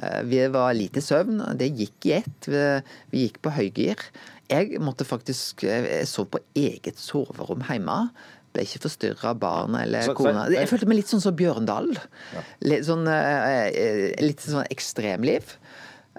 Eh, 0.00 0.20
Vi 0.30 0.42
var 0.54 0.74
lite 0.74 1.02
søvn, 1.04 1.40
det 1.58 1.72
gikk 1.78 2.06
i 2.10 2.16
ett. 2.20 2.50
Vi, 2.50 3.24
gikk 3.26 3.40
på 3.42 3.52
høygir. 3.54 4.02
Jeg 4.50 4.80
måtte 4.82 5.06
faktisk 5.06 5.62
Jeg 5.66 6.06
sov 6.10 6.26
på 6.32 6.40
eget 6.58 6.98
soverom 6.98 7.62
hjemme. 7.68 8.10
Ble 8.50 8.64
ikke 8.66 8.80
forstyrra 8.88 9.30
av 9.30 9.38
barn 9.38 9.76
eller 9.78 10.02
Så- 10.02 10.14
kona. 10.18 10.48
Jeg 10.50 10.66
følte 10.66 10.88
meg 10.90 10.98
litt 10.98 11.10
sånn 11.12 11.22
som 11.22 11.36
Bjørndal. 11.38 11.92
Litt 12.66 12.86
sånn, 12.88 13.06
eh, 13.06 13.68
eh, 13.70 14.14
litt 14.26 14.42
sånn 14.42 14.66
ekstremliv. 14.70 15.54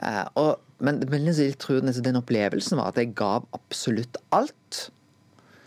Eh, 0.01 0.23
og, 0.39 0.61
men, 0.79 1.03
men 1.11 1.27
jeg 1.27 1.57
tror 1.59 1.81
den 1.83 2.15
opplevelsen 2.21 2.79
var 2.79 2.93
at 2.93 3.01
jeg 3.01 3.11
gav 3.19 3.43
absolutt 3.51 4.15
alt. 4.31 4.85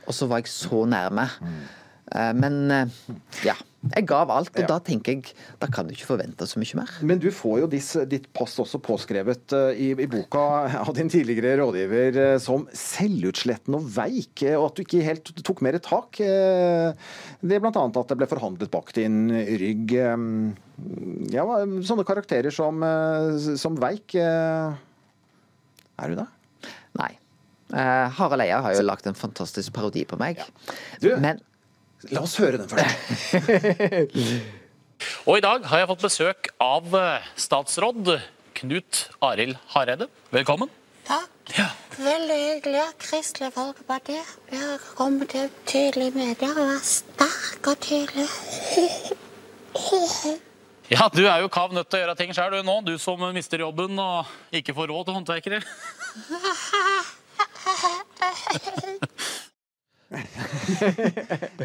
Og 0.07 0.15
så 0.17 0.29
var 0.31 0.43
jeg 0.43 0.51
så 0.53 0.85
nærme. 0.89 1.29
Eh, 2.15 2.33
men 2.37 2.59
eh, 2.71 2.87
ja. 3.47 3.55
Jeg 3.95 4.07
gav 4.09 4.31
alt, 4.33 4.49
og 4.55 4.63
Ja. 4.63 4.67
da 4.71 4.79
tenker 4.81 5.13
jeg 5.13 5.35
Da 5.61 5.67
kan 5.69 5.85
du 5.87 5.93
ikke 5.93 6.07
forvente 6.09 6.47
så 6.49 6.57
mye 6.57 6.77
mer. 6.79 6.89
Men 7.05 7.19
du 7.21 7.27
får 7.31 7.59
jo 7.61 7.67
dis, 7.69 7.91
ditt 8.09 8.31
pass 8.33 8.55
også 8.63 8.79
påskrevet 8.81 9.53
eh, 9.53 9.77
i, 9.77 9.89
i 9.93 10.07
boka 10.09 10.41
av 10.81 10.95
din 10.97 11.11
tidligere 11.13 11.59
rådgiver 11.61 12.39
som 12.41 12.65
selvutslettende 12.73 13.77
og 13.83 13.89
veik, 13.93 14.41
og 14.57 14.71
at 14.71 14.77
du 14.79 14.83
ikke 14.87 15.03
helt 15.05 15.33
tok 15.45 15.61
mer 15.65 15.77
tak. 15.85 16.17
Det 16.17 17.53
er 17.59 17.61
bl.a. 17.61 17.73
at 17.85 18.09
det 18.09 18.17
ble 18.23 18.27
forhandlet 18.31 18.73
bak 18.73 18.93
din 18.97 19.29
rygg. 19.61 19.93
Ja, 21.35 21.45
sånne 21.85 22.05
karakterer 22.09 22.53
som, 22.57 22.81
som 23.61 23.77
veik. 23.85 24.17
Er 24.17 26.09
du 26.09 26.17
det? 26.23 26.27
Nei. 26.99 27.13
Eh, 27.75 28.09
Harald 28.19 28.45
Eia 28.45 28.61
har 28.63 28.77
jo 28.77 28.85
lagt 28.87 29.07
en 29.11 29.17
fantastisk 29.19 29.73
parodi 29.75 30.05
på 30.07 30.19
meg. 30.21 30.39
Du, 31.03 31.11
Men 31.19 31.41
la 32.15 32.23
oss 32.23 32.37
høre 32.39 32.61
den 32.61 32.71
først. 32.71 34.15
Og 35.29 35.37
i 35.37 35.43
dag 35.45 35.65
har 35.69 35.83
jeg 35.83 35.91
fått 35.91 36.05
besøk 36.05 36.49
av 36.63 36.95
eh, 36.95 37.27
statsråd 37.41 38.15
Knut 38.55 39.09
Arild 39.27 39.59
Hareide. 39.75 40.07
Velkommen. 40.31 40.71
Takk. 41.05 41.31
Veldig 41.99 42.37
hyggelig 42.39 42.81
at 42.81 42.95
Kristelig 43.03 43.51
Folkeparti 43.57 44.17
har 44.55 44.87
kommet 44.97 45.35
til 45.35 45.51
tydelig 45.69 46.13
medier 46.15 46.55
og 46.55 46.71
vært 46.71 46.89
sterk 46.89 47.71
og 47.75 47.83
tydelig. 47.85 48.29
Ja, 50.93 51.09
Du 51.09 51.23
er 51.25 51.41
jo 51.41 51.49
kav 51.49 51.73
nødt 51.73 51.89
til 51.89 51.97
å 51.97 52.03
gjøre 52.03 52.15
ting 52.19 52.35
sjøl 52.37 52.53
du 52.59 52.67
nå, 52.67 52.75
du 52.85 52.93
som 53.01 53.23
mister 53.35 53.63
jobben 53.65 53.97
og 53.99 54.29
ikke 54.55 54.75
får 54.77 54.91
råd 54.93 55.09
til 55.09 55.17
håndverkere. 55.17 55.61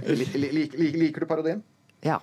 Lik- 0.09 0.33
lik- 0.35 0.73
lik- 0.73 0.95
Liker 0.97 1.19
du 1.19 1.25
parodien? 1.29 1.63
Ja. 2.03 2.19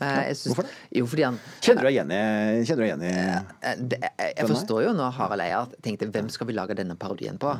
Eh, 0.00 0.28
jeg 0.30 0.36
syns- 0.36 0.46
Hvorfor 0.54 0.62
det? 0.68 0.74
Jo, 0.96 1.06
fordi 1.06 1.24
han 1.26 1.38
Kjenner 1.60 1.82
du 1.82 1.86
deg 1.88 1.94
igjen 1.96 2.12
i, 2.14 2.64
kjenner 2.64 2.80
du 2.80 2.86
igjen 2.88 3.02
i 3.02 3.10
Eh, 3.10 3.74
det, 3.90 3.98
jeg, 4.00 4.34
jeg 4.38 4.46
forstår 4.48 4.84
jo 4.86 4.92
når 4.96 5.10
Harald 5.16 5.42
Eia 5.44 5.64
tenkte 5.82 6.06
hvem 6.10 6.30
skal 6.30 6.46
vi 6.46 6.52
lage 6.56 6.76
denne 6.78 6.96
parodien 6.96 7.36
på, 7.42 7.52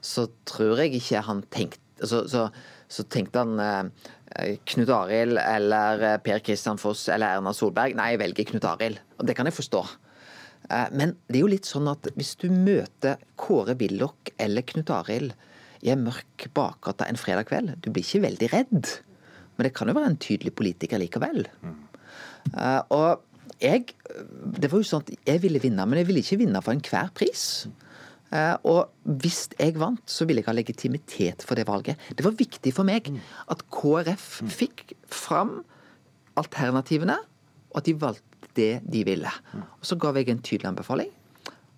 så 0.00 0.24
tror 0.48 0.78
jeg 0.80 0.94
ikke 0.98 1.22
han 1.22 1.42
tenkte 1.52 1.78
så, 2.02 2.24
så, 2.26 2.48
så 2.90 3.04
tenkte 3.06 3.38
han 3.44 3.60
eh, 3.60 4.56
Knut 4.66 4.88
Arild 4.90 5.38
eller 5.38 6.02
eh, 6.02 6.16
Per 6.24 6.40
Kristian 6.40 6.78
Foss 6.80 7.04
eller 7.08 7.36
Erna 7.36 7.52
Solberg. 7.54 7.94
Nei, 7.94 8.08
jeg 8.16 8.18
velger 8.24 8.48
Knut 8.50 8.64
Arild. 8.64 8.98
Og 9.20 9.26
det 9.28 9.36
kan 9.38 9.46
jeg 9.46 9.54
forstå. 9.54 9.84
Eh, 10.72 10.88
men 10.90 11.14
det 11.28 11.36
er 11.38 11.44
jo 11.44 11.52
litt 11.52 11.68
sånn 11.68 11.86
at 11.92 12.08
hvis 12.16 12.34
du 12.40 12.48
møter 12.50 13.20
Kåre 13.38 13.76
Willoch 13.78 14.32
eller 14.40 14.62
Knut 14.66 14.90
Arild 14.90 15.36
i 15.84 15.92
en 15.92 16.04
mørk 16.06 16.48
bakgate 16.56 17.06
en 17.08 17.20
fredag 17.20 17.48
kveld, 17.50 17.74
du 17.84 17.90
blir 17.92 18.04
ikke 18.04 18.24
veldig 18.24 18.50
redd. 18.54 18.92
Men 19.54 19.68
det 19.68 19.74
kan 19.76 19.90
jo 19.90 19.96
være 19.96 20.12
en 20.14 20.20
tydelig 20.20 20.54
politiker 20.56 21.00
likevel. 21.00 21.44
Uh, 22.54 22.82
og 22.92 23.22
jeg 23.62 23.94
Det 24.60 24.68
var 24.70 24.80
jo 24.80 24.86
sånn 24.86 25.04
at 25.04 25.12
jeg 25.28 25.40
ville 25.44 25.60
vinne, 25.62 25.84
men 25.86 26.00
jeg 26.00 26.08
ville 26.08 26.22
ikke 26.24 26.40
vinne 26.40 26.60
for 26.64 26.74
enhver 26.74 27.12
pris. 27.14 27.66
Uh, 28.34 28.56
og 28.66 28.80
hvis 29.22 29.46
jeg 29.60 29.76
vant, 29.78 30.02
så 30.10 30.26
ville 30.26 30.42
jeg 30.42 30.48
ha 30.48 30.56
legitimitet 30.56 31.44
for 31.46 31.54
det 31.54 31.68
valget. 31.68 32.00
Det 32.16 32.24
var 32.26 32.34
viktig 32.34 32.72
for 32.74 32.88
meg 32.88 33.12
at 33.52 33.62
KrF 33.70 34.26
fikk 34.56 34.96
fram 35.06 35.60
alternativene, 36.40 37.20
og 37.70 37.78
at 37.78 37.86
de 37.86 37.94
valgte 38.00 38.50
det 38.58 38.72
de 38.86 39.04
ville. 39.06 39.30
Og 39.54 39.86
så 39.86 39.98
ga 40.00 40.12
jeg 40.16 40.32
en 40.32 40.42
tydelig 40.42 40.72
anbefaling. 40.72 41.12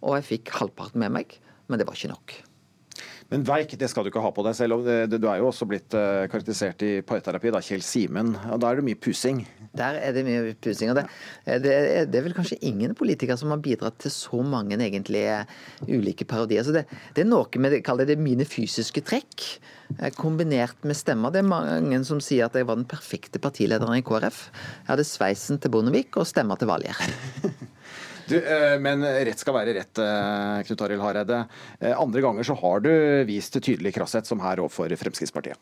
og 0.06 0.14
jeg 0.16 0.24
fikk 0.28 0.50
halvparten 0.54 1.00
med 1.00 1.10
meg, 1.10 1.32
men 1.66 1.80
det 1.80 1.86
var 1.88 1.96
ikke 1.96 2.12
nok. 2.12 2.34
Men 3.32 3.42
veik, 3.46 3.72
det 3.78 3.88
skal 3.90 4.06
du 4.06 4.10
ikke 4.12 4.22
ha 4.22 4.30
på 4.34 4.44
deg 4.46 4.54
selv. 4.54 4.86
Du 5.10 5.26
er 5.26 5.40
jo 5.40 5.48
også 5.48 5.66
blitt 5.66 5.94
eh, 5.98 6.26
karakterisert 6.30 6.82
i 6.86 6.90
parterapi, 7.06 7.50
da, 7.54 7.62
Kjell 7.64 7.82
Simen. 7.82 8.36
Og 8.54 8.60
da 8.62 8.70
er 8.70 8.78
det 8.78 8.86
mye 8.86 8.98
pusing? 9.02 9.40
Der 9.76 9.98
er 9.98 10.14
det 10.14 10.22
mye 10.28 10.54
pusing. 10.62 10.92
Og 10.92 11.00
det, 11.00 11.06
det, 11.64 11.72
er, 11.74 12.06
det 12.06 12.20
er 12.20 12.26
vel 12.28 12.36
kanskje 12.36 12.60
ingen 12.68 12.94
politikere 12.98 13.38
som 13.40 13.50
har 13.50 13.62
bidratt 13.64 13.98
til 14.04 14.14
så 14.14 14.42
mange 14.46 14.78
egentlig 14.78 15.24
ulike 15.88 16.28
parodier. 16.28 16.62
Så 16.62 16.76
det, 16.76 16.86
det 17.16 17.24
er 17.24 17.30
noe 17.32 17.62
med 17.62 17.74
det, 17.74 17.82
det, 18.06 18.18
mine 18.22 18.46
fysiske 18.46 19.02
trekk, 19.10 19.48
eh, 19.98 20.12
kombinert 20.14 20.86
med 20.86 20.98
stemmer. 20.98 21.34
Det 21.34 21.42
er 21.42 21.50
mange 21.50 22.02
som 22.06 22.22
sier 22.22 22.46
at 22.46 22.54
jeg 22.54 22.70
var 22.70 22.78
den 22.78 22.86
perfekte 22.86 23.42
partilederen 23.42 23.98
i 23.98 24.06
KrF. 24.06 24.44
Jeg 24.84 24.92
hadde 24.92 25.08
sveisen 25.08 25.58
til 25.58 25.74
Bondevik 25.74 26.14
og 26.14 26.30
stemmer 26.30 26.62
til 26.62 26.70
Valgerd. 26.70 27.10
Du, 28.26 28.36
eh, 28.38 28.78
men 28.82 29.02
rett 29.04 29.38
skal 29.38 29.54
være 29.54 29.74
rett, 29.76 29.98
eh, 30.02 30.62
Knut 30.66 30.82
Arild 30.82 31.02
Hareide. 31.04 31.44
Eh, 31.80 31.94
Andre 31.94 32.20
ganger 32.24 32.42
så 32.48 32.56
har 32.58 32.80
du 32.82 32.90
vist 33.28 33.54
tydelig 33.62 33.94
krasshet, 33.94 34.26
som 34.26 34.40
her 34.42 34.56
overfor 34.64 34.90
Fremskrittspartiet. 34.98 35.56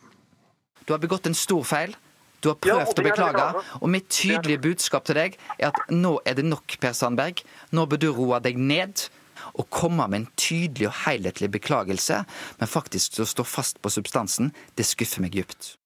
Du 0.86 0.92
har 0.92 1.00
begått 1.00 1.26
en 1.26 1.34
stor 1.36 1.62
feil. 1.64 1.94
Du 2.40 2.50
har 2.50 2.56
prøvd 2.56 2.80
Ja, 2.80 2.84
å 2.84 3.04
beklage. 3.04 3.64
Og 3.80 3.88
mitt 3.88 4.08
tydelige 4.12 4.60
budskap 4.60 5.04
til 5.08 5.14
deg 5.16 5.36
er 5.58 5.68
at 5.68 5.78
nå 5.90 6.18
er 6.26 6.34
det 6.34 6.44
nok, 6.44 6.76
Per 6.80 6.92
Sandberg. 6.92 7.42
Nå 7.72 7.86
bør 7.88 7.98
du 7.98 8.12
roe 8.12 8.40
deg 8.40 8.58
ned 8.60 9.08
og 9.54 9.68
komme 9.70 10.08
med 10.08 10.20
en 10.20 10.26
tydelig 10.36 10.88
og 10.88 10.96
helhetlig 11.04 11.50
beklagelse, 11.52 12.24
men 12.60 12.68
faktisk 12.68 13.20
å 13.20 13.26
stå 13.28 13.44
fast 13.46 13.80
på 13.82 13.90
substansen, 13.92 14.52
det 14.76 14.84
skuffer 14.88 15.20
meg 15.24 15.32
dypt. 15.32 15.76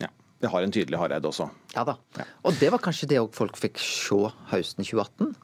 Ja, 0.00 0.08
Vi 0.40 0.46
har 0.48 0.62
en 0.62 0.70
tydelig 0.72 0.98
Hareide 0.98 1.24
også. 1.26 1.50
Ja 1.74 1.82
da. 1.84 1.96
Og 2.44 2.54
det 2.60 2.70
var 2.70 2.78
kanskje 2.78 3.08
det 3.08 3.18
òg 3.18 3.32
folk 3.34 3.56
fikk 3.56 3.78
se 3.78 4.30
høsten 4.52 4.84
2018. 4.84 5.34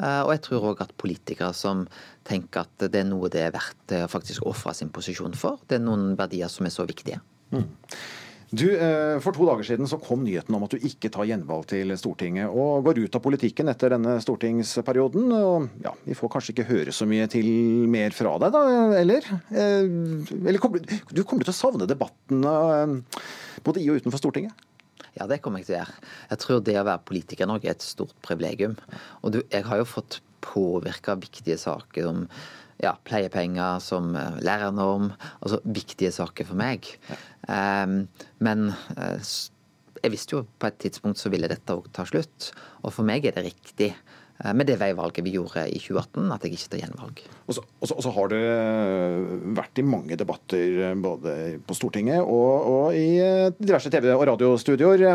Eh, 0.00 0.22
Og 0.26 0.30
jeg 0.34 0.42
tror 0.42 0.68
òg 0.74 0.80
at 0.84 0.92
politikere 0.98 1.52
som 1.54 1.86
tenker 2.26 2.60
at 2.66 2.90
det 2.92 3.00
er 3.00 3.08
noe 3.08 3.28
det 3.32 3.40
er 3.46 3.54
verdt 3.54 3.96
å 3.96 4.06
faktisk 4.10 4.42
å 4.44 4.50
ofre 4.52 4.74
sin 4.74 4.90
posisjon 4.90 5.34
for, 5.34 5.58
det 5.68 5.78
er 5.80 5.84
noen 5.86 6.16
verdier 6.18 6.48
som 6.52 6.66
er 6.66 6.70
så 6.74 6.86
viktige. 6.86 7.20
Du, 8.52 8.68
eh, 8.70 9.18
For 9.20 9.32
to 9.34 9.44
dager 9.48 9.64
siden 9.66 9.88
så 9.90 9.98
kom 10.00 10.22
nyheten 10.22 10.54
om 10.54 10.62
at 10.62 10.70
du 10.70 10.76
ikke 10.78 11.10
tar 11.10 11.26
gjenvalg 11.26 11.64
til 11.66 11.90
Stortinget, 11.98 12.46
og 12.46 12.84
går 12.86 13.00
ut 13.02 13.16
av 13.18 13.22
politikken 13.24 13.68
etter 13.68 13.90
denne 13.90 14.20
stortingsperioden. 14.22 15.32
og 15.32 15.68
ja, 15.82 15.90
Vi 16.06 16.14
får 16.14 16.30
kanskje 16.30 16.52
ikke 16.54 16.68
høre 16.68 16.92
så 16.94 17.06
mye 17.10 17.26
til 17.28 17.46
mer 17.90 18.10
fra 18.14 18.38
deg, 18.38 18.52
da, 18.52 18.62
eller? 19.00 19.22
Eh, 19.50 20.46
Eller 20.46 20.58
du- 21.12 21.24
kommer 21.24 21.42
til 21.44 21.52
å 21.52 21.58
savne 21.58 21.88
debattene 21.88 22.54
eh, 22.82 23.20
både 23.64 23.82
i 23.82 23.88
og 23.90 23.98
utenfor 24.00 24.18
Stortinget? 24.22 24.52
Ja, 25.16 25.26
det 25.30 25.40
kommer 25.44 25.62
jeg 25.62 25.70
til 25.70 25.76
å 25.76 25.80
gjøre. 25.80 25.98
Jeg 26.30 26.42
tror 26.42 26.62
det 26.64 26.76
å 26.76 26.86
være 26.86 27.06
politiker 27.08 27.46
i 27.46 27.50
Norge 27.50 27.70
er 27.70 27.76
et 27.76 27.84
stort 27.84 28.16
privilegium. 28.26 28.76
Og 29.22 29.32
du, 29.36 29.40
jeg 29.52 29.64
har 29.64 29.80
jo 29.80 29.88
fått 29.88 30.20
påvirka 30.44 31.16
viktige 31.18 31.56
saker 31.60 32.08
om 32.10 32.26
ja, 32.82 32.92
pleiepenger, 33.08 33.80
som 33.80 34.12
eh, 34.18 34.40
lærernorm. 34.44 35.10
Altså 35.40 35.62
viktige 35.64 36.12
saker 36.12 36.48
for 36.50 36.60
meg. 36.60 36.90
Ehm, 37.48 38.02
men 38.44 38.68
eh, 38.96 39.32
jeg 40.02 40.12
visste 40.12 40.36
jo 40.36 40.44
på 40.60 40.68
et 40.68 40.78
tidspunkt 40.84 41.20
så 41.20 41.32
ville 41.32 41.48
dette 41.50 41.76
òg 41.76 41.88
ta 41.96 42.04
slutt. 42.08 42.52
Og 42.84 42.92
for 42.92 43.08
meg 43.08 43.24
er 43.24 43.36
det 43.38 43.48
riktig 43.48 43.94
med 44.52 44.68
det 44.68 44.76
veivalget 44.80 45.24
vi 45.24 45.32
gjorde 45.36 45.62
i 45.72 45.78
2018, 45.80 46.26
at 46.34 46.42
jeg 46.44 46.56
ikke 46.56 46.72
tar 46.74 46.80
gjenvalg. 46.82 47.20
Og 47.46 47.56
så, 47.56 47.62
og 47.80 47.88
så, 47.88 47.94
og 47.96 48.02
så 48.04 48.12
har 48.16 48.32
du 48.32 48.36
eh, 48.36 49.30
vært 49.56 49.80
i 49.80 49.84
mange 49.86 50.18
debatter 50.20 50.80
eh, 50.90 50.96
både 51.00 51.36
på 51.64 51.76
Stortinget 51.78 52.20
og, 52.20 52.66
og 52.72 52.98
i 52.98 53.16
eh, 53.22 53.48
diverse 53.56 53.92
TV- 53.92 54.12
og 54.12 54.26
radiostudioer. 54.28 55.06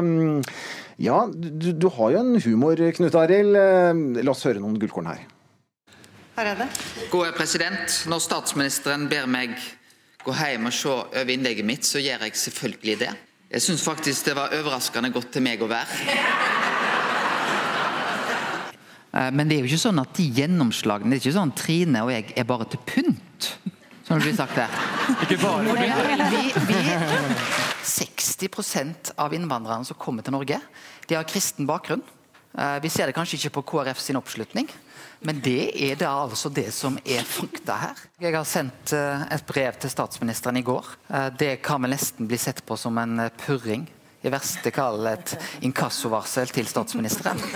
Ja, 1.01 1.19
du, 1.29 1.69
du 1.73 1.87
har 1.97 2.15
jo 2.15 2.23
en 2.23 2.41
humor, 2.41 2.81
Knut 2.97 3.19
Arild. 3.21 3.55
Eh, 3.57 4.23
La 4.25 4.33
oss 4.33 4.45
høre 4.47 4.63
noen 4.63 4.79
gullkorn 4.81 5.11
her. 5.11 5.27
Gode 7.11 7.33
president, 7.37 8.01
når 8.09 8.23
statsministeren 8.23 9.05
ber 9.11 9.29
meg 9.29 9.53
gå 10.25 10.33
hjem 10.37 10.69
og 10.69 10.73
se 10.73 10.89
over 10.89 11.33
innlegget 11.33 11.67
mitt, 11.67 11.85
så 11.85 12.01
gjør 12.01 12.25
jeg 12.25 12.37
selvfølgelig 12.47 12.99
det. 13.05 13.11
Jeg 13.51 13.65
syns 13.65 13.83
faktisk 13.83 14.29
det 14.29 14.37
var 14.37 14.53
overraskende 14.55 15.11
godt 15.13 15.33
til 15.35 15.43
meg 15.45 15.61
å 15.61 15.69
være. 15.69 16.80
Eh, 19.13 19.31
Men 19.31 19.47
det 19.49 19.57
er 19.57 19.65
jo 19.65 19.71
ikke 19.71 19.83
sånn 19.87 20.01
at 20.01 20.13
de 20.17 20.27
gjennomslagene 20.39 21.11
Det 21.11 21.19
er 21.19 21.25
ikke 21.25 21.39
sånn 21.39 21.55
Trine 21.57 22.03
og 22.05 22.11
jeg 22.13 22.31
er 22.37 22.47
bare 22.47 22.67
til 22.71 22.81
pynt, 22.87 23.49
som 24.07 24.17
det 24.19 24.29
blir 24.29 24.37
sagt 24.37 24.55
der. 24.59 24.71
Ikke 25.25 25.39
bare 25.41 25.75
vi, 26.31 26.41
vi, 26.69 26.79
60 27.91 29.13
av 29.17 29.33
innvandrerne 29.35 29.87
som 29.87 29.99
kommer 29.99 30.23
til 30.25 30.35
Norge, 30.35 30.59
de 31.07 31.17
har 31.17 31.27
kristen 31.27 31.67
bakgrunn. 31.69 32.03
Eh, 32.57 32.79
Vi 32.83 32.89
ser 32.89 33.07
det 33.07 33.15
kanskje 33.17 33.39
ikke 33.39 33.55
på 33.59 33.67
KrF 33.73 33.99
sin 33.99 34.19
oppslutning, 34.19 34.69
men 35.21 35.39
det 35.43 35.71
er 35.75 35.95
det 35.99 36.07
altså 36.07 36.49
det 36.49 36.71
som 36.73 36.97
er 37.05 37.23
fakta 37.27 37.75
her. 37.77 37.95
Jeg 38.19 38.33
har 38.35 38.45
sendt 38.47 38.93
eh, 38.93 39.27
et 39.31 39.45
brev 39.45 39.77
til 39.79 39.91
statsministeren 39.91 40.57
i 40.57 40.65
går. 40.65 40.85
Det 41.37 41.61
kan 41.61 41.81
vel 41.83 41.93
nesten 41.93 42.27
bli 42.27 42.37
sett 42.41 42.63
på 42.65 42.77
som 42.79 42.97
en 42.97 43.27
purring. 43.45 43.87
I 44.21 44.29
verste 44.29 44.71
fall 44.75 45.07
et 45.09 45.35
inkassovarsel 45.65 46.53
til 46.53 46.69
statsministeren. 46.69 47.41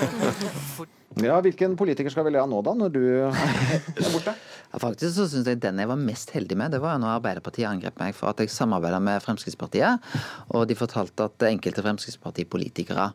Ja, 1.24 1.38
Hvilken 1.40 1.78
politiker 1.80 2.12
skal 2.12 2.26
vi 2.28 2.34
le 2.34 2.42
av 2.42 2.50
nå, 2.52 2.58
da, 2.66 2.74
når 2.76 2.90
du 2.92 3.04
er 3.08 4.10
borte? 4.12 4.34
Ja, 4.74 4.80
faktisk 4.84 5.14
så 5.16 5.28
synes 5.32 5.48
jeg 5.48 5.62
Den 5.64 5.80
jeg 5.80 5.88
var 5.88 6.02
mest 6.02 6.34
heldig 6.36 6.58
med, 6.60 6.74
det 6.76 6.82
var 6.84 6.98
når 7.00 7.22
Arbeiderpartiet 7.22 7.70
angrep 7.70 8.02
meg 8.02 8.18
for 8.18 8.34
at 8.34 8.42
jeg 8.44 8.52
samarbeida 8.52 9.00
med 9.00 9.24
Fremskrittspartiet. 9.24 10.04
Og 10.52 10.66
de 10.68 10.76
fortalte 10.76 11.30
at 11.30 11.48
enkelte 11.48 11.86
Fremskrittspartipolitikere 11.86 13.08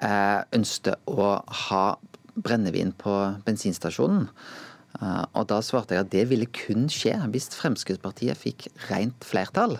eh, 0.00 0.40
ønsket 0.56 1.12
å 1.12 1.34
ha 1.66 1.84
brennevin 2.32 2.94
på 2.96 3.18
bensinstasjonen. 3.44 4.30
Eh, 5.02 5.24
og 5.36 5.50
da 5.52 5.60
svarte 5.64 5.98
jeg 5.98 6.06
at 6.06 6.12
det 6.14 6.24
ville 6.32 6.48
kun 6.48 6.88
skje 6.92 7.18
hvis 7.34 7.52
Fremskrittspartiet 7.58 8.40
fikk 8.40 8.70
rent 8.88 9.28
flertall. 9.28 9.76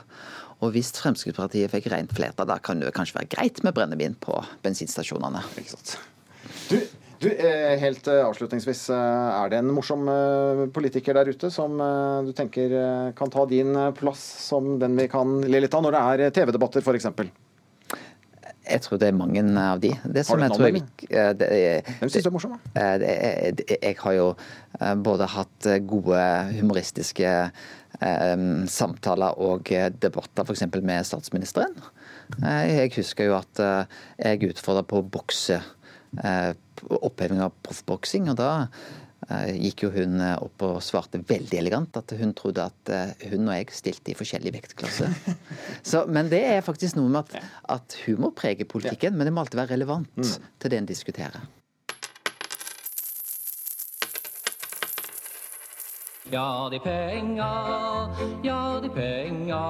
Og 0.63 0.71
hvis 0.77 0.93
Fremskrittspartiet 0.95 1.73
fikk 1.73 1.91
rent 1.91 2.13
flertall, 2.15 2.47
da 2.49 2.59
kan 2.63 2.83
det 2.83 2.95
kanskje 2.95 3.19
være 3.19 3.31
greit 3.35 3.63
med 3.67 3.75
brennevin 3.75 4.15
på 4.23 4.37
bensinstasjonene. 4.63 5.43
Ikke 5.59 5.75
sant. 5.75 5.97
Du, 6.71 6.77
du 7.25 7.29
eh, 7.33 7.75
helt 7.83 8.07
eh, 8.11 8.23
avslutningsvis, 8.23 8.85
eh, 8.95 9.31
er 9.43 9.51
det 9.51 9.59
en 9.59 9.73
morsom 9.75 10.07
politiker 10.75 11.19
der 11.19 11.33
ute 11.35 11.51
som 11.51 11.75
du 12.27 12.31
tenker 12.37 12.77
kan 13.19 13.33
ta 13.33 13.47
din 13.51 13.75
plass 13.99 14.23
som 14.47 14.77
den 14.83 14.95
vi 14.99 15.09
kan 15.11 15.41
le 15.43 15.65
litt 15.65 15.75
av 15.75 15.83
når 15.83 15.97
det 15.97 16.05
er 16.05 16.37
TV-debatter, 16.39 16.87
f.eks.? 16.87 17.11
Jeg 18.63 18.83
tror 18.85 18.99
det 19.03 19.09
er 19.11 19.17
mange 19.17 19.43
av 19.59 19.81
de. 19.83 19.91
Det 20.07 20.23
Har 20.29 20.39
du 20.39 20.45
et 20.45 20.53
navn, 20.55 20.77
eh, 21.11 21.95
Hvem 21.99 22.11
syns 22.11 22.23
du 22.25 22.29
er 22.29 22.35
morsom? 22.35 22.55
Eh, 22.79 23.53
Jeg 23.83 23.97
har 23.99 24.13
jo 24.13 24.29
eh, 24.81 24.95
både 24.95 25.27
hatt 25.27 25.69
gode 25.87 26.23
humoristiske 26.61 27.51
samtaler 28.73 29.37
og 29.39 29.69
debatter 30.01 30.47
f.eks. 30.49 30.65
med 30.83 31.05
statsministeren. 31.07 31.75
Jeg 32.41 32.91
husker 32.97 33.29
jo 33.29 33.37
at 33.37 33.61
jeg 34.19 34.49
utfordra 34.49 34.83
på 34.83 35.03
bokse, 35.07 35.61
oppheving 36.89 37.45
av 37.45 37.53
proffboksing, 37.63 38.31
og 38.33 38.41
da 38.41 38.67
gikk 39.57 39.87
jo 39.87 39.91
hun 39.95 40.21
eh, 40.23 40.35
opp 40.43 40.65
og 40.67 40.81
svarte 40.85 41.21
veldig 41.29 41.59
elegant 41.61 41.97
at 41.99 42.15
hun 42.19 42.35
trodde 42.39 42.67
at 42.69 42.93
eh, 42.93 43.15
hun 43.33 43.49
og 43.49 43.57
jeg 43.57 43.73
stilte 43.77 44.13
i 44.13 44.19
forskjellig 44.19 44.55
vektklasser. 44.59 45.15
Så, 45.91 46.05
men 46.09 46.31
det 46.33 46.43
er 46.51 46.65
faktisk 46.67 46.99
noe 46.99 47.11
med 47.13 47.25
at, 47.25 47.51
at 47.79 47.99
humor 48.07 48.35
preger 48.37 48.69
politikken, 48.69 49.17
men 49.17 49.29
det 49.29 49.35
må 49.35 49.45
alltid 49.45 49.63
være 49.63 49.75
relevant 49.77 50.23
til 50.23 50.73
det 50.73 50.81
en 50.81 50.89
diskuterer. 50.89 51.43
Ja, 56.33 56.69
de 56.73 56.79
penga, 56.81 57.49
ja, 58.47 58.81
de 58.81 58.89
penga 58.95 59.65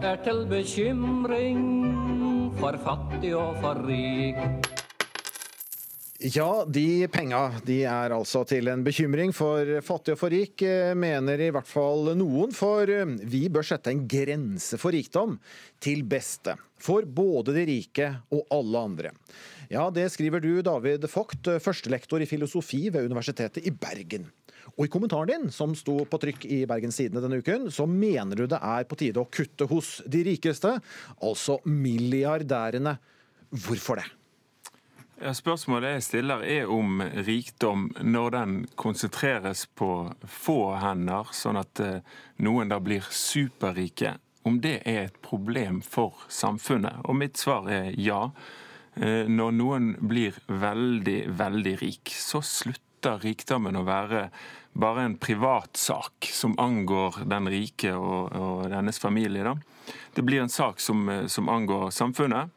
er 0.00 0.22
til 0.24 0.46
bekymring 0.48 1.66
for 2.56 2.78
fattig 2.80 3.34
og 3.36 3.58
for 3.60 3.82
rik. 3.84 4.77
Ja, 6.18 6.64
de 6.66 7.06
penga 7.14 7.60
de 7.62 7.76
er 7.86 8.10
altså 8.10 8.40
til 8.50 8.66
en 8.66 8.80
bekymring 8.82 9.30
for 9.30 9.68
fattig 9.86 10.16
og 10.16 10.18
for 10.18 10.34
rik, 10.34 10.64
eh, 10.66 10.90
mener 10.98 11.38
i 11.38 11.52
hvert 11.54 11.70
fall 11.70 12.10
noen. 12.18 12.50
For 12.50 12.90
eh, 12.90 13.12
vi 13.22 13.44
bør 13.46 13.62
sette 13.68 13.92
en 13.94 14.00
grense 14.10 14.80
for 14.82 14.90
rikdom 14.90 15.36
til 15.78 16.02
beste 16.02 16.56
for 16.82 17.06
både 17.06 17.54
de 17.54 17.64
rike 17.70 18.10
og 18.34 18.50
alle 18.50 18.82
andre. 18.90 19.14
Ja, 19.70 19.86
det 19.94 20.08
skriver 20.10 20.42
du, 20.42 20.58
David 20.66 21.06
Vogt, 21.06 21.52
førstelektor 21.62 22.18
i 22.18 22.26
filosofi 22.26 22.88
ved 22.90 23.06
Universitetet 23.06 23.62
i 23.62 23.70
Bergen. 23.70 24.26
Og 24.74 24.88
i 24.88 24.90
kommentaren 24.90 25.30
din, 25.30 25.48
som 25.54 25.78
sto 25.78 26.00
på 26.02 26.18
trykk 26.18 26.50
i 26.50 26.64
Bergens 26.66 26.98
Tidende 26.98 27.22
denne 27.22 27.38
uken, 27.38 27.70
så 27.70 27.86
mener 27.86 28.42
du 28.42 28.48
det 28.50 28.58
er 28.58 28.90
på 28.90 28.98
tide 28.98 29.22
å 29.22 29.30
kutte 29.30 29.70
hos 29.70 30.00
de 30.02 30.26
rikeste, 30.32 30.80
altså 31.22 31.62
milliardærene. 31.62 32.98
Hvorfor 33.54 34.02
det? 34.02 34.17
Ja, 35.18 35.32
spørsmålet 35.34 35.96
jeg 35.96 36.02
stiller 36.06 36.42
er 36.46 36.68
om 36.70 37.00
rikdom, 37.26 37.88
når 38.06 38.30
den 38.36 38.52
konsentreres 38.78 39.64
på 39.74 40.12
få 40.22 40.76
hender, 40.78 41.32
sånn 41.34 41.58
at 41.58 41.80
eh, 41.82 42.04
noen 42.46 42.70
da 42.70 42.78
blir 42.78 43.02
superrike, 43.10 44.12
om 44.46 44.60
det 44.62 44.76
er 44.86 45.08
et 45.08 45.16
problem 45.24 45.80
for 45.82 46.20
samfunnet. 46.30 47.00
Og 47.10 47.18
mitt 47.18 47.40
svar 47.40 47.66
er 47.66 47.90
ja. 47.98 48.28
Eh, 48.94 49.26
Når 49.26 49.56
noen 49.58 49.88
blir 49.98 50.38
veldig, 50.46 51.18
veldig 51.34 51.74
rik, 51.82 52.14
så 52.14 52.38
slutter 52.38 53.18
rikdommen 53.18 53.74
å 53.74 53.82
være 53.88 54.28
bare 54.78 55.02
en 55.02 55.18
privatsak 55.18 56.30
som 56.30 56.54
angår 56.62 57.24
den 57.26 57.50
rike 57.50 57.90
og, 57.98 58.38
og 58.38 58.70
dennes 58.70 59.02
familie. 59.02 59.42
Da. 59.42 59.56
Det 60.14 60.22
blir 60.22 60.46
en 60.46 60.54
sak 60.60 60.78
som, 60.78 61.10
som 61.26 61.50
angår 61.50 61.90
samfunnet 61.90 62.54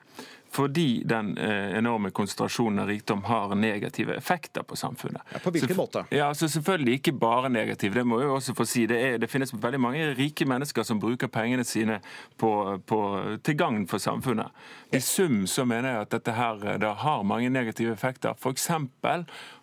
fordi 0.52 1.04
den 1.06 1.38
eh, 1.38 1.78
enorme 1.78 2.12
konsentrasjonen 2.12 2.80
av 2.80 2.88
rikdom 2.88 3.24
har 3.24 3.56
negative 3.56 4.16
effekter 4.16 4.64
på 4.64 4.76
samfunnet. 4.76 5.22
Ja, 5.34 5.40
på 5.40 5.52
hvilken 5.52 5.78
måte? 5.78 6.06
Ja, 6.10 6.34
så 6.34 6.50
Selvfølgelig 6.52 6.94
ikke 6.94 7.12
bare 7.12 7.50
negativ, 7.50 7.94
det 7.94 8.04
må 8.04 8.20
jeg 8.20 8.30
også 8.30 8.56
få 8.58 8.66
si. 8.68 8.84
Det, 8.86 8.98
er, 9.00 9.18
det 9.18 9.30
finnes 9.32 9.54
veldig 9.54 9.80
mange 9.80 10.10
rike 10.18 10.46
mennesker 10.46 10.84
som 10.84 11.00
bruker 11.00 11.32
pengene 11.32 11.64
sine 11.64 12.02
på, 12.38 12.52
på, 12.86 13.00
til 13.48 13.56
gagn 13.58 13.88
for 13.88 14.04
samfunnet. 14.04 14.52
I 14.92 15.00
sum 15.00 15.46
så 15.48 15.64
mener 15.66 15.94
jeg 15.94 16.08
at 16.08 16.18
dette 16.18 16.36
her 16.36 16.60
det 16.84 16.94
har 17.06 17.24
mange 17.24 17.50
negative 17.50 17.96
effekter. 17.96 18.36
F.eks. 18.36 18.68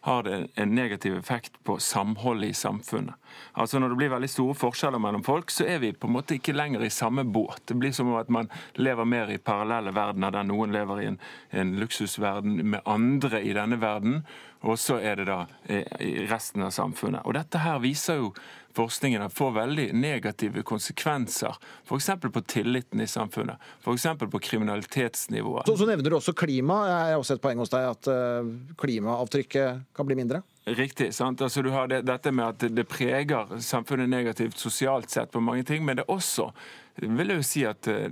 har 0.08 0.22
det 0.24 0.38
en 0.56 0.74
negativ 0.74 1.18
effekt 1.18 1.60
på 1.68 1.76
samholdet 1.78 2.54
i 2.54 2.56
samfunnet. 2.56 3.14
Altså 3.58 3.78
Når 3.78 3.92
det 3.92 3.98
blir 4.00 4.12
veldig 4.12 4.30
store 4.30 4.56
forskjeller 4.58 5.02
mellom 5.02 5.24
folk, 5.26 5.50
så 5.50 5.66
er 5.68 5.80
vi 5.82 5.92
på 5.92 6.08
en 6.08 6.16
måte 6.18 6.38
ikke 6.38 6.56
lenger 6.56 6.84
i 6.84 6.92
samme 6.92 7.24
båt. 7.24 7.64
Det 7.68 7.76
blir 7.78 7.92
som 7.96 8.12
at 8.18 8.30
man 8.32 8.50
lever 8.76 9.08
mer 9.08 9.32
i 9.32 9.38
parallelle 9.38 9.94
verdener 9.94 10.34
der 10.34 10.46
noen 10.48 10.74
lever 10.74 11.02
i 11.02 11.08
en, 11.12 11.18
en 11.50 11.74
luksusverden 11.80 12.62
med 12.64 12.86
andre 12.86 13.42
i 13.42 13.54
denne 13.56 13.80
verden, 13.80 14.22
og 14.60 14.78
så 14.78 14.98
er 14.98 15.20
det 15.20 15.28
da 15.28 15.42
eh, 15.70 15.86
i 16.02 16.26
resten 16.26 16.64
av 16.66 16.72
samfunnet. 16.74 17.22
Og 17.26 17.36
Dette 17.36 17.60
her 17.62 17.78
viser 17.82 18.18
jo 18.18 18.32
forskningen 18.78 19.22
at 19.22 19.34
får 19.34 19.52
veldig 19.54 19.86
negative 19.98 20.62
konsekvenser. 20.66 21.56
F.eks. 21.86 22.10
på 22.22 22.42
tilliten 22.46 23.00
i 23.00 23.06
samfunnet. 23.06 23.62
F.eks. 23.82 24.06
på 24.18 24.38
kriminalitetsnivået. 24.38 25.66
Så, 25.66 25.76
så 25.78 25.86
nevner 25.86 26.10
du 26.10 26.18
også 26.18 26.34
klima. 26.38 26.80
Jeg 26.86 27.14
har 27.14 27.22
også 27.22 27.38
et 27.38 27.42
poeng 27.42 27.62
hos 27.62 27.72
deg 27.74 27.88
at 27.88 28.10
uh, 28.10 28.50
klimaavtrykket 28.78 29.82
kan 29.94 30.10
bli 30.10 30.18
mindre? 30.18 30.42
Riktig. 30.68 31.10
sant? 31.14 31.42
Altså 31.42 31.62
Du 31.62 31.70
har 31.74 31.90
det, 31.90 32.02
dette 32.06 32.34
med 32.34 32.54
at 32.54 32.68
det 32.74 32.86
preger 32.90 33.58
samfunnet 33.62 34.10
negativt 34.10 34.58
sosialt 34.58 35.10
sett 35.10 35.32
på 35.34 35.42
mange 35.42 35.66
ting, 35.66 35.84
men 35.86 35.98
det 35.98 36.06
er 36.06 36.14
også 36.18 36.52
vil 36.98 37.30
jeg 37.30 37.38
jo 37.38 37.46
si 37.46 37.66
at 37.66 37.90
uh, 37.90 38.08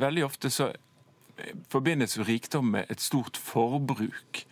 veldig 0.00 0.24
ofte 0.24 0.52
så 0.52 0.72
forbindes 1.72 2.18
rikdom 2.18 2.72
med 2.74 2.90
et 2.92 3.00
stort 3.00 3.36
forbruk. 3.40 4.44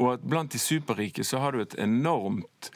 Og 0.00 0.14
at 0.14 0.24
blant 0.24 0.52
de 0.52 0.60
superrike 0.60 1.24
så 1.24 1.42
har 1.42 1.52
du 1.52 1.62
et 1.62 1.78
enormt 1.80 2.72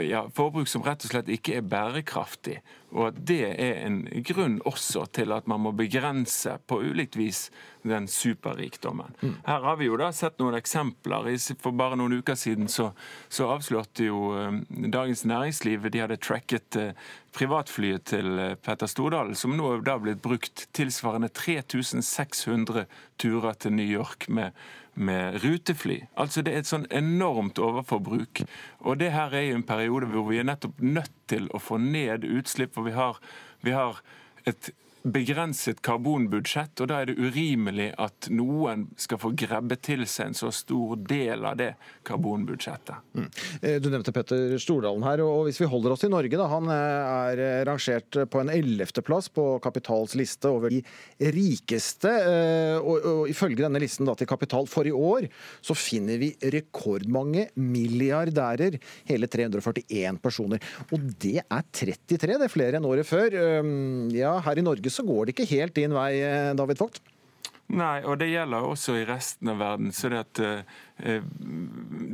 ja, 0.00 0.24
forbruk 0.34 0.68
som 0.68 0.82
rett 0.84 1.04
og 1.04 1.12
slett 1.12 1.30
ikke 1.32 1.58
er 1.58 1.66
bærekraftig. 1.68 2.58
Og 2.94 3.08
at 3.08 3.16
det 3.26 3.40
er 3.50 3.80
en 3.84 4.02
grunn 4.26 4.60
også 4.68 5.04
til 5.16 5.34
at 5.34 5.48
man 5.50 5.64
må 5.64 5.72
begrense 5.76 6.54
på 6.68 6.78
ulikt 6.86 7.18
vis 7.18 7.48
den 7.82 8.06
superrikdommen. 8.08 9.16
Mm. 9.20 9.34
Her 9.48 9.66
har 9.66 9.80
vi 9.80 9.88
jo 9.88 9.98
da 10.00 10.12
sett 10.14 10.38
noen 10.40 10.56
eksempler. 10.56 11.26
For 11.60 11.74
bare 11.76 11.98
noen 12.00 12.14
uker 12.20 12.38
siden 12.38 12.70
så, 12.70 12.92
så 13.28 13.50
avslørte 13.56 14.06
jo 14.06 14.30
um, 14.38 14.62
Dagens 14.70 15.24
Næringsliv 15.28 15.90
De 15.90 16.04
hadde 16.04 16.20
tracket 16.22 16.78
uh, 16.80 17.10
privatflyet 17.34 18.06
til 18.14 18.40
Petter 18.62 18.88
Stordalen, 18.88 19.34
som 19.34 19.56
nå 19.58 19.72
er 19.74 19.84
da 19.84 19.98
blitt 19.98 20.22
brukt 20.22 20.68
tilsvarende 20.76 21.32
3600 21.34 22.86
turer 23.18 23.58
til 23.58 23.74
New 23.74 23.90
York 23.90 24.28
med 24.30 24.54
med 24.94 25.40
rutefly. 25.44 26.04
Altså 26.16 26.42
Det 26.42 26.54
er 26.54 26.62
et 26.62 26.70
sånn 26.70 26.86
enormt 26.90 27.58
overforbruk. 27.58 28.44
Og 28.86 29.00
det 29.00 29.12
her 29.14 29.34
er 29.34 29.48
jo 29.48 29.58
en 29.58 29.66
periode 29.66 30.10
hvor 30.12 30.28
vi 30.30 30.38
er 30.38 30.48
nettopp 30.48 30.80
nødt 30.80 31.14
til 31.30 31.48
å 31.54 31.62
få 31.62 31.78
ned 31.82 32.24
utslipp. 32.24 32.74
for 32.74 32.82
vi 32.82 32.92
har, 32.92 33.18
vi 33.62 33.70
har 33.70 34.02
et 34.46 34.70
begrenset 35.04 35.82
karbonbudsjett, 35.84 36.80
og 36.80 36.88
da 36.88 37.02
er 37.02 37.10
det 37.10 37.18
urimelig 37.20 37.90
at 38.00 38.30
noen 38.32 38.86
skal 38.96 39.20
få 39.20 39.34
grebbe 39.36 39.76
til 39.84 40.06
seg 40.08 40.30
en 40.30 40.36
så 40.38 40.48
stor 40.54 40.96
del 41.04 41.44
av 41.44 41.58
det 41.60 41.74
karbonbudsjettet. 42.08 43.04
Mm. 43.12 43.26
Eh, 43.60 43.76
du 43.84 43.90
nevnte 43.92 44.14
Petter 44.16 44.54
Stordalen 44.62 45.04
her, 45.04 45.20
og 45.20 45.44
hvis 45.44 45.60
vi 45.60 45.68
holder 45.68 45.92
oss 45.92 46.06
i 46.08 46.10
Norge, 46.12 46.38
da. 46.40 46.46
Han 46.48 46.70
eh, 46.72 47.10
er 47.34 47.42
eh, 47.44 47.64
rangert 47.68 48.16
på 48.32 48.40
en 48.40 48.52
ellevteplass 48.54 49.28
på 49.36 49.44
Kapitals 49.64 50.16
liste 50.16 50.48
over 50.48 50.72
de 50.72 50.80
rikeste. 51.34 52.12
Og, 52.80 53.04
og 53.10 53.28
ifølge 53.28 53.60
denne 53.60 53.82
listen 53.82 54.08
da, 54.08 54.14
til 54.16 54.28
Kapital 54.30 54.68
for 54.70 54.88
i 54.88 54.94
år, 54.94 55.28
så 55.64 55.76
finner 55.76 56.16
vi 56.22 56.32
rekordmange 56.54 57.50
milliardærer. 57.60 58.78
Hele 59.10 59.28
341 59.28 60.22
personer. 60.24 60.64
Og 60.94 61.04
det 61.20 61.42
er 61.44 61.68
33, 61.68 62.38
det 62.40 62.48
er 62.48 62.52
flere 62.52 62.80
enn 62.80 62.88
året 62.88 63.08
før. 63.08 63.36
Ja, 64.14 64.36
her 64.44 64.60
i 64.60 64.64
Norge 64.64 64.93
så 64.94 65.04
går 65.06 65.26
det 65.26 65.34
ikke 65.34 65.50
helt 65.50 65.76
din 65.76 65.94
vei, 65.96 66.12
eh, 66.22 66.52
David 66.58 66.80
Vogt? 66.80 67.02
Nei, 67.74 68.02
og 68.04 68.18
det 68.20 68.28
gjelder 68.28 68.66
også 68.68 68.94
i 68.98 69.06
resten 69.08 69.48
av 69.48 69.58
verden. 69.62 69.92
så 69.92 70.10
det, 70.12 70.18
at, 70.18 70.38
eh, 70.98 71.22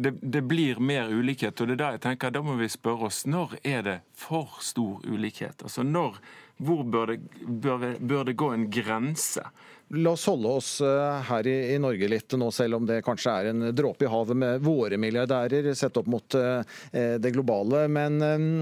det, 0.05 0.13
det, 0.23 0.43
blir 0.43 0.79
mer 0.79 1.11
ulikhet. 1.11 1.61
og 1.61 1.67
det 1.67 1.75
er 1.75 1.83
der 1.83 1.97
jeg 1.99 2.01
tenker, 2.01 2.31
Da 2.31 2.43
må 2.43 2.55
vi 2.55 2.69
spørre 2.69 3.11
oss 3.11 3.27
når 3.27 3.59
er 3.65 3.83
det 3.83 4.01
for 4.15 4.59
stor 4.61 5.03
ulikhet? 5.05 5.63
Altså 5.63 5.83
når, 5.83 6.21
Hvor 6.57 6.83
bør 6.85 7.07
det, 7.07 7.21
bør, 7.41 7.99
bør 7.99 8.25
det 8.25 8.37
gå 8.37 8.53
en 8.53 8.71
grense? 8.71 9.43
La 9.91 10.13
oss 10.15 10.29
holde 10.31 10.51
oss 10.61 10.69
eh, 10.87 11.23
her 11.27 11.47
i, 11.51 11.79
Norge 11.83 12.07
litt 12.07 12.37
nå, 12.39 12.51
selv 12.55 12.79
om 12.79 12.85
det 12.87 13.01
kanskje 13.03 13.33
er 13.35 13.49
en 13.51 13.65
dråpe 13.75 14.07
i 14.07 14.11
havet 14.11 14.39
med 14.39 14.63
våre 14.63 14.99
milliardærer 15.03 15.73
sett 15.75 15.99
opp 15.99 16.07
mot 16.11 16.37
uh, 16.39 16.63
det 16.93 17.33
globale. 17.35 17.89
Men 17.91 18.21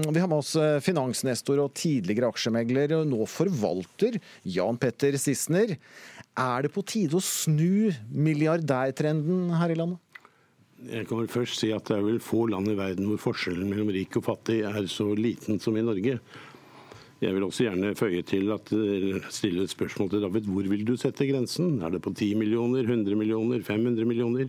vi 0.09 0.23
har 0.23 0.29
med 0.29 0.39
oss 0.39 0.55
finansnestor 0.81 1.61
og 1.61 1.75
tidligere 1.77 2.31
aksjemegler, 2.33 2.95
og 2.97 3.11
nå 3.11 3.29
forvalter 3.29 4.17
Jan 4.41 4.81
Petter 4.81 5.19
Sissener. 5.21 5.77
Er 6.39 6.65
det 6.65 6.73
på 6.73 6.85
tide 6.87 7.19
å 7.19 7.23
snu 7.23 7.93
milliardærtrenden 8.09 9.53
her 9.59 9.73
i 9.73 9.77
landet? 9.77 10.01
Jeg 10.87 11.09
kan 11.09 11.19
vel 11.19 11.31
først 11.31 11.59
si 11.59 11.73
at 11.75 11.89
det 11.89 11.97
er 11.97 12.05
vel 12.05 12.21
få 12.23 12.45
land 12.47 12.71
i 12.71 12.77
verden 12.77 13.09
hvor 13.09 13.19
forskjellen 13.29 13.67
mellom 13.67 13.89
rik 13.91 14.15
og 14.15 14.23
fattig 14.29 14.61
er 14.63 14.85
så 14.87 15.09
liten 15.17 15.59
som 15.59 15.75
i 15.75 15.83
Norge. 15.83 16.19
Jeg 17.19 17.35
vil 17.35 17.43
også 17.43 17.65
gjerne 17.65 17.95
føye 17.99 18.21
til 18.23 18.51
at 18.55 18.71
eh, 18.75 19.17
stille 19.33 19.65
et 19.65 19.73
spørsmål 19.73 20.11
til 20.13 20.23
David. 20.23 20.47
Hvor 20.47 20.69
vil 20.71 20.85
du 20.87 20.93
sette 20.99 21.27
grensen? 21.27 21.81
Er 21.83 21.91
det 21.91 22.03
på 22.05 22.13
10 22.13 22.33
millioner, 22.39 22.85
100 22.87 23.19
millioner, 23.19 23.63
500 23.65 24.07
millioner? 24.07 24.47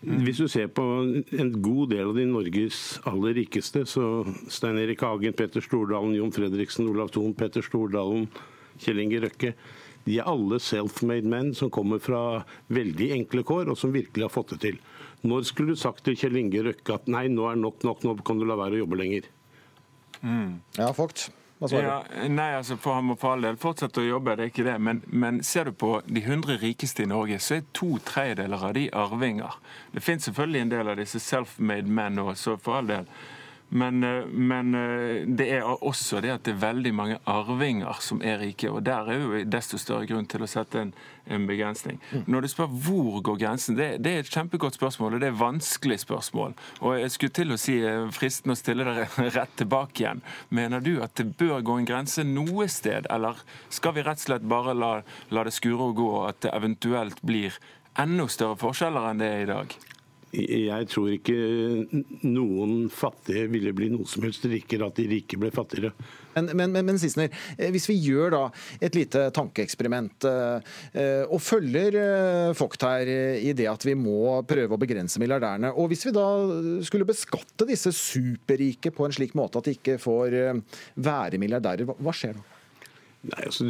Hvis 0.00 0.38
du 0.40 0.46
ser 0.48 0.70
på 0.72 0.84
en 1.36 1.50
god 1.60 1.90
del 1.92 2.06
av 2.08 2.16
de 2.16 2.24
Norges 2.24 2.78
aller 3.04 3.36
rikeste, 3.36 3.82
så 3.84 4.24
Stein 4.48 4.80
Erik 4.80 5.04
Hagen, 5.04 5.36
Petter 5.36 5.60
Stordalen, 5.60 6.16
Jon 6.16 6.32
Fredriksen, 6.32 6.88
Olav 6.88 7.12
Thon, 7.12 7.34
Petter 7.36 7.60
Stordalen, 7.60 8.24
Kjell 8.80 9.02
Inge 9.02 9.20
Røkke 9.26 9.52
de 10.06 10.16
er 10.18 10.28
alle 10.28 10.58
self-made 10.62 11.28
menn 11.28 11.50
som 11.56 11.70
kommer 11.72 12.00
fra 12.02 12.42
veldig 12.72 13.10
enkle 13.18 13.44
kår, 13.46 13.68
og 13.70 13.78
som 13.78 13.92
virkelig 13.92 14.26
har 14.26 14.32
fått 14.32 14.54
det 14.54 14.60
til. 14.64 14.78
Når 15.28 15.44
skulle 15.50 15.76
du 15.76 15.80
sagt 15.80 16.06
til 16.06 16.16
Kjell 16.16 16.38
Inge 16.40 16.64
Røkke 16.70 16.96
at 16.96 17.10
nei, 17.12 17.26
nå 17.28 17.50
er 17.50 17.60
nok 17.60 17.84
nok, 17.84 18.06
nå 18.06 18.16
kan 18.24 18.40
du 18.40 18.46
la 18.48 18.56
være 18.58 18.78
å 18.78 18.82
jobbe 18.84 19.00
lenger? 19.02 19.28
Mm. 20.24 20.56
Ja, 20.78 20.88
Vogt. 20.96 21.28
Hva 21.60 21.68
svarer 21.68 21.88
ja, 21.90 22.28
nei, 22.32 22.54
altså 22.56 22.78
for 22.80 22.96
Han 22.96 23.10
må 23.10 23.16
for 23.20 23.36
all 23.36 23.44
del 23.44 23.58
fortsette 23.60 24.00
å 24.00 24.06
jobbe, 24.06 24.32
det 24.38 24.46
er 24.46 24.52
ikke 24.52 24.64
det. 24.64 24.76
Men, 24.80 25.02
men 25.12 25.42
ser 25.44 25.68
du 25.68 25.76
på 25.76 25.98
de 26.06 26.22
100 26.22 26.56
rikeste 26.62 27.04
i 27.04 27.10
Norge, 27.10 27.36
så 27.44 27.58
er 27.58 27.66
to 27.76 27.98
tredjedeler 28.08 28.64
av 28.70 28.72
de 28.78 28.86
arvinger. 28.96 29.58
Det 29.92 30.00
finnes 30.00 30.24
selvfølgelig 30.24 30.64
en 30.64 30.72
del 30.72 30.92
av 30.94 30.96
disse 31.02 31.20
self-made 31.20 31.92
men 32.00 32.22
også, 32.24 32.56
for 32.64 32.80
all 32.80 32.88
del. 32.88 33.10
Men, 33.70 34.04
eh, 34.04 34.26
men, 34.26 34.74
eh, 34.74 35.26
det 35.26 35.46
er 35.54 35.62
også 35.62 36.20
det 36.20 36.32
at 36.34 36.42
det 36.44 36.56
er 36.56 36.62
veldig 36.64 36.92
mange 36.94 37.18
arvinger 37.26 38.00
som 38.02 38.22
er 38.22 38.40
rike. 38.42 38.70
og 38.70 38.82
Der 38.84 39.06
er 39.10 39.20
jo 39.20 39.44
desto 39.44 39.78
større 39.78 40.06
grunn 40.10 40.26
til 40.26 40.42
å 40.42 40.48
sette 40.50 40.80
en, 40.80 40.92
en 41.26 41.46
begrensning. 41.46 42.00
Mm. 42.10 42.24
Når 42.26 42.40
du 42.40 42.48
spør 42.48 42.66
hvor 42.66 43.20
går 43.22 43.38
grensen, 43.38 43.76
det, 43.78 44.02
det, 44.02 44.12
er 44.12 44.24
et 44.24 44.32
kjempegodt 44.32 44.74
spørsmål, 44.74 45.14
og 45.14 45.20
det 45.20 45.28
er 45.30 45.36
et 45.36 45.40
vanskelig 45.40 46.00
spørsmål. 46.02 46.56
Og 46.80 46.98
jeg 46.98 47.14
skulle 47.14 47.36
til 47.38 47.54
å 47.54 47.60
si 47.60 47.76
eh, 47.78 48.08
fristende 48.10 48.58
å 48.58 48.60
stille 48.60 48.86
deg 48.88 49.18
rett 49.38 49.54
tilbake 49.60 50.02
igjen. 50.02 50.24
Mener 50.50 50.82
du 50.82 50.96
at 51.04 51.14
det 51.20 51.36
bør 51.38 51.62
gå 51.62 51.78
en 51.78 51.86
grense 51.86 52.26
noe 52.26 52.66
sted, 52.68 53.06
eller 53.10 53.38
skal 53.70 53.94
vi 53.94 54.06
rett 54.06 54.18
og 54.18 54.26
slett 54.26 54.50
bare 54.50 54.74
la, 54.74 54.96
la 55.30 55.46
det 55.46 55.54
skure 55.54 55.92
og 55.92 55.96
gå, 56.00 56.10
og 56.24 56.28
at 56.32 56.42
det 56.42 56.56
eventuelt 56.58 57.22
blir 57.22 57.54
enda 57.98 58.26
større 58.30 58.58
forskjeller 58.58 59.12
enn 59.12 59.22
det 59.22 59.30
er 59.30 59.46
i 59.46 59.50
dag? 59.54 59.78
Jeg 60.30 60.86
tror 60.92 61.10
ikke 61.10 61.36
noen 62.22 62.84
fattige 62.94 63.48
ville 63.50 63.72
bli 63.74 63.88
noe 63.90 64.06
som 64.06 64.22
helst 64.22 64.44
rikere 64.46 64.86
at 64.86 65.00
de 65.00 65.08
rike 65.10 65.38
ble 65.40 65.50
fattigere. 65.54 65.90
Men, 66.36 66.52
men, 66.54 66.70
men, 66.70 66.86
men 66.86 67.00
Sissener, 67.02 67.32
eh, 67.56 67.72
hvis 67.74 67.88
vi 67.90 67.96
gjør 67.98 68.36
da 68.36 68.42
et 68.78 68.94
lite 68.94 69.24
tankeeksperiment 69.34 70.28
eh, 70.30 70.70
eh, 70.94 71.24
og 71.26 71.42
følger 71.42 71.98
Vogt 72.60 72.86
her 72.86 73.10
i 73.40 73.50
det 73.56 73.66
at 73.70 73.84
vi 73.86 73.96
må 73.98 74.38
prøve 74.46 74.76
å 74.76 74.80
begrense 74.80 75.18
milliardærene, 75.22 75.72
og 75.74 75.90
hvis 75.90 76.06
vi 76.06 76.14
da 76.14 76.26
skulle 76.86 77.08
beskatte 77.08 77.66
disse 77.66 77.92
superrike 77.96 78.94
på 78.94 79.06
en 79.06 79.16
slik 79.16 79.34
måte 79.38 79.58
at 79.58 79.66
de 79.66 79.74
ikke 79.78 79.98
får 80.02 80.38
være 80.94 81.42
milliardærer, 81.42 81.90
hva 81.90 82.14
skjer 82.14 82.38
da? 82.38 82.49
Nei, 83.20 83.40
altså, 83.44 83.66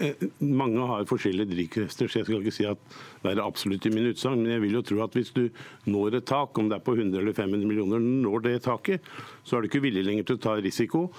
eh, 0.00 0.22
Mange 0.40 0.84
har 0.88 1.08
forskjellige 1.08 1.50
drivkrefter, 1.50 2.08
så 2.08 2.20
jeg 2.22 2.28
skal 2.28 2.40
ikke 2.40 2.54
si 2.56 2.64
at 2.64 2.80
det 3.24 3.34
er 3.34 3.42
absolutt 3.44 3.84
i 3.84 3.92
min 3.92 4.08
utsagn. 4.08 4.40
Men 4.40 4.54
jeg 4.54 4.62
vil 4.64 4.78
jo 4.78 4.84
tro 4.90 5.02
at 5.04 5.16
hvis 5.18 5.32
du 5.36 5.42
når 5.92 6.20
et 6.22 6.28
tak, 6.30 6.56
om 6.58 6.70
det 6.70 6.78
er 6.78 6.86
på 6.86 6.96
100 6.96 7.20
eller 7.20 7.36
500 7.36 7.68
millioner, 7.68 8.00
når 8.00 8.46
det 8.46 8.54
taket, 8.64 9.04
så 9.44 9.56
er 9.56 9.60
du 9.60 9.68
ikke 9.68 9.84
villig 9.84 10.06
lenger 10.06 10.30
til 10.30 10.38
å 10.38 10.44
ta 10.46 10.56
risiko. 10.56 11.10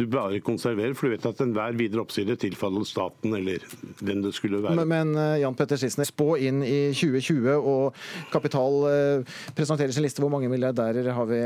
Du 0.00 0.06
bare 0.08 0.40
konserverer, 0.40 0.96
for 0.96 1.06
du 1.06 1.12
vet 1.14 1.26
at 1.28 1.40
enhver 1.44 1.76
videre 1.78 2.02
oppside 2.02 2.34
tilfaller 2.40 2.86
staten 2.88 3.36
eller 3.36 3.62
hvem 4.00 4.22
det 4.24 4.32
skulle 4.34 4.62
være. 4.64 4.80
Men, 4.80 4.88
men 4.90 5.20
eh, 5.20 5.42
Jan 5.44 5.54
Petter 5.54 5.78
Sissener, 5.78 6.08
spå 6.08 6.32
inn 6.42 6.62
i 6.64 6.90
2020, 6.96 7.52
og 7.60 8.02
Kapital 8.32 8.80
eh, 8.88 9.38
presenterer 9.54 9.94
sin 9.94 10.02
liste. 10.06 10.24
Hvor 10.24 10.32
mange 10.32 10.50
milliardærer 10.50 11.12
har 11.14 11.30
vi 11.30 11.42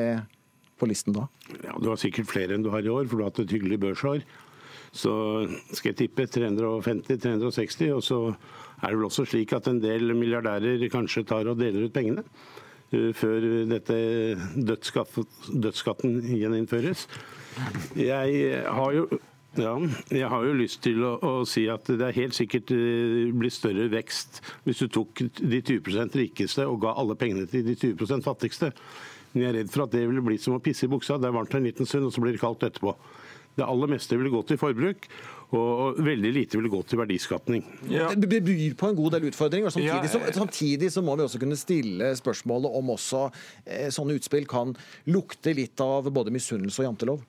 på 0.78 0.88
listen 0.88 1.16
da? 1.16 1.26
Ja, 1.66 1.76
Du 1.82 1.90
har 1.90 2.00
sikkert 2.00 2.30
flere 2.32 2.56
enn 2.56 2.64
du 2.64 2.72
har 2.72 2.86
i 2.86 2.92
år, 2.92 3.04
for 3.10 3.18
du 3.18 3.26
har 3.26 3.32
hatt 3.34 3.44
et 3.44 3.56
hyggelig 3.58 3.82
børsår. 3.82 4.24
Så 4.96 5.12
skal 5.76 5.92
jeg 5.92 5.98
tippe 6.02 6.26
350-360, 6.32 7.92
og 7.92 8.02
så 8.04 8.20
er 8.30 8.90
det 8.90 8.96
vel 8.96 9.08
også 9.08 9.26
slik 9.28 9.52
at 9.56 9.68
en 9.70 9.80
del 9.82 10.14
milliardærer 10.16 10.86
kanskje 10.92 11.26
tar 11.28 11.48
og 11.50 11.60
deler 11.60 11.86
ut 11.86 11.94
pengene 11.94 12.24
eh, 12.92 13.12
før 13.16 13.44
dette 13.70 13.96
dødsskatt, 14.56 15.16
dødsskatten 15.52 16.20
gjeninnføres. 16.32 17.06
Jeg 17.96 18.62
har 18.66 18.92
jo 18.96 19.08
ja, 19.56 19.72
jeg 20.12 20.28
har 20.28 20.44
jo 20.44 20.56
lyst 20.56 20.82
til 20.84 21.00
å, 21.06 21.14
å, 21.24 21.32
si 21.48 21.64
at 21.72 21.88
det 21.88 22.04
er 22.04 22.16
helt 22.18 22.36
sikkert 22.36 22.72
eh, 22.74 23.32
blir 23.32 23.52
større 23.52 23.86
vekst 23.92 24.42
hvis 24.66 24.82
du 24.84 24.90
tok 24.92 25.22
de 25.38 25.60
20% 25.62 26.18
rikeste 26.20 26.66
og 26.68 26.82
ga 26.84 26.92
alle 27.00 27.16
pengene 27.18 27.46
til 27.48 27.64
de 27.64 27.76
20 27.78 28.20
fattigste. 28.26 28.72
Men 29.32 29.42
jeg 29.42 29.48
er 29.48 29.56
redd 29.60 29.72
for 29.72 29.86
at 29.86 29.94
det 29.94 30.04
ville 30.08 30.24
bli 30.24 30.36
som 30.40 30.56
å 30.56 30.62
pisse 30.64 30.86
i 30.86 30.90
buksa. 30.92 31.18
Det 31.20 31.28
er 31.28 31.36
varmt 31.36 31.56
en 31.56 31.64
liten 31.66 31.88
stund, 31.88 32.08
og 32.08 32.12
så 32.14 32.22
blir 32.24 32.36
det 32.36 32.42
kaldt 32.42 32.66
etterpå. 32.68 32.94
Det 33.56 33.64
aller 33.64 33.88
meste 33.88 34.18
vil 34.20 34.28
gå 34.32 34.42
til 34.48 34.58
forbruk, 34.60 35.06
og 35.56 36.00
veldig 36.04 36.32
lite 36.34 36.58
vil 36.60 36.68
gå 36.68 36.80
til 36.88 37.00
verdiskapning. 37.00 37.62
Ja. 37.88 38.10
Det 38.12 38.28
byr 38.28 38.74
på 38.76 38.90
en 38.90 38.98
god 38.98 39.16
del 39.16 39.28
utfordringer. 39.30 39.70
og 39.70 39.72
samtidig, 39.72 40.10
så, 40.10 40.20
samtidig 40.34 40.92
så 40.92 41.02
må 41.02 41.16
vi 41.16 41.24
også 41.24 41.40
kunne 41.40 41.56
stille 41.56 42.10
spørsmålet 42.18 42.76
om 42.80 42.92
også 42.96 43.22
eh, 43.64 43.88
sånne 43.94 44.18
utspill 44.18 44.48
kan 44.50 44.74
lukte 45.06 45.54
litt 45.56 45.80
av 45.80 46.10
både 46.10 46.34
misunnelse 46.34 46.82
og 46.82 46.90
jantelov. 46.90 47.24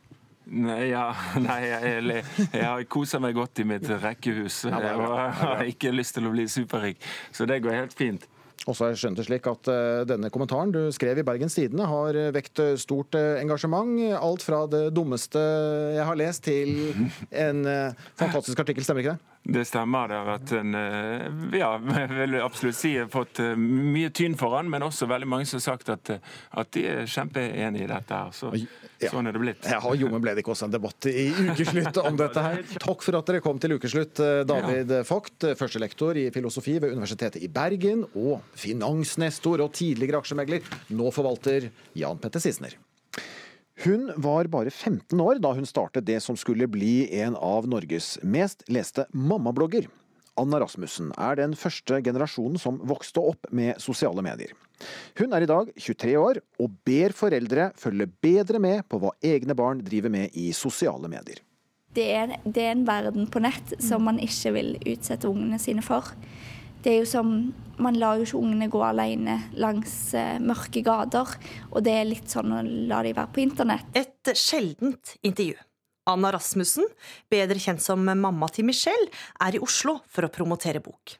Nei, 0.47 0.93
ja, 0.93 1.09
nei 1.43 1.59
jeg, 1.67 2.23
har 2.55 2.83
kosa 2.91 3.19
meg 3.23 3.35
godt 3.35 3.59
i 3.63 3.67
mitt 3.67 3.87
rekkehus 3.87 4.61
og 4.69 4.77
jeg 4.79 4.95
har 5.41 5.67
ikke 5.67 5.91
lyst 5.91 6.15
til 6.17 6.27
å 6.27 6.33
bli 6.33 6.47
superrik. 6.51 7.03
Så 7.35 7.47
det 7.49 7.61
går 7.65 7.81
helt 7.83 7.95
fint. 7.97 8.27
Og 8.67 8.75
så 8.75 8.83
har 8.83 8.93
jeg 8.93 8.99
skjønt 9.01 9.19
det 9.19 9.25
slik 9.29 9.47
at 9.47 9.69
eh, 9.71 10.01
denne 10.09 10.31
kommentaren 10.33 10.73
du 10.75 10.81
skrev 10.95 11.21
i 11.21 11.25
Bergens 11.27 11.55
Tidende 11.55 11.87
har 11.87 12.17
eh, 12.19 12.33
vekt 12.35 12.59
eh, 12.63 12.75
stort 12.79 13.15
engasjement. 13.15 13.95
Alt 14.19 14.43
fra 14.43 14.65
det 14.71 14.89
dummeste 14.95 15.41
jeg 15.95 16.03
har 16.09 16.19
lest, 16.19 16.43
til 16.47 16.91
en 17.31 17.63
eh, 17.67 18.07
fantastisk 18.19 18.59
artikkel, 18.63 18.85
stemmer 18.85 19.05
ikke 19.05 19.15
det? 19.15 19.36
Det 19.47 19.63
stemmer. 19.65 20.09
Det 20.11 20.17
har 20.17 20.25
vært 20.27 20.51
en 20.57 20.75
eh, 20.75 21.59
Ja, 21.61 21.69
jeg 22.01 22.09
vil 22.17 22.35
absolutt 22.43 22.77
si 22.77 22.93
jeg 22.95 23.05
har 23.05 23.11
fått 23.13 23.39
eh, 23.43 23.53
mye 23.57 24.09
tynn 24.15 24.35
for 24.39 24.57
han, 24.57 24.67
men 24.71 24.83
også 24.83 25.07
veldig 25.07 25.29
mange 25.29 25.47
som 25.47 25.61
har 25.61 25.65
sagt 25.69 25.91
at, 25.93 26.11
eh, 26.11 26.33
at 26.59 26.71
de 26.75 26.83
er 26.91 27.07
kjempeenige 27.07 27.85
i 27.85 27.91
dette 27.91 28.17
her. 28.17 28.33
Så, 28.35 28.51
Sånn 28.97 29.29
er 29.29 29.35
det 29.35 29.41
blitt. 29.43 29.67
Ja, 29.69 29.79
Jommen 29.95 30.23
ble 30.23 30.33
det 30.35 30.43
ikke 30.43 30.55
også 30.55 30.67
en 30.67 30.73
debatt 30.73 31.07
i 31.11 31.29
ukeslutt 31.31 31.99
om 32.01 32.17
dette 32.19 32.43
her. 32.43 32.63
Takk 32.87 33.05
for 33.05 33.19
at 33.19 33.29
dere 33.29 33.43
kom 33.45 33.61
til 33.61 33.77
ukeslutt, 33.77 34.19
David 34.49 34.91
ja. 34.95 35.03
Vogt, 35.07 35.47
førstelektor 35.59 36.17
i 36.19 36.27
filosofi 36.33 36.79
ved 36.81 36.97
Universitetet 36.97 37.43
i 37.45 37.51
Bergen, 37.51 38.03
og 38.17 38.41
finansnestor 38.57 39.63
og 39.63 39.71
tidligere 39.77 40.23
aksjemegler, 40.23 40.65
nå 40.97 41.13
forvalter 41.15 41.69
Jan 41.97 42.19
Petter 42.21 42.43
Sissener. 42.43 42.75
Hun 43.83 44.11
var 44.15 44.49
bare 44.49 44.71
15 44.73 45.19
år 45.21 45.37
da 45.43 45.51
hun 45.53 45.65
startet 45.69 46.07
det 46.07 46.17
som 46.25 46.37
skulle 46.39 46.65
bli 46.67 47.05
en 47.19 47.35
av 47.37 47.67
Norges 47.69 48.15
mest 48.23 48.63
leste 48.73 49.05
mammablogger. 49.13 49.85
Anna 50.37 50.59
Rasmussen 50.61 51.11
er 51.17 51.37
den 51.37 51.53
første 51.57 51.99
generasjonen 52.05 52.61
som 52.61 52.79
vokste 52.89 53.21
opp 53.21 53.49
med 53.53 53.77
sosiale 53.81 54.23
medier. 54.25 54.53
Hun 55.17 55.33
er 55.33 55.45
i 55.45 55.49
dag 55.49 55.69
23 55.77 56.17
år 56.21 56.41
og 56.61 56.73
ber 56.85 57.13
foreldre 57.17 57.71
følge 57.77 58.09
bedre 58.21 58.61
med 58.61 58.85
på 58.89 59.01
hva 59.01 59.13
egne 59.25 59.57
barn 59.57 59.81
driver 59.85 60.13
med 60.13 60.33
i 60.37 60.49
sosiale 60.57 61.09
medier. 61.09 61.41
Det 61.93 62.05
er, 62.13 62.35
det 62.45 62.61
er 62.61 62.75
en 62.75 62.85
verden 62.85 63.29
på 63.33 63.41
nett 63.41 63.77
som 63.81 64.05
man 64.05 64.19
ikke 64.21 64.53
vil 64.57 64.75
utsette 64.83 65.29
ungene 65.29 65.57
sine 65.61 65.85
for. 65.85 66.13
Det 66.87 66.93
er 66.93 67.01
jo 67.03 67.07
som 67.09 67.31
Man 67.83 67.97
lar 67.99 68.15
jo 68.15 68.23
ikke 68.23 68.39
ungene 68.39 68.69
gå 68.71 68.79
alene 68.81 69.33
langs 69.59 69.91
eh, 70.17 70.39
mørke 70.41 70.81
gater, 70.81 71.33
og 71.69 71.83
det 71.85 71.93
er 71.93 72.07
litt 72.07 72.31
sånn 72.31 72.55
å 72.55 72.61
la 72.63 73.03
de 73.05 73.11
være 73.13 73.29
på 73.35 73.43
internett. 73.43 73.91
Et 73.93 74.31
sjeldent 74.33 75.11
intervju. 75.21 75.59
Anna 76.09 76.31
Rasmussen, 76.33 76.87
bedre 77.29 77.61
kjent 77.61 77.83
som 77.83 78.01
mamma 78.01 78.49
til 78.49 78.65
Michelle, 78.65 79.11
er 79.45 79.59
i 79.59 79.61
Oslo 79.61 79.99
for 80.09 80.25
å 80.25 80.31
promotere 80.33 80.81
bok. 80.81 81.19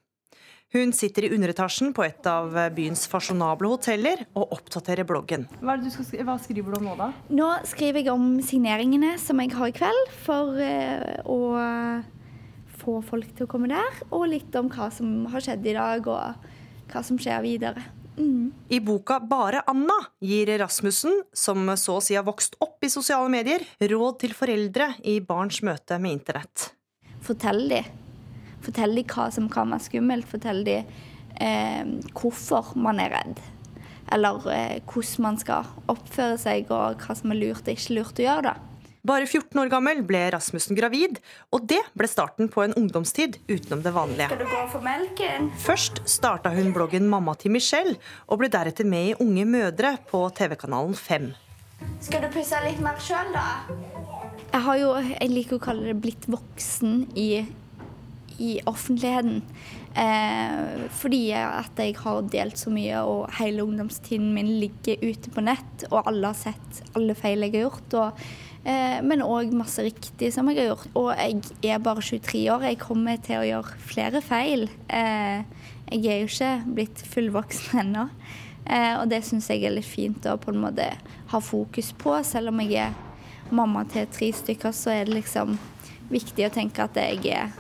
Hun 0.74 0.96
sitter 0.98 1.28
i 1.28 1.34
underetasjen 1.36 1.94
på 1.94 2.08
et 2.08 2.26
av 2.32 2.58
byens 2.74 3.06
fasjonable 3.12 3.70
hoteller 3.76 4.26
og 4.34 4.58
oppdaterer 4.58 5.06
bloggen. 5.06 5.46
Hva, 5.62 5.78
skri 5.94 6.26
hva 6.26 6.40
skriver 6.42 6.74
du 6.74 6.82
om 6.82 6.90
nå, 6.90 6.98
da? 6.98 7.14
Nå 7.30 7.54
skriver 7.70 8.02
jeg 8.02 8.16
om 8.16 8.40
signeringene 8.42 9.14
som 9.22 9.46
jeg 9.46 9.54
har 9.54 9.70
i 9.70 9.78
kveld, 9.78 10.16
for 10.26 10.58
eh, 10.64 11.22
å 11.28 11.40
få 12.88 13.02
folk 13.06 13.36
til 13.36 13.48
å 13.48 13.52
komme 13.52 13.70
der. 13.72 14.02
Og 14.16 14.30
litt 14.32 14.56
om 14.60 14.72
hva 14.72 14.90
som 14.94 15.28
har 15.34 15.44
skjedd 15.44 15.68
i 15.68 15.76
dag, 15.78 16.08
og 16.08 16.92
hva 16.92 17.04
som 17.04 17.20
skjer 17.20 17.44
videre. 17.46 17.84
Mm. 18.18 18.50
I 18.74 18.80
boka 18.82 19.20
Bare 19.22 19.62
Anna 19.70 19.98
gir 20.24 20.50
Rasmussen, 20.58 21.20
som 21.34 21.68
så 21.78 22.00
å 22.00 22.04
si 22.04 22.16
har 22.18 22.26
vokst 22.26 22.58
opp 22.64 22.82
i 22.84 22.90
sosiale 22.90 23.30
medier, 23.30 23.66
råd 23.78 24.22
til 24.24 24.34
foreldre 24.38 24.94
i 25.06 25.20
barns 25.22 25.62
møte 25.66 26.00
med 26.02 26.18
internett. 26.18 26.72
Fortell 27.28 27.68
dem. 27.70 27.92
Fortell 28.66 28.98
dem 28.98 29.06
hva 29.12 29.28
som 29.34 29.52
kan 29.52 29.70
være 29.74 29.86
skummelt. 29.86 30.30
Fortell 30.32 30.64
dem 30.66 30.90
eh, 31.38 31.84
hvorfor 32.18 32.74
man 32.80 33.04
er 33.04 33.14
redd. 33.14 33.44
Eller 34.16 34.50
eh, 34.54 34.80
hvordan 34.88 35.28
man 35.28 35.38
skal 35.42 35.68
oppføre 35.92 36.40
seg, 36.42 36.72
og 36.74 37.04
hva 37.04 37.18
som 37.20 37.36
er 37.36 37.42
lurt 37.44 37.68
og 37.68 37.76
ikke 37.76 38.00
lurt 38.00 38.24
å 38.24 38.28
gjøre. 38.28 38.56
da. 38.56 38.77
Bare 39.08 39.24
14 39.24 39.56
år 39.62 39.70
gammel 39.72 40.02
ble 40.04 40.20
Rasmussen 40.34 40.76
gravid, 40.76 41.22
og 41.56 41.64
det 41.70 41.80
ble 41.96 42.10
starten 42.12 42.50
på 42.52 42.66
en 42.66 42.74
ungdomstid 42.76 43.38
utenom 43.48 43.84
det 43.86 43.94
vanlige. 43.96 44.28
Skal 44.28 44.42
du 44.42 44.50
gå 44.52 44.64
for 44.74 44.84
melken? 44.84 45.48
Først 45.64 46.02
starta 46.12 46.52
hun 46.52 46.74
bloggen 46.76 47.08
Mamma 47.08 47.38
til 47.40 47.54
Michelle, 47.56 47.96
og 48.28 48.42
ble 48.42 48.50
deretter 48.52 48.88
med 48.90 49.14
i 49.14 49.16
Unge 49.24 49.46
mødre 49.48 49.94
på 50.10 50.26
TV-kanalen 50.36 50.98
5. 50.98 51.30
Skal 52.04 52.26
du 52.26 52.28
pusse 52.34 52.60
litt 52.66 52.82
mer 52.84 53.00
sjøl, 53.00 53.32
da? 53.32 53.46
Jeg 54.52 54.66
har 54.66 54.82
jo, 54.82 54.92
jeg 55.14 55.32
liker 55.32 55.60
å 55.60 55.64
kalle 55.70 55.88
det 55.88 55.96
blitt 56.04 56.28
voksen 56.28 57.06
i, 57.16 57.30
i 58.44 58.52
offentligheten. 58.68 59.40
Eh, 59.98 60.84
fordi 60.94 61.22
at 61.38 61.80
jeg 61.80 61.96
har 62.02 62.28
delt 62.34 62.60
så 62.60 62.74
mye, 62.74 63.00
og 63.08 63.32
hele 63.40 63.64
ungdomstiden 63.64 64.34
min 64.36 64.52
ligger 64.60 65.00
ute 65.06 65.32
på 65.32 65.46
nett, 65.48 65.88
og 65.94 66.04
alle 66.04 66.34
har 66.34 66.38
sett 66.38 66.84
alle 66.98 67.16
feil 67.18 67.48
jeg 67.48 67.56
har 67.56 67.70
gjort. 67.70 67.98
Og, 68.02 68.28
men 68.68 69.24
òg 69.24 69.54
masse 69.56 69.84
riktig 69.86 70.34
som 70.36 70.50
jeg 70.52 70.60
har 70.60 70.74
gjort. 70.74 70.90
Og 71.00 71.10
jeg 71.16 71.72
er 71.72 71.84
bare 71.84 72.04
23 72.04 72.42
år, 72.52 72.66
jeg 72.68 72.80
kommer 72.82 73.22
til 73.24 73.40
å 73.40 73.48
gjøre 73.48 73.80
flere 73.88 74.22
feil. 74.26 74.68
Eh, 74.92 75.46
jeg 75.88 76.04
er 76.12 76.20
jo 76.20 76.28
ikke 76.28 76.52
blitt 76.76 77.04
fullvoksen 77.14 77.82
ennå. 77.86 78.08
Eh, 78.68 78.94
og 79.00 79.08
det 79.12 79.22
syns 79.24 79.48
jeg 79.52 79.64
er 79.64 79.76
litt 79.78 79.88
fint 79.88 80.26
å 80.28 80.36
på 80.42 80.52
en 80.52 80.60
måte 80.66 80.90
ha 81.32 81.40
fokus 81.44 81.94
på. 81.96 82.18
Selv 82.28 82.52
om 82.52 82.60
jeg 82.66 82.90
er 82.90 83.54
mamma 83.56 83.86
til 83.88 84.10
tre 84.12 84.34
stykker, 84.36 84.76
så 84.76 84.92
er 84.92 85.08
det 85.08 85.16
liksom 85.22 85.56
viktig 86.12 86.48
å 86.48 86.54
tenke 86.54 86.84
at 86.84 87.00
jeg 87.00 87.24
er, 87.32 87.56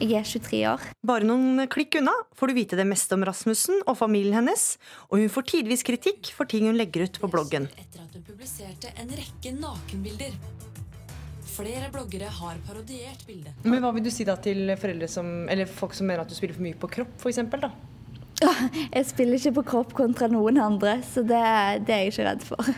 jeg 0.00 0.16
er 0.16 0.24
23 0.26 0.60
år. 0.72 0.86
Bare 1.06 1.26
noen 1.28 1.66
klikk 1.70 1.98
unna 2.00 2.14
får 2.38 2.50
du 2.50 2.56
vite 2.56 2.78
det 2.78 2.86
meste 2.88 3.16
om 3.16 3.24
Rasmussen 3.26 3.82
og 3.84 3.98
familien 4.00 4.38
hennes, 4.40 4.64
og 5.10 5.20
hun 5.20 5.32
får 5.32 5.48
tidvis 5.52 5.84
kritikk 5.86 6.32
for 6.36 6.48
ting 6.48 6.66
hun 6.68 6.78
legger 6.78 7.06
ut 7.06 7.20
på 7.20 7.30
bloggen. 7.30 7.68
Etter 7.76 8.02
at 8.04 8.16
hun 8.16 8.24
publiserte 8.26 8.92
en 9.00 9.12
rekke 9.12 9.54
nakenbilder. 9.58 10.34
Flere 11.50 11.90
bloggere 11.92 12.30
har 12.32 12.60
parodiert 12.64 13.24
bildet. 13.28 13.56
Men 13.66 13.82
Hva 13.84 13.92
vil 13.96 14.06
du 14.06 14.10
si 14.14 14.24
da 14.24 14.38
til 14.40 14.70
foreldre 14.80 15.08
som, 15.10 15.48
eller 15.50 15.68
folk 15.68 15.96
som 15.98 16.08
mener 16.08 16.24
at 16.24 16.30
du 16.30 16.36
spiller 16.38 16.56
for 16.56 16.64
mye 16.64 16.78
på 16.78 16.92
kropp, 16.98 17.16
f.eks.? 17.20 17.42
Jeg 18.96 19.06
spiller 19.08 19.38
ikke 19.38 19.52
på 19.60 19.64
kropp 19.72 19.94
kontra 19.96 20.28
noen 20.30 20.60
andre, 20.62 20.98
så 21.06 21.22
det, 21.26 21.40
det 21.86 21.94
er 21.94 22.04
jeg 22.06 22.12
ikke 22.14 22.26
redd 22.28 22.44
for. 22.46 22.70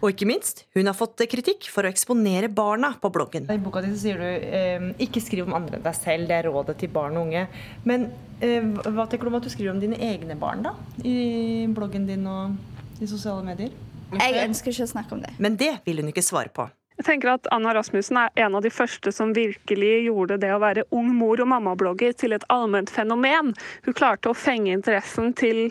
Og 0.00 0.14
ikke 0.14 0.28
minst, 0.30 0.64
hun 0.76 0.88
har 0.88 0.96
fått 0.96 1.20
kritikk 1.30 1.66
for 1.72 1.84
å 1.84 1.90
eksponere 1.92 2.48
barna 2.48 2.92
på 3.00 3.10
bloggen. 3.12 3.48
I 3.50 3.60
boka 3.60 3.82
di 3.84 3.92
så 3.92 4.00
sier 4.04 4.20
du 4.22 4.26
eh, 4.28 4.86
ikke 5.04 5.22
skriv 5.22 5.48
om 5.48 5.56
andre 5.58 5.80
enn 5.80 5.84
deg 5.84 5.98
selv, 5.98 6.30
det 6.30 6.38
er 6.38 6.48
rådet 6.48 6.78
til 6.80 6.92
barn 6.94 7.18
og 7.20 7.28
unge. 7.28 7.44
Men 7.88 8.08
eh, 8.40 8.64
hva 8.64 9.06
tenker 9.10 9.28
du 9.28 9.34
om 9.34 9.40
at 9.40 9.46
du 9.46 9.52
skriver 9.52 9.74
om 9.74 9.82
dine 9.82 10.00
egne 10.00 10.38
barn 10.40 10.64
da? 10.64 10.74
I 11.04 11.68
bloggen 11.76 12.08
din 12.08 12.24
og 12.30 13.02
i 13.02 13.10
sosiale 13.10 13.44
medier? 13.44 13.74
Jeg 14.16 14.46
ønsker 14.48 14.72
ikke 14.72 14.88
å 14.88 14.94
snakke 14.96 15.14
om 15.16 15.22
det. 15.22 15.34
Men 15.38 15.58
det 15.60 15.74
vil 15.86 16.00
hun 16.02 16.10
ikke 16.10 16.24
svare 16.24 16.50
på. 16.54 16.66
Jeg 17.00 17.06
tenker 17.06 17.30
at 17.32 17.46
Anna 17.48 17.70
Rasmussen 17.72 18.18
er 18.20 18.42
en 18.44 18.58
av 18.58 18.60
de 18.60 18.68
første 18.68 19.08
som 19.16 19.30
virkelig 19.32 20.02
gjorde 20.04 20.36
det 20.42 20.50
å 20.52 20.58
være 20.60 20.82
ung 20.92 21.06
mor 21.16 21.40
og 21.40 21.48
mammablogger 21.48 22.12
til 22.12 22.34
et 22.36 22.44
allment 22.52 22.92
fenomen. 22.92 23.54
Hun 23.86 23.96
klarte 23.96 24.28
å 24.28 24.36
fenge 24.36 24.74
interessen 24.74 25.32
til 25.32 25.70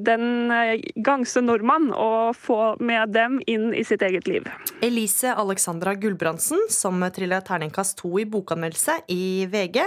den 0.00 0.50
eh, 0.54 0.76
gangse 0.96 1.42
nordmann 1.44 1.90
og 1.94 2.36
få 2.38 2.76
med 2.82 3.14
dem 3.14 3.38
inn 3.50 3.70
i 3.74 3.84
sitt 3.86 4.02
eget 4.06 4.28
liv. 4.30 4.46
Elise 4.84 5.34
Alexandra 5.34 5.94
Gulbrandsen, 5.98 6.66
som 6.72 7.02
trilla 7.14 7.40
terningkast 7.44 7.98
to 8.00 8.12
i 8.20 8.26
bokanmeldelse 8.28 9.00
i 9.12 9.46
VG, 9.50 9.80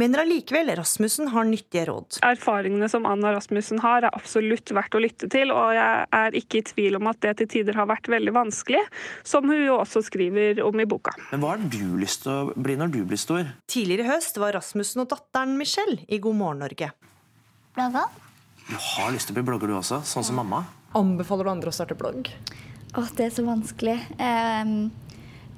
mener 0.00 0.24
allikevel 0.24 0.74
Rasmussen 0.78 1.32
har 1.34 1.48
nyttige 1.48 1.86
råd. 1.90 2.20
Erfaringene 2.26 2.90
som 2.92 3.06
Anna 3.08 3.34
Rasmussen 3.36 3.80
har, 3.84 4.04
er 4.04 4.16
absolutt 4.16 4.74
verdt 4.74 4.98
å 4.98 5.02
lytte 5.02 5.30
til, 5.32 5.54
og 5.54 5.72
jeg 5.76 6.06
er 6.20 6.38
ikke 6.42 6.60
i 6.60 6.66
tvil 6.66 7.00
om 7.00 7.10
at 7.10 7.22
det 7.24 7.36
til 7.40 7.52
tider 7.58 7.78
har 7.78 7.90
vært 7.90 8.10
veldig 8.12 8.34
vanskelig. 8.36 8.82
Som 9.26 9.48
hun 9.50 9.62
jo 9.62 9.80
også 9.80 10.02
skriver 10.06 10.16
skriver 10.16 10.62
om 10.64 10.80
i 10.80 10.86
boka. 10.86 11.14
Men 11.30 11.40
hva 11.40 11.54
har 11.54 11.64
du 11.70 11.96
lyst 12.00 12.24
til 12.24 12.32
å 12.32 12.52
bli 12.56 12.76
når 12.76 12.92
du 12.94 13.02
blir 13.04 13.20
stor? 13.20 13.46
Tidligere 13.70 14.06
i 14.06 14.10
høst 14.14 14.38
var 14.38 14.56
Rasmussen 14.56 15.04
og 15.04 15.10
datteren 15.12 15.56
Michelle 15.58 16.04
i 16.08 16.18
God 16.18 16.36
morgen 16.36 16.64
Norge. 16.64 16.92
Blogger? 17.76 18.25
Du 18.66 18.74
har 18.74 19.12
lyst 19.14 19.28
til 19.28 19.36
å 19.36 19.38
bli 19.38 19.46
blogger 19.46 19.70
du 19.70 19.76
også, 19.78 20.00
sånn 20.02 20.24
som 20.26 20.40
mamma? 20.40 20.64
Anbefaler 20.98 21.46
du 21.46 21.50
andre 21.52 21.70
å 21.70 21.74
starte 21.74 21.94
blogg? 21.98 22.32
Å, 22.98 23.04
det 23.14 23.28
er 23.28 23.34
så 23.36 23.44
vanskelig. 23.46 23.94
Ehm, 24.18 24.88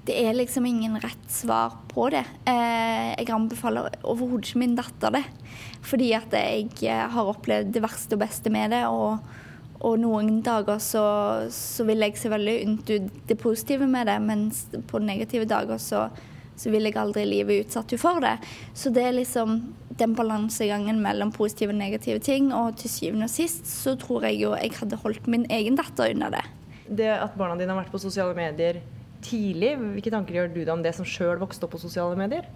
det 0.05 0.17
er 0.27 0.37
liksom 0.37 0.67
ingen 0.69 0.99
rett 1.01 1.31
svar 1.33 1.79
på 1.89 2.11
det. 2.13 2.25
Eh, 2.49 3.15
jeg 3.15 3.33
anbefaler 3.33 3.97
overhodet 4.03 4.51
ikke 4.51 4.61
min 4.61 4.77
datter 4.77 5.17
det. 5.17 5.25
Fordi 5.89 6.11
at 6.19 6.37
jeg 6.37 6.69
eh, 6.85 7.05
har 7.15 7.33
opplevd 7.33 7.73
det 7.73 7.85
verste 7.85 8.19
og 8.19 8.27
beste 8.27 8.53
med 8.53 8.77
det. 8.77 8.83
Og, 8.93 9.25
og 9.81 9.97
noen 10.05 10.43
dager 10.45 10.77
så, 10.77 11.05
så 11.55 11.89
vil 11.89 12.05
jeg 12.05 12.21
se 12.21 12.33
veldig 12.33 12.59
unt 12.67 12.93
ut 12.93 13.09
det 13.31 13.41
positive 13.41 13.89
med 13.89 14.13
det, 14.13 14.19
mens 14.21 14.67
på 14.91 15.01
negative 15.01 15.49
dager 15.49 15.81
så, 15.81 16.11
så 16.59 16.73
vil 16.75 16.89
jeg 16.89 16.99
aldri 16.99 17.25
i 17.25 17.31
livet 17.31 17.67
utsatt 17.67 17.95
henne 17.95 18.03
for 18.03 18.23
det. 18.25 18.35
Så 18.77 18.91
det 18.95 19.05
er 19.07 19.17
liksom 19.17 19.59
den 19.99 20.15
balansegangen 20.19 21.01
mellom 21.03 21.33
positive 21.35 21.75
og 21.75 21.81
negative 21.81 22.23
ting. 22.25 22.53
Og 22.55 22.79
til 22.81 22.93
syvende 22.93 23.29
og 23.29 23.33
sist 23.33 23.67
så 23.71 23.95
tror 23.99 24.29
jeg 24.29 24.41
jo 24.43 24.55
jeg 24.59 24.75
hadde 24.79 25.01
holdt 25.03 25.29
min 25.31 25.47
egen 25.55 25.79
datter 25.79 26.15
unna 26.15 26.31
det. 26.35 26.45
Det 26.89 27.11
at 27.15 27.37
barna 27.39 27.59
dine 27.59 27.75
har 27.75 27.83
vært 27.83 27.93
på 27.93 28.01
sosiale 28.03 28.37
medier 28.37 28.81
tidlig, 29.25 29.75
hvilke 29.79 30.15
tanker 30.15 30.37
gjør 30.37 30.51
du 30.55 30.63
deg 30.63 30.73
om 30.73 30.83
det 30.85 30.95
som 30.97 31.07
sjøl 31.07 31.41
vokste 31.41 31.67
opp 31.67 31.75
på 31.75 31.83
sosiale 31.83 32.19
medier? 32.19 32.47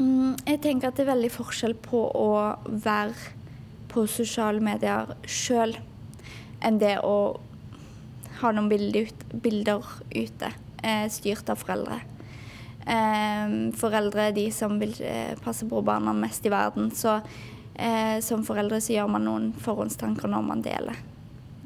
Mm, 0.00 0.38
jeg 0.46 0.60
tenker 0.64 0.88
at 0.88 0.96
det 0.96 1.04
er 1.04 1.12
veldig 1.12 1.32
forskjell 1.34 1.76
på 1.84 2.06
å 2.16 2.30
være 2.64 3.36
på 3.90 4.06
sosiale 4.08 4.62
medier 4.62 5.10
sjøl 5.28 5.74
enn 6.64 6.78
det 6.80 6.96
å 7.04 7.40
ha 8.40 8.52
noen 8.54 8.70
bilder, 8.70 9.10
ut, 9.10 9.24
bilder 9.44 9.88
ute 10.14 10.52
styrt 11.12 11.50
av 11.52 11.60
foreldre. 11.60 12.00
Eh, 12.86 13.52
foreldre 13.76 14.28
er 14.30 14.36
de 14.36 14.46
som 14.54 14.78
vil 14.80 14.94
eh, 15.04 15.36
passe 15.44 15.68
på 15.68 15.82
barna 15.84 16.14
mest 16.16 16.46
i 16.46 16.52
verden. 16.52 16.90
Så 16.96 17.18
eh, 17.74 18.18
som 18.24 18.44
foreldre 18.46 18.80
så 18.80 18.96
gjør 18.96 19.12
man 19.16 19.26
noen 19.28 19.50
forhåndstanker 19.60 20.30
når 20.30 20.46
man 20.46 20.64
deler. 20.64 20.98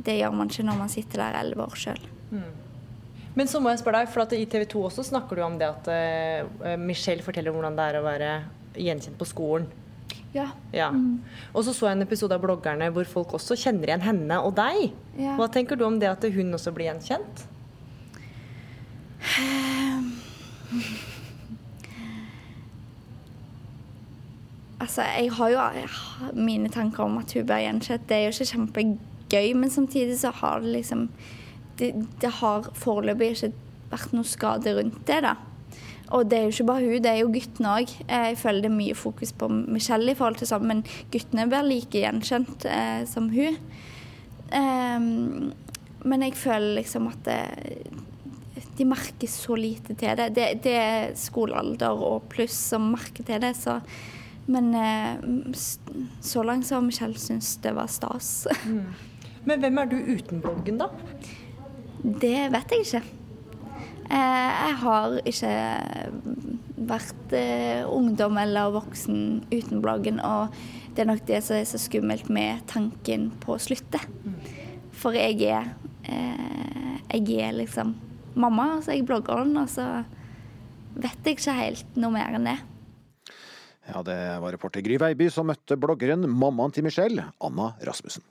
Det 0.05 0.19
gjør 0.19 0.35
man 0.37 0.51
ikke 0.51 0.67
når 0.67 0.83
man 0.83 0.93
sitter 0.93 1.23
der 1.23 1.39
elleve 1.41 1.69
år 1.69 1.79
sjøl. 1.79 2.03
Men 3.35 3.49
så 3.51 3.59
må 3.63 3.73
jeg 3.73 3.81
spørre 3.81 4.05
deg, 4.05 4.11
for 4.15 4.35
i 4.37 4.45
TV 4.47 4.67
2 4.71 4.83
også 4.91 5.05
snakker 5.07 5.39
du 5.39 5.43
om 5.47 5.57
det 5.59 5.71
at 5.71 5.89
eh, 5.91 6.75
Michelle 6.79 7.25
forteller 7.25 7.55
hvordan 7.55 7.79
det 7.79 7.89
er 7.89 7.99
å 7.99 8.05
være 8.05 8.35
gjenkjent 8.79 9.19
på 9.19 9.27
skolen. 9.31 9.71
Ja. 10.35 10.49
Ja. 10.75 10.89
Og 11.55 11.63
så 11.63 11.73
så 11.75 11.87
jeg 11.87 11.97
en 11.97 12.05
episode 12.05 12.35
av 12.35 12.43
bloggerne 12.43 12.89
hvor 12.95 13.07
folk 13.07 13.37
også 13.39 13.57
kjenner 13.59 13.91
igjen 13.91 14.03
henne 14.03 14.39
og 14.43 14.57
deg. 14.59 14.89
Ja. 15.19 15.37
Hva 15.39 15.47
tenker 15.51 15.79
du 15.79 15.87
om 15.87 16.01
det 16.03 16.11
at 16.11 16.27
hun 16.35 16.51
også 16.59 16.75
blir 16.75 16.91
gjenkjent? 16.91 17.45
Altså, 24.85 25.03
jeg 25.03 25.31
har 25.33 25.49
jo 25.49 25.61
mine 26.37 26.69
tanker 26.69 27.07
om 27.07 27.17
at 27.17 27.33
hun 27.33 27.47
blir 27.47 27.63
gjenkjent. 27.63 28.09
Det 28.09 28.17
er 28.17 28.27
jo 28.27 28.35
ikke 28.35 28.51
kjempegøy, 28.51 29.55
men 29.57 29.71
samtidig 29.71 30.19
så 30.21 30.31
har 30.43 30.61
det 30.61 30.75
liksom 30.75 31.09
Det, 31.79 31.89
det 32.21 32.31
har 32.31 32.69
foreløpig 32.79 33.31
ikke 33.33 33.49
vært 33.91 34.13
noe 34.15 34.29
skade 34.29 34.75
rundt 34.77 35.01
det, 35.09 35.23
da. 35.25 35.33
Og 36.15 36.29
det 36.31 36.39
er 36.39 36.45
jo 36.45 36.53
ikke 36.53 36.67
bare 36.69 36.85
hun, 36.85 37.03
det 37.03 37.11
er 37.11 37.19
jo 37.19 37.33
guttene 37.35 37.73
òg. 37.81 37.95
Jeg 38.07 38.39
føler 38.39 38.63
det 38.63 38.71
er 38.71 38.77
mye 38.77 38.95
fokus 38.95 39.33
på 39.35 39.49
Michelle 39.49 40.13
i 40.13 40.15
forhold 40.15 40.39
til 40.39 40.51
sånn, 40.53 40.69
men 40.71 40.85
guttene 41.11 41.49
blir 41.51 41.67
like 41.67 41.99
gjenkjent 42.05 42.67
eh, 42.71 43.03
som 43.11 43.27
hun. 43.35 43.59
Um, 44.55 45.51
men 46.05 46.23
jeg 46.23 46.37
føler 46.39 46.77
liksom 46.79 47.09
at 47.11 47.27
det, 47.27 47.41
de 48.79 48.87
merker 48.89 49.31
så 49.31 49.57
lite 49.59 49.95
til 49.95 50.17
det. 50.19 50.31
Det, 50.37 50.49
det 50.65 50.75
er 50.79 51.15
skolealder 51.19 51.95
og 51.95 52.29
pluss 52.33 52.57
som 52.73 52.91
merker 52.95 53.27
til 53.27 53.43
det, 53.45 53.55
så 53.59 53.81
Men 54.47 54.75
eh, 54.77 55.55
så 56.21 56.43
langt 56.45 56.67
så 56.67 56.75
har 56.77 56.83
Michelle 56.85 57.17
syntes 57.17 57.57
det 57.65 57.73
var 57.73 57.89
stas. 57.89 58.47
Men 59.49 59.61
hvem 59.63 59.79
er 59.81 59.89
du 59.89 59.97
uten 59.97 60.43
bloggen, 60.45 60.77
da? 60.83 60.91
Det 62.05 62.51
vet 62.53 62.75
jeg 62.75 62.85
ikke. 62.85 63.01
Eh, 64.13 64.51
jeg 64.69 64.77
har 64.83 65.17
ikke 65.25 65.55
vært 66.91 67.33
eh, 67.33 67.89
ungdom 67.89 68.37
eller 68.41 68.75
voksen 68.75 69.45
uten 69.49 69.81
bloggen, 69.81 70.21
og 70.21 70.53
det 70.93 71.05
er 71.05 71.09
nok 71.09 71.25
det 71.29 71.41
som 71.47 71.57
er 71.57 71.69
så 71.69 71.81
skummelt 71.81 72.29
med 72.29 72.67
tanken 72.69 73.31
på 73.41 73.57
å 73.57 73.63
slutte. 73.63 74.03
For 74.95 75.17
jeg 75.17 75.41
er 75.49 75.73
eh, 76.05 77.01
Jeg 77.15 77.41
er 77.47 77.53
liksom 77.55 77.95
mamma, 78.39 78.79
så 78.85 78.95
jeg 78.95 79.07
blogger 79.09 79.45
den, 79.45 79.57
og 79.61 79.71
så 79.73 80.05
vet 80.95 81.27
jeg 81.27 81.39
ikke 81.39 81.57
helt 81.59 81.99
noe 81.99 82.15
mer 82.15 82.37
enn 82.37 82.49
det. 82.49 82.59
Ja, 83.85 84.01
det 84.07 84.19
var 84.41 84.55
reporter 84.55 84.85
Gry 84.85 84.97
Veiby 85.01 85.29
som 85.33 85.51
møtte 85.51 85.77
bloggeren 85.81 86.25
mammaen 86.31 86.73
til 86.73 86.87
Michelle, 86.87 87.29
Anna 87.45 87.75
Rasmussen. 87.85 88.25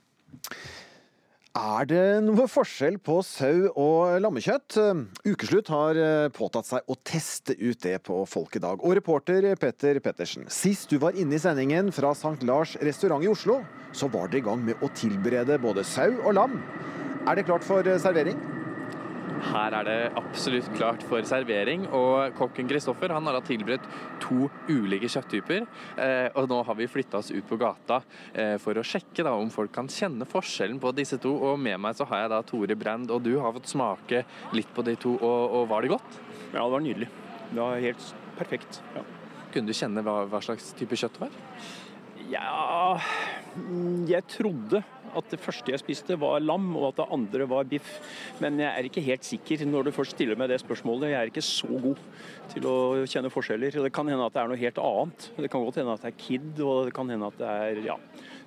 Er 1.54 1.86
det 1.86 2.06
noe 2.26 2.48
forskjell 2.50 2.96
på 2.98 3.20
sau 3.22 3.68
og 3.78 4.16
lammekjøtt? 4.18 4.74
Ukeslutt 5.22 5.68
har 5.70 6.00
eh, 6.02 6.30
påtatt 6.34 6.66
seg 6.66 6.90
å 6.90 6.96
teste 7.06 7.54
ut 7.60 7.78
det 7.84 8.00
på 8.08 8.16
folk 8.26 8.58
i 8.58 8.62
dag. 8.64 8.82
Og 8.82 8.96
reporter 8.98 9.46
Petter 9.62 10.00
Pettersen, 10.02 10.48
sist 10.50 10.90
du 10.90 10.98
var 10.98 11.14
inne 11.14 11.38
i 11.38 11.42
sendingen 11.44 11.92
fra 11.94 12.10
St. 12.18 12.42
Lars 12.42 12.74
restaurant 12.82 13.22
i 13.22 13.30
Oslo, 13.30 13.60
så 13.94 14.10
var 14.10 14.32
dere 14.32 14.42
i 14.42 14.46
gang 14.48 14.66
med 14.66 14.82
å 14.82 14.90
tilberede 14.98 15.60
både 15.62 15.86
sau 15.86 16.10
og 16.24 16.34
lam. 16.40 16.58
Er 17.22 17.38
det 17.38 17.46
klart 17.46 17.62
for 17.62 17.86
eh, 17.86 18.02
servering? 18.02 18.42
Her 19.44 19.74
er 19.78 19.86
det 19.86 19.96
absolutt 20.18 20.68
klart 20.76 21.02
for 21.08 21.24
servering, 21.28 21.84
og 21.94 22.34
kokken 22.38 22.68
Kristoffer 22.70 23.12
han 23.12 23.26
har 23.28 23.36
da 23.36 23.42
tilberedt 23.44 23.86
to 24.22 24.48
ulike 24.70 25.10
kjøtttyper. 25.12 25.66
Eh, 26.00 26.28
og 26.34 26.48
nå 26.50 26.60
har 26.64 26.78
vi 26.78 26.88
flytta 26.90 27.20
oss 27.20 27.32
ut 27.34 27.44
på 27.48 27.58
gata 27.60 28.00
eh, 28.32 28.56
for 28.62 28.78
å 28.80 28.86
sjekke 28.86 29.26
da 29.26 29.34
om 29.36 29.52
folk 29.52 29.74
kan 29.74 29.90
kjenne 29.90 30.28
forskjellen 30.28 30.80
på 30.82 30.94
disse 30.96 31.20
to. 31.22 31.34
Og 31.50 31.60
med 31.60 31.80
meg 31.82 31.98
så 31.98 32.08
har 32.10 32.24
jeg 32.24 32.32
da 32.34 32.40
Tore 32.48 32.78
Brand, 32.78 33.12
og 33.12 33.24
du 33.26 33.34
har 33.42 33.54
fått 33.56 33.72
smake 33.74 34.24
litt 34.56 34.72
på 34.74 34.86
de 34.86 34.96
to, 35.00 35.16
og, 35.20 35.58
og 35.60 35.68
var 35.72 35.84
det 35.84 35.92
godt? 35.92 36.20
Ja, 36.54 36.64
det 36.64 36.70
var 36.76 36.84
nydelig. 36.84 37.10
Det 37.50 37.60
var 37.60 37.84
helt 37.84 38.10
perfekt. 38.38 38.80
Ja. 38.96 39.04
Kunne 39.54 39.70
du 39.70 39.76
kjenne 39.76 40.02
hva, 40.02 40.22
hva 40.30 40.40
slags 40.42 40.72
type 40.78 40.96
kjøtt 40.98 41.18
det 41.18 41.28
var? 41.28 41.42
Ja 42.32 42.98
mm, 43.56 44.06
Jeg 44.10 44.24
trodde 44.32 44.82
at 45.14 45.28
det 45.30 45.38
første 45.38 45.70
jeg 45.70 45.78
spiste 45.78 46.16
var 46.18 46.40
lam, 46.42 46.72
og 46.74 46.88
at 46.88 46.96
det 46.98 47.04
andre 47.14 47.46
var 47.46 47.66
biff. 47.70 48.00
Men 48.42 48.56
jeg 48.58 48.66
er 48.66 48.88
ikke 48.88 49.02
helt 49.06 49.22
sikker 49.22 49.60
når 49.70 49.86
du 49.86 49.90
først 49.94 50.16
stiller 50.16 50.34
meg 50.40 50.48
det 50.50 50.56
spørsmålet. 50.58 51.12
Jeg 51.12 51.18
er 51.20 51.30
ikke 51.30 51.44
så 51.46 51.68
god 51.70 52.00
til 52.50 52.66
å 52.66 52.72
kjenne 53.06 53.30
forskjeller. 53.30 53.76
Det 53.86 53.92
kan 53.94 54.10
hende 54.10 54.26
at 54.26 54.34
det 54.34 54.42
er 54.42 54.50
noe 54.50 54.58
helt 54.58 54.80
annet. 54.82 55.28
Det 55.36 55.50
kan 55.52 55.62
godt 55.62 55.78
hende 55.78 55.94
at 55.94 56.02
det 56.02 56.10
er 56.10 56.18
kid, 56.18 56.48
og 56.66 56.88
det 56.88 56.96
kan 56.98 57.12
hende 57.14 57.28
at 57.30 57.38
det 57.38 57.46
er 57.52 57.78
ja, 57.86 57.96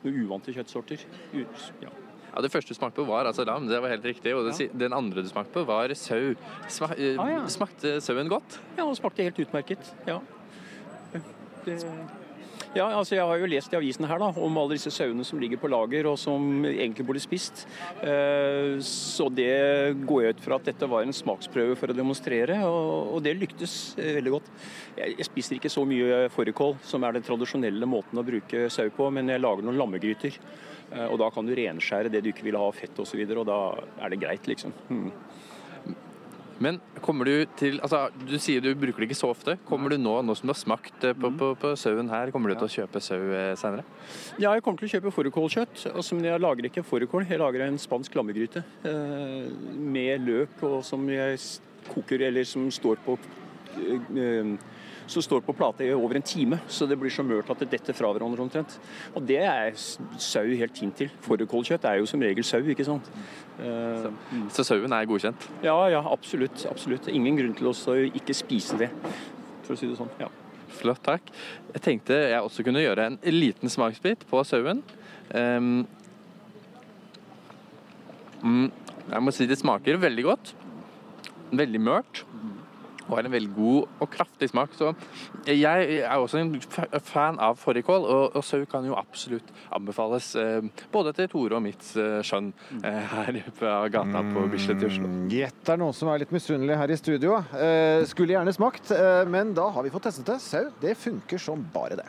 noen 0.03 0.19
uvante 0.25 0.51
kjøttsorter. 0.57 1.07
Ja. 1.39 1.93
Ja, 2.33 2.43
Det 2.43 2.51
første 2.51 2.75
du 2.75 2.81
smakte 2.81 2.99
på 2.99 3.07
var 3.13 3.31
altså 3.31 3.47
lam, 3.47 3.71
det 3.71 3.79
var 3.81 3.95
helt 3.95 4.03
riktig. 4.11 4.35
Og 4.35 4.51
si- 4.53 4.67
den 4.67 4.91
andre 4.93 5.23
du 5.23 5.31
smakte 5.31 5.55
på 5.55 5.63
var 5.71 5.95
sau. 5.95 6.33
Sma, 6.67 6.91
eh, 6.99 7.15
Ah, 7.15 7.29
ja. 7.31 7.45
Smakte 7.47 8.01
sauen 8.03 8.27
godt? 8.27 8.59
Ja, 8.75 8.83
det 8.83 8.99
smakte 8.99 9.23
helt 9.23 9.39
utmerket. 9.39 9.93
Ja. 10.05 10.19
Det, 11.63 11.79
ja, 12.77 12.85
altså 12.93 13.15
Jeg 13.17 13.25
har 13.25 13.39
jo 13.41 13.49
lest 13.49 13.73
i 13.73 13.77
avisen 13.79 14.05
her 14.09 14.21
da, 14.21 14.29
om 14.37 14.57
alle 14.61 14.77
disse 14.77 14.91
sauene 14.93 15.25
som 15.27 15.39
ligger 15.41 15.59
på 15.61 15.69
lager 15.71 16.07
og 16.11 16.17
som 16.21 16.65
egentlig 16.69 17.05
burde 17.07 17.23
spist. 17.23 17.65
Eh, 18.01 18.77
Så 18.83 19.27
det 19.33 19.97
går 20.07 20.23
jeg 20.23 20.37
ut 20.37 20.43
fra 20.45 20.59
at 20.59 20.69
dette 20.69 20.89
var 20.89 21.03
en 21.05 21.15
smaksprøve 21.15 21.75
for 21.79 21.91
å 21.91 21.97
demonstrere, 21.97 22.59
og 22.67 23.19
det 23.25 23.35
lyktes 23.39 23.95
eh, 23.97 24.13
veldig 24.19 24.35
godt. 24.37 24.51
Jeg 24.97 25.27
spiser 25.27 25.57
ikke 25.57 25.73
så 25.73 25.83
mye 25.87 26.27
fårikål, 26.33 26.77
som 26.85 27.03
er 27.03 27.17
den 27.17 27.25
tradisjonelle 27.27 27.89
måten 27.89 28.19
å 28.21 28.25
bruke 28.27 28.67
sau 28.73 28.87
på, 28.93 29.09
men 29.13 29.33
jeg 29.33 29.43
lager 29.43 29.65
noen 29.65 29.81
lammegryter. 29.81 30.37
Eh, 30.91 31.07
Og 31.07 31.17
da 31.19 31.29
kan 31.33 31.45
du 31.45 31.55
renskjære 31.57 32.11
det 32.13 32.23
du 32.23 32.31
ikke 32.31 32.47
vil 32.47 32.57
ha 32.59 32.67
av 32.69 32.75
fett 32.77 32.93
osv., 32.95 33.01
og, 33.01 33.07
så 33.11 33.17
videre, 33.19 33.43
og 33.43 33.47
da 33.49 34.03
er 34.05 34.13
det 34.13 34.21
greit, 34.21 34.47
liksom. 34.47 34.73
Mm. 34.89 35.11
Men 36.63 36.79
kommer 37.05 37.27
du 37.27 37.45
til 37.59 37.77
altså, 37.85 38.07
Du 38.17 38.37
sier 38.41 38.63
du 38.63 38.71
bruker 38.77 39.03
det 39.03 39.09
ikke 39.11 39.19
så 39.19 39.29
ofte. 39.33 39.57
Kommer 39.67 39.93
du 39.93 39.97
nå, 40.01 40.15
nå 40.25 40.35
som 40.37 40.49
du 40.49 40.53
har 40.53 40.59
smakt 40.59 41.05
eh, 41.05 41.15
på, 41.17 41.31
på, 41.37 41.51
på 41.61 41.73
sauen 41.79 42.09
her, 42.11 42.31
kommer 42.33 42.51
du 42.51 42.57
til 42.57 42.67
å 42.67 42.73
kjøpe 42.79 43.01
sau 43.03 43.19
eh, 43.19 43.51
senere? 43.59 43.85
Ja, 44.41 44.53
jeg 44.55 44.65
kommer 44.65 44.81
til 44.81 44.89
å 44.89 44.93
kjøpe 44.95 45.13
fårikålkjøtt. 45.15 45.85
Altså, 45.93 46.17
men 46.17 46.29
jeg 46.31 46.43
lager 46.43 46.69
ikke 46.69 46.85
fårikål, 46.87 47.27
jeg 47.29 47.41
lager 47.41 47.67
en 47.67 47.79
spansk 47.81 48.17
lammegryte 48.17 48.63
eh, 48.87 49.51
med 49.77 50.25
løk 50.25 50.65
og 50.67 50.79
som 50.87 51.05
jeg 51.11 51.37
koker, 51.91 52.25
eller 52.29 52.47
som 52.47 52.65
står 52.73 52.99
på 53.05 53.17
eh, 53.77 54.57
som 55.07 55.23
står 55.23 55.41
på 55.45 55.53
plate 55.55 55.85
i 55.87 55.93
over 55.95 56.15
en 56.19 56.25
time, 56.25 56.59
så 56.67 56.87
det 56.87 56.97
blir 56.99 57.11
så 57.13 57.23
mørt 57.23 57.49
at 57.53 57.61
det 57.63 57.69
detter 57.71 57.95
fra 57.95 58.09
hverandre 58.11 58.43
omtrent. 58.43 58.77
Og 59.15 59.23
det 59.27 59.39
er 59.47 59.71
sau 59.75 60.43
helt 60.45 60.75
fint 60.77 60.95
til. 60.99 61.11
Fårikålkjøtt 61.25 61.85
er 61.87 62.01
jo 62.01 62.09
som 62.09 62.21
regel 62.21 62.43
sau, 62.43 62.59
ikke 62.61 62.85
sant. 62.87 63.07
Eh, 63.59 64.09
Så 64.53 64.65
sauen 64.67 64.93
er 64.93 65.07
godkjent? 65.07 65.47
Ja, 65.63 65.77
ja, 65.89 66.01
absolutt. 66.11 66.65
absolutt. 66.69 67.07
Ingen 67.07 67.37
grunn 67.39 67.55
til 67.57 67.71
å 67.71 67.95
ikke 68.11 68.35
spise 68.35 68.77
det, 68.77 68.91
for 69.63 69.73
å 69.73 69.79
si 69.79 69.87
det 69.87 69.97
sånn. 69.99 70.11
ja. 70.19 70.27
Flott, 70.77 70.99
takk. 71.01 71.31
Jeg 71.73 71.81
tenkte 71.81 72.13
jeg 72.29 72.43
også 72.43 72.61
kunne 72.67 72.83
gjøre 72.83 73.05
en 73.07 73.15
liten 73.33 73.71
smaksbit 73.71 74.25
på 74.29 74.43
sauen. 74.45 74.83
Um, 75.33 75.87
mm, 78.43 78.67
jeg 79.09 79.23
må 79.23 79.33
si 79.33 79.47
det 79.49 79.57
smaker 79.57 79.97
veldig 79.97 80.25
godt. 80.27 80.53
veldig 81.55 81.79
mørkt. 81.81 82.25
Og 83.07 83.15
har 83.15 83.27
en 83.27 83.33
veldig 83.33 83.53
god 83.55 84.01
og 84.03 84.11
kraftig 84.11 84.49
smak. 84.51 84.75
Så 84.77 84.91
jeg 85.47 85.99
er 86.01 86.15
også 86.17 86.41
en 86.41 86.55
fan 87.07 87.39
av 87.43 87.57
fårikål, 87.61 88.03
og, 88.03 88.37
og 88.37 88.45
sau 88.45 88.65
kan 88.69 88.85
jo 88.87 88.97
absolutt 88.99 89.49
anbefales. 89.75 90.33
Eh, 90.39 90.67
både 90.93 91.15
til 91.17 91.31
Tore 91.31 91.59
og 91.59 91.63
mitt 91.63 91.87
eh, 91.95 92.19
skjønn 92.27 92.51
eh, 92.81 93.01
her 93.13 93.41
fra 93.57 93.79
gata 93.93 94.23
på 94.33 94.45
Bislett 94.51 94.83
i 94.83 94.91
Oslo. 94.91 95.09
Gjett 95.31 95.63
det 95.63 95.75
er 95.75 95.81
noen 95.81 95.95
som 95.95 96.11
er 96.11 96.23
litt 96.23 96.35
misunnelig 96.35 96.77
her 96.79 96.93
i 96.93 96.99
studio. 96.99 97.41
Eh, 97.55 98.03
skulle 98.09 98.35
gjerne 98.35 98.55
smakt, 98.55 98.91
eh, 98.95 99.23
men 99.27 99.55
da 99.57 99.69
har 99.71 99.87
vi 99.87 99.93
fått 99.93 100.09
testet 100.09 100.27
det. 100.29 100.39
Sau, 100.43 100.69
det 100.83 100.95
funker 100.99 101.41
som 101.41 101.65
bare 101.73 101.99
det. 101.99 102.07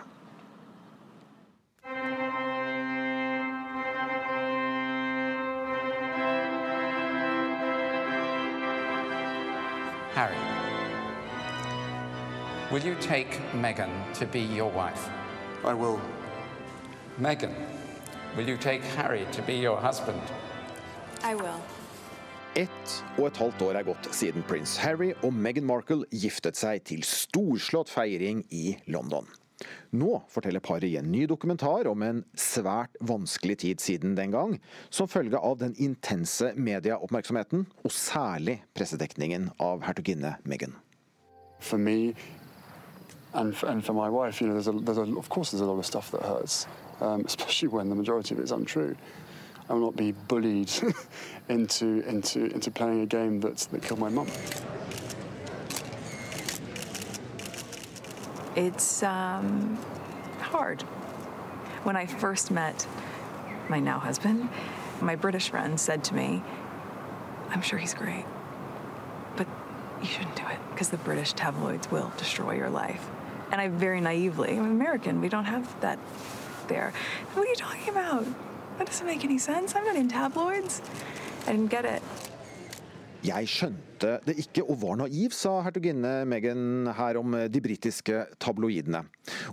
Harry, 10.18 10.47
will 12.70 12.84
you 12.84 12.94
take 13.00 13.40
Meghan 13.52 13.90
to 14.14 14.26
be 14.26 14.40
your 14.40 14.70
wife? 14.70 15.08
I 15.64 15.74
will. 15.74 16.00
Meghan, 17.18 17.54
will 18.36 18.48
you 18.48 18.56
take 18.56 18.82
Harry 18.96 19.26
to 19.32 19.42
be 19.42 19.54
your 19.54 19.80
husband? 19.80 20.20
I 21.24 21.34
will. 21.34 21.60
Ett 22.56 23.04
og 23.18 23.26
et 23.28 23.36
halvt 23.36 23.62
år 23.62 23.76
er 23.78 23.86
gått 23.86 24.08
siden 24.14 24.42
prins 24.48 24.76
Harry 24.82 25.12
og 25.22 25.32
Meghan 25.32 25.66
Markle 25.68 26.08
giftet 26.10 26.58
seg 26.58 26.82
til 26.88 27.04
storslått 27.06 27.92
feiring 27.92 28.42
i 28.50 28.72
London. 28.90 29.28
Nå 29.90 30.20
forteller 30.30 30.62
paret 30.62 30.86
i 30.86 30.96
en 31.00 31.08
ny 31.10 31.24
dokumentar 31.30 31.88
om 31.90 32.02
en 32.06 32.20
svært 32.38 32.94
vanskelig 33.00 33.58
tid 33.64 33.82
siden 33.82 34.14
den 34.18 34.34
gang, 34.34 34.58
som 34.90 35.10
følge 35.10 35.38
av 35.38 35.58
den 35.62 35.74
intense 35.82 36.52
medieoppmerksomheten, 36.54 37.66
og 37.82 37.94
særlig 37.94 38.60
pressedekningen 38.74 39.50
av 39.58 39.82
hertuginne 39.88 40.36
Meghan. 40.44 40.76
for 41.60 41.78
me 41.78 42.14
and 43.34 43.56
for, 43.56 43.66
and 43.66 43.84
for 43.84 43.92
my 43.92 44.08
wife, 44.08 44.40
you 44.40 44.48
know, 44.48 44.54
there's 44.54 44.68
a, 44.68 44.72
there's 44.72 44.98
a, 44.98 45.16
of 45.16 45.28
course 45.28 45.50
there's 45.50 45.60
a 45.60 45.66
lot 45.66 45.78
of 45.78 45.86
stuff 45.86 46.10
that 46.10 46.22
hurts, 46.22 46.66
um, 47.00 47.24
especially 47.26 47.68
when 47.68 47.88
the 47.88 47.94
majority 47.94 48.34
of 48.34 48.40
it 48.40 48.44
is 48.44 48.52
untrue. 48.52 48.96
I 49.68 49.74
will 49.74 49.80
not 49.80 49.96
be 49.96 50.12
bullied 50.12 50.70
into 51.48 52.00
into 52.08 52.46
into 52.46 52.70
playing 52.70 53.02
a 53.02 53.06
game 53.06 53.40
that 53.40 53.58
that 53.58 53.82
killed 53.82 54.00
my 54.00 54.08
mum. 54.08 54.26
It's 58.56 59.02
um, 59.02 59.78
hard. 60.40 60.82
When 61.84 61.96
I 61.96 62.06
first 62.06 62.50
met 62.50 62.86
my 63.68 63.78
now 63.78 63.98
husband, 63.98 64.48
my 65.00 65.14
British 65.14 65.50
friend 65.50 65.78
said 65.78 66.02
to 66.04 66.14
me, 66.14 66.42
I'm 67.50 67.62
sure 67.62 67.78
he's 67.78 67.94
great, 67.94 68.24
but 69.36 69.46
you 70.00 70.08
shouldn't 70.08 70.34
do 70.34 70.42
it 70.48 70.58
because 70.70 70.88
the 70.88 70.96
British 70.96 71.34
tabloids 71.34 71.90
will 71.90 72.12
destroy 72.16 72.54
your 72.54 72.70
life. 72.70 73.08
And 73.50 73.60
I 73.60 73.68
very 73.68 74.00
naively, 74.00 74.50
I'm 74.58 74.70
American, 74.70 75.20
we 75.20 75.28
don't 75.28 75.44
have 75.44 75.66
that 75.80 75.98
there. 76.68 76.92
What 77.34 77.46
are 77.46 77.50
you 77.50 77.56
talking 77.56 77.88
about? 77.88 78.24
That 78.78 78.86
doesn't 78.86 79.06
make 79.06 79.24
any 79.24 79.38
sense. 79.38 79.74
I'm 79.74 79.84
not 79.84 79.96
in 79.96 80.08
tabloids. 80.08 80.82
I 81.46 81.52
didn't 81.52 81.70
get 81.70 81.84
it. 81.84 82.02
Jeg 83.26 83.48
skjønte 83.50 84.10
det 84.22 84.36
ikke 84.38 84.62
og 84.62 84.76
var 84.78 84.98
naiv, 85.00 85.32
sa 85.34 85.56
hertuginne 85.66 86.22
Meghan 86.30 86.86
her 86.94 87.18
om 87.18 87.34
de 87.50 87.60
britiske 87.60 88.20
tabloidene. 88.38 89.00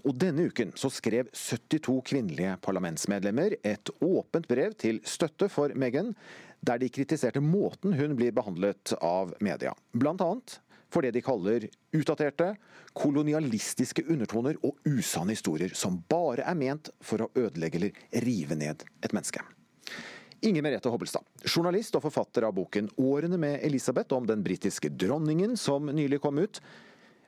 Og 0.06 0.14
denne 0.22 0.46
uken 0.52 0.76
så 0.78 0.92
skrev 0.94 1.32
72 1.34 1.96
kvinnelige 2.12 2.54
parlamentsmedlemmer 2.62 3.58
et 3.66 3.90
åpent 4.06 4.46
brev 4.48 4.76
til 4.78 5.02
støtte 5.02 5.50
for 5.50 5.74
Meghan, 5.74 6.14
der 6.62 6.78
de 6.78 6.92
kritiserte 6.94 7.42
måten 7.42 7.98
hun 7.98 8.14
blir 8.18 8.36
behandlet 8.38 8.94
av 9.02 9.34
media. 9.42 9.74
Blant 9.98 10.22
annet 10.22 10.60
for 10.96 11.04
det 11.04 11.12
de 11.12 11.22
kaller 11.26 11.68
utdaterte, 11.92 12.54
kolonialistiske 12.96 14.06
undertoner 14.08 14.56
og 14.64 14.80
usanne 14.88 15.36
historier 15.36 15.76
som 15.76 15.98
bare 16.08 16.46
er 16.48 16.56
ment 16.56 16.94
for 17.04 17.26
å 17.26 17.32
ødelegge 17.36 17.82
eller 17.82 18.24
rive 18.24 18.56
ned 18.56 18.86
et 19.04 19.16
menneske. 19.16 19.44
Inger 20.46 20.64
Merete 20.64 20.92
Hobbelstad, 20.94 21.26
journalist 21.44 21.96
og 21.98 22.06
forfatter 22.06 22.46
av 22.48 22.54
boken 22.56 22.90
'Årene 22.96 23.38
med 23.38 23.64
Elisabeth' 23.66 24.16
om 24.16 24.28
den 24.28 24.44
britiske 24.44 24.90
dronningen 24.90 25.58
som 25.58 25.86
nylig 25.86 26.22
kom 26.22 26.38
ut. 26.38 26.62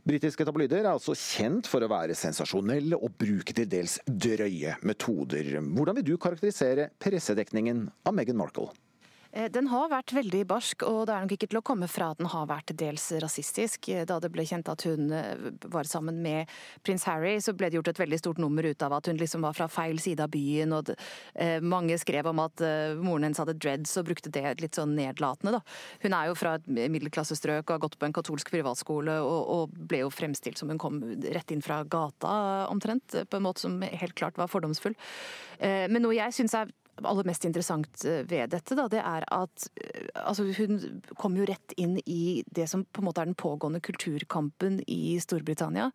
Britiske 0.07 0.45
tabloider 0.45 0.86
er 0.86 0.93
altså 0.93 1.11
kjent 1.18 1.68
for 1.68 1.84
å 1.84 1.89
være 1.91 2.15
sensasjonelle 2.15 2.95
og 2.95 3.18
bruke 3.20 3.51
til 3.51 3.68
dels 3.68 3.99
drøye 4.07 4.78
metoder. 4.88 5.57
Hvordan 5.59 5.97
vil 5.99 6.05
du 6.05 6.18
karakterisere 6.18 6.91
pressedekningen 6.99 7.89
av 8.05 8.15
Meghan 8.15 8.39
Markle? 8.39 8.70
Eh, 9.38 9.49
Den 9.51 9.67
har 9.69 9.89
vært 9.91 10.13
veldig 10.15 10.43
barsk, 10.49 10.83
og 10.88 11.05
det 11.07 11.13
er 11.13 11.25
nok 11.25 11.35
ikke 11.35 11.49
til 11.51 11.59
å 11.59 11.65
komme 11.65 11.89
fra 11.91 12.11
at 12.13 12.21
den 12.21 12.29
har 12.31 12.47
vært 12.49 12.73
dels 12.79 13.05
rasistisk. 13.21 13.89
Eh, 13.93 14.05
Da 14.07 14.19
det 14.19 14.31
ble 14.33 14.45
kjent 14.47 14.69
at 14.71 14.81
hun 14.88 15.11
eh, 15.13 15.51
var 15.69 15.85
sammen 15.85 16.21
med 16.23 16.49
prins 16.83 17.05
Harry, 17.05 17.38
så 17.43 17.53
ble 17.53 17.69
det 17.69 17.77
gjort 17.77 17.91
et 17.93 18.01
veldig 18.01 18.19
stort 18.19 18.41
nummer 18.41 18.65
ut 18.65 18.81
av 18.81 18.93
at 18.97 19.07
hun 19.07 19.17
liksom 19.17 19.45
var 19.45 19.53
fra 19.53 19.67
feil 19.67 19.99
side 19.99 20.23
av 20.23 20.31
byen, 20.31 20.73
og 20.73 20.89
mange 21.61 21.97
skrev 21.99 22.27
om 22.29 22.39
at 22.39 22.61
moren 23.01 23.25
hennes 23.27 23.39
hadde 23.39 23.55
dreads 23.57 23.95
og 23.99 24.07
brukte 24.07 24.31
det 24.33 24.61
litt 24.61 24.77
sånn 24.77 24.95
nedlatende, 24.97 25.57
da. 25.57 25.61
Hun 26.01 26.15
er 26.15 26.29
jo 26.29 26.38
fra 26.38 26.55
et 26.57 26.67
middelklassestrøk 26.67 27.67
og 27.67 27.75
har 27.75 27.83
gått 27.83 27.97
på 27.99 28.07
en 28.07 28.15
katolsk 28.15 28.51
privatskole, 28.53 29.19
og, 29.21 29.51
og 29.53 29.77
ble 29.89 30.01
jo 30.03 30.11
fremstilt 30.13 30.59
som 30.59 30.71
hun 30.71 30.81
kom 30.81 30.99
rett 31.23 31.53
inn 31.53 31.63
fra 31.65 31.83
gata, 31.83 32.67
omtrent, 32.71 33.19
på 33.29 33.39
en 33.39 33.45
måte 33.45 33.65
som 33.65 33.79
helt 33.81 34.15
klart 34.17 34.39
var 34.39 34.51
fordomsfull. 34.51 34.97
Men 35.59 36.01
noe 36.03 36.17
jeg 36.17 36.35
syns 36.38 36.55
er 36.57 36.73
aller 37.03 37.27
mest 37.27 37.45
interessant 37.45 38.05
eh, 38.05 38.23
ved 38.27 38.51
dette, 38.53 38.75
da, 38.77 38.87
det 38.91 39.01
er 39.01 39.25
at 39.33 39.67
eh, 39.81 40.07
altså, 40.23 40.47
hun 40.57 41.01
kom 41.19 41.37
jo 41.37 41.45
rett 41.47 41.75
inn 41.77 41.97
i 42.05 42.43
det 42.45 42.67
som 42.71 42.85
på 42.85 43.03
en 43.03 43.09
måte 43.09 43.23
er 43.23 43.29
den 43.29 43.37
pågående 43.37 43.81
kulturkampen 43.83 44.79
i 44.87 45.17
Storbritannia. 45.21 45.91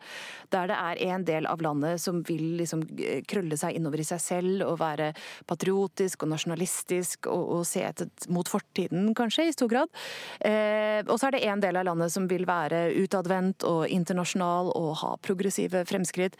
Der 0.55 0.71
det 0.71 0.79
er 0.79 1.01
en 1.13 1.27
del 1.29 1.49
av 1.51 1.63
landet 1.65 2.01
som 2.03 2.23
vil 2.29 2.57
liksom 2.61 2.85
eh, 2.99 3.23
krølle 3.29 3.59
seg 3.59 3.79
innover 3.79 4.03
i 4.03 4.07
seg 4.07 4.23
selv 4.23 4.67
og 4.67 4.79
være 4.83 5.13
patriotisk 5.51 6.25
og 6.25 6.33
nasjonalistisk 6.35 7.29
og, 7.33 7.43
og 7.59 7.67
se 7.69 7.85
etter, 7.87 8.11
mot 8.33 8.49
fortiden, 8.49 9.11
kanskje, 9.19 9.49
i 9.49 9.57
stor 9.57 9.71
grad. 9.73 9.93
Eh, 10.41 11.03
og 11.07 11.17
så 11.19 11.29
er 11.29 11.37
det 11.37 11.45
en 11.49 11.63
del 11.63 11.81
av 11.81 11.89
landet 11.89 12.15
som 12.15 12.29
vil 12.31 12.47
være 12.49 12.85
utadvendt 13.03 13.67
og 13.69 13.85
internasjonal 13.91 14.73
og 14.77 14.91
ha 15.03 15.15
progressive 15.23 15.85
fremskritt. 15.89 16.39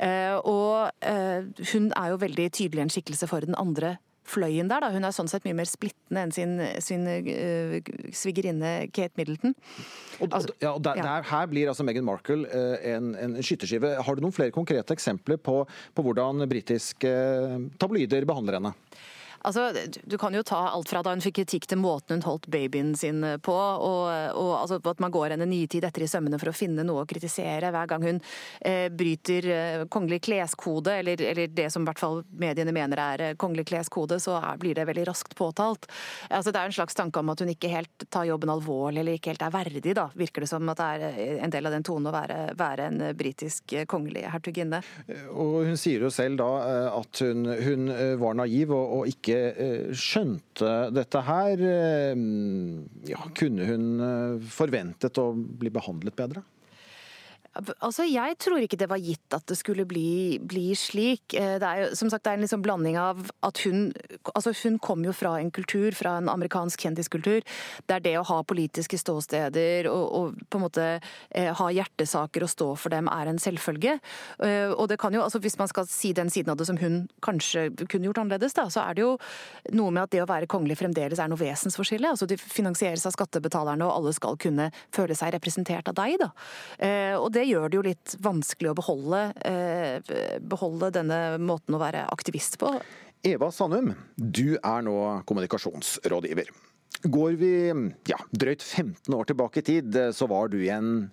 Eh, 0.00 0.36
og 0.38 0.90
eh, 1.06 1.46
hun 1.72 1.90
er 1.96 2.12
jo 2.12 2.22
veldig 2.24 2.50
tydelig 2.56 2.86
en 2.86 2.92
skikkelse 2.92 3.30
for 3.30 3.46
den 3.46 3.58
andre 3.58 3.96
fløyen 4.30 4.70
der. 4.70 4.84
Da. 4.84 4.90
Hun 4.94 5.06
er 5.06 5.14
sånn 5.16 5.30
sett 5.30 5.46
mye 5.48 5.58
mer 5.58 5.68
splittende 5.68 6.24
enn 6.26 6.34
sin, 6.34 6.56
sin 6.84 7.06
uh, 7.10 7.76
svigerinne 8.16 8.72
Kate 8.94 9.18
Middleton. 9.20 9.56
Og, 10.20 10.28
og, 10.28 10.50
ja, 10.62 10.74
og 10.74 10.82
der, 10.86 11.00
ja. 11.00 11.06
der, 11.06 11.28
her 11.30 11.50
blir 11.50 11.72
altså 11.72 11.86
Meghan 11.86 12.06
Markle 12.06 12.46
uh, 12.48 12.76
en, 12.94 13.14
en 13.18 13.38
skytterskive. 13.42 13.96
Har 14.06 14.16
du 14.16 14.24
noen 14.24 14.36
flere 14.36 14.54
konkrete 14.54 14.96
eksempler 14.96 15.40
på, 15.40 15.62
på 15.66 16.06
hvordan 16.06 16.46
britiske 16.50 17.14
tabloider 17.80 18.28
behandler 18.28 18.60
henne? 18.60 18.74
Altså, 19.46 19.70
Du 20.04 20.18
kan 20.18 20.34
jo 20.34 20.42
ta 20.42 20.60
alt 20.68 20.88
fra 20.90 21.02
da 21.02 21.14
hun 21.14 21.22
fikk 21.24 21.40
kritikk 21.40 21.68
til 21.70 21.80
måten 21.80 22.18
hun 22.18 22.26
holdt 22.26 22.48
babyen 22.52 22.94
sin 22.98 23.22
på, 23.42 23.54
og, 23.54 24.08
og 24.36 24.50
altså, 24.58 24.80
at 24.84 25.00
man 25.00 25.12
går 25.14 25.34
henne 25.34 25.46
nye 25.48 25.68
tid 25.70 25.86
etter 25.86 26.04
i 26.04 26.08
sømmene 26.10 26.38
for 26.40 26.50
å 26.50 26.56
finne 26.56 26.84
noe 26.86 27.04
å 27.04 27.08
kritisere 27.08 27.70
hver 27.72 27.88
gang 27.90 28.04
hun 28.04 28.20
eh, 28.60 28.88
bryter 28.92 29.48
eh, 29.54 29.84
kongelig 29.92 30.20
kleskode, 30.26 30.98
eller, 31.00 31.22
eller 31.30 31.52
det 31.54 31.68
som 31.72 31.84
i 31.84 31.88
hvert 31.88 32.02
fall 32.02 32.20
mediene 32.30 32.74
mener 32.74 33.00
er 33.04 33.24
eh, 33.28 33.36
kongelig 33.40 33.68
kleskode, 33.70 34.20
så 34.20 34.36
er, 34.40 34.58
blir 34.60 34.76
det 34.76 34.86
veldig 34.90 35.06
raskt 35.08 35.36
påtalt. 35.38 35.88
Altså, 36.28 36.52
det 36.52 36.60
er 36.60 36.70
en 36.70 36.76
slags 36.80 36.98
tanke 36.98 37.22
om 37.22 37.32
at 37.32 37.40
hun 37.40 37.52
ikke 37.52 37.72
helt 37.72 38.06
tar 38.10 38.28
jobben 38.28 38.52
alvorlig, 38.52 39.02
eller 39.02 39.18
ikke 39.18 39.32
helt 39.34 39.46
er 39.46 39.54
verdig, 39.54 39.94
da, 39.96 40.08
virker 40.18 40.44
det 40.44 40.50
som 40.50 40.68
at 40.72 40.80
det 40.80 40.90
er 40.90 41.06
eh, 41.10 41.36
en 41.44 41.54
del 41.54 41.70
av 41.70 41.76
den 41.76 41.86
tonen 41.86 42.10
å 42.10 42.14
være, 42.14 42.40
være 42.58 42.90
en 42.90 43.02
britisk 43.16 43.76
eh, 43.76 43.86
kongelig 43.90 44.26
hertuginne. 44.34 44.82
Og 45.32 45.70
hun 45.70 45.80
sier 45.80 46.04
jo 46.04 46.12
selv 46.14 46.40
da 46.40 46.50
eh, 46.66 47.00
at 47.00 47.24
hun, 47.24 47.46
hun 47.48 47.94
eh, 47.94 48.14
var 48.20 48.36
naiv 48.38 48.74
og, 48.76 48.98
og 49.00 49.10
ikke 49.10 49.29
eh, 49.36 49.90
skjønte 49.96 50.72
dette 50.94 51.22
her. 51.26 51.64
Eh, 51.66 52.24
Ja, 53.10 53.20
kunne 53.36 53.66
hun 53.68 53.86
eh, 54.04 54.48
forventet 54.52 55.18
å 55.20 55.30
bli 55.34 55.72
behandlet 55.74 56.16
bedre? 56.18 56.44
Altså, 57.58 58.04
Jeg 58.06 58.36
tror 58.38 58.62
ikke 58.62 58.78
det 58.78 58.86
var 58.88 59.00
gitt 59.02 59.34
at 59.34 59.42
det 59.50 59.56
skulle 59.58 59.82
bli, 59.84 60.38
bli 60.38 60.70
slik. 60.78 61.34
Eh, 61.34 61.58
Det 61.58 61.66
er 61.66 61.80
jo, 61.82 61.96
som 61.98 62.08
sagt, 62.10 62.22
det 62.24 62.30
er 62.30 62.38
en 62.38 62.44
liksom 62.44 62.62
blanding 62.62 62.96
av 62.96 63.18
at 63.42 63.58
hun 63.64 63.92
altså 64.34 64.52
Hun 64.62 64.78
kom 64.78 65.02
jo 65.04 65.12
fra 65.12 65.40
en 65.40 65.50
kultur, 65.50 65.90
fra 65.92 66.16
en 66.18 66.28
amerikansk 66.28 66.78
kjendiskultur, 66.80 67.42
der 67.88 67.98
det 68.00 68.14
å 68.20 68.22
ha 68.28 68.42
politiske 68.46 68.96
ståsteder 68.98 69.88
og, 69.90 70.04
og 70.14 70.38
på 70.48 70.58
en 70.60 70.62
måte 70.62 70.86
eh, 71.34 71.50
ha 71.52 71.66
hjertesaker 71.74 72.44
og 72.46 72.52
stå 72.52 72.68
for 72.78 72.90
dem 72.94 73.08
er 73.10 73.26
en 73.32 73.38
selvfølge. 73.42 73.98
Eh, 74.38 74.70
Og 74.70 74.86
det 74.88 74.98
kan 75.00 75.12
jo, 75.12 75.22
altså 75.22 75.40
Hvis 75.40 75.58
man 75.58 75.68
skal 75.68 75.86
si 75.90 76.12
den 76.12 76.30
siden 76.30 76.50
av 76.50 76.56
det 76.56 76.66
som 76.66 76.78
hun 76.78 77.08
kanskje 77.20 77.70
kunne 77.88 78.06
gjort 78.06 78.18
annerledes, 78.22 78.54
da, 78.54 78.68
så 78.70 78.84
er 78.86 78.94
det 78.94 79.02
jo 79.02 79.18
noe 79.72 79.90
med 79.90 80.04
at 80.04 80.10
det 80.14 80.22
å 80.22 80.28
være 80.30 80.46
kongelig 80.46 80.78
fremdeles 80.78 81.18
er 81.18 81.28
noe 81.28 81.40
vesensforskjellig. 81.40 82.12
Altså, 82.14 82.26
de 82.30 82.36
finansieres 82.38 83.06
av 83.06 83.12
skattebetalerne, 83.16 83.82
og 83.86 83.96
alle 83.96 84.12
skal 84.14 84.36
kunne 84.38 84.70
føle 84.94 85.16
seg 85.18 85.34
representert 85.34 85.88
av 85.90 85.94
deg. 85.98 86.18
da. 86.20 86.30
Eh, 86.78 87.16
Og 87.18 87.32
det 87.32 87.39
gjør 87.46 87.68
det 87.68 87.78
jo 87.78 87.84
litt 87.86 88.16
vanskelig 88.22 88.72
å 88.72 88.78
beholde, 88.78 89.20
eh, 89.46 90.12
beholde 90.40 90.90
denne 90.94 91.38
måten 91.42 91.76
å 91.76 91.82
være 91.82 92.06
aktivist 92.12 92.58
på. 92.60 92.72
Eva 93.26 93.50
Sandum, 93.52 93.92
du 94.16 94.56
er 94.56 94.84
nå 94.86 94.96
kommunikasjonsrådgiver. 95.28 96.50
Går 97.04 97.36
vi 97.40 97.52
ja, 98.08 98.18
drøyt 98.32 98.62
15 98.62 99.14
år 99.16 99.28
tilbake 99.28 99.60
i 99.60 99.66
tid, 99.66 99.96
så 100.16 100.28
var 100.28 100.48
du 100.52 100.58
i 100.60 100.72
en 100.72 101.10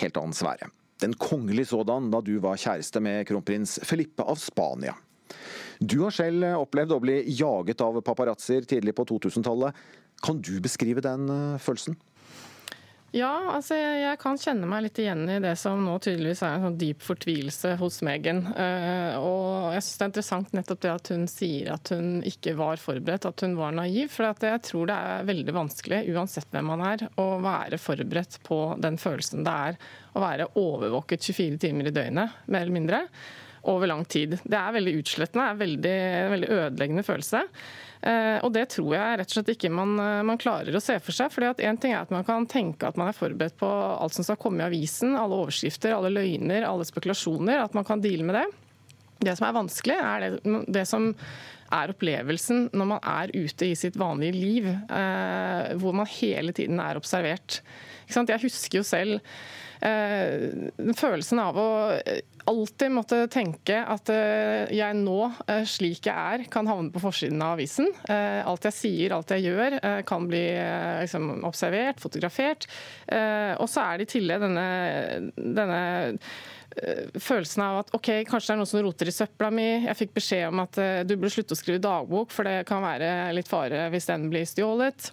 helt 0.00 0.16
annen 0.20 0.36
sfære. 0.36 0.68
Den 1.02 1.14
kongelige 1.18 1.72
sådan 1.72 2.10
da 2.12 2.20
du 2.24 2.36
var 2.42 2.60
kjæreste 2.60 3.00
med 3.02 3.26
kronprins 3.28 3.78
Felipe 3.84 4.24
av 4.24 4.38
Spania. 4.40 4.94
Du 5.82 5.98
har 6.04 6.14
selv 6.14 6.44
opplevd 6.60 6.94
å 6.94 7.00
bli 7.02 7.16
jaget 7.34 7.80
av 7.82 7.98
paparazzoer 8.06 8.68
tidlig 8.68 8.94
på 8.94 9.06
2000-tallet. 9.08 9.74
Kan 10.22 10.38
du 10.44 10.54
beskrive 10.62 11.02
den 11.02 11.26
eh, 11.32 11.60
følelsen? 11.62 11.96
Ja, 13.12 13.28
altså 13.52 13.76
jeg 13.76 14.16
kan 14.22 14.38
kjenne 14.40 14.64
meg 14.64 14.86
litt 14.86 14.98
igjen 15.02 15.26
i 15.28 15.34
det 15.44 15.52
som 15.60 15.82
nå 15.84 15.98
tydeligvis 16.00 16.40
er 16.46 16.54
en 16.56 16.62
sånn 16.64 16.78
dyp 16.80 17.02
fortvilelse 17.04 17.74
hos 17.76 17.98
Megan. 18.08 18.40
Uh, 18.56 19.18
og 19.20 19.74
jeg 19.74 19.84
syns 19.84 19.98
det 19.98 20.06
er 20.06 20.10
interessant 20.12 20.54
nettopp 20.56 20.80
det 20.80 20.92
at 20.94 21.10
hun 21.12 21.26
sier 21.28 21.68
at 21.74 21.92
hun 21.92 22.08
ikke 22.24 22.56
var 22.56 22.80
forberedt, 22.80 23.28
at 23.28 23.44
hun 23.44 23.58
var 23.60 23.76
naiv. 23.76 24.08
For 24.14 24.30
jeg 24.32 24.64
tror 24.64 24.88
det 24.88 24.96
er 24.96 25.28
veldig 25.28 25.56
vanskelig, 25.58 26.00
uansett 26.14 26.48
hvem 26.56 26.72
man 26.72 26.86
er, 26.88 27.04
å 27.20 27.28
være 27.44 27.82
forberedt 27.84 28.40
på 28.48 28.62
den 28.80 28.96
følelsen 29.02 29.44
det 29.44 29.60
er 29.68 29.80
å 30.16 30.24
være 30.24 30.48
overvåket 30.56 31.28
24 31.28 31.60
timer 31.66 31.92
i 31.92 31.96
døgnet, 32.00 32.42
mer 32.48 32.64
eller 32.64 32.78
mindre 32.80 33.06
over 33.68 33.92
lang 33.92 34.08
tid. 34.08 34.38
Det 34.42 34.56
er 34.56 34.74
veldig 34.74 34.98
utslettende, 35.02 35.68
det 35.84 35.92
er 35.92 36.24
en 36.24 36.32
veldig 36.38 36.52
ødeleggende 36.62 37.04
følelse. 37.06 37.44
Eh, 38.02 38.38
og 38.42 38.50
det 38.50 38.64
tror 38.74 38.96
jeg 38.96 39.18
rett 39.20 39.30
og 39.30 39.36
slett 39.36 39.52
ikke 39.54 39.70
man, 39.70 39.94
eh, 40.02 40.24
man 40.26 40.40
klarer 40.40 40.74
å 40.74 40.82
se 40.82 40.96
for 40.98 41.14
seg. 41.14 41.30
fordi 41.30 41.50
at 41.52 41.60
en 41.68 41.78
ting 41.78 41.92
er 41.94 42.02
at 42.02 42.10
Man 42.10 42.24
kan 42.26 42.46
tenke 42.50 42.88
at 42.88 42.96
man 42.98 43.08
er 43.08 43.16
forberedt 43.16 43.56
på 43.60 43.68
alt 43.68 44.14
som 44.14 44.26
skal 44.26 44.40
komme 44.42 44.58
i 44.58 44.66
avisen, 44.66 45.14
alle 45.14 45.38
overskrifter, 45.38 45.94
alle 45.94 46.10
løgner, 46.10 46.66
alle 46.66 46.84
spekulasjoner. 46.84 47.62
At 47.62 47.74
man 47.74 47.84
kan 47.84 48.02
deale 48.02 48.26
med 48.26 48.40
det. 48.40 48.46
Det 49.22 49.36
som 49.38 49.46
er 49.46 49.54
vanskelig, 49.54 49.96
er 50.02 50.20
det, 50.20 50.64
det 50.66 50.86
som 50.88 51.12
er 51.72 51.92
opplevelsen 51.92 52.70
når 52.74 52.88
man 52.90 53.02
er 53.06 53.30
ute 53.32 53.70
i 53.70 53.76
sitt 53.78 53.96
vanlige 53.96 54.34
liv, 54.34 54.66
eh, 54.66 55.72
hvor 55.78 55.94
man 55.94 56.10
hele 56.18 56.52
tiden 56.52 56.80
er 56.82 56.98
observert. 56.98 57.62
Jeg 58.12 58.42
husker 58.42 58.80
jo 58.80 58.84
selv 58.84 59.20
følelsen 59.82 61.40
av 61.42 61.58
å 61.58 61.68
alltid 62.44 62.92
måtte 62.92 63.18
tenke 63.30 63.76
at 63.86 64.10
eh, 64.12 64.70
jeg 64.74 64.96
nå, 64.98 65.18
eh, 65.46 65.62
slik 65.68 66.06
jeg 66.08 66.14
er, 66.14 66.46
kan 66.52 66.68
havne 66.70 66.92
på 66.94 67.02
forsiden 67.02 67.42
av 67.42 67.56
avisen. 67.56 67.88
Eh, 68.10 68.40
alt 68.46 68.66
jeg 68.68 68.76
sier, 68.76 69.14
alt 69.16 69.30
jeg 69.34 69.46
gjør, 69.46 69.78
kan 70.08 70.26
bli 70.30 70.42
liksom, 71.02 71.30
observert, 71.46 72.00
fotografert. 72.02 72.66
Og 73.12 73.68
så 73.70 73.84
er 73.84 73.98
det 73.98 74.06
i 74.06 74.10
tillegg 74.16 74.42
denne, 74.42 74.66
denne 75.36 75.80
følelsen 77.20 77.64
av 77.64 77.80
at 77.82 77.90
ok, 77.96 78.10
kanskje 78.28 78.48
det 78.48 78.54
er 78.54 78.60
noen 78.62 78.70
som 78.70 78.84
roter 78.84 79.10
i 79.10 79.14
søpla 79.14 79.50
mi. 79.54 79.68
Jeg 79.86 79.98
fikk 79.98 80.14
beskjed 80.18 80.46
om 80.48 80.62
at 80.64 80.78
du 81.06 81.16
burde 81.16 81.32
slutte 81.34 81.56
å 81.56 81.60
skrive 81.60 81.82
dagbok, 81.84 82.32
for 82.34 82.48
det 82.48 82.62
kan 82.68 82.84
være 82.84 83.32
litt 83.36 83.50
fare 83.50 83.88
hvis 83.92 84.08
den 84.10 84.30
blir 84.32 84.48
stjålet. 84.48 85.12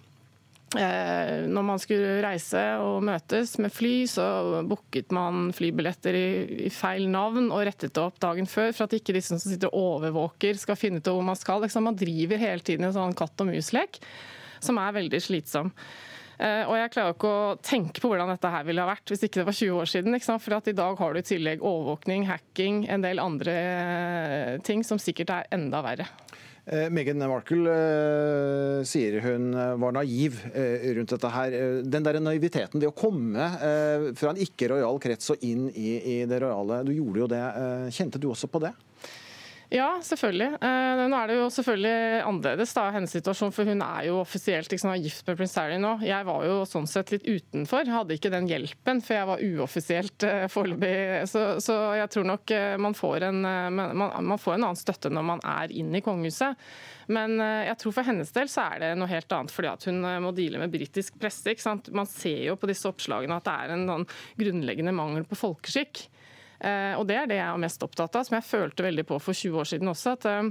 Eh, 0.78 1.48
når 1.50 1.64
man 1.66 1.80
skulle 1.82 2.20
reise 2.22 2.62
og 2.84 3.02
møtes 3.08 3.56
med 3.58 3.74
fly, 3.74 3.94
så 4.10 4.26
booket 4.70 5.10
man 5.16 5.50
flybilletter 5.56 6.14
i, 6.14 6.28
i, 6.68 6.70
feil 6.74 7.08
navn 7.10 7.48
og 7.48 7.64
rettet 7.66 7.96
det 7.96 8.04
opp 8.04 8.20
dagen 8.22 8.50
før, 8.50 8.70
for 8.76 8.86
at 8.86 8.94
ikke 9.00 9.16
de 9.16 9.24
som 9.26 9.42
sitter 9.42 9.72
og 9.72 9.96
overvåker 9.96 10.60
skal 10.62 10.78
finne 10.78 11.02
ut 11.02 11.10
hvor 11.10 11.26
man 11.26 11.40
skal. 11.40 11.66
Man 11.82 11.98
driver 11.98 12.38
hele 12.38 12.62
tiden 12.62 12.86
en 12.86 12.94
sånn 12.94 13.18
katt 13.18 13.42
og 13.42 13.50
mus-lek 13.50 13.98
som 14.62 14.78
er 14.78 14.96
veldig 15.00 15.24
slitsom. 15.24 15.74
Eh, 16.40 16.64
og 16.70 16.78
jeg 16.78 16.92
klarer 16.94 17.16
ikke 17.16 17.30
å 17.34 17.56
tenke 17.66 18.00
på 18.00 18.12
hvordan 18.12 18.30
dette 18.32 18.54
her 18.54 18.68
ville 18.68 18.84
ha 18.84 18.92
vært 18.94 19.12
hvis 19.12 19.26
ikke 19.26 19.42
det 19.42 19.50
var 19.50 19.58
20 19.58 19.82
år 19.82 19.90
siden. 19.92 20.20
For 20.30 20.70
i 20.70 20.78
dag 20.78 21.02
har 21.02 21.14
du 21.16 21.20
i 21.20 21.30
tillegg 21.34 21.66
overvåkning, 21.66 22.30
hacking, 22.30 22.84
en 22.94 23.04
del 23.04 23.20
andre 23.24 23.56
eh, 23.58 24.54
ting 24.64 24.86
som 24.88 25.02
sikkert 25.02 25.34
er 25.36 25.50
enda 25.56 25.82
verre. 25.84 26.08
Eh, 26.70 26.86
Meghan 26.94 27.18
Markle 27.26 27.72
eh, 27.74 28.82
sier 28.86 29.16
hun 29.24 29.56
eh, 29.58 29.72
var 29.82 29.96
naiv 29.96 30.38
rundt 31.00 31.14
dette 31.16 31.32
her. 31.34 31.56
Den 31.82 32.06
der 32.06 32.20
naiviteten, 32.22 32.82
det 32.82 32.92
å 32.92 32.96
komme 32.96 33.48
fra 34.20 34.34
en 34.34 34.42
ikke-rojal 34.44 35.00
krets 35.02 35.34
og 35.34 35.46
inn 35.46 35.68
i, 35.74 36.22
det 36.30 36.42
rojale, 36.44 36.84
du 36.86 36.94
gjorde 36.94 37.24
jo 37.24 37.30
det. 37.32 37.42
Kjente 37.96 38.22
du 38.22 38.30
også 38.30 38.50
på 38.52 38.62
det? 38.62 38.74
Ja, 39.70 40.00
selvfølgelig. 40.02 40.56
Eh, 40.66 41.00
nå 41.12 41.14
er 41.14 41.30
det 41.30 41.36
jo 41.38 41.50
selvfølgelig 41.54 42.22
annerledes 42.26 42.72
da, 42.74 42.88
hennes 42.96 43.12
situasjon, 43.14 43.52
for 43.54 43.70
hun 43.70 43.84
er 43.86 44.08
jo 44.08 44.16
offisielt 44.24 44.72
liksom, 44.74 44.96
gift 44.98 45.28
med 45.30 45.38
prins 45.38 45.54
Harry 45.62 45.78
nå. 45.78 45.92
Jeg 46.02 46.26
var 46.26 46.46
jo 46.48 46.56
sånn 46.66 46.90
sett 46.90 47.14
litt 47.14 47.28
utenfor, 47.28 47.86
hadde 47.94 48.18
ikke 48.18 48.32
den 48.34 48.50
hjelpen, 48.50 49.04
for 49.06 49.20
jeg 49.20 49.30
var 49.30 49.44
uoffisielt 49.46 50.26
uh, 50.26 50.48
foreløpig. 50.50 50.96
Så, 51.30 51.44
så, 51.62 51.78
jeg 52.00 52.10
tror 52.16 52.26
nok 52.32 52.56
uh, 52.58 52.74
man, 52.82 52.98
får 52.98 53.28
en, 53.30 53.46
man, 53.46 53.94
man, 54.02 54.42
får 54.42 54.58
en 54.58 54.66
annen 54.72 54.80
støtte 54.80 55.14
når 55.14 55.30
man 55.36 55.46
er 55.46 55.78
inne 55.78 56.02
i 56.02 56.06
kongehuset. 56.06 56.58
Men 57.14 57.42
jeg 57.42 57.74
tror 57.82 57.94
for 57.94 58.06
hennes 58.06 58.30
del 58.36 58.50
så 58.54 58.68
er 58.70 58.84
det 58.84 58.90
noe 58.98 59.10
helt 59.10 59.34
annet, 59.34 59.54
fordi 59.54 59.70
at 59.72 59.86
hun 59.90 60.04
må 60.22 60.30
deale 60.38 60.60
med 60.62 60.70
britisk 60.70 61.16
presse. 61.18 61.56
Man 61.90 62.10
ser 62.10 62.44
jo 62.52 62.58
på 62.58 62.70
disse 62.70 62.86
oppslagene 62.86 63.40
at 63.40 63.48
det 63.48 63.56
er 63.56 63.74
en 63.74 63.88
sånn 63.90 64.06
grunnleggende 64.38 64.94
mangel 64.94 65.26
på 65.26 65.40
folkeskikk. 65.40 66.04
Eh, 66.60 66.96
og 67.00 67.06
det 67.08 67.16
er 67.16 67.30
det 67.30 67.38
jeg 67.40 67.48
er 67.48 67.62
mest 67.62 67.84
opptatt 67.86 68.18
av, 68.20 68.26
som 68.28 68.36
jeg 68.36 68.48
følte 68.48 68.84
veldig 68.84 69.06
på 69.08 69.20
for 69.24 69.38
20 69.38 69.62
år 69.62 69.70
siden 69.72 69.92
også. 69.92 70.16
at 70.18 70.28
eh, 70.30 70.50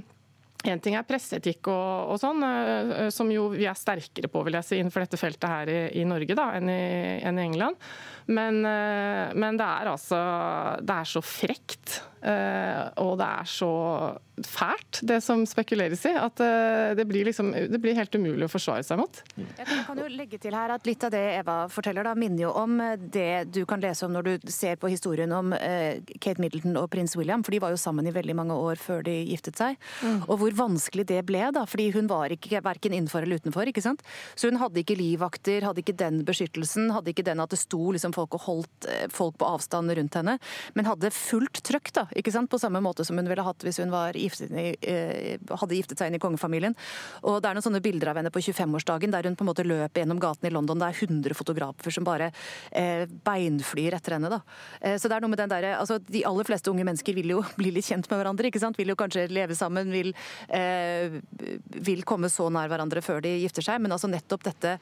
en 0.72 0.80
ting 0.82 0.96
er 0.98 1.06
presseetikk 1.06 1.68
og, 1.70 2.14
og, 2.14 2.16
sånn, 2.18 2.42
eh, 2.42 3.08
som 3.14 3.30
jo 3.30 3.46
vi 3.52 3.68
er 3.68 3.78
sterkere 3.78 4.30
på 4.32 4.42
vil 4.46 4.58
jeg 4.58 4.66
si, 4.66 4.78
innenfor 4.80 5.04
dette 5.04 5.20
feltet 5.20 5.48
her 5.52 5.70
i, 5.70 5.80
i 6.00 6.06
Norge 6.08 6.34
da, 6.38 6.48
enn 6.58 6.72
i, 6.72 6.80
enn 7.28 7.38
i 7.38 7.44
England. 7.44 7.78
Men, 8.28 8.60
men, 8.60 9.56
det 9.56 9.64
er 9.64 9.88
altså 9.88 10.18
Det 10.84 10.96
er 11.00 11.06
så 11.08 11.22
frekt. 11.24 11.94
Og 12.22 13.12
det 13.20 13.28
er 13.28 13.48
så 13.48 13.72
fælt, 14.46 15.00
det 15.02 15.18
som 15.24 15.42
spekuleres 15.48 16.04
i, 16.08 16.12
at 16.18 16.40
eh, 16.42 16.94
det 16.98 17.06
blir, 17.08 17.26
liksom, 17.28 17.50
det 17.52 17.80
blir 17.82 17.96
helt 17.98 18.14
umulig 18.14 18.46
å 18.46 18.50
forsvare 18.50 18.84
seg 18.86 19.00
mot. 19.00 19.20
Jeg 19.38 19.66
kan 19.66 19.98
jo 19.98 20.06
legge 20.12 20.40
til 20.42 20.54
her 20.56 20.74
at 20.74 20.86
Litt 20.88 21.04
av 21.04 21.12
det 21.12 21.22
Eva 21.36 21.56
forteller, 21.72 22.06
da, 22.06 22.14
minner 22.16 22.46
jo 22.46 22.52
om 22.56 22.78
det 23.12 23.50
du 23.52 23.60
kan 23.68 23.82
lese 23.82 24.06
om 24.06 24.14
når 24.14 24.24
du 24.28 24.50
ser 24.52 24.78
på 24.80 24.88
historien 24.88 25.32
om 25.34 25.52
eh, 25.56 26.00
Kate 26.22 26.40
Middleton 26.40 26.78
og 26.80 26.88
prins 26.92 27.16
William, 27.18 27.42
for 27.44 27.54
de 27.54 27.60
var 27.62 27.74
jo 27.74 27.80
sammen 27.80 28.08
i 28.08 28.14
veldig 28.14 28.36
mange 28.38 28.56
år 28.56 28.80
før 28.80 29.02
de 29.06 29.16
giftet 29.28 29.58
seg. 29.60 29.76
Mm. 30.00 30.22
Og 30.26 30.40
hvor 30.40 30.56
vanskelig 30.62 31.04
det 31.10 31.20
ble, 31.28 31.42
da, 31.54 31.66
fordi 31.68 31.90
hun 31.96 32.08
var 32.10 32.32
ikke 32.34 32.62
verken 32.64 32.96
innenfor 32.96 33.26
eller 33.26 33.42
utenfor. 33.42 33.68
ikke 33.68 33.84
sant? 33.84 34.04
Så 34.38 34.48
hun 34.48 34.60
hadde 34.62 34.80
ikke 34.82 34.96
livvakter, 34.98 35.66
hadde 35.66 35.84
ikke 35.84 35.98
den 35.98 36.22
beskyttelsen, 36.28 36.92
hadde 36.94 37.12
ikke 37.12 37.26
den 37.26 37.42
at 37.44 37.52
det 37.52 37.60
sto 37.60 37.92
liksom 37.94 38.16
folk 38.16 38.38
og 38.38 38.46
holdt 38.46 38.88
eh, 38.88 39.06
folk 39.12 39.36
på 39.40 39.50
avstand 39.50 39.92
rundt 39.98 40.20
henne, 40.20 40.38
men 40.78 40.88
hadde 40.88 41.12
fullt 41.14 41.62
trøkk, 41.68 41.92
da, 42.00 42.07
ikke 42.16 42.32
sant? 42.32 42.48
på 42.48 42.58
samme 42.60 42.80
måte 42.80 43.04
som 43.04 43.18
hun 43.18 43.28
ville 43.28 43.44
hatt 43.44 43.64
hvis 43.66 43.80
hun 43.82 43.92
giftet, 44.16 44.52
eh, 44.80 45.36
hadde 45.50 45.76
giftet 45.76 46.00
seg 46.00 46.08
inn 46.08 46.18
i 46.18 46.22
kongefamilien. 46.22 46.76
Og 47.22 47.42
Det 47.42 47.50
er 47.50 47.58
noen 47.58 47.66
sånne 47.66 47.82
bilder 47.84 48.12
av 48.12 48.20
henne 48.20 48.32
på 48.32 48.40
25-årsdagen 48.40 49.12
der 49.12 49.28
hun 49.28 49.36
på 49.36 49.44
en 49.44 49.50
måte 49.50 49.66
løper 49.66 50.02
gjennom 50.02 50.20
gaten 50.22 50.48
i 50.48 50.52
London. 50.54 50.78
Det 50.78 50.88
er 50.88 51.06
100 51.06 51.36
fotografer 51.36 51.94
som 51.94 52.04
bare 52.04 52.30
eh, 52.72 53.04
beinflyr 53.06 53.98
etter 53.98 54.16
henne. 54.16 54.30
da. 54.32 54.40
Eh, 54.80 54.96
så 54.96 55.08
det 55.08 55.18
er 55.18 55.24
noe 55.24 55.34
med 55.34 55.42
den 55.42 55.52
der, 55.52 55.74
altså 55.78 55.98
De 55.98 56.24
aller 56.24 56.44
fleste 56.48 56.70
unge 56.70 56.86
mennesker 56.86 57.14
vil 57.14 57.34
jo 57.36 57.42
bli 57.60 57.72
litt 57.74 57.88
kjent 57.88 58.08
med 58.10 58.22
hverandre. 58.22 58.48
ikke 58.48 58.62
sant? 58.62 58.78
Vil 58.78 58.94
jo 58.94 58.98
kanskje 58.98 59.28
leve 59.30 59.56
sammen, 59.58 59.92
vil, 59.92 60.14
eh, 60.48 61.20
vil 61.74 62.06
komme 62.08 62.30
så 62.32 62.48
nær 62.52 62.70
hverandre 62.70 63.04
før 63.04 63.22
de 63.24 63.38
gifter 63.42 63.64
seg. 63.64 63.82
Men 63.82 63.92
altså 63.96 64.10
nettopp 64.10 64.48
dette 64.48 64.78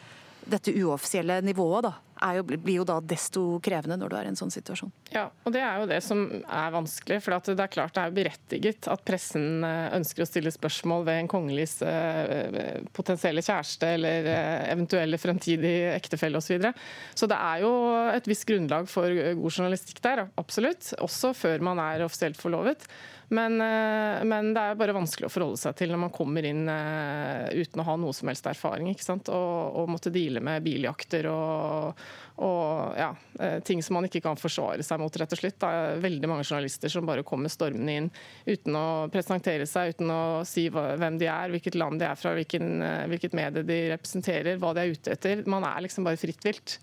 dette 0.47 0.73
uoffisielle 0.79 1.41
nivået 1.45 1.87
da, 1.87 1.93
jo, 2.37 2.45
blir 2.47 2.79
jo 2.79 2.85
da 2.87 2.97
desto 3.05 3.43
krevende 3.65 3.99
når 3.99 4.13
du 4.13 4.17
er 4.19 4.29
i 4.29 4.31
en 4.31 4.39
sånn 4.39 4.53
situasjon. 4.53 4.93
Ja, 5.13 5.27
og 5.45 5.53
det 5.55 5.63
er 5.65 5.81
jo 5.81 5.89
det 5.91 5.99
som 6.05 6.23
er 6.33 6.75
vanskelig. 6.75 7.19
For 7.25 7.35
det 7.35 7.65
er 7.65 7.73
klart 7.73 7.97
det 7.97 8.05
er 8.05 8.15
berettiget 8.17 8.89
at 8.93 9.03
pressen 9.07 9.65
eh, 9.67 9.97
ønsker 9.99 10.25
å 10.25 10.29
stille 10.29 10.53
spørsmål 10.55 11.07
ved 11.09 11.23
en 11.23 11.31
kongeligs 11.31 11.81
eh, 11.87 12.87
potensielle 12.97 13.45
kjæreste 13.45 13.91
eller 13.99 14.31
eh, 14.33 14.63
eventuelle 14.73 15.21
fremtidige 15.21 15.93
ektefelle 15.97 16.41
osv. 16.41 16.47
Så, 16.47 16.55
videre. 16.55 16.73
så 17.19 17.27
det 17.27 17.37
er 17.43 17.65
jo 17.65 17.73
et 18.15 18.31
visst 18.31 18.47
grunnlag 18.49 18.87
for 18.91 19.11
god 19.11 19.51
journalistikk 19.51 19.99
der, 20.05 20.29
absolutt. 20.39 20.93
Også 21.03 21.35
før 21.37 21.65
man 21.67 21.83
er 21.83 22.07
offisielt 22.07 22.39
forlovet. 22.41 22.87
Men, 23.29 23.59
men, 23.59 24.53
det 24.55 24.63
er 24.63 24.79
bare 24.79 24.95
vanskelig 24.95 25.27
å 25.27 25.33
forholde 25.33 25.59
seg 25.59 25.75
til 25.81 25.91
når 25.91 25.99
man 26.05 26.13
kommer 26.15 26.47
inn 26.47 26.63
uten 26.63 27.83
å 27.83 27.87
ha 27.89 27.97
noe 27.99 28.15
som 28.15 28.31
helst 28.31 28.47
erfaring. 28.47 28.93
ikke 28.93 29.03
sant? 29.03 29.31
Og, 29.35 29.81
og 29.81 29.91
måtte 29.91 30.13
deale 30.15 30.43
med 30.45 30.63
biljakter 30.63 31.27
og 31.33 31.99
og 32.37 32.97
ja, 32.99 33.09
eh, 33.41 33.61
ting 33.65 33.83
som 33.83 33.97
man 33.97 34.05
ikke 34.09 34.21
kan 34.21 34.37
forsvare 34.37 34.85
seg 34.85 35.01
mot, 35.01 35.15
rett 35.17 35.33
og 35.33 35.41
slett. 35.41 35.57
Det 35.63 35.69
er 35.73 36.03
veldig 36.05 36.29
mange 36.29 36.45
journalister 36.45 36.93
som 36.93 37.09
bare 37.09 37.25
kommer 37.25 37.53
stormende 37.53 37.95
inn 37.97 38.11
uten 38.45 38.77
å 38.77 38.87
presentere 39.13 39.65
seg, 39.69 39.95
uten 39.97 40.13
å 40.13 40.23
si 40.49 40.67
hvem 40.73 41.17
de 41.21 41.31
er, 41.33 41.55
hvilket 41.55 41.79
land 41.81 42.03
de 42.03 42.11
er 42.11 42.19
fra, 42.21 42.35
hvilken, 42.37 42.75
eh, 42.85 43.07
hvilket 43.13 43.37
medie 43.37 43.65
de 43.65 43.79
representerer, 43.95 44.61
hva 44.61 44.75
de 44.77 44.85
er 44.85 44.93
ute 44.93 45.17
etter. 45.17 45.47
Man 45.49 45.65
er 45.65 45.87
liksom 45.87 46.05
bare 46.05 46.21
fritt 46.21 46.45
vilt. 46.45 46.77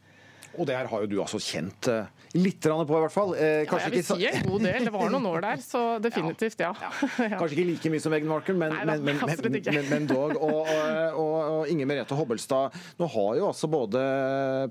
Og 0.60 0.68
det 0.70 0.76
her 0.78 0.90
har 0.90 1.04
jo 1.04 1.10
du 1.10 1.16
altså 1.24 1.40
kjent 1.42 1.88
uh, 1.90 2.06
litt 2.38 2.62
på, 2.64 2.84
i 2.84 3.02
hvert 3.04 3.14
fall. 3.14 3.34
Eh, 3.38 3.64
ja, 3.64 3.80
jeg 3.86 3.94
vil 3.94 4.04
si 4.06 4.26
en 4.30 4.46
god 4.48 4.66
del. 4.68 4.88
Det 4.88 4.94
var 4.94 5.14
noen 5.14 5.28
år 5.30 5.46
der, 5.46 5.64
så 5.66 5.82
definitivt, 6.04 6.62
ja. 6.62 6.72
ja. 6.82 6.92
Kanskje 7.38 7.58
ikke 7.58 7.68
like 7.72 7.94
mye 7.94 8.04
som 8.04 8.14
Meghan 8.14 8.32
Markle, 8.32 8.56
men, 8.60 8.74
Nei, 8.74 8.98
men, 9.02 9.22
men, 9.22 9.88
men, 9.90 10.08
dog. 10.10 10.36
Og, 10.38 10.60
og, 10.70 10.92
og, 11.22 11.38
og 11.38 11.72
Inger 11.74 11.90
Merete 11.90 12.18
Hobbelstad, 12.18 12.78
nå 13.02 13.10
har 13.16 13.32
jo 13.40 13.48
altså 13.50 13.70
både 13.72 14.04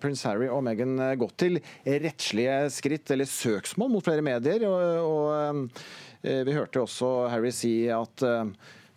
prins 0.03 0.23
Harry 0.29 0.51
og 0.51 0.63
Meghan 0.67 0.97
gått 1.21 1.37
til 1.45 1.59
rettslige 1.87 2.59
skritt, 2.75 3.11
eller 3.15 3.31
søksmål, 3.31 3.91
mot 3.97 4.07
flere 4.07 4.25
medier. 4.27 4.67
og, 4.69 5.73
eh, 6.23 6.39
vi 6.47 6.55
hørte 6.55 6.85
også 6.85 7.27
Harry 7.33 7.51
si 7.51 7.75
at 7.91 8.23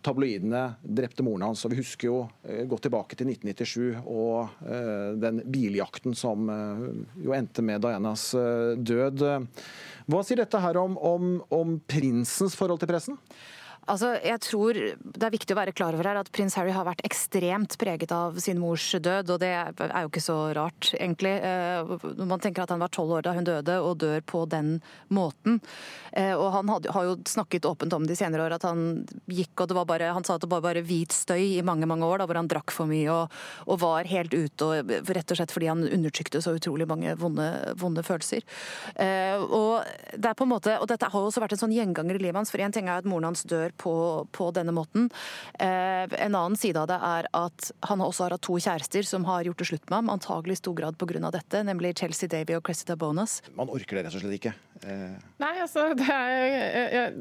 tabloidene 0.06 0.62
drepte 0.80 1.24
moren 1.26 1.48
hans. 1.48 1.64
Og 1.66 1.72
vi 1.72 1.80
husker 1.80 2.08
jo 2.08 2.20
eh, 2.46 2.64
godt 2.68 2.86
tilbake 2.86 3.18
til 3.18 3.30
1997 3.32 4.06
og 4.06 4.54
eh, 4.66 5.10
den 5.22 5.42
biljakten 5.52 6.16
som 6.18 6.48
eh, 6.52 6.86
jo 7.26 7.34
endte 7.36 7.64
med 7.66 7.82
Dianas 7.84 8.28
død. 8.76 9.26
Hva 10.06 10.22
sier 10.22 10.42
dette 10.42 10.62
her 10.62 10.78
om, 10.80 10.96
om, 10.96 11.36
om 11.52 11.76
prinsens 11.90 12.56
forhold 12.58 12.82
til 12.82 12.92
pressen? 12.92 13.20
Altså, 13.86 14.16
jeg 14.24 14.40
tror 14.42 14.74
Det 14.74 15.22
er 15.22 15.30
viktig 15.34 15.54
å 15.54 15.58
være 15.60 15.74
klar 15.76 15.94
over 15.94 16.08
her 16.08 16.18
at 16.18 16.30
prins 16.34 16.56
Harry 16.58 16.72
har 16.74 16.86
vært 16.88 17.04
ekstremt 17.06 17.76
preget 17.78 18.10
av 18.14 18.38
sin 18.42 18.58
mors 18.58 18.82
død, 18.90 19.30
og 19.30 19.40
det 19.42 19.50
er 19.52 20.00
jo 20.02 20.10
ikke 20.10 20.22
så 20.24 20.36
rart, 20.56 20.90
egentlig. 20.98 21.36
Eh, 21.38 21.92
man 22.26 22.42
tenker 22.42 22.64
at 22.64 22.72
han 22.74 22.82
var 22.82 22.90
tolv 22.94 23.14
år 23.18 23.26
da 23.26 23.34
hun 23.36 23.46
døde, 23.46 23.76
og 23.82 23.98
dør 24.02 24.24
på 24.26 24.42
den 24.50 24.80
måten. 25.12 25.60
Eh, 26.12 26.34
Og 26.34 26.50
han 26.52 26.68
hadde, 26.68 26.90
har 26.92 27.04
jo 27.06 27.16
snakket 27.28 27.68
åpent 27.68 27.94
om 27.94 28.06
det 28.06 28.16
i 28.16 28.20
senere 28.20 28.46
år, 28.48 28.56
at 28.56 28.66
han 28.66 29.06
gikk 29.30 29.62
og 29.62 29.68
det 29.70 29.76
var 29.78 29.86
bare 29.88 30.12
Han 30.16 30.24
sa 30.24 30.34
at 30.34 30.42
det 30.42 30.50
var 30.50 30.64
bare 30.64 30.82
hvit 30.82 31.12
støy 31.14 31.58
i 31.58 31.62
mange, 31.62 31.86
mange 31.86 32.04
år, 32.04 32.18
da, 32.18 32.26
hvor 32.26 32.40
han 32.40 32.50
drakk 32.50 32.74
for 32.74 32.90
mye 32.90 33.06
og, 33.12 33.30
og 33.66 33.80
var 33.80 34.08
helt 34.10 34.34
ute, 34.34 34.66
og, 34.66 34.90
rett 35.06 35.30
og 35.30 35.38
slett 35.38 35.54
fordi 35.54 35.70
han 35.70 35.86
undertrykte 35.86 36.42
så 36.42 36.56
utrolig 36.56 36.88
mange 36.88 37.14
vonde, 37.20 37.46
vonde 37.78 38.02
følelser. 38.06 38.42
Eh, 38.96 39.38
Og 39.38 39.84
det 40.16 40.26
er 40.26 40.34
på 40.34 40.44
en 40.44 40.54
måte, 40.56 40.74
og 40.80 40.88
dette 40.90 41.06
har 41.12 41.22
også 41.22 41.42
vært 41.44 41.54
en 41.54 41.64
sånn 41.66 41.76
gjenganger 41.76 42.18
i 42.18 42.24
livet 42.26 42.42
hans, 42.42 42.50
for 42.50 42.60
en 42.60 42.74
ting 42.74 42.88
er 42.90 42.98
at 42.98 43.08
moren 43.08 43.30
hans 43.30 43.46
dør 43.46 43.75
på, 43.80 43.94
på 44.32 44.50
denne 44.56 44.74
måten. 44.76 45.08
Eh, 45.58 46.04
en 46.06 46.34
annen 46.34 46.58
side 46.58 46.80
av 46.80 46.90
det 46.90 47.00
er 47.00 47.30
at 47.36 47.70
han 47.90 48.04
også 48.04 48.26
har 48.26 48.36
hatt 48.36 48.46
to 48.46 48.58
kjærester 48.58 49.06
som 49.06 49.26
har 49.28 49.46
gjort 49.46 49.62
det 49.62 49.70
slutt 49.70 49.90
med 49.90 50.00
ham, 50.00 50.14
antagelig 50.16 50.58
i 50.58 50.62
stor 50.64 50.78
grad 50.78 50.98
pga. 51.00 51.30
dette, 51.30 51.64
nemlig 51.66 51.96
Chelsea 51.98 52.28
Davy 52.28 52.56
og 52.58 52.64
Cressida 52.66 52.96
Bonas. 52.96 53.42
Man 53.56 53.70
orker 53.72 53.98
det 53.98 54.06
rett 54.06 54.18
og 54.18 54.24
slett 54.24 54.40
ikke. 54.40 54.56
Eh, 54.82 55.16
Nei, 55.40 55.52
altså 55.60 55.90
det, 55.96 56.06
er, 56.08 57.14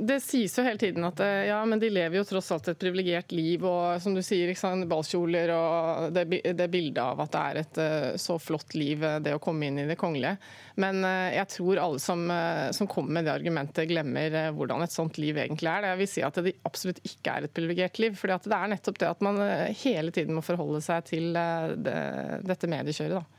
det 0.00 0.18
sies 0.24 0.54
jo 0.56 0.64
hele 0.64 0.80
tiden 0.80 1.04
at 1.08 1.20
eh, 1.24 1.48
ja, 1.48 1.58
men 1.68 1.80
de 1.80 1.90
lever 1.92 2.18
jo 2.18 2.24
tross 2.28 2.50
alt 2.54 2.68
et 2.72 2.80
privilegert 2.80 3.32
liv. 3.36 3.64
Og 3.66 4.00
som 4.02 4.16
du 4.16 4.22
sier, 4.24 4.52
ballkjoler 4.88 5.52
og 5.56 6.14
det, 6.16 6.26
det 6.56 6.68
bildet 6.72 7.02
av 7.02 7.22
at 7.24 7.32
det 7.32 7.42
er 7.42 7.60
et 7.62 7.82
eh, 7.82 8.08
så 8.20 8.38
flott 8.42 8.76
liv, 8.76 9.04
det 9.22 9.36
å 9.36 9.42
komme 9.42 9.68
inn 9.68 9.82
i 9.82 9.88
det 9.88 9.98
kongelige. 10.00 10.36
Men 10.76 11.00
jeg 11.32 11.48
tror 11.54 11.78
alle 11.80 12.00
som, 12.02 12.26
som 12.76 12.88
kommer 12.90 13.16
med 13.16 13.24
det 13.24 13.32
argumentet, 13.32 13.86
glemmer 13.88 14.34
hvordan 14.52 14.84
et 14.84 14.92
sånt 14.92 15.16
liv 15.16 15.38
egentlig 15.40 15.70
er. 15.72 15.86
Jeg 15.88 16.00
vil 16.02 16.10
si 16.12 16.24
at 16.26 16.36
det 16.44 16.52
absolutt 16.68 17.00
ikke 17.00 17.32
er 17.32 17.46
et 17.46 17.54
privilegert 17.56 17.96
liv. 18.02 18.18
fordi 18.20 18.36
det 18.44 18.58
er 18.58 18.72
nettopp 18.74 19.00
det 19.00 19.08
at 19.08 19.24
man 19.24 19.40
hele 19.80 20.12
tiden 20.12 20.36
må 20.36 20.44
forholde 20.44 20.82
seg 20.84 21.08
til 21.08 21.32
det, 21.32 21.96
dette 22.44 22.68
mediekjøret. 22.68 23.16
da. 23.16 23.35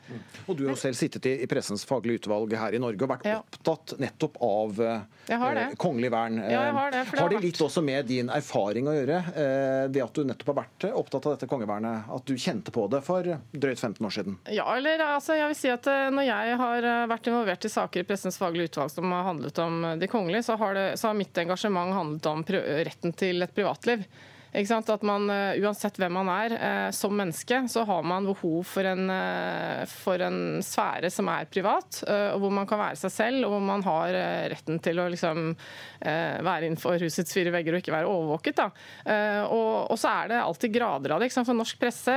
Og 0.47 0.57
du 0.57 0.65
har 0.67 0.79
selv 0.79 0.97
sittet 0.97 1.29
i, 1.29 1.35
i 1.45 1.49
pressens 1.49 1.85
faglige 1.88 2.23
utvalg 2.23 2.57
her 2.57 2.75
i 2.75 2.81
Norge 2.81 3.05
og 3.05 3.13
vært 3.13 3.29
opptatt 3.35 3.95
nettopp 4.01 4.41
av 4.43 4.84
eh, 4.84 5.01
eh, 5.35 5.75
kongelig 5.79 6.11
vern. 6.13 6.41
Ja, 6.41 6.65
jeg 6.67 6.77
har 6.77 6.93
det, 6.93 7.05
for 7.07 7.19
det 7.19 7.23
har 7.23 7.27
har 7.27 7.41
det 7.41 7.47
litt 7.47 7.61
også 7.61 7.84
med 7.84 8.07
din 8.09 8.29
erfaring 8.31 8.88
å 8.88 8.93
gjøre, 8.95 9.17
eh, 9.35 9.84
det 9.91 10.03
at 10.03 10.15
du 10.15 10.23
nettopp 10.27 10.51
har 10.53 10.59
vært 10.61 10.88
opptatt 10.91 11.27
av 11.27 11.35
dette 11.35 11.49
kongevernet? 11.49 12.07
At 12.13 12.27
du 12.27 12.38
kjente 12.39 12.73
på 12.73 12.85
det 12.91 13.01
for 13.05 13.27
drøyt 13.51 13.81
15 13.81 14.07
år 14.07 14.15
siden? 14.15 14.38
Ja, 14.53 14.67
eller 14.75 15.03
altså, 15.07 15.35
jeg 15.38 15.51
vil 15.51 15.59
si 15.59 15.71
at 15.73 15.89
eh, 15.91 16.07
Når 16.13 16.27
jeg 16.29 16.55
har 16.61 16.89
eh, 16.91 17.03
vært 17.11 17.29
involvert 17.31 17.67
i 17.67 17.73
saker 17.73 18.03
i 18.03 18.07
Pressens 18.07 18.39
faglige 18.39 18.71
utvalg 18.71 18.93
som 18.93 19.11
har 19.15 19.27
handlet 19.27 19.61
om 19.63 19.84
eh, 19.84 19.99
de 20.01 20.11
kongelige, 20.11 20.47
så 20.47 20.57
har, 20.61 20.77
det, 20.77 20.88
så 21.01 21.11
har 21.11 21.19
mitt 21.19 21.43
engasjement 21.43 21.95
handlet 21.97 22.31
om 22.31 22.45
retten 22.47 23.15
til 23.17 23.45
et 23.45 23.55
privatliv. 23.55 24.05
At 24.53 25.02
man, 25.03 25.30
eh, 25.30 25.60
Uansett 25.61 25.98
hvem 25.99 26.14
man 26.14 26.30
er 26.32 26.53
eh, 26.56 26.91
som 26.95 27.14
menneske, 27.15 27.60
så 27.69 27.84
har 27.86 28.03
man 28.03 28.26
behov 28.26 28.64
for 28.65 28.88
en, 28.88 29.10
eh, 29.10 29.84
for 29.86 30.22
en 30.24 30.64
sfære 30.64 31.11
som 31.11 31.28
er 31.30 31.49
privat, 31.52 32.02
og 32.07 32.40
hvor 32.41 32.52
man 32.53 32.68
kan 32.68 32.80
være 32.80 32.98
seg 32.99 33.11
selv, 33.11 33.45
og 33.45 33.53
hvor 33.53 33.64
man 33.64 33.84
har 33.86 34.15
retten 34.52 34.80
til 34.84 34.99
å 34.99 35.07
liksom, 35.11 35.53
være 35.99 36.68
innenfor 36.68 36.99
husets 37.02 37.34
fire 37.34 37.52
vegger 37.53 37.76
og 37.76 37.82
ikke 37.82 37.94
være 37.94 38.10
overvåket. 38.10 38.60
Og, 38.60 39.91
og 39.91 39.98
så 39.99 40.11
er 40.11 40.32
det 40.32 40.40
alltid 40.41 40.74
grader 40.74 41.14
av 41.15 41.22
det. 41.22 41.30
For 41.34 41.57
norsk 41.57 41.80
presse 41.82 42.14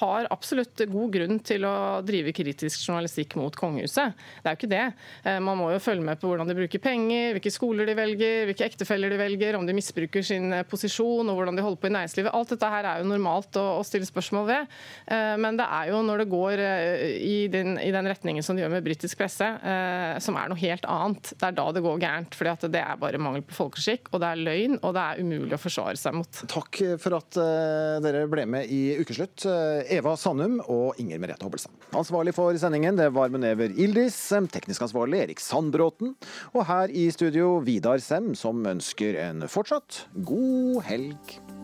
har 0.00 0.28
absolutt 0.32 0.84
god 0.90 1.14
grunn 1.14 1.40
til 1.44 1.66
å 1.68 1.74
drive 2.06 2.32
kritisk 2.36 2.86
journalistikk 2.88 3.36
mot 3.40 3.56
kongehuset. 3.56 4.16
Det 4.40 4.50
er 4.50 4.56
jo 4.56 4.60
ikke 4.60 4.72
det. 4.72 5.38
Man 5.44 5.60
må 5.60 5.70
jo 5.74 5.82
følge 5.82 6.06
med 6.06 6.20
på 6.20 6.30
hvordan 6.30 6.50
de 6.50 6.56
bruker 6.58 6.82
penger, 6.82 7.34
hvilke 7.36 7.54
skoler 7.54 7.90
de 7.90 7.96
velger, 7.98 8.48
hvilke 8.48 8.68
ektefeller 8.70 9.12
de 9.12 9.20
velger, 9.20 9.58
om 9.58 9.68
de 9.68 9.76
misbruker 9.76 10.26
sin 10.26 10.54
posisjon 10.70 11.28
og 11.28 11.40
hvordan 11.40 11.60
de 11.60 11.66
holder 11.66 11.69
på 11.78 11.88
i 11.88 11.92
næringslivet. 11.94 12.32
Alt 12.34 12.54
dette 12.54 12.70
her 12.72 12.88
er 12.88 13.02
jo 13.02 13.10
normalt 13.10 13.56
å, 13.60 13.64
å 13.78 13.84
stille 13.86 14.08
spørsmål 14.08 14.46
ved. 14.48 14.74
Eh, 15.06 15.36
Men 15.40 15.58
det 15.60 15.66
er 15.66 15.90
jo 15.92 16.02
når 16.06 16.24
det 16.24 16.28
går 16.32 16.62
eh, 16.64 17.04
i 17.20 17.36
den, 17.52 17.76
i 17.82 17.90
den 17.94 18.08
retningen 18.10 18.44
som 18.46 18.56
det 18.56 18.64
gjør 18.64 18.74
med 18.74 18.86
britisk 18.86 19.20
presse, 19.20 19.46
eh, 19.46 20.16
som 20.22 20.38
er 20.40 20.50
noe 20.50 20.60
helt 20.60 20.86
annet, 20.90 21.32
det 21.36 21.48
er 21.50 21.56
da 21.58 21.66
det 21.76 21.84
går 21.84 22.02
gærent. 22.02 22.34
fordi 22.34 22.72
det 22.72 22.82
er 22.82 23.00
bare 23.00 23.20
mangel 23.22 23.44
på 23.46 23.56
folkeskikk, 23.56 24.10
og 24.12 24.22
det 24.22 24.30
er 24.30 24.42
løgn, 24.44 24.78
og 24.82 24.94
det 24.96 25.04
er 25.06 25.22
umulig 25.22 25.56
å 25.56 25.60
forsvare 25.60 26.00
seg 26.00 26.16
mot. 26.18 26.42
Takk 26.50 26.82
for 27.02 27.18
at 27.20 27.38
dere 28.04 28.26
ble 28.30 28.46
med 28.50 28.70
i 28.72 28.96
Ukeslutt, 29.00 29.46
Eva 29.90 30.16
Sandum 30.18 30.58
og 30.66 30.98
Inger 31.02 31.20
Merete 31.22 31.46
Hobbelstad. 31.46 31.74
Ansvarlig 31.96 32.34
for 32.36 32.56
sendingen 32.60 32.98
det 32.98 33.10
var 33.14 33.32
Munever 33.32 33.72
Ildis, 33.74 34.18
teknisk 34.52 34.86
ansvarlig 34.86 35.24
Erik 35.24 35.42
Sandbråten, 35.42 36.14
og 36.54 36.66
her 36.68 36.92
i 36.92 37.08
studio 37.14 37.58
Vidar 37.64 38.02
Sem, 38.02 38.32
som 38.38 38.64
ønsker 38.66 39.18
en 39.28 39.46
fortsatt 39.50 40.04
god 40.26 40.82
helg. 40.88 41.59